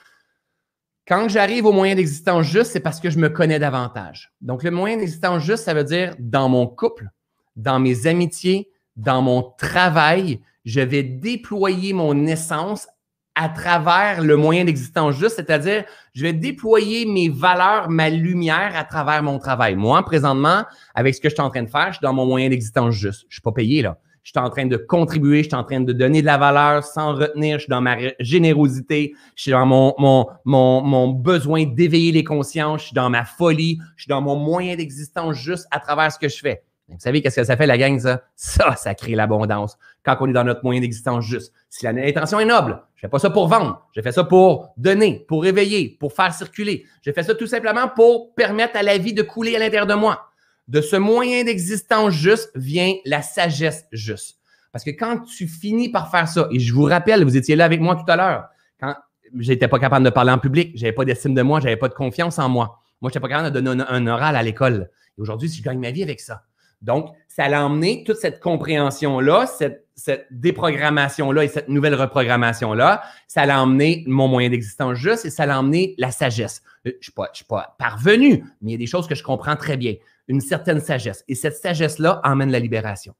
quand 1.06 1.28
j'arrive 1.28 1.66
au 1.66 1.72
moyen 1.72 1.94
d'existence 1.94 2.46
juste, 2.46 2.72
c'est 2.72 2.80
parce 2.80 2.98
que 2.98 3.10
je 3.10 3.18
me 3.18 3.28
connais 3.28 3.60
davantage. 3.60 4.32
Donc, 4.40 4.64
le 4.64 4.72
moyen 4.72 4.96
d'existence 4.96 5.44
juste, 5.44 5.64
ça 5.64 5.74
veut 5.74 5.84
dire 5.84 6.14
dans 6.18 6.48
mon 6.48 6.66
couple, 6.66 7.08
dans 7.54 7.78
mes 7.78 8.06
amitiés, 8.08 8.70
dans 8.96 9.22
mon 9.22 9.42
travail, 9.58 10.40
je 10.64 10.80
vais 10.80 11.02
déployer 11.02 11.92
mon 11.92 12.26
essence 12.26 12.88
à 13.34 13.48
travers 13.48 14.22
le 14.22 14.36
moyen 14.36 14.64
d'existence 14.64 15.16
juste, 15.16 15.36
c'est-à-dire 15.36 15.84
je 16.14 16.22
vais 16.22 16.32
déployer 16.32 17.04
mes 17.06 17.28
valeurs, 17.28 17.90
ma 17.90 18.08
lumière 18.08 18.72
à 18.76 18.84
travers 18.84 19.22
mon 19.22 19.38
travail. 19.38 19.74
Moi, 19.74 20.02
présentement, 20.04 20.64
avec 20.94 21.14
ce 21.14 21.20
que 21.20 21.28
je 21.28 21.34
suis 21.34 21.42
en 21.42 21.50
train 21.50 21.64
de 21.64 21.70
faire, 21.70 21.88
je 21.88 21.98
suis 21.98 22.04
dans 22.04 22.12
mon 22.12 22.26
moyen 22.26 22.48
d'existence 22.48 22.94
juste. 22.94 23.26
Je 23.28 23.36
suis 23.36 23.42
pas 23.42 23.52
payé 23.52 23.82
là. 23.82 23.98
Je 24.22 24.30
suis 24.30 24.38
en 24.38 24.48
train 24.48 24.64
de 24.64 24.78
contribuer, 24.78 25.42
je 25.42 25.48
suis 25.48 25.54
en 25.54 25.64
train 25.64 25.80
de 25.80 25.92
donner 25.92 26.22
de 26.22 26.26
la 26.26 26.38
valeur 26.38 26.82
sans 26.82 27.14
retenir, 27.14 27.58
je 27.58 27.64
suis 27.64 27.70
dans 27.70 27.82
ma 27.82 27.96
générosité, 28.20 29.12
je 29.36 29.42
suis 29.42 29.50
dans 29.50 29.66
mon, 29.66 29.94
mon, 29.98 30.26
mon, 30.46 30.80
mon 30.80 31.08
besoin 31.08 31.66
d'éveiller 31.66 32.10
les 32.10 32.24
consciences, 32.24 32.80
je 32.80 32.86
suis 32.86 32.94
dans 32.94 33.10
ma 33.10 33.26
folie, 33.26 33.78
je 33.96 34.04
suis 34.04 34.08
dans 34.08 34.22
mon 34.22 34.36
moyen 34.36 34.76
d'existence 34.76 35.36
juste 35.36 35.66
à 35.70 35.78
travers 35.78 36.10
ce 36.10 36.18
que 36.18 36.28
je 36.28 36.38
fais. 36.38 36.62
Vous 36.88 36.98
savez 36.98 37.22
qu'est-ce 37.22 37.36
que 37.36 37.44
ça 37.44 37.56
fait 37.56 37.66
la 37.66 37.78
gang, 37.78 37.98
ça? 37.98 38.22
Ça, 38.36 38.76
ça 38.76 38.94
crée 38.94 39.14
l'abondance. 39.14 39.78
Quand 40.04 40.16
on 40.20 40.28
est 40.28 40.32
dans 40.32 40.44
notre 40.44 40.62
moyen 40.64 40.80
d'existence 40.80 41.24
juste. 41.24 41.52
Si 41.70 41.86
l'intention 41.86 42.38
est 42.40 42.44
noble, 42.44 42.82
je 42.94 43.00
fais 43.00 43.08
pas 43.08 43.18
ça 43.18 43.30
pour 43.30 43.48
vendre. 43.48 43.86
Je 43.96 44.02
fais 44.02 44.12
ça 44.12 44.24
pour 44.24 44.74
donner, 44.76 45.24
pour 45.26 45.42
réveiller, 45.42 45.96
pour 45.98 46.12
faire 46.12 46.32
circuler. 46.34 46.84
Je 47.02 47.10
fais 47.10 47.22
ça 47.22 47.34
tout 47.34 47.46
simplement 47.46 47.88
pour 47.88 48.34
permettre 48.34 48.76
à 48.76 48.82
la 48.82 48.98
vie 48.98 49.14
de 49.14 49.22
couler 49.22 49.56
à 49.56 49.58
l'intérieur 49.58 49.86
de 49.86 49.94
moi. 49.94 50.30
De 50.68 50.80
ce 50.80 50.96
moyen 50.96 51.44
d'existence 51.44 52.12
juste 52.12 52.50
vient 52.54 52.94
la 53.06 53.22
sagesse 53.22 53.86
juste. 53.92 54.38
Parce 54.72 54.84
que 54.84 54.90
quand 54.90 55.20
tu 55.20 55.46
finis 55.46 55.88
par 55.88 56.10
faire 56.10 56.28
ça, 56.28 56.48
et 56.50 56.58
je 56.58 56.74
vous 56.74 56.84
rappelle, 56.84 57.24
vous 57.24 57.36
étiez 57.36 57.56
là 57.56 57.64
avec 57.64 57.80
moi 57.80 57.96
tout 57.96 58.10
à 58.10 58.16
l'heure, 58.16 58.48
quand 58.80 58.94
j'étais 59.38 59.68
pas 59.68 59.78
capable 59.78 60.04
de 60.04 60.10
parler 60.10 60.32
en 60.32 60.38
public, 60.38 60.72
j'avais 60.74 60.92
pas 60.92 61.04
d'estime 61.04 61.34
de 61.34 61.42
moi, 61.42 61.60
j'avais 61.60 61.76
pas 61.76 61.88
de 61.88 61.94
confiance 61.94 62.38
en 62.38 62.48
moi. 62.48 62.80
Moi, 63.00 63.10
j'étais 63.10 63.20
pas 63.20 63.28
capable 63.28 63.52
de 63.52 63.60
donner 63.60 63.82
un, 63.82 63.86
un 63.88 64.06
oral 64.06 64.36
à 64.36 64.42
l'école. 64.42 64.90
Et 65.16 65.20
aujourd'hui, 65.20 65.48
si 65.48 65.58
je 65.58 65.62
gagne 65.62 65.78
ma 65.78 65.90
vie 65.90 66.02
avec 66.02 66.20
ça. 66.20 66.42
Donc, 66.84 67.10
ça 67.28 67.44
a 67.44 67.64
emmené 67.64 68.04
toute 68.04 68.18
cette 68.18 68.40
compréhension-là, 68.40 69.46
cette, 69.46 69.82
déprogrammation-là 70.30 71.44
et 71.44 71.48
cette 71.48 71.68
nouvelle 71.68 71.94
reprogrammation-là, 71.94 73.02
ça 73.28 73.46
l'a 73.46 73.62
emmené 73.62 74.04
mon 74.06 74.28
moyen 74.28 74.50
d'existence 74.50 74.98
juste 74.98 75.24
et 75.24 75.30
ça 75.30 75.46
l'a 75.46 75.58
emmené 75.60 75.94
la 75.98 76.10
sagesse. 76.10 76.62
Euh, 76.86 76.90
je 77.00 77.10
ne 77.16 77.26
suis, 77.32 77.44
pas 77.44 77.76
parvenu, 77.78 78.44
mais 78.60 78.70
il 78.70 78.72
y 78.72 78.74
a 78.74 78.78
des 78.78 78.86
choses 78.86 79.06
que 79.06 79.14
je 79.14 79.22
comprends 79.22 79.56
très 79.56 79.76
bien. 79.76 79.94
Une 80.28 80.40
certaine 80.40 80.80
sagesse. 80.80 81.24
Et 81.28 81.34
cette 81.34 81.56
sagesse-là 81.56 82.20
emmène 82.24 82.50
la 82.50 82.58
libération. 82.58 83.14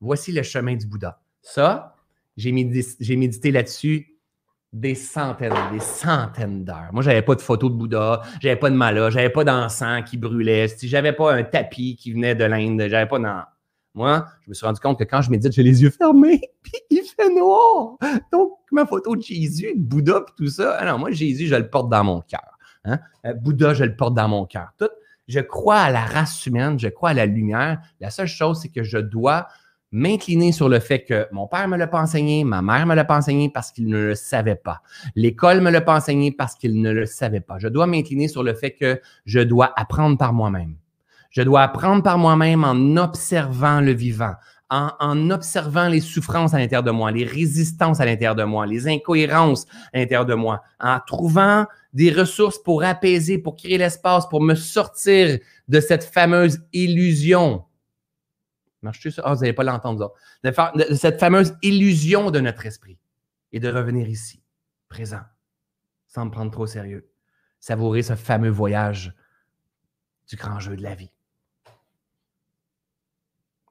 Voici 0.00 0.32
le 0.32 0.42
chemin 0.42 0.74
du 0.74 0.86
Bouddha. 0.86 1.20
Ça, 1.40 1.96
j'ai 2.36 2.52
médité 2.52 3.50
là-dessus 3.50 4.07
des 4.72 4.94
centaines, 4.94 5.54
des 5.72 5.80
centaines 5.80 6.64
d'heures. 6.64 6.90
Moi, 6.92 7.02
j'avais 7.02 7.22
pas 7.22 7.34
de 7.34 7.40
photo 7.40 7.70
de 7.70 7.74
Bouddha, 7.74 8.22
j'avais 8.40 8.56
pas 8.56 8.70
de 8.70 8.74
mala, 8.74 9.10
j'avais 9.10 9.30
pas 9.30 9.44
d'encens 9.44 10.08
qui 10.08 10.16
brûlait, 10.16 10.68
si 10.68 10.88
j'avais 10.88 11.12
pas 11.12 11.32
un 11.32 11.42
tapis 11.42 11.96
qui 11.96 12.12
venait 12.12 12.34
de 12.34 12.44
l'Inde, 12.44 12.84
j'avais 12.88 13.08
pas 13.08 13.18
non. 13.18 13.42
Moi, 13.94 14.26
je 14.42 14.50
me 14.50 14.54
suis 14.54 14.66
rendu 14.66 14.78
compte 14.80 14.98
que 14.98 15.04
quand 15.04 15.22
je 15.22 15.30
médite, 15.30 15.52
j'ai 15.52 15.62
les 15.62 15.82
yeux 15.82 15.90
fermés, 15.90 16.40
puis 16.62 16.74
il 16.90 17.02
fait 17.02 17.34
noir. 17.34 17.96
Donc, 18.32 18.52
ma 18.70 18.86
photo 18.86 19.16
de 19.16 19.22
Jésus, 19.22 19.72
de 19.74 19.80
Bouddha, 19.80 20.20
puis 20.20 20.34
tout 20.36 20.50
ça. 20.50 20.74
Alors, 20.74 20.98
moi, 20.98 21.10
Jésus, 21.10 21.46
je 21.46 21.56
le 21.56 21.68
porte 21.68 21.88
dans 21.88 22.04
mon 22.04 22.20
cœur. 22.20 22.58
Hein. 22.84 23.00
Euh, 23.24 23.34
Bouddha, 23.34 23.74
je 23.74 23.84
le 23.84 23.96
porte 23.96 24.14
dans 24.14 24.28
mon 24.28 24.44
cœur. 24.44 24.68
Tout, 24.78 24.90
je 25.26 25.40
crois 25.40 25.78
à 25.78 25.90
la 25.90 26.04
race 26.04 26.46
humaine, 26.46 26.78
je 26.78 26.88
crois 26.88 27.10
à 27.10 27.14
la 27.14 27.26
lumière. 27.26 27.80
La 28.00 28.10
seule 28.10 28.28
chose, 28.28 28.60
c'est 28.62 28.68
que 28.68 28.82
je 28.82 28.98
dois 28.98 29.48
m'incliner 29.92 30.52
sur 30.52 30.68
le 30.68 30.80
fait 30.80 31.04
que 31.04 31.26
mon 31.32 31.46
père 31.46 31.66
me 31.68 31.76
l'a 31.76 31.86
pas 31.86 32.00
enseigné, 32.00 32.44
ma 32.44 32.62
mère 32.62 32.86
me 32.86 32.94
l'a 32.94 33.04
pas 33.04 33.16
enseigné 33.16 33.50
parce 33.50 33.70
qu'il 33.72 33.86
ne 33.86 33.98
le 33.98 34.14
savait 34.14 34.54
pas. 34.54 34.82
L'école 35.14 35.60
me 35.60 35.70
l'a 35.70 35.80
pas 35.80 35.96
enseigné 35.96 36.32
parce 36.32 36.54
qu'il 36.54 36.80
ne 36.80 36.90
le 36.90 37.06
savait 37.06 37.40
pas. 37.40 37.58
Je 37.58 37.68
dois 37.68 37.86
m'incliner 37.86 38.28
sur 38.28 38.42
le 38.42 38.54
fait 38.54 38.72
que 38.72 39.00
je 39.24 39.40
dois 39.40 39.72
apprendre 39.76 40.18
par 40.18 40.32
moi-même. 40.32 40.76
Je 41.30 41.42
dois 41.42 41.62
apprendre 41.62 42.02
par 42.02 42.18
moi-même 42.18 42.64
en 42.64 42.96
observant 42.96 43.80
le 43.80 43.92
vivant, 43.92 44.34
en, 44.70 44.90
en, 44.98 45.30
observant 45.30 45.88
les 45.88 46.00
souffrances 46.00 46.54
à 46.54 46.58
l'intérieur 46.58 46.82
de 46.82 46.90
moi, 46.90 47.10
les 47.10 47.24
résistances 47.24 48.00
à 48.00 48.06
l'intérieur 48.06 48.34
de 48.34 48.44
moi, 48.44 48.66
les 48.66 48.88
incohérences 48.88 49.66
à 49.92 49.98
l'intérieur 49.98 50.26
de 50.26 50.34
moi, 50.34 50.62
en 50.80 50.98
trouvant 51.06 51.66
des 51.92 52.10
ressources 52.10 52.58
pour 52.58 52.82
apaiser, 52.82 53.38
pour 53.38 53.56
créer 53.56 53.78
l'espace, 53.78 54.26
pour 54.28 54.42
me 54.42 54.54
sortir 54.54 55.38
de 55.68 55.80
cette 55.80 56.04
fameuse 56.04 56.60
illusion 56.72 57.64
Marche-tu 58.82 59.10
ça? 59.10 59.22
Ah, 59.24 59.34
vous 59.34 59.40
n'allez 59.40 59.52
pas 59.52 59.64
l'entendre, 59.64 60.12
cette 60.94 61.18
fameuse 61.18 61.54
illusion 61.62 62.30
de 62.30 62.40
notre 62.40 62.64
esprit 62.66 62.98
et 63.52 63.60
de 63.60 63.68
revenir 63.68 64.08
ici, 64.08 64.42
présent, 64.88 65.22
sans 66.06 66.26
me 66.26 66.30
prendre 66.30 66.50
trop 66.50 66.62
au 66.62 66.66
sérieux. 66.66 67.10
Savourer 67.60 68.02
ce 68.02 68.14
fameux 68.14 68.50
voyage 68.50 69.14
du 70.28 70.36
grand 70.36 70.60
jeu 70.60 70.76
de 70.76 70.82
la 70.82 70.94
vie. 70.94 71.10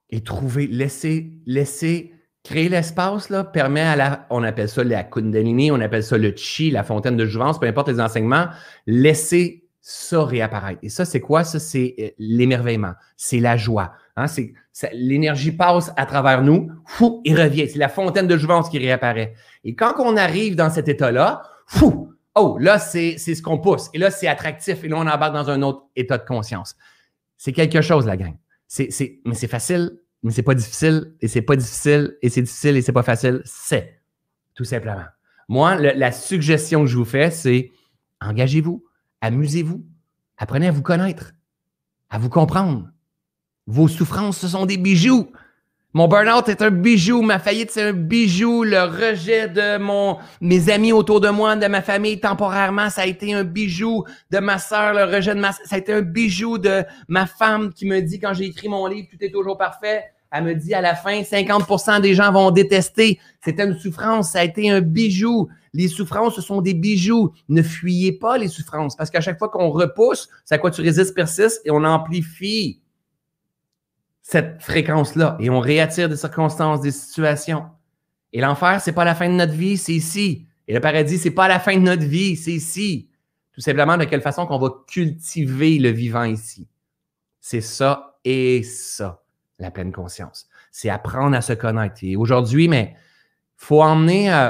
Et 0.09 0.23
trouver, 0.23 0.67
laisser, 0.67 1.31
laisser, 1.45 2.13
créer 2.43 2.69
l'espace, 2.69 3.31
permet 3.53 3.81
à 3.81 3.95
la, 3.95 4.27
on 4.29 4.43
appelle 4.43 4.69
ça 4.69 4.84
la 4.84 5.03
Kundalini, 5.03 5.71
on 5.71 5.79
appelle 5.79 6.03
ça 6.03 6.17
le 6.17 6.35
Chi, 6.35 6.71
la 6.71 6.84
fontaine 6.84 7.17
de 7.17 7.25
jouvence, 7.25 7.59
peu 7.59 7.67
importe 7.67 7.89
les 7.89 7.99
enseignements, 7.99 8.47
laisser 8.85 9.69
ça 9.81 10.25
réapparaître. 10.25 10.79
Et 10.84 10.89
ça, 10.89 11.05
c'est 11.05 11.21
quoi? 11.21 11.45
Ça, 11.45 11.59
c'est 11.59 11.95
euh, 11.99 12.09
l'émerveillement, 12.17 12.93
c'est 13.15 13.39
la 13.39 13.55
joie. 13.55 13.93
Hein? 14.18 14.26
L'énergie 14.94 15.52
passe 15.52 15.94
à 15.95 16.06
travers 16.06 16.41
nous, 16.41 16.69
fou, 16.85 17.22
et 17.23 17.34
revient. 17.34 17.69
C'est 17.69 17.80
la 17.80 17.88
fontaine 17.88 18.27
de 18.27 18.38
jouvence 18.38 18.69
qui 18.69 18.77
réapparaît. 18.77 19.34
Et 19.64 19.76
quand 19.76 19.94
on 19.99 20.18
arrive 20.18 20.56
dans 20.56 20.69
cet 20.69 20.89
état-là, 20.89 21.44
fou, 21.65 22.14
oh, 22.35 22.57
là, 22.60 22.80
c'est, 22.80 23.18
ce 23.18 23.41
qu'on 23.41 23.60
pousse. 23.60 23.89
Et 23.94 23.98
là, 23.98 24.11
c'est 24.11 24.27
attractif. 24.27 24.84
Et 24.84 24.89
là, 24.89 24.98
on 24.98 25.07
embarque 25.07 25.34
dans 25.34 25.49
un 25.49 25.61
autre 25.61 25.84
état 25.95 26.18
de 26.18 26.26
conscience. 26.26 26.76
C'est 27.38 27.53
quelque 27.53 27.81
chose, 27.81 28.06
la 28.06 28.18
gang. 28.18 28.35
Mais 28.77 28.89
c'est 28.89 29.48
facile, 29.48 29.99
mais 30.23 30.31
c'est 30.31 30.44
pas 30.44 30.56
difficile, 30.56 31.14
et 31.22 31.27
c'est 31.27 31.41
pas 31.41 31.56
difficile, 31.56 32.18
et 32.22 32.30
c'est 32.30 32.41
difficile, 32.41 32.76
et 32.76 32.81
c'est 32.81 32.91
pas 32.91 33.03
facile. 33.03 33.41
C'est, 33.45 34.02
tout 34.56 34.65
simplement. 34.65 35.06
Moi, 35.48 35.76
la 35.76 36.11
suggestion 36.11 36.81
que 36.81 36.88
je 36.88 36.98
vous 36.98 37.06
fais, 37.06 37.31
c'est 37.31 37.72
engagez-vous 38.19 38.84
amusez-vous, 39.22 39.85
apprenez 40.38 40.68
à 40.68 40.72
vous 40.72 40.81
connaître, 40.81 41.34
à 42.10 42.18
vous 42.18 42.30
comprendre. 42.30 42.89
Vos 43.68 43.89
souffrances, 43.89 44.38
ce 44.38 44.48
sont 44.48 44.65
des 44.65 44.77
bijoux. 44.77 45.30
Mon 45.94 46.07
burn-out 46.07 46.48
est 46.48 46.61
un 46.61 46.72
bijou, 46.72 47.22
ma 47.22 47.38
faillite, 47.38 47.72
c'est 47.72 47.81
un 47.81 47.91
bijou, 47.91 48.64
le 48.64 48.84
rejet 48.84 49.49
de 49.49 49.77
mon, 49.77 50.18
mes 50.39 50.69
amis 50.69 50.94
autour 50.94 51.19
de 51.19 51.30
moi, 51.30 51.56
de 51.56 51.68
ma 51.68 51.81
famille 51.81 52.19
temporairement, 52.19 52.89
ça 52.89 53.02
a 53.02 53.06
été 53.06 53.34
un 53.34 53.44
bijou, 53.44 54.06
de 54.31 54.38
ma 54.39 54.57
sœur, 54.57 54.94
le 54.94 55.03
rejet 55.03 55.35
de 55.35 55.39
ma, 55.39 55.52
ça 55.52 55.76
a 55.76 55.77
été 55.77 55.91
un 55.91 56.02
bijou 56.02 56.57
de 56.57 56.84
ma 57.10 57.26
femme 57.26 57.73
qui 57.73 57.85
me 57.85 57.99
dit 58.02 58.19
quand 58.19 58.34
j'ai 58.34 58.45
écrit 58.45 58.69
mon 58.69 58.85
livre, 58.88 59.07
tout 59.11 59.18
est 59.19 59.31
toujours 59.31 59.57
parfait. 59.57 60.03
Elle 60.31 60.44
me 60.44 60.56
dit 60.56 60.73
à 60.73 60.81
la 60.81 60.94
fin, 60.94 61.22
50% 61.22 62.02
des 62.02 62.14
gens 62.14 62.31
vont 62.31 62.52
détester. 62.52 63.19
C'était 63.44 63.65
une 63.65 63.77
souffrance, 63.77 64.31
ça 64.31 64.39
a 64.39 64.44
été 64.44 64.69
un 64.69 64.81
bijou. 64.81 65.48
Les 65.73 65.88
souffrances, 65.88 66.35
ce 66.35 66.41
sont 66.41 66.61
des 66.61 66.73
bijoux. 66.73 67.31
Ne 67.49 67.61
fuyez 67.61 68.11
pas 68.11 68.38
les 68.38 68.49
souffrances 68.49 68.95
parce 68.95 69.10
qu'à 69.10 69.22
chaque 69.22 69.39
fois 69.39 69.49
qu'on 69.49 69.69
repousse, 69.69 70.30
c'est 70.45 70.56
à 70.56 70.57
quoi 70.57 70.69
tu 70.69 70.81
résistes, 70.81 71.15
persiste 71.15 71.61
et 71.65 71.72
on 71.72 71.84
amplifie 71.84 72.81
cette 74.28 74.62
fréquence-là 74.62 75.38
et 75.40 75.49
on 75.49 75.62
réattire 75.62 76.10
des 76.10 76.18
circonstances, 76.18 76.82
des 76.82 76.91
situations. 76.91 77.68
Et 78.34 78.41
l'enfer, 78.41 78.82
c'est 78.82 78.91
pas 78.91 79.06
la 79.06 79.16
fin 79.16 79.30
de 79.30 79.36
notre 79.36 79.54
vie, 79.54 79.78
c'est 79.78 79.94
ici. 79.94 80.45
Et 80.68 80.74
le 80.74 80.82
paradis, 80.82 81.18
c'est 81.18 81.32
pas 81.32 81.48
la 81.48 81.62
fin 81.62 81.78
de 81.78 81.82
notre 81.82 82.04
vie, 82.04 82.36
c'est 82.36 82.52
ici. 82.52 83.10
Tout 83.54 83.62
simplement 83.62 83.95
de 83.95 84.04
quelle 84.04 84.22
façon 84.22 84.45
qu'on 84.45 84.60
va 84.60 84.68
cultiver 84.86 85.80
le 85.80 85.91
vivant 85.91 86.26
ici. 86.26 86.68
C'est 87.40 87.62
ça 87.62 88.20
et 88.26 88.64
ça 88.64 89.24
la 89.60 89.72
pleine 89.72 89.94
conscience. 89.94 90.49
C'est 90.72 90.90
apprendre 90.90 91.38
à 91.38 91.40
se 91.40 91.54
connaître. 91.54 91.99
Et 92.02 92.18
aujourd'hui, 92.18 92.68
mais 92.68 92.98
faut 93.56 93.82
emmener 93.82 94.34
euh, 94.34 94.49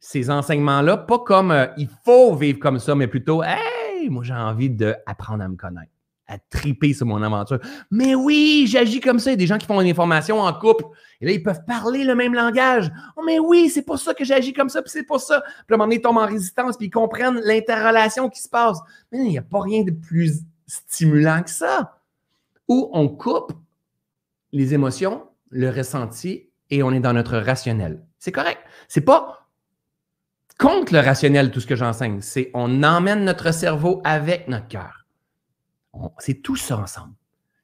ces 0.00 0.30
enseignements-là, 0.30 0.96
pas 0.96 1.20
comme 1.20 1.52
euh, 1.52 1.68
il 1.76 1.88
faut 2.04 2.34
vivre 2.34 2.58
comme 2.58 2.80
ça, 2.80 2.96
mais 2.96 3.06
plutôt, 3.06 3.44
hey, 3.44 4.10
moi 4.10 4.24
j'ai 4.24 4.34
envie 4.34 4.68
d'apprendre 4.68 5.44
à 5.44 5.48
me 5.48 5.54
connaître, 5.54 5.91
à 6.32 6.38
triper 6.50 6.94
sur 6.94 7.06
mon 7.06 7.22
aventure. 7.22 7.58
Mais 7.90 8.14
oui, 8.14 8.66
j'agis 8.68 9.00
comme 9.00 9.18
ça. 9.18 9.30
Il 9.30 9.34
y 9.34 9.34
a 9.34 9.36
des 9.36 9.46
gens 9.46 9.58
qui 9.58 9.66
font 9.66 9.80
une 9.80 9.88
information 9.88 10.40
en 10.40 10.52
couple. 10.52 10.84
Et 11.20 11.26
là, 11.26 11.32
ils 11.32 11.42
peuvent 11.42 11.64
parler 11.66 12.04
le 12.04 12.14
même 12.14 12.34
langage. 12.34 12.90
Oh, 13.16 13.22
mais 13.24 13.38
oui, 13.38 13.68
c'est 13.68 13.82
pour 13.82 13.98
ça 13.98 14.14
que 14.14 14.24
j'agis 14.24 14.52
comme 14.52 14.68
ça, 14.68 14.82
puis 14.82 14.90
c'est 14.90 15.04
pour 15.04 15.20
ça. 15.20 15.40
Puis 15.40 15.50
à 15.70 15.74
un 15.74 15.76
moment 15.76 15.84
donné, 15.84 15.96
ils 15.96 16.02
tombent 16.02 16.18
en 16.18 16.26
résistance, 16.26 16.76
puis 16.76 16.86
ils 16.86 16.90
comprennent 16.90 17.40
l'interrelation 17.44 18.28
qui 18.28 18.40
se 18.40 18.48
passe. 18.48 18.78
Mais 19.10 19.18
il 19.18 19.28
n'y 19.28 19.38
a 19.38 19.42
pas 19.42 19.60
rien 19.60 19.82
de 19.82 19.90
plus 19.90 20.40
stimulant 20.66 21.42
que 21.42 21.50
ça. 21.50 21.98
Où 22.68 22.90
on 22.92 23.08
coupe 23.08 23.52
les 24.52 24.74
émotions, 24.74 25.24
le 25.50 25.70
ressenti 25.70 26.48
et 26.70 26.82
on 26.82 26.90
est 26.92 27.00
dans 27.00 27.12
notre 27.12 27.36
rationnel. 27.38 28.02
C'est 28.18 28.32
correct. 28.32 28.60
C'est 28.88 29.02
pas 29.02 29.46
contre 30.58 30.92
le 30.92 31.00
rationnel, 31.00 31.50
tout 31.50 31.60
ce 31.60 31.66
que 31.66 31.76
j'enseigne. 31.76 32.20
C'est 32.20 32.50
on 32.54 32.82
emmène 32.82 33.24
notre 33.24 33.52
cerveau 33.52 34.00
avec 34.04 34.48
notre 34.48 34.68
cœur. 34.68 35.01
C'est 36.18 36.42
tout 36.42 36.56
ça 36.56 36.78
ensemble. 36.78 37.14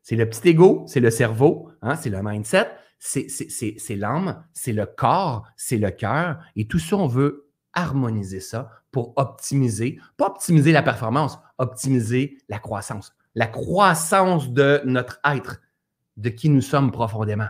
C'est 0.03 0.17
le 0.17 0.29
petit 0.29 0.49
ego, 0.49 0.85
c'est 0.87 1.01
le 1.01 1.11
cerveau, 1.11 1.71
hein, 1.83 1.97
c'est 1.97 2.11
le 2.11 2.23
mindset, 2.23 2.71
c'est 2.99 3.97
l'âme, 3.97 4.45
c'est 4.55 4.73
le 4.73 4.87
corps, 4.87 5.47
c'est 5.57 5.77
le 5.77 5.91
cœur. 5.91 6.39
Et 6.57 6.67
tout 6.67 6.79
ça, 6.79 6.97
on 6.97 7.07
veut 7.07 7.51
harmoniser 7.75 8.41
ça 8.41 8.71
pour 8.91 9.13
optimiser, 9.17 10.01
pas 10.17 10.27
optimiser 10.27 10.73
la 10.73 10.83
performance, 10.83 11.39
optimiser 11.59 12.39
la 12.49 12.59
croissance. 12.59 13.15
La 13.35 13.47
croissance 13.47 14.51
de 14.51 14.81
notre 14.85 15.21
être, 15.25 15.61
de 16.17 16.31
qui 16.31 16.49
nous 16.49 16.63
sommes 16.63 16.91
profondément. 16.91 17.49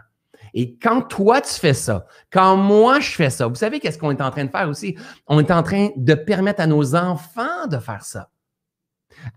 Et 0.52 0.76
quand 0.78 1.02
toi, 1.02 1.40
tu 1.40 1.54
fais 1.54 1.74
ça, 1.74 2.06
quand 2.30 2.56
moi, 2.56 3.00
je 3.00 3.10
fais 3.10 3.30
ça, 3.30 3.46
vous 3.46 3.54
savez 3.54 3.80
qu'est-ce 3.80 3.98
qu'on 3.98 4.10
est 4.10 4.20
en 4.20 4.30
train 4.30 4.44
de 4.44 4.50
faire 4.50 4.68
aussi? 4.68 4.96
On 5.26 5.38
est 5.38 5.50
en 5.50 5.62
train 5.62 5.90
de 5.96 6.14
permettre 6.14 6.60
à 6.60 6.66
nos 6.66 6.94
enfants 6.94 7.66
de 7.70 7.78
faire 7.78 8.04
ça. 8.04 8.30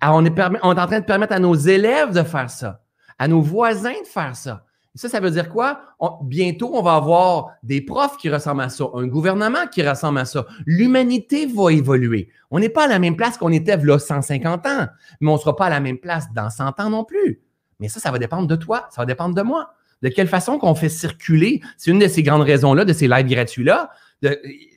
On 0.01 0.25
est, 0.25 0.39
en 0.61 0.73
train 0.75 0.99
de 0.99 1.05
permettre 1.05 1.33
à 1.33 1.39
nos 1.39 1.55
élèves 1.55 2.13
de 2.13 2.23
faire 2.23 2.49
ça, 2.49 2.81
à 3.19 3.27
nos 3.27 3.41
voisins 3.41 3.99
de 4.01 4.07
faire 4.07 4.35
ça. 4.35 4.65
Ça, 4.93 5.07
ça 5.07 5.21
veut 5.21 5.31
dire 5.31 5.47
quoi? 5.47 5.81
bientôt, 6.23 6.71
on 6.73 6.81
va 6.81 6.95
avoir 6.95 7.51
des 7.63 7.79
profs 7.79 8.17
qui 8.17 8.29
ressemblent 8.29 8.61
à 8.61 8.69
ça, 8.69 8.85
un 8.93 9.07
gouvernement 9.07 9.67
qui 9.71 9.87
ressemble 9.87 10.19
à 10.19 10.25
ça. 10.25 10.45
L'humanité 10.65 11.45
va 11.45 11.71
évoluer. 11.71 12.29
On 12.49 12.59
n'est 12.59 12.69
pas 12.69 12.85
à 12.85 12.87
la 12.87 12.99
même 12.99 13.15
place 13.15 13.37
qu'on 13.37 13.53
était 13.53 13.77
là 13.77 13.99
150 13.99 14.65
ans, 14.65 14.87
mais 15.21 15.29
on 15.29 15.35
ne 15.35 15.39
sera 15.39 15.55
pas 15.55 15.67
à 15.67 15.69
la 15.69 15.79
même 15.79 15.97
place 15.97 16.25
dans 16.33 16.49
100 16.49 16.79
ans 16.81 16.89
non 16.89 17.05
plus. 17.05 17.41
Mais 17.79 17.87
ça, 17.87 18.01
ça 18.01 18.11
va 18.11 18.19
dépendre 18.19 18.47
de 18.47 18.55
toi, 18.57 18.87
ça 18.89 19.01
va 19.01 19.05
dépendre 19.05 19.33
de 19.33 19.41
moi 19.41 19.69
de 20.01 20.09
quelle 20.09 20.27
façon 20.27 20.57
qu'on 20.57 20.75
fait 20.75 20.89
circuler. 20.89 21.61
C'est 21.77 21.91
une 21.91 21.99
de 21.99 22.07
ces 22.07 22.23
grandes 22.23 22.41
raisons-là, 22.41 22.85
de 22.85 22.93
ces 22.93 23.07
lives 23.07 23.27
gratuits-là. 23.27 23.91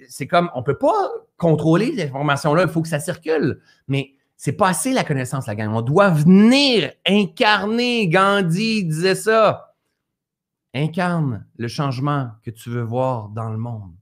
C'est 0.09 0.27
comme, 0.27 0.51
on 0.55 0.61
ne 0.61 0.65
peut 0.65 0.79
pas 0.79 1.11
contrôler 1.37 1.95
ces 1.97 2.05
informations-là, 2.05 2.63
il 2.63 2.69
faut 2.69 2.83
que 2.83 2.89
ça 2.89 3.01
circule. 3.01 3.61
Mais 3.89 4.13
c'est 4.45 4.53
pas 4.53 4.69
assez 4.69 4.93
la 4.93 5.05
connaissance, 5.05 5.47
la 5.47 5.55
gang. 5.55 5.73
On 5.73 5.81
doit 5.81 6.11
venir 6.11 6.93
incarner. 7.09 8.09
Gandhi 8.09 8.85
disait 8.85 9.15
ça. 9.15 9.75
Incarne 10.75 11.47
le 11.57 11.67
changement 11.67 12.33
que 12.43 12.51
tu 12.51 12.69
veux 12.69 12.83
voir 12.83 13.31
dans 13.31 13.49
le 13.49 13.57
monde. 13.57 13.95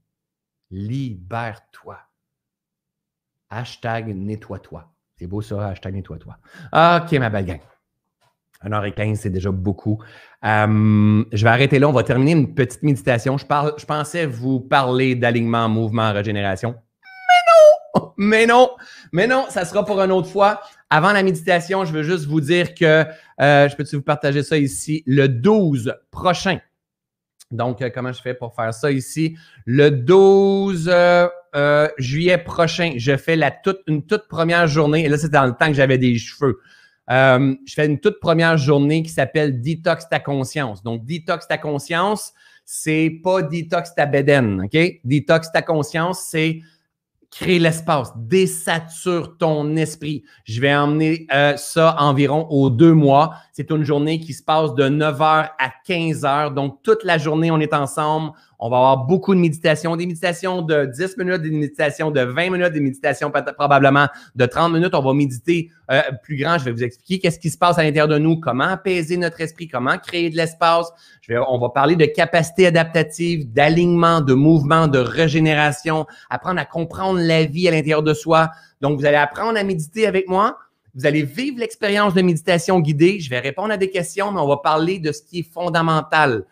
Libère-toi. 0.69 1.97
Hashtag 3.51 4.13
nettoie-toi. 4.13 4.91
C'est 5.15 5.27
beau 5.27 5.41
ça, 5.41 5.65
hashtag 5.65 5.93
nettoie-toi. 5.93 6.37
OK, 6.73 7.11
ma 7.13 7.29
belle 7.29 7.45
gang. 7.45 7.61
1h15, 8.65 9.15
c'est 9.15 9.29
déjà 9.29 9.51
beaucoup. 9.51 10.03
Euh, 10.43 11.23
je 11.31 11.43
vais 11.43 11.51
arrêter 11.51 11.79
là. 11.79 11.87
On 11.87 11.93
va 11.93 12.03
terminer 12.03 12.33
une 12.33 12.53
petite 12.53 12.83
méditation. 12.83 13.37
Je, 13.37 13.45
je 13.77 13.85
pensais 13.85 14.25
vous 14.25 14.59
parler 14.59 15.15
d'alignement, 15.15 15.69
mouvement, 15.69 16.11
régénération. 16.11 16.75
Mais 18.17 18.45
non! 18.45 18.71
Mais 19.11 19.27
non! 19.27 19.45
Ça 19.49 19.65
sera 19.65 19.85
pour 19.85 19.99
une 20.01 20.11
autre 20.11 20.29
fois. 20.29 20.61
Avant 20.89 21.11
la 21.11 21.23
méditation, 21.23 21.85
je 21.85 21.93
veux 21.93 22.03
juste 22.03 22.25
vous 22.25 22.41
dire 22.41 22.73
que 22.75 23.05
euh, 23.41 23.67
je 23.67 23.75
peux-tu 23.75 23.95
vous 23.95 24.01
partager 24.01 24.43
ça 24.43 24.57
ici? 24.57 25.03
Le 25.05 25.27
12 25.27 25.95
prochain. 26.11 26.59
Donc, 27.51 27.81
euh, 27.81 27.89
comment 27.93 28.11
je 28.11 28.21
fais 28.21 28.33
pour 28.33 28.55
faire 28.55 28.73
ça 28.73 28.91
ici? 28.91 29.37
Le 29.65 29.89
12 29.89 30.91
juillet 31.97 32.37
prochain, 32.39 32.93
je 32.97 33.15
fais 33.17 33.35
la 33.35 33.51
toute, 33.51 33.81
une 33.87 34.05
toute 34.05 34.27
première 34.27 34.67
journée. 34.67 35.05
Et 35.05 35.09
là, 35.09 35.17
c'est 35.17 35.29
dans 35.29 35.45
le 35.45 35.53
temps 35.53 35.67
que 35.67 35.73
j'avais 35.73 35.97
des 35.97 36.17
cheveux. 36.17 36.59
Euh, 37.09 37.55
je 37.65 37.73
fais 37.73 37.85
une 37.85 37.99
toute 37.99 38.19
première 38.19 38.57
journée 38.57 39.03
qui 39.03 39.09
s'appelle 39.09 39.61
Detox 39.61 40.07
ta 40.09 40.19
conscience. 40.19 40.83
Donc, 40.83 41.05
Detox 41.05 41.47
ta 41.47 41.57
conscience, 41.57 42.33
c'est 42.65 43.19
pas 43.23 43.41
Detox 43.41 43.93
ta 43.95 44.05
bédaine, 44.05 44.63
OK? 44.63 45.01
Detox 45.03 45.51
ta 45.51 45.61
conscience, 45.61 46.25
c'est 46.29 46.61
créer 47.33 47.57
l'espace, 47.57 48.11
désature 48.15 49.37
ton 49.37 49.75
esprit. 49.75 50.23
Je 50.45 50.61
vais 50.61 50.73
emmener 50.73 51.25
euh, 51.33 51.57
ça 51.57 51.95
environ 51.99 52.47
aux 52.49 52.69
deux 52.69 52.93
mois. 52.93 53.33
C'est 53.51 53.71
une 53.71 53.83
journée 53.83 54.19
qui 54.19 54.33
se 54.33 54.43
passe 54.43 54.75
de 54.75 54.83
9h 54.83 55.49
à 55.57 55.71
15h. 55.87 56.53
Donc, 56.53 56.83
toute 56.83 57.03
la 57.03 57.17
journée, 57.17 57.49
on 57.49 57.59
est 57.59 57.73
ensemble. 57.73 58.33
On 58.59 58.69
va 58.69 58.77
avoir 58.77 58.97
beaucoup 59.05 59.35
de 59.35 59.39
méditation, 59.39 59.95
des 59.95 60.05
méditations 60.05 60.61
de 60.61 60.85
10 60.85 61.17
minutes, 61.17 61.41
des 61.41 61.51
méditations 61.51 62.11
de 62.11 62.21
20 62.21 62.49
minutes, 62.49 62.71
des 62.71 62.79
méditations 62.79 63.31
probablement 63.57 64.07
de 64.35 64.45
30 64.45 64.71
minutes. 64.71 64.93
On 64.93 65.01
va 65.01 65.13
méditer 65.13 65.69
euh, 65.91 66.01
plus 66.23 66.37
grand. 66.37 66.57
Je 66.57 66.65
vais 66.65 66.71
vous 66.71 66.83
expliquer 66.83 67.19
qu'est-ce 67.19 67.39
qui 67.39 67.49
se 67.49 67.57
passe 67.57 67.77
à 67.77 67.83
l'intérieur 67.83 68.07
de 68.07 68.17
nous, 68.17 68.39
comment 68.39 68.65
apaiser 68.65 69.17
notre 69.17 69.41
esprit, 69.41 69.67
comment 69.67 69.97
créer 69.97 70.29
de 70.29 70.37
l'espace. 70.37 70.91
Je 71.21 71.33
vais, 71.33 71.39
on 71.39 71.59
va 71.59 71.69
parler 71.69 71.95
de 71.95 72.05
capacité 72.05 72.67
adaptative, 72.67 73.51
d'alignement, 73.51 74.21
de 74.21 74.33
mouvement, 74.33 74.87
de 74.87 74.99
régénération, 74.99 76.05
apprendre 76.29 76.61
à 76.61 76.65
comprendre 76.65 77.19
la 77.19 77.43
vie 77.43 77.67
à 77.67 77.71
l'intérieur 77.71 78.03
de 78.03 78.13
soi. 78.13 78.49
Donc, 78.81 78.99
vous 78.99 79.05
allez 79.05 79.17
apprendre 79.17 79.57
à 79.57 79.63
méditer 79.63 80.07
avec 80.07 80.27
moi. 80.29 80.57
Vous 80.95 81.05
allez 81.05 81.23
vivre 81.23 81.59
l'expérience 81.59 82.13
de 82.13 82.21
méditation 82.21 82.79
guidée. 82.79 83.19
Je 83.19 83.29
vais 83.29 83.39
répondre 83.39 83.73
à 83.73 83.77
des 83.77 83.89
questions, 83.89 84.31
mais 84.31 84.39
on 84.39 84.47
va 84.47 84.57
parler 84.57 84.99
de 84.99 85.11
ce 85.11 85.21
qui 85.21 85.39
est 85.39 85.51
fondamental, 85.51 86.45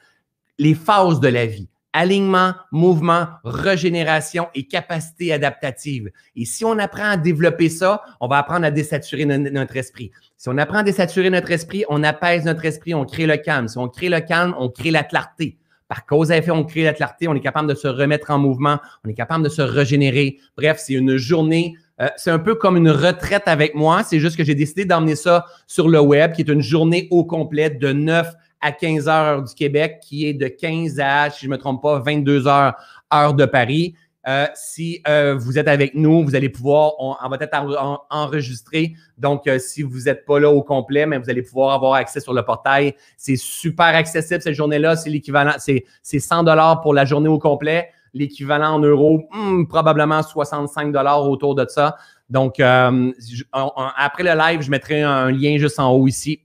les 0.58 0.74
phases 0.74 1.20
de 1.20 1.28
la 1.28 1.46
vie 1.46 1.70
alignement, 1.94 2.54
mouvement, 2.72 3.28
régénération 3.44 4.48
et 4.56 4.68
capacité 4.68 5.34
adaptative. 5.34 6.10
Et 6.36 6.46
si 6.46 6.64
on 6.66 6.78
apprend 6.80 7.12
à 7.12 7.18
développer 7.18 7.70
ça, 7.70 8.02
on 8.20 8.28
va 8.28 8.38
apprendre 8.38 8.66
à 8.66 8.72
désaturer 8.72 9.26
notre 9.26 9.78
esprit. 9.78 10.12
Si 10.38 10.50
on 10.50 10.58
apprend 10.58 10.80
à 10.80 10.84
désaturer 10.84 11.30
notre 11.30 11.52
esprit, 11.52 11.84
on 11.90 12.04
apaise 12.04 12.46
notre 12.46 12.66
esprit, 12.66 12.94
on 12.94 13.06
crée 13.06 13.26
le 13.26 13.38
calme. 13.38 13.68
Si 13.68 13.78
on 13.78 13.88
crée 13.88 14.10
le 14.10 14.20
calme, 14.22 14.56
on 14.58 14.70
crée 14.70 14.92
la 14.92 15.04
clarté. 15.04 15.58
Par 15.88 16.06
cause 16.06 16.32
à 16.32 16.38
effet, 16.38 16.52
on 16.52 16.64
crée 16.64 16.84
la 16.84 16.94
clarté, 16.94 17.28
on 17.28 17.36
est 17.36 17.42
capable 17.42 17.68
de 17.68 17.76
se 17.76 17.88
remettre 17.88 18.32
en 18.32 18.40
mouvement, 18.40 18.80
on 19.06 19.10
est 19.10 19.14
capable 19.14 19.44
de 19.44 19.50
se 19.50 19.62
régénérer. 19.62 20.38
Bref, 20.56 20.78
c'est 20.80 20.94
une 20.94 21.18
journée 21.18 21.76
euh, 22.02 22.08
c'est 22.18 22.32
un 22.32 22.40
peu 22.40 22.56
comme 22.56 22.78
une 22.78 22.90
retraite 22.90 23.44
avec 23.46 23.76
moi. 23.76 24.04
C'est 24.04 24.20
juste 24.20 24.36
que 24.36 24.44
j'ai 24.44 24.56
décidé 24.56 24.86
d'emmener 24.86 25.16
ça 25.16 25.46
sur 25.68 25.88
le 25.88 26.00
web, 26.00 26.34
qui 26.34 26.42
est 26.42 26.50
une 26.50 26.62
journée 26.62 27.08
au 27.12 27.26
complet 27.26 27.70
de 27.70 27.92
9 27.92 28.28
à 28.62 28.72
15 28.72 29.08
heures 29.08 29.44
du 29.44 29.54
Québec, 29.54 30.00
qui 30.02 30.28
est 30.28 30.34
de 30.34 30.48
15 30.48 31.00
à, 31.00 31.30
si 31.30 31.42
je 31.42 31.48
ne 31.48 31.52
me 31.52 31.58
trompe 31.58 31.82
pas, 31.82 32.00
22 32.00 32.48
heures, 32.48 32.76
heure 33.14 33.34
de 33.34 33.46
Paris. 33.46 33.96
Euh, 34.28 34.46
si 34.54 35.02
euh, 35.08 35.36
vous 35.36 35.58
êtes 35.58 35.68
avec 35.68 35.96
nous, 35.96 36.24
vous 36.24 36.36
allez 36.36 36.50
pouvoir, 36.50 36.94
on, 37.00 37.16
va 37.28 37.38
être 37.40 38.06
enregistré. 38.10 38.94
Donc, 39.18 39.48
euh, 39.48 39.58
si 39.58 39.82
vous 39.82 40.02
n'êtes 40.02 40.26
pas 40.26 40.40
là 40.40 40.52
au 40.52 40.62
complet, 40.62 41.08
mais 41.08 41.18
vous 41.18 41.30
allez 41.30 41.42
pouvoir 41.42 41.74
avoir 41.74 41.94
accès 41.96 42.20
sur 42.20 42.34
le 42.34 42.44
portail. 42.44 42.96
C'est 43.18 43.36
super 43.36 43.88
accessible 43.88 44.42
cette 44.42 44.54
journée-là. 44.54 44.96
C'est 44.96 45.10
l'équivalent, 45.10 45.54
c'est, 45.58 45.86
100 46.04 46.44
dollars 46.44 46.82
pour 46.82 46.94
la 46.94 47.06
journée 47.06 47.30
au 47.30 47.40
complet. 47.40 47.90
L'équivalent 48.14 48.76
en 48.76 48.80
euros, 48.80 49.28
hmm, 49.32 49.66
probablement 49.66 50.22
65 50.22 50.92
dollars 50.92 51.28
autour 51.28 51.56
de 51.56 51.66
ça. 51.68 51.96
Donc, 52.30 52.60
après 52.60 54.24
le 54.24 54.38
live, 54.38 54.62
je 54.62 54.70
mettrai 54.70 55.02
un 55.02 55.32
lien 55.32 55.58
juste 55.58 55.80
en 55.80 55.92
haut 55.92 56.08
ici 56.08 56.42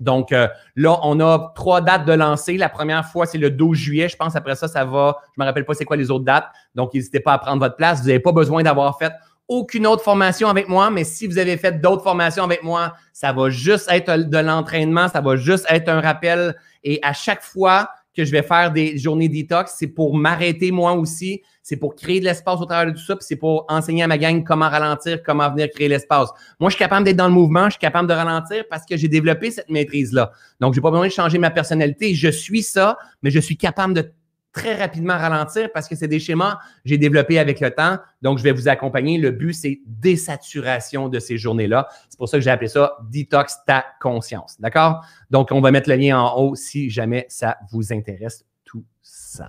donc 0.00 0.32
euh, 0.32 0.48
là, 0.76 0.98
on 1.02 1.20
a 1.20 1.52
trois 1.54 1.80
dates 1.80 2.04
de 2.04 2.12
lancer. 2.12 2.56
La 2.56 2.68
première 2.68 3.06
fois, 3.06 3.26
c'est 3.26 3.38
le 3.38 3.50
12 3.50 3.76
juillet. 3.76 4.08
Je 4.08 4.16
pense 4.16 4.34
après 4.34 4.56
ça, 4.56 4.68
ça 4.68 4.84
va. 4.84 5.16
Je 5.26 5.40
ne 5.40 5.44
me 5.44 5.48
rappelle 5.48 5.64
pas 5.64 5.74
c'est 5.74 5.84
quoi 5.84 5.96
les 5.96 6.10
autres 6.10 6.24
dates. 6.24 6.46
Donc, 6.74 6.92
n'hésitez 6.94 7.20
pas 7.20 7.34
à 7.34 7.38
prendre 7.38 7.60
votre 7.60 7.76
place. 7.76 8.00
Vous 8.00 8.08
n'avez 8.08 8.20
pas 8.20 8.32
besoin 8.32 8.62
d'avoir 8.62 8.98
fait 8.98 9.12
aucune 9.46 9.86
autre 9.86 10.02
formation 10.02 10.48
avec 10.48 10.68
moi, 10.68 10.90
mais 10.90 11.04
si 11.04 11.26
vous 11.26 11.38
avez 11.38 11.56
fait 11.56 11.80
d'autres 11.80 12.02
formations 12.02 12.44
avec 12.44 12.62
moi, 12.62 12.94
ça 13.12 13.32
va 13.32 13.50
juste 13.50 13.88
être 13.90 14.16
de 14.16 14.38
l'entraînement, 14.38 15.08
ça 15.08 15.20
va 15.20 15.36
juste 15.36 15.66
être 15.68 15.88
un 15.88 16.00
rappel. 16.00 16.56
Et 16.82 16.98
à 17.02 17.12
chaque 17.12 17.42
fois 17.42 17.90
que 18.16 18.24
je 18.24 18.32
vais 18.32 18.42
faire 18.42 18.72
des 18.72 18.96
journées 18.96 19.28
detox, 19.28 19.74
c'est 19.76 19.88
pour 19.88 20.16
m'arrêter 20.16 20.70
moi 20.70 20.92
aussi, 20.92 21.42
c'est 21.64 21.78
pour 21.78 21.96
créer 21.96 22.20
de 22.20 22.26
l'espace 22.26 22.60
au 22.60 22.66
travers 22.66 22.92
de 22.92 22.96
tout 22.96 23.04
ça, 23.04 23.16
puis 23.16 23.24
c'est 23.26 23.36
pour 23.36 23.64
enseigner 23.70 24.02
à 24.02 24.06
ma 24.06 24.18
gang 24.18 24.44
comment 24.44 24.68
ralentir, 24.68 25.22
comment 25.22 25.50
venir 25.50 25.70
créer 25.70 25.88
l'espace. 25.88 26.28
Moi, 26.60 26.68
je 26.68 26.74
suis 26.74 26.78
capable 26.78 27.06
d'être 27.06 27.16
dans 27.16 27.26
le 27.26 27.32
mouvement, 27.32 27.64
je 27.64 27.70
suis 27.70 27.80
capable 27.80 28.06
de 28.06 28.12
ralentir 28.12 28.64
parce 28.68 28.84
que 28.84 28.98
j'ai 28.98 29.08
développé 29.08 29.50
cette 29.50 29.70
maîtrise-là. 29.70 30.30
Donc, 30.60 30.74
j'ai 30.74 30.82
pas 30.82 30.90
besoin 30.90 31.06
de 31.06 31.12
changer 31.12 31.38
ma 31.38 31.50
personnalité. 31.50 32.14
Je 32.14 32.28
suis 32.28 32.62
ça, 32.62 32.98
mais 33.22 33.30
je 33.30 33.40
suis 33.40 33.56
capable 33.56 33.94
de 33.94 34.12
très 34.52 34.76
rapidement 34.76 35.16
ralentir 35.16 35.70
parce 35.72 35.88
que 35.88 35.96
c'est 35.96 36.06
des 36.06 36.20
schémas 36.20 36.56
que 36.56 36.60
j'ai 36.90 36.98
développés 36.98 37.38
avec 37.38 37.60
le 37.60 37.70
temps. 37.70 37.96
Donc, 38.20 38.36
je 38.36 38.42
vais 38.44 38.52
vous 38.52 38.68
accompagner. 38.68 39.16
Le 39.16 39.30
but, 39.30 39.54
c'est 39.54 39.80
désaturation 39.86 41.08
de 41.08 41.18
ces 41.18 41.38
journées-là. 41.38 41.88
C'est 42.10 42.18
pour 42.18 42.28
ça 42.28 42.36
que 42.36 42.44
j'ai 42.44 42.50
appelé 42.50 42.68
ça 42.68 42.98
Detox 43.10 43.64
ta 43.66 43.86
conscience. 44.02 44.60
D'accord? 44.60 45.02
Donc, 45.30 45.48
on 45.50 45.62
va 45.62 45.70
mettre 45.70 45.88
le 45.88 45.96
lien 45.96 46.20
en 46.20 46.38
haut 46.38 46.54
si 46.56 46.90
jamais 46.90 47.24
ça 47.30 47.56
vous 47.72 47.90
intéresse, 47.90 48.44
tout 48.66 48.84
ça. 49.00 49.48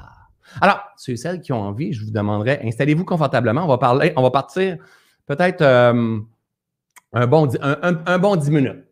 Alors, 0.61 0.81
ceux 0.97 1.13
et 1.13 1.17
celles 1.17 1.41
qui 1.41 1.53
ont 1.53 1.61
envie, 1.61 1.93
je 1.93 2.03
vous 2.03 2.11
demanderai, 2.11 2.59
installez-vous 2.63 3.05
confortablement. 3.05 3.65
On 3.65 4.21
va 4.21 4.31
partir 4.31 4.77
peut-être 5.25 5.61
euh, 5.61 6.19
un, 7.13 7.27
bon, 7.27 7.49
un, 7.61 8.01
un 8.05 8.19
bon 8.19 8.35
10 8.35 8.51
minutes 8.51 8.85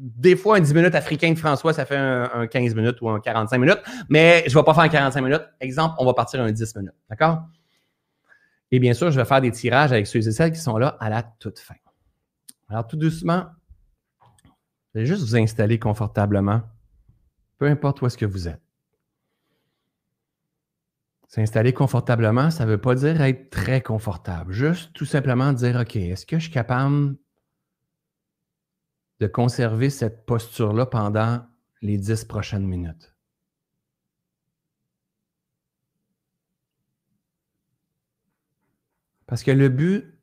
des 0.00 0.34
fois, 0.34 0.56
un 0.56 0.60
10 0.60 0.74
minutes 0.74 0.94
africain 0.94 1.30
de 1.30 1.38
François, 1.38 1.74
ça 1.74 1.84
fait 1.84 1.96
un, 1.96 2.46
15 2.46 2.74
minutes 2.74 3.00
ou 3.02 3.10
un 3.10 3.20
45 3.20 3.58
minutes, 3.58 3.80
mais 4.08 4.44
je 4.46 4.56
ne 4.56 4.60
vais 4.60 4.64
pas 4.64 4.72
faire 4.72 4.84
un 4.84 4.88
45 4.88 5.20
minutes. 5.20 5.46
Exemple, 5.60 5.94
on 5.98 6.06
va 6.06 6.14
partir 6.14 6.40
un 6.40 6.50
10 6.50 6.76
minutes. 6.76 6.94
D'accord? 7.10 7.42
Et 8.70 8.78
bien 8.78 8.94
sûr, 8.94 9.10
je 9.10 9.20
vais 9.20 9.26
faire 9.26 9.42
des 9.42 9.50
tirages 9.50 9.92
avec 9.92 10.06
ceux 10.06 10.26
et 10.26 10.32
celles 10.32 10.52
qui 10.52 10.60
sont 10.60 10.78
là 10.78 10.96
à 11.00 11.10
la 11.10 11.22
toute 11.22 11.58
fin. 11.58 11.74
Alors, 12.70 12.86
tout 12.86 12.96
doucement, 12.96 13.46
je 14.94 15.00
vais 15.00 15.06
juste 15.06 15.22
vous 15.22 15.36
installer 15.36 15.78
confortablement, 15.78 16.62
peu 17.58 17.66
importe 17.66 18.00
où 18.00 18.06
est-ce 18.06 18.16
que 18.16 18.26
vous 18.26 18.48
êtes. 18.48 18.60
S'installer 21.30 21.72
confortablement, 21.72 22.50
ça 22.50 22.66
ne 22.66 22.72
veut 22.72 22.80
pas 22.80 22.96
dire 22.96 23.20
être 23.20 23.50
très 23.50 23.80
confortable. 23.82 24.52
Juste 24.52 24.92
tout 24.94 25.04
simplement 25.04 25.52
dire, 25.52 25.76
OK, 25.76 25.94
est-ce 25.94 26.26
que 26.26 26.38
je 26.38 26.42
suis 26.42 26.52
capable 26.52 27.16
de 29.20 29.28
conserver 29.28 29.90
cette 29.90 30.26
posture-là 30.26 30.86
pendant 30.86 31.46
les 31.82 31.98
dix 31.98 32.24
prochaines 32.24 32.66
minutes? 32.66 33.14
Parce 39.28 39.44
que 39.44 39.52
le 39.52 39.68
but, 39.68 40.18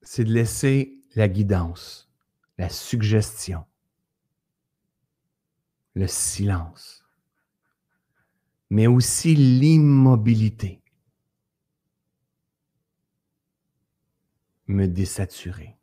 c'est 0.00 0.22
de 0.22 0.32
laisser 0.32 1.02
la 1.16 1.28
guidance, 1.28 2.08
la 2.56 2.68
suggestion, 2.68 3.64
le 5.94 6.06
silence 6.06 7.03
mais 8.74 8.88
aussi 8.88 9.36
l'immobilité. 9.36 10.82
Me 14.66 14.86
désaturer. 14.86 15.76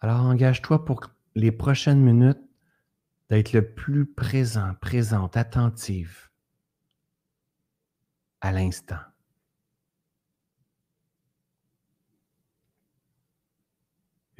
Alors 0.00 0.22
engage-toi 0.22 0.84
pour 0.84 1.12
les 1.36 1.52
prochaines 1.52 2.00
minutes 2.00 2.42
d'être 3.28 3.52
le 3.52 3.72
plus 3.72 4.04
présent, 4.04 4.74
présente, 4.80 5.36
attentive 5.36 6.28
à 8.40 8.50
l'instant. 8.50 9.09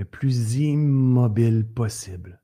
Le 0.01 0.07
plus 0.07 0.55
immobile 0.55 1.67
possible. 1.75 2.43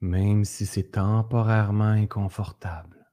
Même 0.00 0.46
si 0.46 0.64
c'est 0.64 0.92
temporairement 0.92 1.84
inconfortable. 1.84 3.12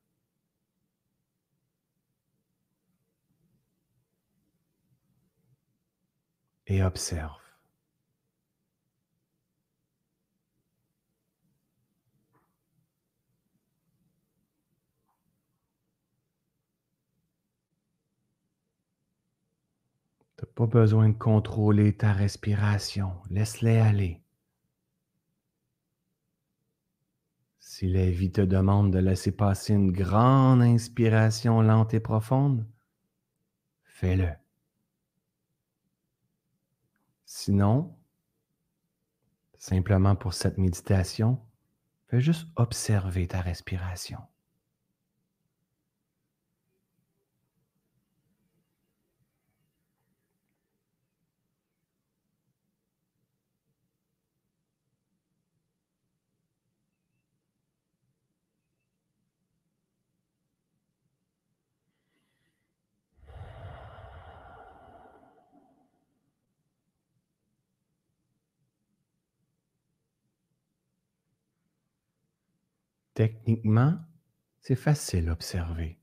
Et 6.67 6.81
observe. 6.81 7.47
Tu 20.37 20.45
n'as 20.45 20.46
pas 20.57 20.65
besoin 20.65 21.09
de 21.09 21.13
contrôler 21.13 21.95
ta 21.95 22.13
respiration. 22.13 23.11
Laisse-les 23.29 23.77
aller. 23.77 24.23
Si 27.59 27.87
la 27.87 28.09
vie 28.09 28.31
te 28.31 28.41
demande 28.41 28.91
de 28.91 28.97
laisser 28.97 29.31
passer 29.31 29.75
une 29.75 29.91
grande 29.91 30.63
inspiration 30.63 31.61
lente 31.61 31.93
et 31.93 31.99
profonde, 31.99 32.65
fais-le. 33.83 34.31
Sinon, 37.25 37.95
simplement 39.59 40.15
pour 40.15 40.33
cette 40.33 40.57
méditation, 40.57 41.39
fais 42.07 42.19
juste 42.19 42.47
observer 42.55 43.27
ta 43.27 43.41
respiration. 43.41 44.21
Techniquement, 73.17 73.97
c'est 74.59 74.75
facile 74.75 75.29
à 75.29 75.31
observer. 75.31 75.97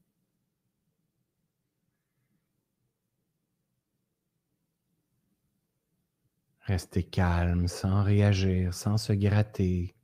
Rester 6.62 7.04
calme 7.04 7.68
sans 7.68 8.02
réagir, 8.02 8.74
sans 8.74 8.98
se 8.98 9.12
gratter, 9.12 9.94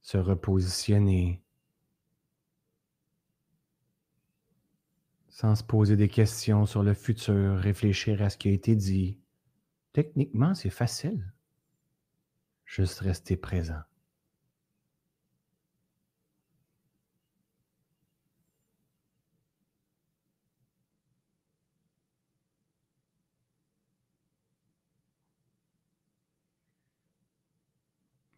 se 0.00 0.16
repositionner, 0.16 1.44
sans 5.28 5.56
se 5.56 5.64
poser 5.64 5.98
des 5.98 6.08
questions 6.08 6.64
sur 6.64 6.82
le 6.82 6.94
futur, 6.94 7.58
réfléchir 7.58 8.22
à 8.22 8.30
ce 8.30 8.38
qui 8.38 8.48
a 8.48 8.52
été 8.52 8.74
dit. 8.74 9.20
Techniquement, 9.92 10.54
c'est 10.54 10.70
facile. 10.70 11.30
Juste 12.64 13.00
rester 13.00 13.36
présent. 13.36 13.82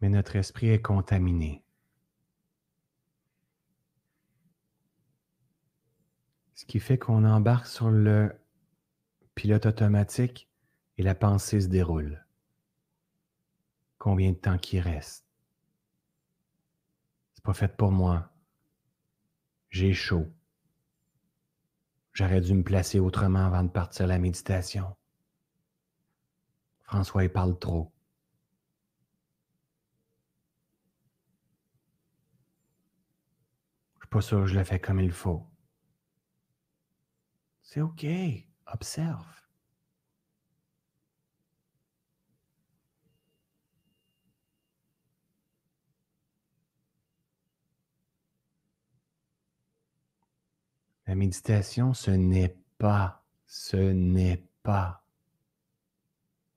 Mais 0.01 0.09
notre 0.09 0.35
esprit 0.35 0.69
est 0.69 0.81
contaminé. 0.81 1.63
Ce 6.55 6.65
qui 6.65 6.79
fait 6.79 6.97
qu'on 6.97 7.23
embarque 7.23 7.67
sur 7.67 7.89
le 7.89 8.33
pilote 9.35 9.67
automatique 9.67 10.49
et 10.97 11.03
la 11.03 11.15
pensée 11.15 11.61
se 11.61 11.67
déroule. 11.67 12.25
Combien 13.97 14.31
de 14.31 14.37
temps 14.37 14.57
qu'il 14.57 14.79
reste? 14.79 15.25
C'est 17.33 17.43
pas 17.43 17.53
fait 17.53 17.75
pour 17.75 17.91
moi. 17.91 18.31
J'ai 19.69 19.93
chaud. 19.93 20.27
J'aurais 22.13 22.41
dû 22.41 22.55
me 22.55 22.63
placer 22.63 22.99
autrement 22.99 23.45
avant 23.45 23.63
de 23.63 23.69
partir 23.69 24.07
la 24.07 24.17
méditation. 24.17 24.95
François, 26.81 27.23
il 27.23 27.29
parle 27.29 27.59
trop. 27.59 27.91
Pas 34.09 34.21
sûr 34.21 34.47
je 34.47 34.55
le 34.55 34.63
fais 34.63 34.79
comme 34.79 34.99
il 34.99 35.11
faut. 35.11 35.45
C'est 37.61 37.81
OK. 37.81 38.05
Observe. 38.65 39.25
La 51.05 51.15
méditation, 51.15 51.93
ce 51.93 52.11
n'est 52.11 52.57
pas, 52.77 53.23
ce 53.45 53.77
n'est 53.77 54.43
pas 54.61 55.05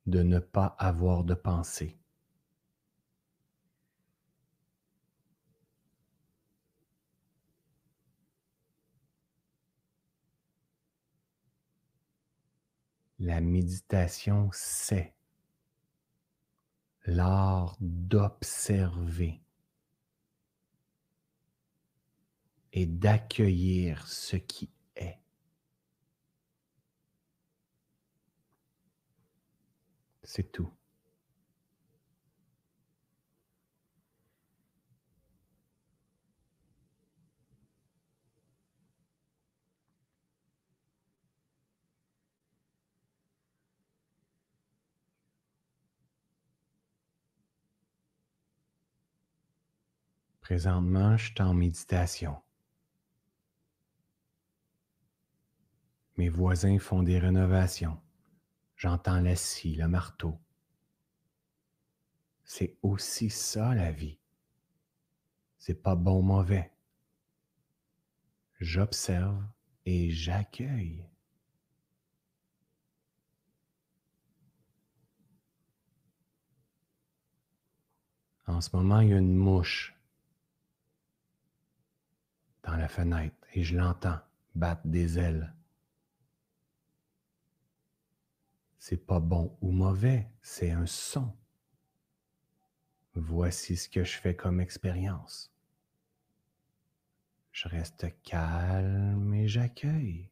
de 0.07 0.23
ne 0.23 0.41
pas 0.41 0.75
avoir 0.79 1.23
de 1.23 1.35
pensée. 1.35 2.00
La 13.21 13.43
méditation, 13.43 14.49
c'est 14.51 15.15
l'art 17.05 17.77
d'observer 17.79 19.43
et 22.73 22.87
d'accueillir 22.87 24.07
ce 24.09 24.37
qui 24.37 24.71
est. 24.97 25.19
C'est 30.23 30.51
tout. 30.51 30.73
Présentement, 50.51 51.17
je 51.17 51.27
suis 51.27 51.43
en 51.43 51.55
méditation. 51.55 52.37
Mes 56.17 56.29
voisins 56.29 56.81
font 56.81 57.05
des 57.05 57.21
rénovations. 57.21 57.97
J'entends 58.75 59.21
la 59.21 59.37
scie, 59.37 59.77
le 59.77 59.87
marteau. 59.87 60.41
C'est 62.43 62.77
aussi 62.83 63.31
ça 63.31 63.77
la 63.77 63.93
vie. 63.93 64.19
C'est 65.57 65.81
pas 65.81 65.95
bon 65.95 66.21
mauvais. 66.21 66.73
J'observe 68.59 69.41
et 69.87 70.11
j'accueille. 70.11 71.07
En 78.49 78.61
ce 78.61 78.75
moment, 78.75 78.99
il 78.99 79.11
y 79.11 79.15
a 79.15 79.19
une 79.19 79.37
mouche 79.37 79.95
dans 82.63 82.77
la 82.77 82.89
fenêtre 82.89 83.37
et 83.55 83.63
je 83.63 83.77
l'entends 83.77 84.21
battre 84.55 84.87
des 84.87 85.19
ailes. 85.19 85.55
C'est 88.79 89.07
pas 89.07 89.21
bon 89.21 89.57
ou 89.61 89.71
mauvais, 89.71 90.31
c'est 90.43 90.71
un 90.71 90.87
son. 90.87 91.37
Voici 93.15 93.77
ce 93.77 93.89
que 93.89 94.05
je 94.05 94.17
fais 94.17 94.35
comme 94.35 94.61
expérience. 94.61 95.53
Je 97.53 97.69
reste 97.69 98.07
calme 98.23 99.35
et 99.35 99.49
j'accueille. 99.49 100.30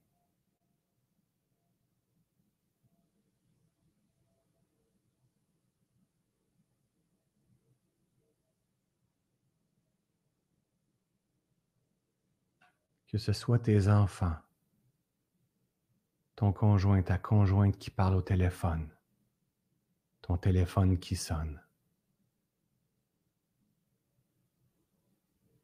Que 13.08 13.18
ce 13.18 13.32
soit 13.32 13.58
tes 13.58 13.88
enfants, 13.88 14.36
ton 16.36 16.52
conjoint, 16.52 17.02
ta 17.02 17.18
conjointe 17.18 17.78
qui 17.78 17.90
parle 17.90 18.14
au 18.14 18.22
téléphone, 18.22 18.88
ton 20.20 20.36
téléphone 20.36 20.98
qui 20.98 21.16
sonne. 21.16 21.60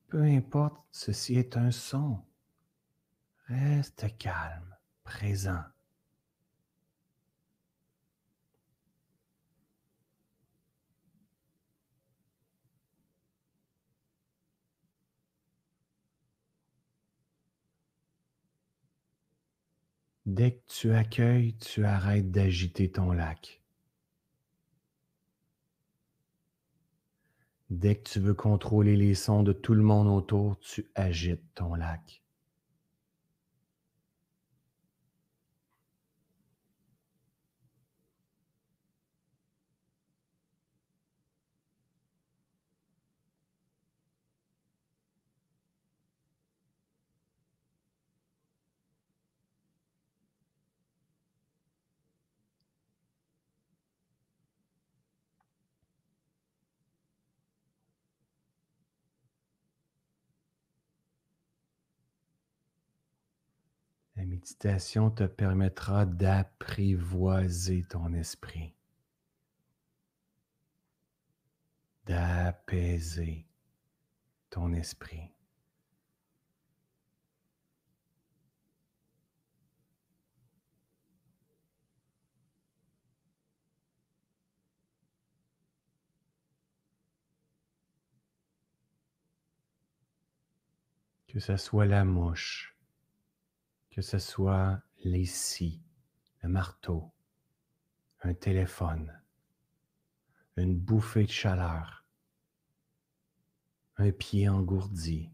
Peu 0.08 0.22
importe, 0.22 0.82
ceci 0.90 1.36
est 1.36 1.56
un 1.56 1.70
son. 1.70 2.24
Reste 3.46 4.16
calme, 4.16 4.74
présent. 5.02 5.64
Dès 20.26 20.52
que 20.52 20.62
tu 20.66 20.92
accueilles, 20.92 21.55
tu 21.56 21.86
arrêtes 21.86 22.30
d'agiter 22.30 22.90
ton 22.90 23.10
lac. 23.12 23.62
Dès 27.68 27.96
que 27.96 28.09
tu 28.09 28.20
veux 28.20 28.32
contrôler 28.32 28.96
les 28.96 29.14
sons 29.14 29.42
de 29.42 29.52
tout 29.52 29.74
le 29.74 29.82
monde 29.82 30.09
autour, 30.09 30.59
tu 30.60 30.86
agites 30.94 31.44
ton 31.55 31.74
lac. 31.74 32.22
La 64.16 64.24
te 65.10 65.24
permettra 65.24 66.04
d'apprivoiser 66.04 67.84
ton 67.88 68.12
esprit, 68.12 68.74
d'apaiser 72.04 73.46
ton 74.50 74.72
esprit. 74.74 75.30
Que 91.28 91.40
ce 91.40 91.56
soit 91.56 91.86
la 91.86 92.04
mouche, 92.04 92.73
que 93.94 94.02
ce 94.02 94.18
soit 94.18 94.82
les 95.04 95.24
scies, 95.24 95.80
le 96.42 96.48
marteau, 96.48 97.12
un 98.22 98.34
téléphone, 98.34 99.22
une 100.56 100.76
bouffée 100.76 101.26
de 101.26 101.30
chaleur, 101.30 102.04
un 103.98 104.10
pied 104.10 104.48
engourdi, 104.48 105.30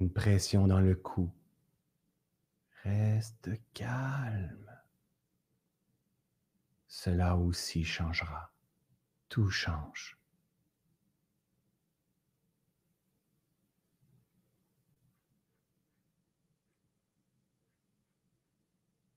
une 0.00 0.12
pression 0.12 0.66
dans 0.66 0.80
le 0.80 0.96
cou. 0.96 1.32
Reste 2.82 3.50
calme. 3.72 4.82
Cela 6.88 7.36
aussi 7.36 7.84
changera. 7.84 8.52
Tout 9.28 9.48
change. 9.48 10.19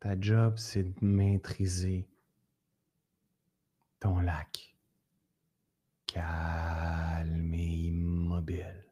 Ta 0.03 0.19
job, 0.19 0.55
c'est 0.57 0.83
de 0.83 1.05
maîtriser 1.05 2.09
ton 4.01 4.19
lac. 4.19 4.75
Calme 6.05 7.53
et 7.53 7.87
immobile. 7.87 8.85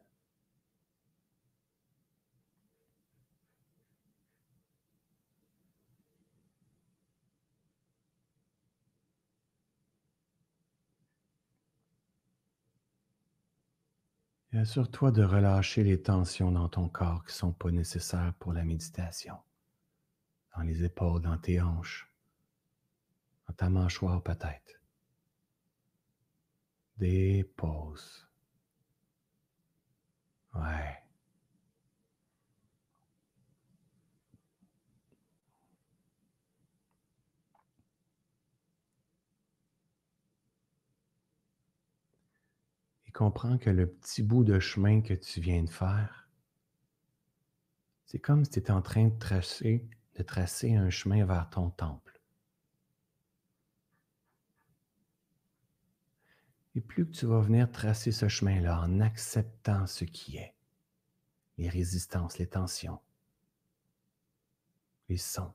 Et 14.52 14.58
assure-toi 14.58 15.10
de 15.10 15.22
relâcher 15.22 15.84
les 15.84 16.00
tensions 16.00 16.50
dans 16.50 16.70
ton 16.70 16.88
corps 16.88 17.22
qui 17.26 17.32
ne 17.32 17.36
sont 17.36 17.52
pas 17.52 17.70
nécessaires 17.70 18.32
pour 18.38 18.54
la 18.54 18.64
méditation 18.64 19.36
dans 20.56 20.62
les 20.62 20.84
épaules, 20.84 21.22
dans 21.22 21.38
tes 21.38 21.60
hanches, 21.60 22.10
dans 23.48 23.54
ta 23.54 23.68
mâchoire 23.70 24.22
peut-être. 24.22 24.80
Dépose. 26.96 28.28
Ouais. 30.54 31.02
Et 43.06 43.10
comprends 43.10 43.58
que 43.58 43.70
le 43.70 43.86
petit 43.86 44.22
bout 44.22 44.44
de 44.44 44.60
chemin 44.60 45.00
que 45.00 45.14
tu 45.14 45.40
viens 45.40 45.64
de 45.64 45.70
faire, 45.70 46.28
c'est 48.06 48.18
comme 48.18 48.44
si 48.44 48.50
tu 48.50 48.58
étais 48.58 48.70
en 48.70 48.82
train 48.82 49.08
de 49.08 49.18
tracer 49.18 49.88
de 50.16 50.22
tracer 50.22 50.74
un 50.74 50.90
chemin 50.90 51.24
vers 51.24 51.48
ton 51.50 51.70
temple. 51.70 52.20
Et 56.74 56.80
plus 56.80 57.06
que 57.06 57.12
tu 57.12 57.26
vas 57.26 57.40
venir 57.40 57.70
tracer 57.70 58.12
ce 58.12 58.28
chemin-là 58.28 58.80
en 58.80 59.00
acceptant 59.00 59.86
ce 59.86 60.04
qui 60.04 60.38
est, 60.38 60.54
les 61.58 61.68
résistances, 61.68 62.38
les 62.38 62.46
tensions, 62.46 63.00
les 65.08 65.18
sons, 65.18 65.52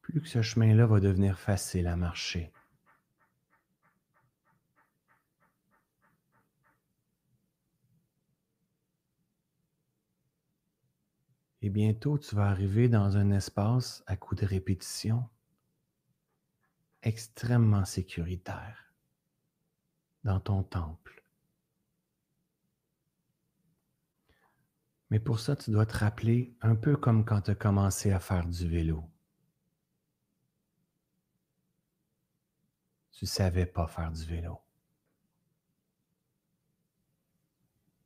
plus 0.00 0.20
que 0.20 0.28
ce 0.28 0.42
chemin-là 0.42 0.86
va 0.86 0.98
devenir 0.98 1.38
facile 1.38 1.86
à 1.86 1.94
marcher. 1.94 2.52
Et 11.62 11.68
bientôt, 11.68 12.18
tu 12.18 12.34
vas 12.34 12.48
arriver 12.48 12.88
dans 12.88 13.16
un 13.16 13.30
espace 13.30 14.02
à 14.06 14.16
coup 14.16 14.34
de 14.34 14.46
répétition 14.46 15.28
extrêmement 17.02 17.84
sécuritaire 17.84 18.94
dans 20.24 20.40
ton 20.40 20.62
temple. 20.62 21.22
Mais 25.10 25.18
pour 25.18 25.40
ça, 25.40 25.56
tu 25.56 25.70
dois 25.70 25.86
te 25.86 25.96
rappeler 25.96 26.56
un 26.60 26.76
peu 26.76 26.96
comme 26.96 27.24
quand 27.24 27.42
tu 27.42 27.50
as 27.50 27.54
commencé 27.54 28.12
à 28.12 28.20
faire 28.20 28.46
du 28.46 28.68
vélo. 28.68 29.04
Tu 33.12 33.24
ne 33.24 33.28
savais 33.28 33.66
pas 33.66 33.86
faire 33.86 34.12
du 34.12 34.24
vélo. 34.24 34.60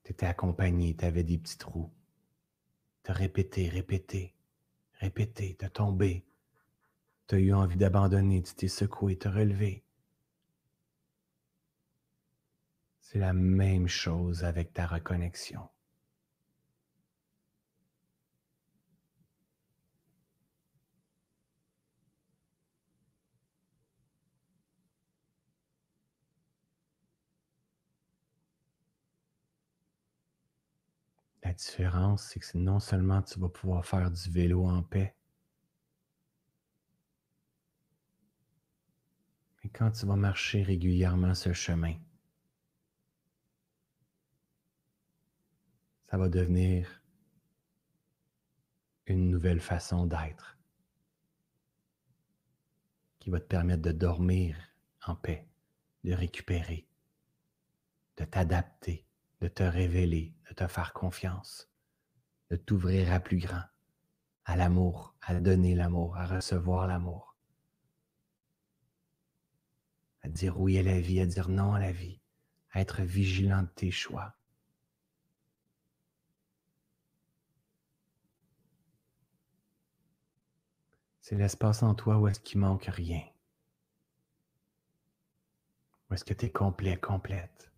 Tu 0.02 0.12
étais 0.12 0.26
accompagné, 0.26 0.96
tu 0.96 1.04
avais 1.04 1.22
des 1.22 1.38
petits 1.38 1.58
trous. 1.58 1.92
Tu 3.04 3.10
as 3.10 3.14
répété, 3.14 3.68
répété, 3.68 4.34
répété, 4.94 5.56
tombé. 5.68 6.24
Tu 7.26 7.34
as 7.34 7.38
eu 7.38 7.52
envie 7.52 7.76
d'abandonner, 7.76 8.42
tu 8.42 8.54
t'es 8.54 8.68
secoué, 8.68 9.18
tu 9.18 9.28
as 9.28 9.30
relevé. 9.30 9.84
C'est 13.00 13.18
la 13.18 13.34
même 13.34 13.88
chose 13.88 14.42
avec 14.42 14.72
ta 14.72 14.86
reconnexion. 14.86 15.68
La 31.44 31.52
différence, 31.52 32.28
c'est 32.28 32.40
que 32.40 32.56
non 32.56 32.80
seulement 32.80 33.20
tu 33.20 33.38
vas 33.38 33.50
pouvoir 33.50 33.84
faire 33.84 34.10
du 34.10 34.30
vélo 34.30 34.66
en 34.66 34.82
paix, 34.82 35.14
mais 39.62 39.68
quand 39.68 39.90
tu 39.90 40.06
vas 40.06 40.16
marcher 40.16 40.62
régulièrement 40.62 41.34
ce 41.34 41.52
chemin, 41.52 41.96
ça 46.10 46.16
va 46.16 46.30
devenir 46.30 47.02
une 49.06 49.28
nouvelle 49.28 49.60
façon 49.60 50.06
d'être 50.06 50.56
qui 53.18 53.28
va 53.28 53.38
te 53.38 53.46
permettre 53.46 53.82
de 53.82 53.92
dormir 53.92 54.56
en 55.06 55.14
paix, 55.14 55.46
de 56.04 56.14
récupérer, 56.14 56.86
de 58.16 58.24
t'adapter 58.24 59.06
de 59.40 59.48
te 59.48 59.62
révéler, 59.62 60.34
de 60.48 60.54
te 60.54 60.66
faire 60.66 60.92
confiance, 60.92 61.70
de 62.50 62.56
t'ouvrir 62.56 63.12
à 63.12 63.20
plus 63.20 63.38
grand, 63.38 63.64
à 64.44 64.56
l'amour, 64.56 65.14
à 65.20 65.38
donner 65.40 65.74
l'amour, 65.74 66.16
à 66.16 66.26
recevoir 66.26 66.86
l'amour, 66.86 67.36
à 70.22 70.28
dire 70.28 70.58
oui 70.60 70.78
à 70.78 70.82
la 70.82 71.00
vie, 71.00 71.20
à 71.20 71.26
dire 71.26 71.48
non 71.48 71.74
à 71.74 71.80
la 71.80 71.92
vie, 71.92 72.20
à 72.70 72.80
être 72.80 73.02
vigilant 73.02 73.62
de 73.62 73.68
tes 73.68 73.90
choix. 73.90 74.36
C'est 81.20 81.36
l'espace 81.36 81.82
en 81.82 81.94
toi 81.94 82.18
où 82.18 82.28
est-ce 82.28 82.40
qu'il 82.40 82.60
manque 82.60 82.84
rien. 82.84 83.22
Où 86.10 86.14
est-ce 86.14 86.24
que 86.24 86.34
tu 86.34 86.44
es 86.44 86.50
complet, 86.50 86.98
complète. 86.98 87.73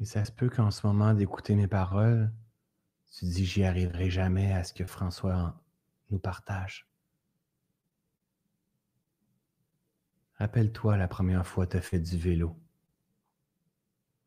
Et 0.00 0.04
ça 0.04 0.24
se 0.24 0.32
peut 0.32 0.48
qu'en 0.48 0.70
ce 0.70 0.86
moment 0.86 1.12
d'écouter 1.12 1.54
mes 1.54 1.66
paroles, 1.66 2.32
tu 3.12 3.24
dis 3.24 3.44
j'y 3.44 3.64
arriverai 3.64 4.10
jamais 4.10 4.52
à 4.52 4.62
ce 4.62 4.72
que 4.72 4.86
François 4.86 5.60
nous 6.10 6.18
partage. 6.18 6.88
Rappelle-toi 10.34 10.96
la 10.96 11.08
première 11.08 11.46
fois 11.46 11.66
que 11.66 11.72
tu 11.72 11.76
as 11.78 11.80
fait 11.80 11.98
du 11.98 12.16
vélo. 12.16 12.56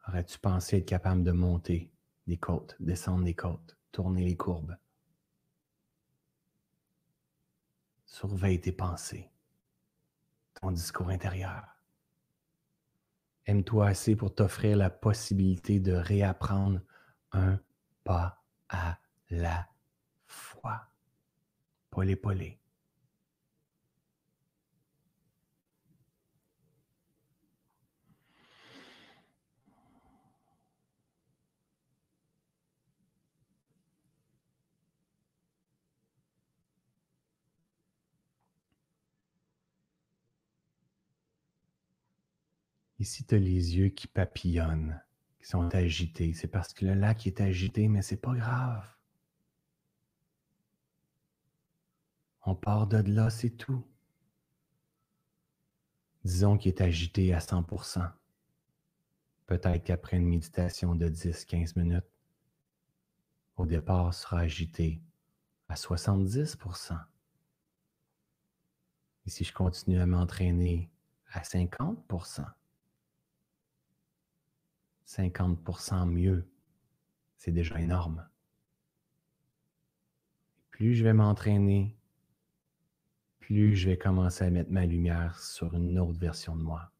Aurais-tu 0.07 0.39
pensé 0.39 0.77
être 0.77 0.85
capable 0.85 1.23
de 1.23 1.31
monter 1.31 1.89
des 2.27 2.37
côtes, 2.37 2.75
descendre 2.81 3.23
des 3.23 3.35
côtes, 3.35 3.77
tourner 3.93 4.25
les 4.25 4.35
courbes? 4.35 4.75
Surveille 8.05 8.59
tes 8.59 8.73
pensées, 8.73 9.31
ton 10.59 10.71
discours 10.71 11.09
intérieur. 11.09 11.70
Aime-toi 13.45 13.87
assez 13.87 14.15
pour 14.15 14.33
t'offrir 14.33 14.77
la 14.77 14.89
possibilité 14.89 15.79
de 15.79 15.93
réapprendre 15.93 16.81
un 17.31 17.59
pas 18.03 18.43
à 18.69 18.99
la 19.29 19.67
fois. 20.25 20.87
Polé, 21.89 22.15
polé. 22.15 22.60
Ici, 43.01 43.25
tu 43.25 43.33
as 43.33 43.39
les 43.39 43.77
yeux 43.77 43.89
qui 43.89 44.05
papillonnent, 44.05 45.01
qui 45.39 45.47
sont 45.47 45.73
agités. 45.73 46.35
C'est 46.35 46.47
parce 46.47 46.71
que 46.71 46.85
le 46.85 46.93
lac 46.93 47.25
est 47.25 47.41
agité, 47.41 47.87
mais 47.87 48.03
c'est 48.03 48.21
pas 48.21 48.35
grave. 48.35 48.85
On 52.45 52.53
part 52.53 52.85
de 52.85 52.97
là, 52.97 53.31
c'est 53.31 53.49
tout. 53.49 53.83
Disons 56.25 56.59
qu'il 56.59 56.69
est 56.69 56.81
agité 56.81 57.33
à 57.33 57.39
100%. 57.39 58.07
Peut-être 59.47 59.83
qu'après 59.83 60.17
une 60.17 60.27
méditation 60.27 60.93
de 60.93 61.09
10-15 61.09 61.79
minutes, 61.79 62.05
au 63.57 63.65
départ 63.65 64.13
sera 64.13 64.41
agité 64.41 65.01
à 65.69 65.73
70%. 65.73 67.03
Et 69.25 69.31
si 69.31 69.43
je 69.43 69.53
continue 69.53 69.99
à 69.99 70.05
m'entraîner 70.05 70.91
à 71.31 71.41
50%, 71.41 72.45
50% 75.07 76.05
mieux, 76.05 76.47
c'est 77.37 77.51
déjà 77.51 77.79
énorme. 77.79 78.27
Plus 80.69 80.95
je 80.95 81.03
vais 81.03 81.13
m'entraîner, 81.13 81.95
plus 83.39 83.75
je 83.75 83.89
vais 83.89 83.97
commencer 83.97 84.45
à 84.45 84.49
mettre 84.49 84.71
ma 84.71 84.85
lumière 84.85 85.39
sur 85.39 85.73
une 85.75 85.99
autre 85.99 86.19
version 86.19 86.55
de 86.55 86.61
moi. 86.63 86.91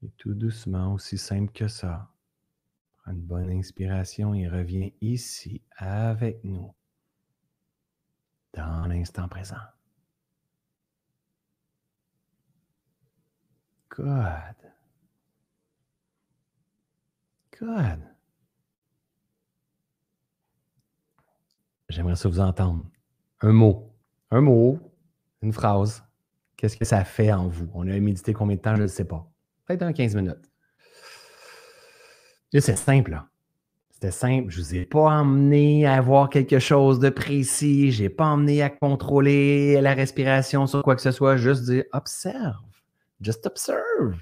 Et 0.00 0.02
tout 0.16 0.34
doucement, 0.34 0.94
aussi 0.94 1.18
simple 1.18 1.52
que 1.52 1.68
ça, 1.68 2.10
prends 2.98 3.12
une 3.12 3.20
bonne 3.20 3.50
inspiration 3.50 4.34
et 4.34 4.48
reviens 4.48 4.90
ici 5.00 5.62
avec 5.76 6.42
nous, 6.44 6.74
dans 8.52 8.86
l'instant 8.86 9.28
présent. 9.28 9.56
Good. 13.90 14.56
Good. 17.58 18.00
J'aimerais 21.88 22.16
ça 22.16 22.28
vous 22.28 22.40
entendre. 22.40 22.84
Un 23.40 23.52
mot. 23.52 23.94
Un 24.30 24.40
mot, 24.40 24.80
une 25.42 25.52
phrase. 25.52 26.02
Qu'est-ce 26.56 26.76
que 26.76 26.84
ça 26.84 27.04
fait 27.04 27.32
en 27.32 27.46
vous? 27.46 27.70
On 27.72 27.86
a 27.86 28.00
médité 28.00 28.32
combien 28.32 28.56
de 28.56 28.60
temps? 28.60 28.74
Je 28.74 28.82
ne 28.82 28.86
sais 28.88 29.04
pas 29.04 29.30
peut-être 29.66 29.80
dans 29.80 29.92
15 29.92 30.14
minutes. 30.16 30.50
C'est 32.52 32.76
simple. 32.76 33.20
C'était 33.90 34.12
simple. 34.12 34.50
Je 34.50 34.60
ne 34.60 34.64
vous 34.64 34.74
ai 34.76 34.84
pas 34.84 35.20
emmené 35.20 35.86
à 35.86 36.00
voir 36.00 36.30
quelque 36.30 36.58
chose 36.58 37.00
de 37.00 37.08
précis. 37.10 37.90
Je 37.90 38.04
n'ai 38.04 38.08
pas 38.08 38.26
emmené 38.26 38.62
à 38.62 38.70
contrôler 38.70 39.80
la 39.80 39.94
respiration 39.94 40.66
sur 40.66 40.82
quoi 40.82 40.94
que 40.94 41.02
ce 41.02 41.10
soit. 41.10 41.36
Juste 41.36 41.64
dire 41.64 41.84
observe. 41.92 42.62
Just 43.20 43.46
observe. 43.46 44.16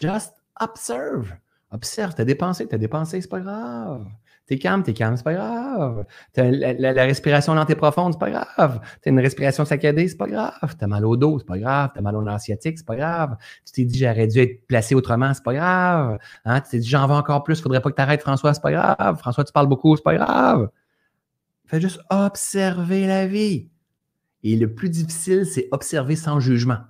Just 0.00 0.34
observe. 0.60 1.32
Observe. 1.70 2.14
Tu 2.14 2.22
as 2.22 2.24
dépensé, 2.24 2.68
tu 2.68 2.74
as 2.74 2.78
dépensé, 2.78 3.20
c'est 3.20 3.28
pas 3.28 3.40
grave. 3.40 4.06
T'es 4.52 4.58
calme, 4.58 4.82
t'es 4.82 4.92
calme, 4.92 5.16
c'est 5.16 5.22
pas 5.22 5.32
grave. 5.32 6.04
la, 6.36 7.04
respiration 7.04 7.54
lente 7.54 7.70
et 7.70 7.74
profonde, 7.74 8.12
c'est 8.12 8.18
pas 8.18 8.30
grave. 8.30 8.80
T'as 9.00 9.10
une 9.10 9.18
respiration 9.18 9.64
saccadée, 9.64 10.08
c'est 10.08 10.18
pas 10.18 10.26
grave. 10.26 10.76
T'as 10.78 10.86
mal 10.86 11.06
au 11.06 11.16
dos, 11.16 11.38
c'est 11.38 11.46
pas 11.46 11.56
grave. 11.56 11.90
T'as 11.94 12.02
mal 12.02 12.14
au 12.14 12.38
sciatique, 12.38 12.76
c'est 12.76 12.84
pas 12.84 12.96
grave. 12.96 13.38
Tu 13.64 13.72
t'es 13.72 13.84
dit, 13.86 13.98
j'aurais 13.98 14.26
dû 14.26 14.40
être 14.40 14.66
placé 14.66 14.94
autrement, 14.94 15.32
c'est 15.32 15.42
pas 15.42 15.54
grave. 15.54 16.18
Hein? 16.44 16.60
Tu 16.60 16.68
t'es 16.68 16.78
dit, 16.80 16.86
j'en 16.86 17.06
veux 17.06 17.14
encore 17.14 17.44
plus, 17.44 17.62
faudrait 17.62 17.80
pas 17.80 17.88
que 17.88 17.94
t'arrêtes, 17.94 18.20
François, 18.20 18.52
c'est 18.52 18.60
pas 18.60 18.72
grave. 18.72 19.16
François, 19.16 19.42
tu 19.42 19.54
parles 19.54 19.68
beaucoup, 19.68 19.96
c'est 19.96 20.02
pas 20.02 20.16
grave. 20.16 20.68
Faites 21.64 21.80
juste 21.80 22.00
observer 22.10 23.06
la 23.06 23.26
vie. 23.26 23.70
Et 24.42 24.56
le 24.56 24.74
plus 24.74 24.90
difficile, 24.90 25.46
c'est 25.46 25.68
observer 25.70 26.14
sans 26.14 26.40
jugement. 26.40 26.80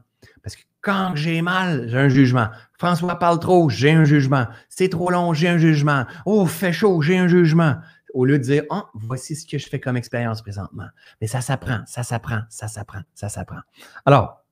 Parce 0.43 0.57
que 0.57 0.63
quand 0.83 1.13
j'ai 1.15 1.43
mal, 1.43 1.87
j'ai 1.89 1.99
un 1.99 2.09
jugement. 2.09 2.49
François 2.77 3.19
parle 3.19 3.39
trop, 3.39 3.71
j'ai 3.71 3.93
un 3.93 4.05
jugement. 4.05 4.47
C'est 4.69 4.89
trop 4.89 5.11
long, 5.11 5.33
j'ai 5.33 5.49
un 5.49 5.59
jugement. 5.59 6.05
Oh, 6.27 6.45
fait 6.47 6.73
chaud, 6.73 7.01
j'ai 7.01 7.17
un 7.17 7.29
jugement. 7.29 7.77
Au 8.15 8.25
lieu 8.25 8.39
de 8.39 8.43
dire, 8.43 8.65
oh, 8.71 8.83
voici 8.93 9.37
ce 9.37 9.47
que 9.47 9.59
je 9.59 9.69
fais 9.69 9.81
comme 9.81 9.97
expérience 9.97 10.43
présentement. 10.43 10.89
Mais 11.21 11.29
ça 11.29 11.41
s'apprend, 11.41 11.81
ça 11.87 12.03
s'apprend, 12.03 12.41
ça 12.51 12.69
s'apprend, 12.69 13.01
ça 13.15 13.29
s'apprend. 13.29 13.61
Alors, 14.05 14.43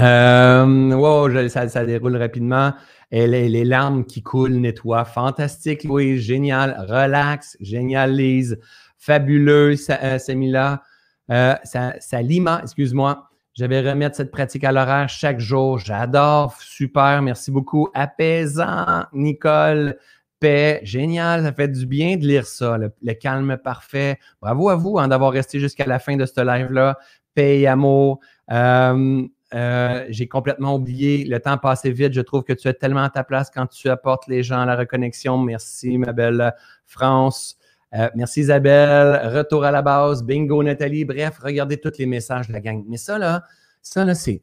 euh, 0.00 0.92
wow, 0.92 1.48
ça, 1.48 1.84
déroule 1.84 2.16
rapidement. 2.16 2.74
Les, 3.10 3.64
larmes 3.64 4.04
qui 4.04 4.22
coulent 4.22 4.56
nettoient. 4.56 5.04
Fantastique, 5.04 5.84
Louis. 5.84 6.20
Génial. 6.20 6.84
Relax. 6.88 7.56
Génial, 7.60 8.14
Lise. 8.14 8.60
Fabuleux, 8.98 9.74
euh, 9.90 10.18
Samila. 10.18 10.82
Euh, 11.30 11.54
Salima, 12.00 12.60
excuse-moi. 12.62 13.30
Je 13.56 13.64
vais 13.66 13.88
remettre 13.88 14.16
cette 14.16 14.32
pratique 14.32 14.64
à 14.64 14.72
l'horaire 14.72 15.08
chaque 15.08 15.38
jour. 15.38 15.78
J'adore. 15.78 16.56
Super. 16.60 17.22
Merci 17.22 17.52
beaucoup. 17.52 17.88
Apaisant, 17.94 19.04
Nicole. 19.12 19.96
Paix. 20.40 20.80
Génial. 20.82 21.44
Ça 21.44 21.52
fait 21.52 21.68
du 21.68 21.86
bien 21.86 22.16
de 22.16 22.26
lire 22.26 22.46
ça. 22.46 22.76
Le, 22.78 23.12
calme 23.14 23.56
parfait. 23.56 24.18
Bravo 24.42 24.70
à 24.70 24.74
vous 24.74 24.98
hein, 24.98 25.06
d'avoir 25.06 25.30
resté 25.30 25.60
jusqu'à 25.60 25.86
la 25.86 26.00
fin 26.00 26.16
de 26.16 26.26
ce 26.26 26.40
live-là. 26.40 26.98
Paix 27.34 27.60
et 27.60 27.68
amour. 27.68 28.18
Euh, 28.50 29.22
euh, 29.54 30.04
j'ai 30.08 30.26
complètement 30.26 30.74
oublié. 30.74 31.24
Le 31.24 31.38
temps 31.38 31.56
passé 31.56 31.92
vite. 31.92 32.12
Je 32.12 32.22
trouve 32.22 32.42
que 32.42 32.52
tu 32.52 32.66
es 32.66 32.74
tellement 32.74 33.04
à 33.04 33.10
ta 33.10 33.22
place 33.22 33.50
quand 33.54 33.68
tu 33.68 33.88
apportes 33.88 34.26
les 34.26 34.42
gens 34.42 34.62
à 34.62 34.66
la 34.66 34.74
reconnexion. 34.74 35.38
Merci, 35.38 35.96
ma 35.96 36.12
belle 36.12 36.52
France. 36.86 37.56
Euh, 37.94 38.10
merci 38.14 38.40
Isabelle. 38.40 39.20
Retour 39.34 39.64
à 39.64 39.70
la 39.70 39.82
base. 39.82 40.24
Bingo 40.24 40.62
Nathalie. 40.62 41.04
Bref, 41.04 41.38
regardez 41.38 41.78
tous 41.78 41.92
les 41.98 42.06
messages 42.06 42.48
de 42.48 42.52
la 42.52 42.60
gang. 42.60 42.84
Mais 42.88 42.96
ça, 42.96 43.18
là, 43.18 43.44
ça, 43.82 44.04
là, 44.04 44.14
c'est. 44.14 44.42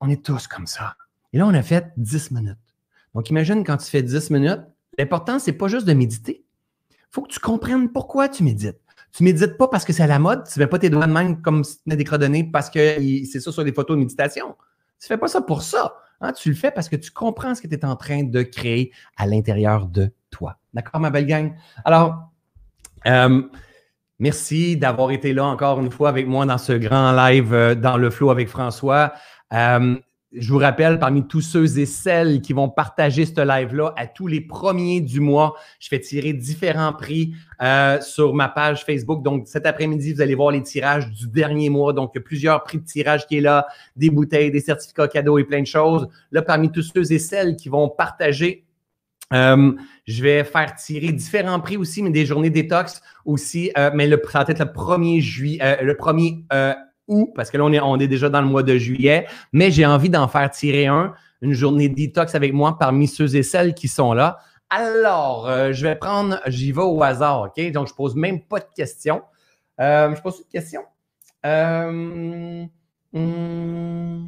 On 0.00 0.08
est 0.08 0.22
tous 0.22 0.46
comme 0.46 0.66
ça. 0.66 0.96
Et 1.32 1.38
là, 1.38 1.46
on 1.46 1.54
a 1.54 1.62
fait 1.62 1.92
10 1.96 2.30
minutes. 2.32 2.56
Donc, 3.14 3.30
imagine 3.30 3.64
quand 3.64 3.76
tu 3.78 3.86
fais 3.86 4.02
10 4.02 4.30
minutes, 4.30 4.60
l'important, 4.98 5.38
c'est 5.38 5.52
pas 5.52 5.68
juste 5.68 5.86
de 5.86 5.94
méditer. 5.94 6.44
Il 6.90 7.06
faut 7.10 7.22
que 7.22 7.32
tu 7.32 7.40
comprennes 7.40 7.90
pourquoi 7.90 8.28
tu 8.28 8.44
médites. 8.44 8.80
Tu 9.12 9.24
médites 9.24 9.56
pas 9.56 9.68
parce 9.68 9.84
que 9.84 9.92
c'est 9.92 10.02
à 10.02 10.06
la 10.06 10.18
mode, 10.18 10.44
tu 10.46 10.58
ne 10.58 10.64
mets 10.64 10.68
pas 10.68 10.78
tes 10.78 10.90
doigts 10.90 11.06
de 11.06 11.12
main 11.12 11.34
comme 11.34 11.64
si 11.64 11.78
tu 11.78 11.82
tenais 11.84 11.96
des 11.96 12.04
crodonnées 12.04 12.44
parce 12.44 12.70
que 12.70 12.96
c'est 13.24 13.40
ça 13.40 13.50
sur 13.50 13.64
les 13.64 13.72
photos 13.72 13.96
de 13.96 14.00
méditation. 14.00 14.54
Tu 15.00 15.08
fais 15.08 15.16
pas 15.18 15.26
ça 15.26 15.40
pour 15.40 15.62
ça. 15.62 15.96
Hein. 16.20 16.32
Tu 16.32 16.50
le 16.50 16.54
fais 16.54 16.70
parce 16.70 16.88
que 16.88 16.96
tu 16.96 17.10
comprends 17.10 17.54
ce 17.54 17.62
que 17.62 17.66
tu 17.66 17.74
es 17.74 17.84
en 17.84 17.96
train 17.96 18.22
de 18.22 18.42
créer 18.42 18.92
à 19.16 19.26
l'intérieur 19.26 19.86
de 19.86 20.12
toi. 20.30 20.58
D'accord, 20.74 21.00
ma 21.00 21.10
belle 21.10 21.26
gang? 21.26 21.54
Alors, 21.84 22.29
euh, 23.06 23.42
merci 24.18 24.76
d'avoir 24.76 25.10
été 25.10 25.32
là 25.32 25.44
encore 25.44 25.80
une 25.80 25.90
fois 25.90 26.08
avec 26.08 26.26
moi 26.26 26.46
dans 26.46 26.58
ce 26.58 26.72
grand 26.72 27.12
live 27.12 27.52
euh, 27.52 27.74
dans 27.74 27.96
le 27.96 28.10
flow 28.10 28.30
avec 28.30 28.48
François. 28.48 29.12
Euh, 29.52 29.96
je 30.32 30.52
vous 30.52 30.58
rappelle, 30.58 31.00
parmi 31.00 31.26
tous 31.26 31.40
ceux 31.40 31.78
et 31.80 31.86
celles 31.86 32.40
qui 32.40 32.52
vont 32.52 32.68
partager 32.68 33.26
ce 33.26 33.40
live-là, 33.40 33.92
à 33.96 34.06
tous 34.06 34.28
les 34.28 34.40
premiers 34.40 35.00
du 35.00 35.18
mois, 35.18 35.56
je 35.80 35.88
fais 35.88 35.98
tirer 35.98 36.32
différents 36.32 36.92
prix 36.92 37.34
sur 38.00 38.32
ma 38.32 38.48
page 38.48 38.84
Facebook. 38.84 39.24
Donc, 39.24 39.48
cet 39.48 39.66
après-midi, 39.66 40.12
vous 40.12 40.20
allez 40.20 40.36
voir 40.36 40.52
les 40.52 40.62
tirages 40.62 41.10
du 41.10 41.26
dernier 41.26 41.68
mois. 41.68 41.92
Donc, 41.92 42.12
il 42.14 42.18
y 42.18 42.20
a 42.20 42.22
plusieurs 42.22 42.62
prix 42.62 42.78
de 42.78 42.84
tirage 42.84 43.26
qui 43.26 43.38
est 43.38 43.40
là, 43.40 43.66
des 43.96 44.08
bouteilles, 44.10 44.52
des 44.52 44.60
certificats 44.60 45.08
cadeaux 45.08 45.36
et 45.36 45.42
plein 45.42 45.62
de 45.62 45.66
choses. 45.66 46.06
Là, 46.30 46.42
parmi 46.42 46.70
tous 46.70 46.92
ceux 46.94 47.10
et 47.10 47.18
celles 47.18 47.56
qui 47.56 47.68
vont 47.68 47.88
partager 47.88 48.64
je 50.10 50.22
vais 50.22 50.44
faire 50.44 50.74
tirer 50.74 51.12
différents 51.12 51.60
prix 51.60 51.76
aussi, 51.76 52.02
mais 52.02 52.10
des 52.10 52.26
journées 52.26 52.50
détox 52.50 53.00
aussi. 53.24 53.70
Euh, 53.78 53.90
mais 53.94 54.10
ça 54.10 54.44
va 54.44 54.50
être 54.50 54.58
le 54.58 54.64
1er 54.66 55.20
juillet, 55.20 55.78
le 55.82 55.94
1er 55.94 56.44
parce 57.34 57.50
que 57.50 57.58
là, 57.58 57.64
on 57.64 57.98
est, 57.98 58.08
déjà 58.08 58.28
dans 58.28 58.40
le 58.40 58.46
mois 58.46 58.62
de 58.62 58.76
juillet, 58.76 59.26
mais 59.52 59.70
j'ai 59.70 59.86
envie 59.86 60.10
d'en 60.10 60.28
faire 60.28 60.50
tirer 60.50 60.86
un, 60.86 61.12
une 61.42 61.52
journée 61.52 61.88
détox 61.88 62.34
avec 62.34 62.52
moi 62.52 62.78
parmi 62.78 63.08
ceux 63.08 63.34
et 63.36 63.42
celles 63.42 63.74
qui 63.74 63.88
sont 63.88 64.12
là. 64.12 64.38
Alors, 64.70 65.48
euh, 65.48 65.72
je 65.72 65.84
vais 65.84 65.96
prendre, 65.96 66.40
j'y 66.46 66.70
vais 66.70 66.82
au 66.82 67.02
hasard, 67.02 67.42
OK? 67.42 67.72
Donc, 67.72 67.88
je 67.88 67.94
pose 67.94 68.14
même 68.14 68.40
pas 68.40 68.60
de 68.60 68.68
questions. 68.74 69.22
Euh, 69.80 70.14
je 70.14 70.22
pose 70.22 70.38
une 70.38 70.60
question. 70.60 70.82
Euh, 71.44 72.66
hmm. 73.12 74.26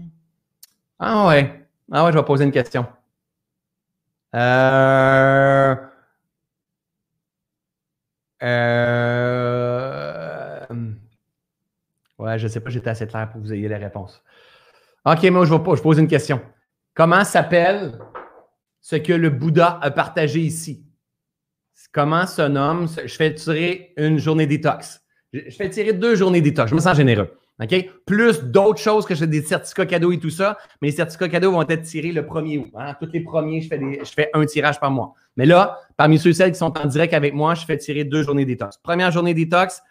ah 0.99 1.29
ouais. 1.29 1.67
Ah 1.93 2.05
ouais, 2.05 2.13
je 2.13 2.19
vais 2.19 2.25
poser 2.25 2.45
une 2.45 2.51
question. 2.51 2.87
Euh, 4.35 5.77
Ouais, 12.19 12.39
je 12.39 12.45
ne 12.45 12.49
sais 12.49 12.61
pas, 12.61 12.71
j'étais 12.71 12.91
assez 12.91 13.07
clair 13.07 13.29
pour 13.31 13.41
que 13.41 13.47
vous 13.47 13.53
ayez 13.53 13.69
les 13.69 13.77
réponses. 13.77 14.23
OK, 15.05 15.25
moi, 15.25 15.45
je, 15.45 15.53
vais, 15.53 15.77
je 15.77 15.83
pose 15.83 15.99
une 15.99 16.07
question. 16.07 16.41
Comment 16.95 17.25
s'appelle 17.25 17.99
ce 18.81 18.97
que 18.97 19.13
le 19.13 19.29
Bouddha 19.31 19.79
a 19.83 19.91
partagé 19.91 20.39
ici? 20.41 20.87
Comment 21.93 22.27
se 22.27 22.43
nomme? 22.43 22.87
Je 22.89 23.13
fais 23.15 23.35
tirer 23.35 23.93
une 23.97 24.19
journée 24.19 24.47
détox. 24.47 25.01
Je 25.33 25.51
fais 25.51 25.69
tirer 25.69 25.93
deux 25.95 26.15
journées 26.15 26.41
détox. 26.41 26.71
Je 26.71 26.75
me 26.77 26.81
sens 26.81 26.97
généreux. 26.97 27.37
OK? 27.63 27.91
Plus 28.07 28.43
d'autres 28.43 28.81
choses 28.81 29.07
que 29.07 29.15
j'ai 29.15 29.27
des 29.27 29.43
certificats 29.43 29.87
cadeaux 29.87 30.13
et 30.13 30.19
tout 30.19 30.31
ça. 30.31 30.59
Mais 30.81 30.89
les 30.89 30.97
certificats 30.97 31.29
cadeaux 31.29 31.53
vont 31.53 31.63
être 31.63 31.83
tirés 31.83 32.13
le 32.13 32.23
1er 32.23 32.59
août. 32.59 32.71
Hein? 32.77 32.95
Tous 33.01 33.09
les 33.13 33.21
premiers, 33.21 33.61
je 33.61 33.69
fais, 34.05 34.31
un 34.35 34.45
tirage 34.47 34.81
par 34.81 34.91
mois. 34.91 35.15
Mais 35.37 35.47
là, 35.47 35.79
parmi 35.97 36.19
ceux 36.19 36.31
et 36.31 36.35
celles 36.35 36.53
qui 36.53 36.59
sont 36.59 36.77
en 36.79 36.87
direct 36.87 37.15
avec 37.15 37.35
moi, 37.35 37.55
je 37.55 37.65
fais 37.65 37.79
tirer 37.79 38.05
deux 38.05 38.23
journées 38.23 38.45
détox. 38.45 38.79
Première 38.79 39.11
journée 39.11 39.35
détox, 39.35 39.83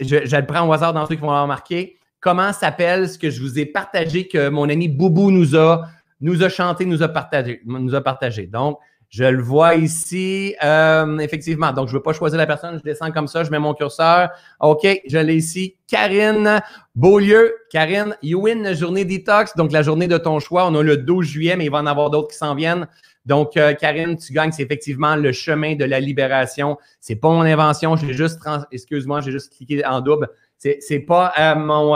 je, 0.00 0.16
le 0.16 0.46
prends 0.46 0.66
au 0.66 0.72
hasard 0.72 0.92
dans 0.92 1.06
ceux 1.06 1.14
qui 1.14 1.20
vont 1.20 1.42
remarquer. 1.42 1.98
Comment 2.20 2.52
s'appelle 2.52 3.08
ce 3.08 3.18
que 3.18 3.30
je 3.30 3.40
vous 3.40 3.58
ai 3.58 3.66
partagé 3.66 4.28
que 4.28 4.48
mon 4.48 4.68
ami 4.68 4.88
Boubou 4.88 5.30
nous 5.30 5.56
a, 5.56 5.88
nous 6.20 6.42
a 6.42 6.48
chanté, 6.48 6.84
nous 6.84 7.02
a 7.02 7.08
partagé, 7.08 7.62
nous 7.64 7.94
a 7.94 8.00
partagé? 8.00 8.46
Donc, 8.46 8.78
je 9.10 9.24
le 9.24 9.42
vois 9.42 9.74
ici, 9.74 10.54
euh, 10.62 11.18
effectivement. 11.18 11.72
Donc, 11.72 11.88
je 11.88 11.92
ne 11.92 11.98
veux 11.98 12.02
pas 12.02 12.12
choisir 12.12 12.38
la 12.38 12.46
personne, 12.46 12.78
je 12.78 12.82
descends 12.84 13.10
comme 13.10 13.26
ça, 13.26 13.42
je 13.42 13.50
mets 13.50 13.58
mon 13.58 13.74
curseur. 13.74 14.30
OK, 14.60 14.86
je 15.04 15.18
l'ai 15.18 15.34
ici. 15.34 15.76
Karine 15.88 16.62
Beaulieu. 16.94 17.52
Karine, 17.70 18.16
you 18.22 18.40
win 18.42 18.72
journée 18.72 19.04
detox, 19.04 19.56
donc 19.56 19.72
la 19.72 19.82
journée 19.82 20.06
de 20.06 20.16
ton 20.16 20.38
choix. 20.38 20.66
On 20.66 20.74
a 20.76 20.82
le 20.82 20.96
12 20.96 21.26
juillet, 21.26 21.56
mais 21.56 21.64
il 21.64 21.70
va 21.72 21.78
en 21.78 21.86
avoir 21.86 22.10
d'autres 22.10 22.28
qui 22.28 22.36
s'en 22.36 22.54
viennent. 22.54 22.86
Donc, 23.26 23.56
euh, 23.56 23.74
Karine, 23.74 24.16
tu 24.16 24.32
gagnes, 24.32 24.52
c'est 24.52 24.62
effectivement 24.62 25.16
le 25.16 25.32
chemin 25.32 25.74
de 25.74 25.84
la 25.84 25.98
libération. 25.98 26.78
C'est 27.00 27.16
pas 27.16 27.30
mon 27.30 27.42
invention, 27.42 27.96
j'ai 27.96 28.12
juste, 28.12 28.38
excuse-moi, 28.70 29.22
j'ai 29.22 29.32
juste 29.32 29.52
cliqué 29.52 29.84
en 29.84 30.00
double. 30.00 30.28
C'est, 30.56 31.00
pas 31.00 31.32
euh, 31.36 31.54
mon, 31.56 31.94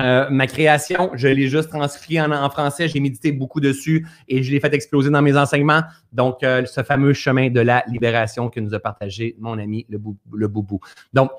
euh, 0.00 0.28
ma 0.30 0.46
création, 0.46 1.10
je 1.14 1.28
l'ai 1.28 1.48
juste 1.48 1.70
transcrit 1.70 2.20
en, 2.20 2.50
français, 2.50 2.88
j'ai 2.88 3.00
médité 3.00 3.32
beaucoup 3.32 3.60
dessus 3.60 4.06
et 4.28 4.42
je 4.42 4.50
l'ai 4.50 4.60
fait 4.60 4.72
exploser 4.74 5.10
dans 5.10 5.22
mes 5.22 5.36
enseignements. 5.36 5.82
Donc, 6.12 6.38
ce 6.40 6.82
fameux 6.82 7.12
chemin 7.12 7.50
de 7.50 7.60
la 7.60 7.84
libération 7.88 8.48
que 8.48 8.60
nous 8.60 8.74
a 8.74 8.80
partagé 8.80 9.36
mon 9.38 9.58
ami 9.58 9.86
le, 9.88 9.98
le 10.32 10.48
Boubou. 10.48 10.80
Donc, 11.12 11.30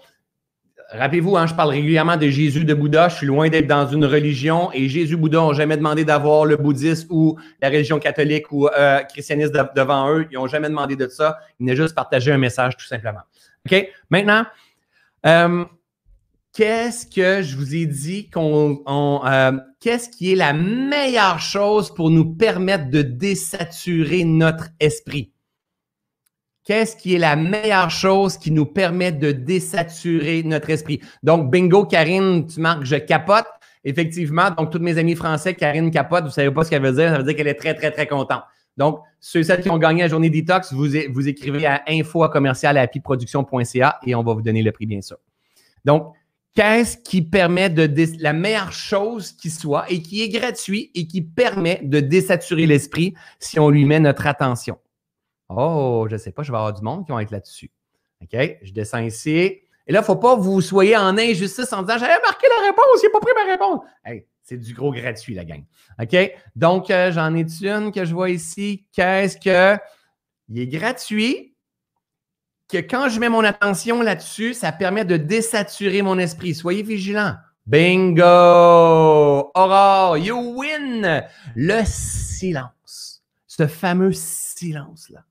rappelez-vous, 0.91 1.37
hein, 1.37 1.45
je 1.45 1.53
parle 1.53 1.69
régulièrement 1.69 2.17
de 2.17 2.27
Jésus, 2.29 2.65
de 2.65 2.73
Bouddha. 2.73 3.09
Je 3.09 3.15
suis 3.15 3.27
loin 3.27 3.49
d'être 3.49 3.67
dans 3.67 3.87
une 3.87 4.05
religion 4.05 4.71
et 4.73 4.87
Jésus, 4.89 5.17
Bouddha 5.17 5.37
n'ont 5.37 5.53
jamais 5.53 5.77
demandé 5.77 6.03
d'avoir 6.03 6.45
le 6.45 6.57
bouddhisme 6.57 7.07
ou 7.11 7.37
la 7.61 7.69
religion 7.69 7.99
catholique 7.99 8.51
ou 8.51 8.67
euh, 8.67 8.99
christianisme 9.03 9.69
devant 9.75 10.11
eux. 10.13 10.27
Ils 10.31 10.35
n'ont 10.35 10.47
jamais 10.47 10.69
demandé 10.69 10.95
de 10.95 11.07
ça. 11.07 11.39
Ils 11.59 11.65
n'ont 11.65 11.75
juste 11.75 11.95
partagé 11.95 12.31
un 12.31 12.37
message 12.37 12.75
tout 12.77 12.85
simplement. 12.85 13.21
OK? 13.65 13.87
Maintenant, 14.09 14.45
euh, 15.25 15.65
qu'est-ce 16.53 17.05
que 17.05 17.41
je 17.41 17.55
vous 17.55 17.75
ai 17.75 17.85
dit 17.85 18.29
qu'on. 18.29 19.21
Euh, 19.25 19.51
qu'est-ce 19.79 20.09
qui 20.09 20.31
est 20.31 20.35
la 20.35 20.53
meilleure 20.53 21.39
chose 21.39 21.93
pour 21.93 22.09
nous 22.09 22.35
permettre 22.35 22.89
de 22.89 23.01
désaturer 23.01 24.23
notre 24.23 24.69
esprit? 24.79 25.31
Qu'est-ce 26.63 26.95
qui 26.95 27.15
est 27.15 27.19
la 27.19 27.35
meilleure 27.35 27.89
chose 27.89 28.37
qui 28.37 28.51
nous 28.51 28.65
permet 28.65 29.11
de 29.11 29.31
désaturer 29.31 30.43
notre 30.43 30.69
esprit? 30.69 31.01
Donc, 31.23 31.49
bingo, 31.49 31.85
Karine, 31.85 32.45
tu 32.45 32.59
marques 32.59 32.85
je 32.85 32.95
capote. 32.95 33.47
Effectivement, 33.83 34.51
donc, 34.51 34.71
tous 34.71 34.79
mes 34.79 34.97
amis 34.97 35.15
français, 35.15 35.55
Karine 35.55 35.89
capote, 35.89 36.21
vous 36.21 36.27
ne 36.27 36.33
savez 36.33 36.51
pas 36.51 36.63
ce 36.63 36.69
qu'elle 36.69 36.83
veut 36.83 36.91
dire. 36.91 37.09
Ça 37.09 37.17
veut 37.17 37.23
dire 37.23 37.35
qu'elle 37.35 37.47
est 37.47 37.55
très, 37.55 37.73
très, 37.73 37.91
très 37.91 38.05
contente. 38.05 38.43
Donc, 38.77 38.99
ceux 39.19 39.39
et 39.39 39.43
celles 39.43 39.61
qui 39.61 39.69
ont 39.69 39.77
gagné 39.77 40.03
la 40.03 40.09
journée 40.09 40.29
detox, 40.29 40.71
vous, 40.71 40.89
vous 41.11 41.27
écrivez 41.27 41.65
à 41.65 41.81
info 41.87 42.27
commercial 42.29 42.77
et 42.77 44.15
on 44.15 44.23
va 44.23 44.33
vous 44.33 44.41
donner 44.41 44.61
le 44.61 44.71
prix, 44.71 44.85
bien 44.85 45.01
sûr. 45.01 45.17
Donc, 45.85 46.13
qu'est-ce 46.55 46.97
qui 46.97 47.21
permet 47.21 47.69
de 47.69 47.89
la 48.21 48.33
meilleure 48.33 48.71
chose 48.71 49.31
qui 49.31 49.49
soit 49.49 49.89
et 49.91 50.01
qui 50.01 50.21
est 50.21 50.29
gratuit 50.29 50.91
et 50.95 51.07
qui 51.07 51.21
permet 51.21 51.81
de 51.83 51.99
désaturer 51.99 52.65
l'esprit 52.65 53.13
si 53.39 53.59
on 53.59 53.69
lui 53.69 53.85
met 53.85 53.99
notre 53.99 54.27
attention? 54.27 54.77
Oh, 55.49 56.05
je 56.09 56.13
ne 56.13 56.19
sais 56.19 56.31
pas, 56.31 56.43
je 56.43 56.51
vais 56.51 56.57
avoir 56.57 56.73
du 56.73 56.81
monde 56.81 57.05
qui 57.05 57.11
vont 57.11 57.19
être 57.19 57.31
là-dessus. 57.31 57.71
OK? 58.21 58.57
Je 58.61 58.71
descends 58.71 58.99
ici. 58.99 59.29
Et 59.29 59.91
là, 59.91 59.99
il 59.99 60.01
ne 60.01 60.05
faut 60.05 60.15
pas 60.15 60.35
que 60.35 60.41
vous 60.41 60.61
soyez 60.61 60.95
en 60.95 61.17
injustice 61.17 61.73
en 61.73 61.81
disant 61.81 61.97
J'avais 61.97 62.21
marqué 62.21 62.47
la 62.47 62.67
réponse, 62.67 63.01
il 63.01 63.05
n'a 63.05 63.11
pas 63.11 63.19
pris 63.19 63.33
ma 63.35 63.51
réponse. 63.51 63.79
C'est 64.43 64.57
du 64.57 64.73
gros 64.73 64.91
gratuit, 64.91 65.35
la 65.35 65.45
gang. 65.45 65.63
OK? 66.01 66.15
Donc, 66.55 66.89
euh, 66.89 67.11
j'en 67.11 67.35
ai 67.35 67.45
une 67.61 67.91
que 67.91 68.03
je 68.03 68.13
vois 68.13 68.29
ici. 68.31 68.87
Qu'est-ce 68.91 69.37
que? 69.37 69.79
Il 70.47 70.59
est 70.59 70.67
gratuit. 70.67 71.55
Que 72.69 72.77
quand 72.77 73.09
je 73.09 73.19
mets 73.19 73.29
mon 73.29 73.43
attention 73.43 74.01
là-dessus, 74.01 74.53
ça 74.53 74.71
permet 74.71 75.03
de 75.03 75.17
désaturer 75.17 76.03
mon 76.03 76.19
esprit. 76.19 76.53
Soyez 76.53 76.83
vigilants. 76.83 77.35
Bingo! 77.65 78.21
Aurore, 79.55 80.17
you 80.17 80.37
win! 80.55 81.23
Le 81.55 81.81
silence. 81.85 83.23
Ce 83.47 83.67
fameux 83.67 84.13
silence-là. 84.13 85.25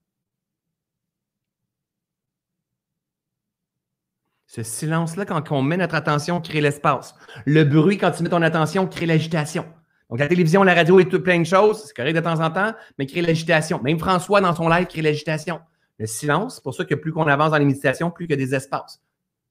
Ce 4.46 4.62
silence-là, 4.62 5.24
quand 5.24 5.52
on 5.52 5.62
met 5.62 5.76
notre 5.76 5.94
attention, 5.94 6.40
crée 6.40 6.60
l'espace. 6.60 7.14
Le 7.44 7.62
bruit, 7.64 7.98
quand 7.98 8.10
tu 8.10 8.24
mets 8.24 8.30
ton 8.30 8.42
attention, 8.42 8.88
crée 8.88 9.06
l'agitation. 9.06 9.64
Donc, 10.10 10.18
la 10.18 10.26
télévision, 10.26 10.64
la 10.64 10.74
radio 10.74 10.98
et 10.98 11.08
tout 11.08 11.20
plein 11.22 11.38
de 11.38 11.44
choses, 11.44 11.84
c'est 11.86 11.94
correct 11.94 12.14
de 12.14 12.20
temps 12.20 12.40
en 12.40 12.50
temps, 12.50 12.72
mais 12.98 13.06
crée 13.06 13.20
l'agitation. 13.20 13.80
Même 13.82 13.98
François, 13.98 14.40
dans 14.40 14.54
son 14.54 14.68
live, 14.68 14.86
crée 14.86 15.02
l'agitation. 15.02 15.60
Le 15.98 16.06
silence, 16.06 16.56
c'est 16.56 16.62
pour 16.62 16.74
ça 16.74 16.84
que 16.84 16.94
plus 16.94 17.12
qu'on 17.12 17.26
avance 17.26 17.50
dans 17.50 17.58
les 17.58 17.64
méditations, 17.64 18.10
plus 18.10 18.26
qu'il 18.26 18.38
y 18.38 18.42
a 18.42 18.44
des 18.44 18.54
espaces. 18.54 19.00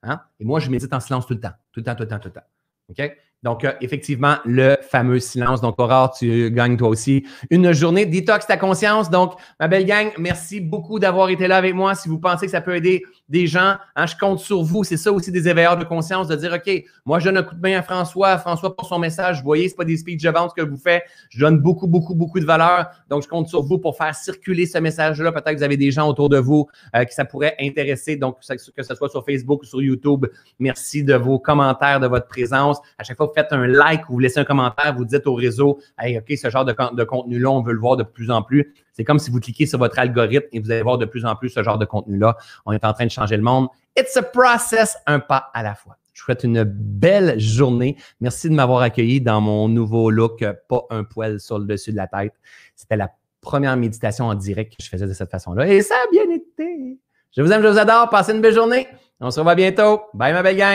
Hein? 0.03 0.21
Et 0.39 0.45
moi, 0.45 0.59
je 0.59 0.69
médite 0.69 0.93
en 0.93 0.99
silence 0.99 1.25
tout 1.25 1.33
le 1.33 1.39
temps. 1.39 1.53
Tout 1.71 1.79
le 1.81 1.83
temps, 1.83 1.95
tout 1.95 2.03
le 2.03 2.09
temps, 2.09 2.19
tout 2.19 2.29
le 2.29 2.33
temps. 2.33 2.47
OK? 2.89 3.17
Donc, 3.43 3.63
euh, 3.63 3.73
effectivement, 3.81 4.37
le 4.45 4.77
fameux 4.81 5.19
silence. 5.19 5.61
Donc, 5.61 5.79
Aurore, 5.79 6.11
tu 6.17 6.49
gagnes 6.51 6.77
toi 6.77 6.89
aussi 6.89 7.25
une 7.49 7.71
journée 7.71 8.05
détox 8.05 8.47
ta 8.47 8.57
conscience. 8.57 9.09
Donc, 9.09 9.33
ma 9.59 9.67
belle 9.67 9.85
gang, 9.85 10.09
merci 10.17 10.59
beaucoup 10.59 10.99
d'avoir 10.99 11.29
été 11.29 11.47
là 11.47 11.57
avec 11.57 11.75
moi. 11.75 11.93
Si 11.93 12.09
vous 12.09 12.19
pensez 12.19 12.47
que 12.47 12.51
ça 12.51 12.61
peut 12.61 12.75
aider 12.75 13.03
des 13.29 13.47
gens, 13.47 13.75
hein, 13.95 14.05
je 14.05 14.15
compte 14.15 14.39
sur 14.39 14.63
vous. 14.63 14.83
C'est 14.83 14.97
ça 14.97 15.11
aussi 15.11 15.31
des 15.31 15.47
éveilleurs 15.47 15.77
de 15.77 15.83
conscience, 15.83 16.27
de 16.27 16.35
dire, 16.35 16.53
OK, 16.53 16.83
moi, 17.05 17.19
je 17.19 17.25
donne 17.25 17.37
un 17.37 17.43
coup 17.43 17.55
de 17.55 17.61
main 17.61 17.77
à 17.77 17.81
François. 17.81 18.37
François, 18.37 18.75
pour 18.75 18.87
son 18.87 18.99
message, 18.99 19.39
vous 19.39 19.45
voyez, 19.45 19.67
ce 19.67 19.75
pas 19.75 19.85
des 19.85 19.97
speeches 19.97 20.23
de 20.23 20.29
vente 20.29 20.53
que 20.55 20.61
vous 20.61 20.77
faites. 20.77 21.03
Je 21.29 21.39
donne 21.39 21.59
beaucoup, 21.59 21.87
beaucoup, 21.87 22.15
beaucoup 22.15 22.39
de 22.39 22.45
valeur. 22.45 22.89
Donc, 23.09 23.23
je 23.23 23.27
compte 23.27 23.47
sur 23.47 23.63
vous 23.63 23.79
pour 23.79 23.97
faire 23.97 24.15
circuler 24.15 24.65
ce 24.65 24.77
message-là. 24.77 25.31
Peut-être 25.31 25.51
que 25.51 25.57
vous 25.57 25.63
avez 25.63 25.77
des 25.77 25.91
gens 25.91 26.07
autour 26.07 26.29
de 26.29 26.37
vous 26.37 26.67
euh, 26.95 27.03
que 27.03 27.13
ça 27.13 27.25
pourrait 27.25 27.55
intéresser. 27.59 28.15
Donc, 28.15 28.37
que 28.39 28.83
ce 28.83 28.95
soit 28.95 29.09
sur 29.09 29.25
Facebook 29.25 29.63
ou 29.63 29.65
sur 29.65 29.81
YouTube, 29.81 30.25
merci 30.59 31.03
de 31.03 31.15
vos 31.15 31.39
commentaires, 31.39 31.99
de 31.99 32.07
votre 32.07 32.27
présence. 32.27 32.79
À 32.97 33.03
chaque 33.03 33.17
fois, 33.17 33.27
vous 33.27 33.33
faites 33.33 33.51
un 33.51 33.67
like 33.67 34.09
ou 34.09 34.13
vous 34.13 34.19
laissez 34.19 34.39
un 34.39 34.45
commentaire, 34.45 34.95
vous 34.95 35.05
dites 35.05 35.27
au 35.27 35.33
réseau, 35.33 35.79
hey, 35.99 36.17
OK, 36.17 36.37
ce 36.37 36.49
genre 36.49 36.65
de 36.65 37.03
contenu-là, 37.03 37.49
on 37.49 37.61
veut 37.61 37.73
le 37.73 37.79
voir 37.79 37.97
de 37.97 38.03
plus 38.03 38.31
en 38.31 38.41
plus. 38.41 38.73
C'est 38.97 39.03
comme 39.03 39.19
si 39.19 39.29
vous 39.29 39.39
cliquez 39.39 39.67
sur 39.67 39.77
votre 39.77 39.99
algorithme 39.99 40.47
et 40.51 40.59
vous 40.59 40.71
allez 40.71 40.81
voir 40.81 40.97
de 40.97 41.05
plus 41.05 41.23
en 41.23 41.35
plus 41.35 41.49
ce 41.49 41.61
genre 41.61 41.77
de 41.77 41.85
contenu-là. 41.85 42.35
On 42.65 42.71
est 42.71 42.83
en 42.83 42.93
train 42.93 43.05
de 43.05 43.11
changer 43.11 43.37
le 43.37 43.43
monde. 43.43 43.67
It's 43.95 44.17
a 44.17 44.23
process, 44.23 44.97
un 45.05 45.19
pas 45.19 45.51
à 45.53 45.61
la 45.61 45.75
fois. 45.75 45.97
Je 46.13 46.21
vous 46.21 46.25
souhaite 46.25 46.43
une 46.43 46.63
belle 46.63 47.39
journée. 47.39 47.95
Merci 48.21 48.49
de 48.49 48.55
m'avoir 48.55 48.81
accueilli 48.81 49.21
dans 49.21 49.39
mon 49.39 49.69
nouveau 49.69 50.09
look, 50.09 50.43
pas 50.67 50.81
un 50.89 51.03
poil 51.03 51.39
sur 51.39 51.59
le 51.59 51.65
dessus 51.65 51.91
de 51.91 51.97
la 51.97 52.07
tête. 52.07 52.33
C'était 52.75 52.97
la 52.97 53.11
première 53.39 53.77
méditation 53.77 54.25
en 54.25 54.33
direct 54.33 54.75
que 54.75 54.83
je 54.83 54.89
faisais 54.89 55.05
de 55.05 55.13
cette 55.13 55.29
façon-là. 55.29 55.67
Et 55.67 55.83
ça 55.83 55.93
a 55.93 56.11
bien 56.11 56.33
été. 56.33 56.97
Je 57.35 57.43
vous 57.43 57.51
aime, 57.51 57.61
je 57.61 57.67
vous 57.67 57.77
adore. 57.77 58.09
Passez 58.09 58.33
une 58.33 58.41
belle 58.41 58.55
journée. 58.55 58.87
On 59.19 59.29
se 59.29 59.39
revoit 59.39 59.53
bientôt. 59.53 60.01
Bye, 60.15 60.33
ma 60.33 60.41
belle 60.41 60.57
gang. 60.57 60.65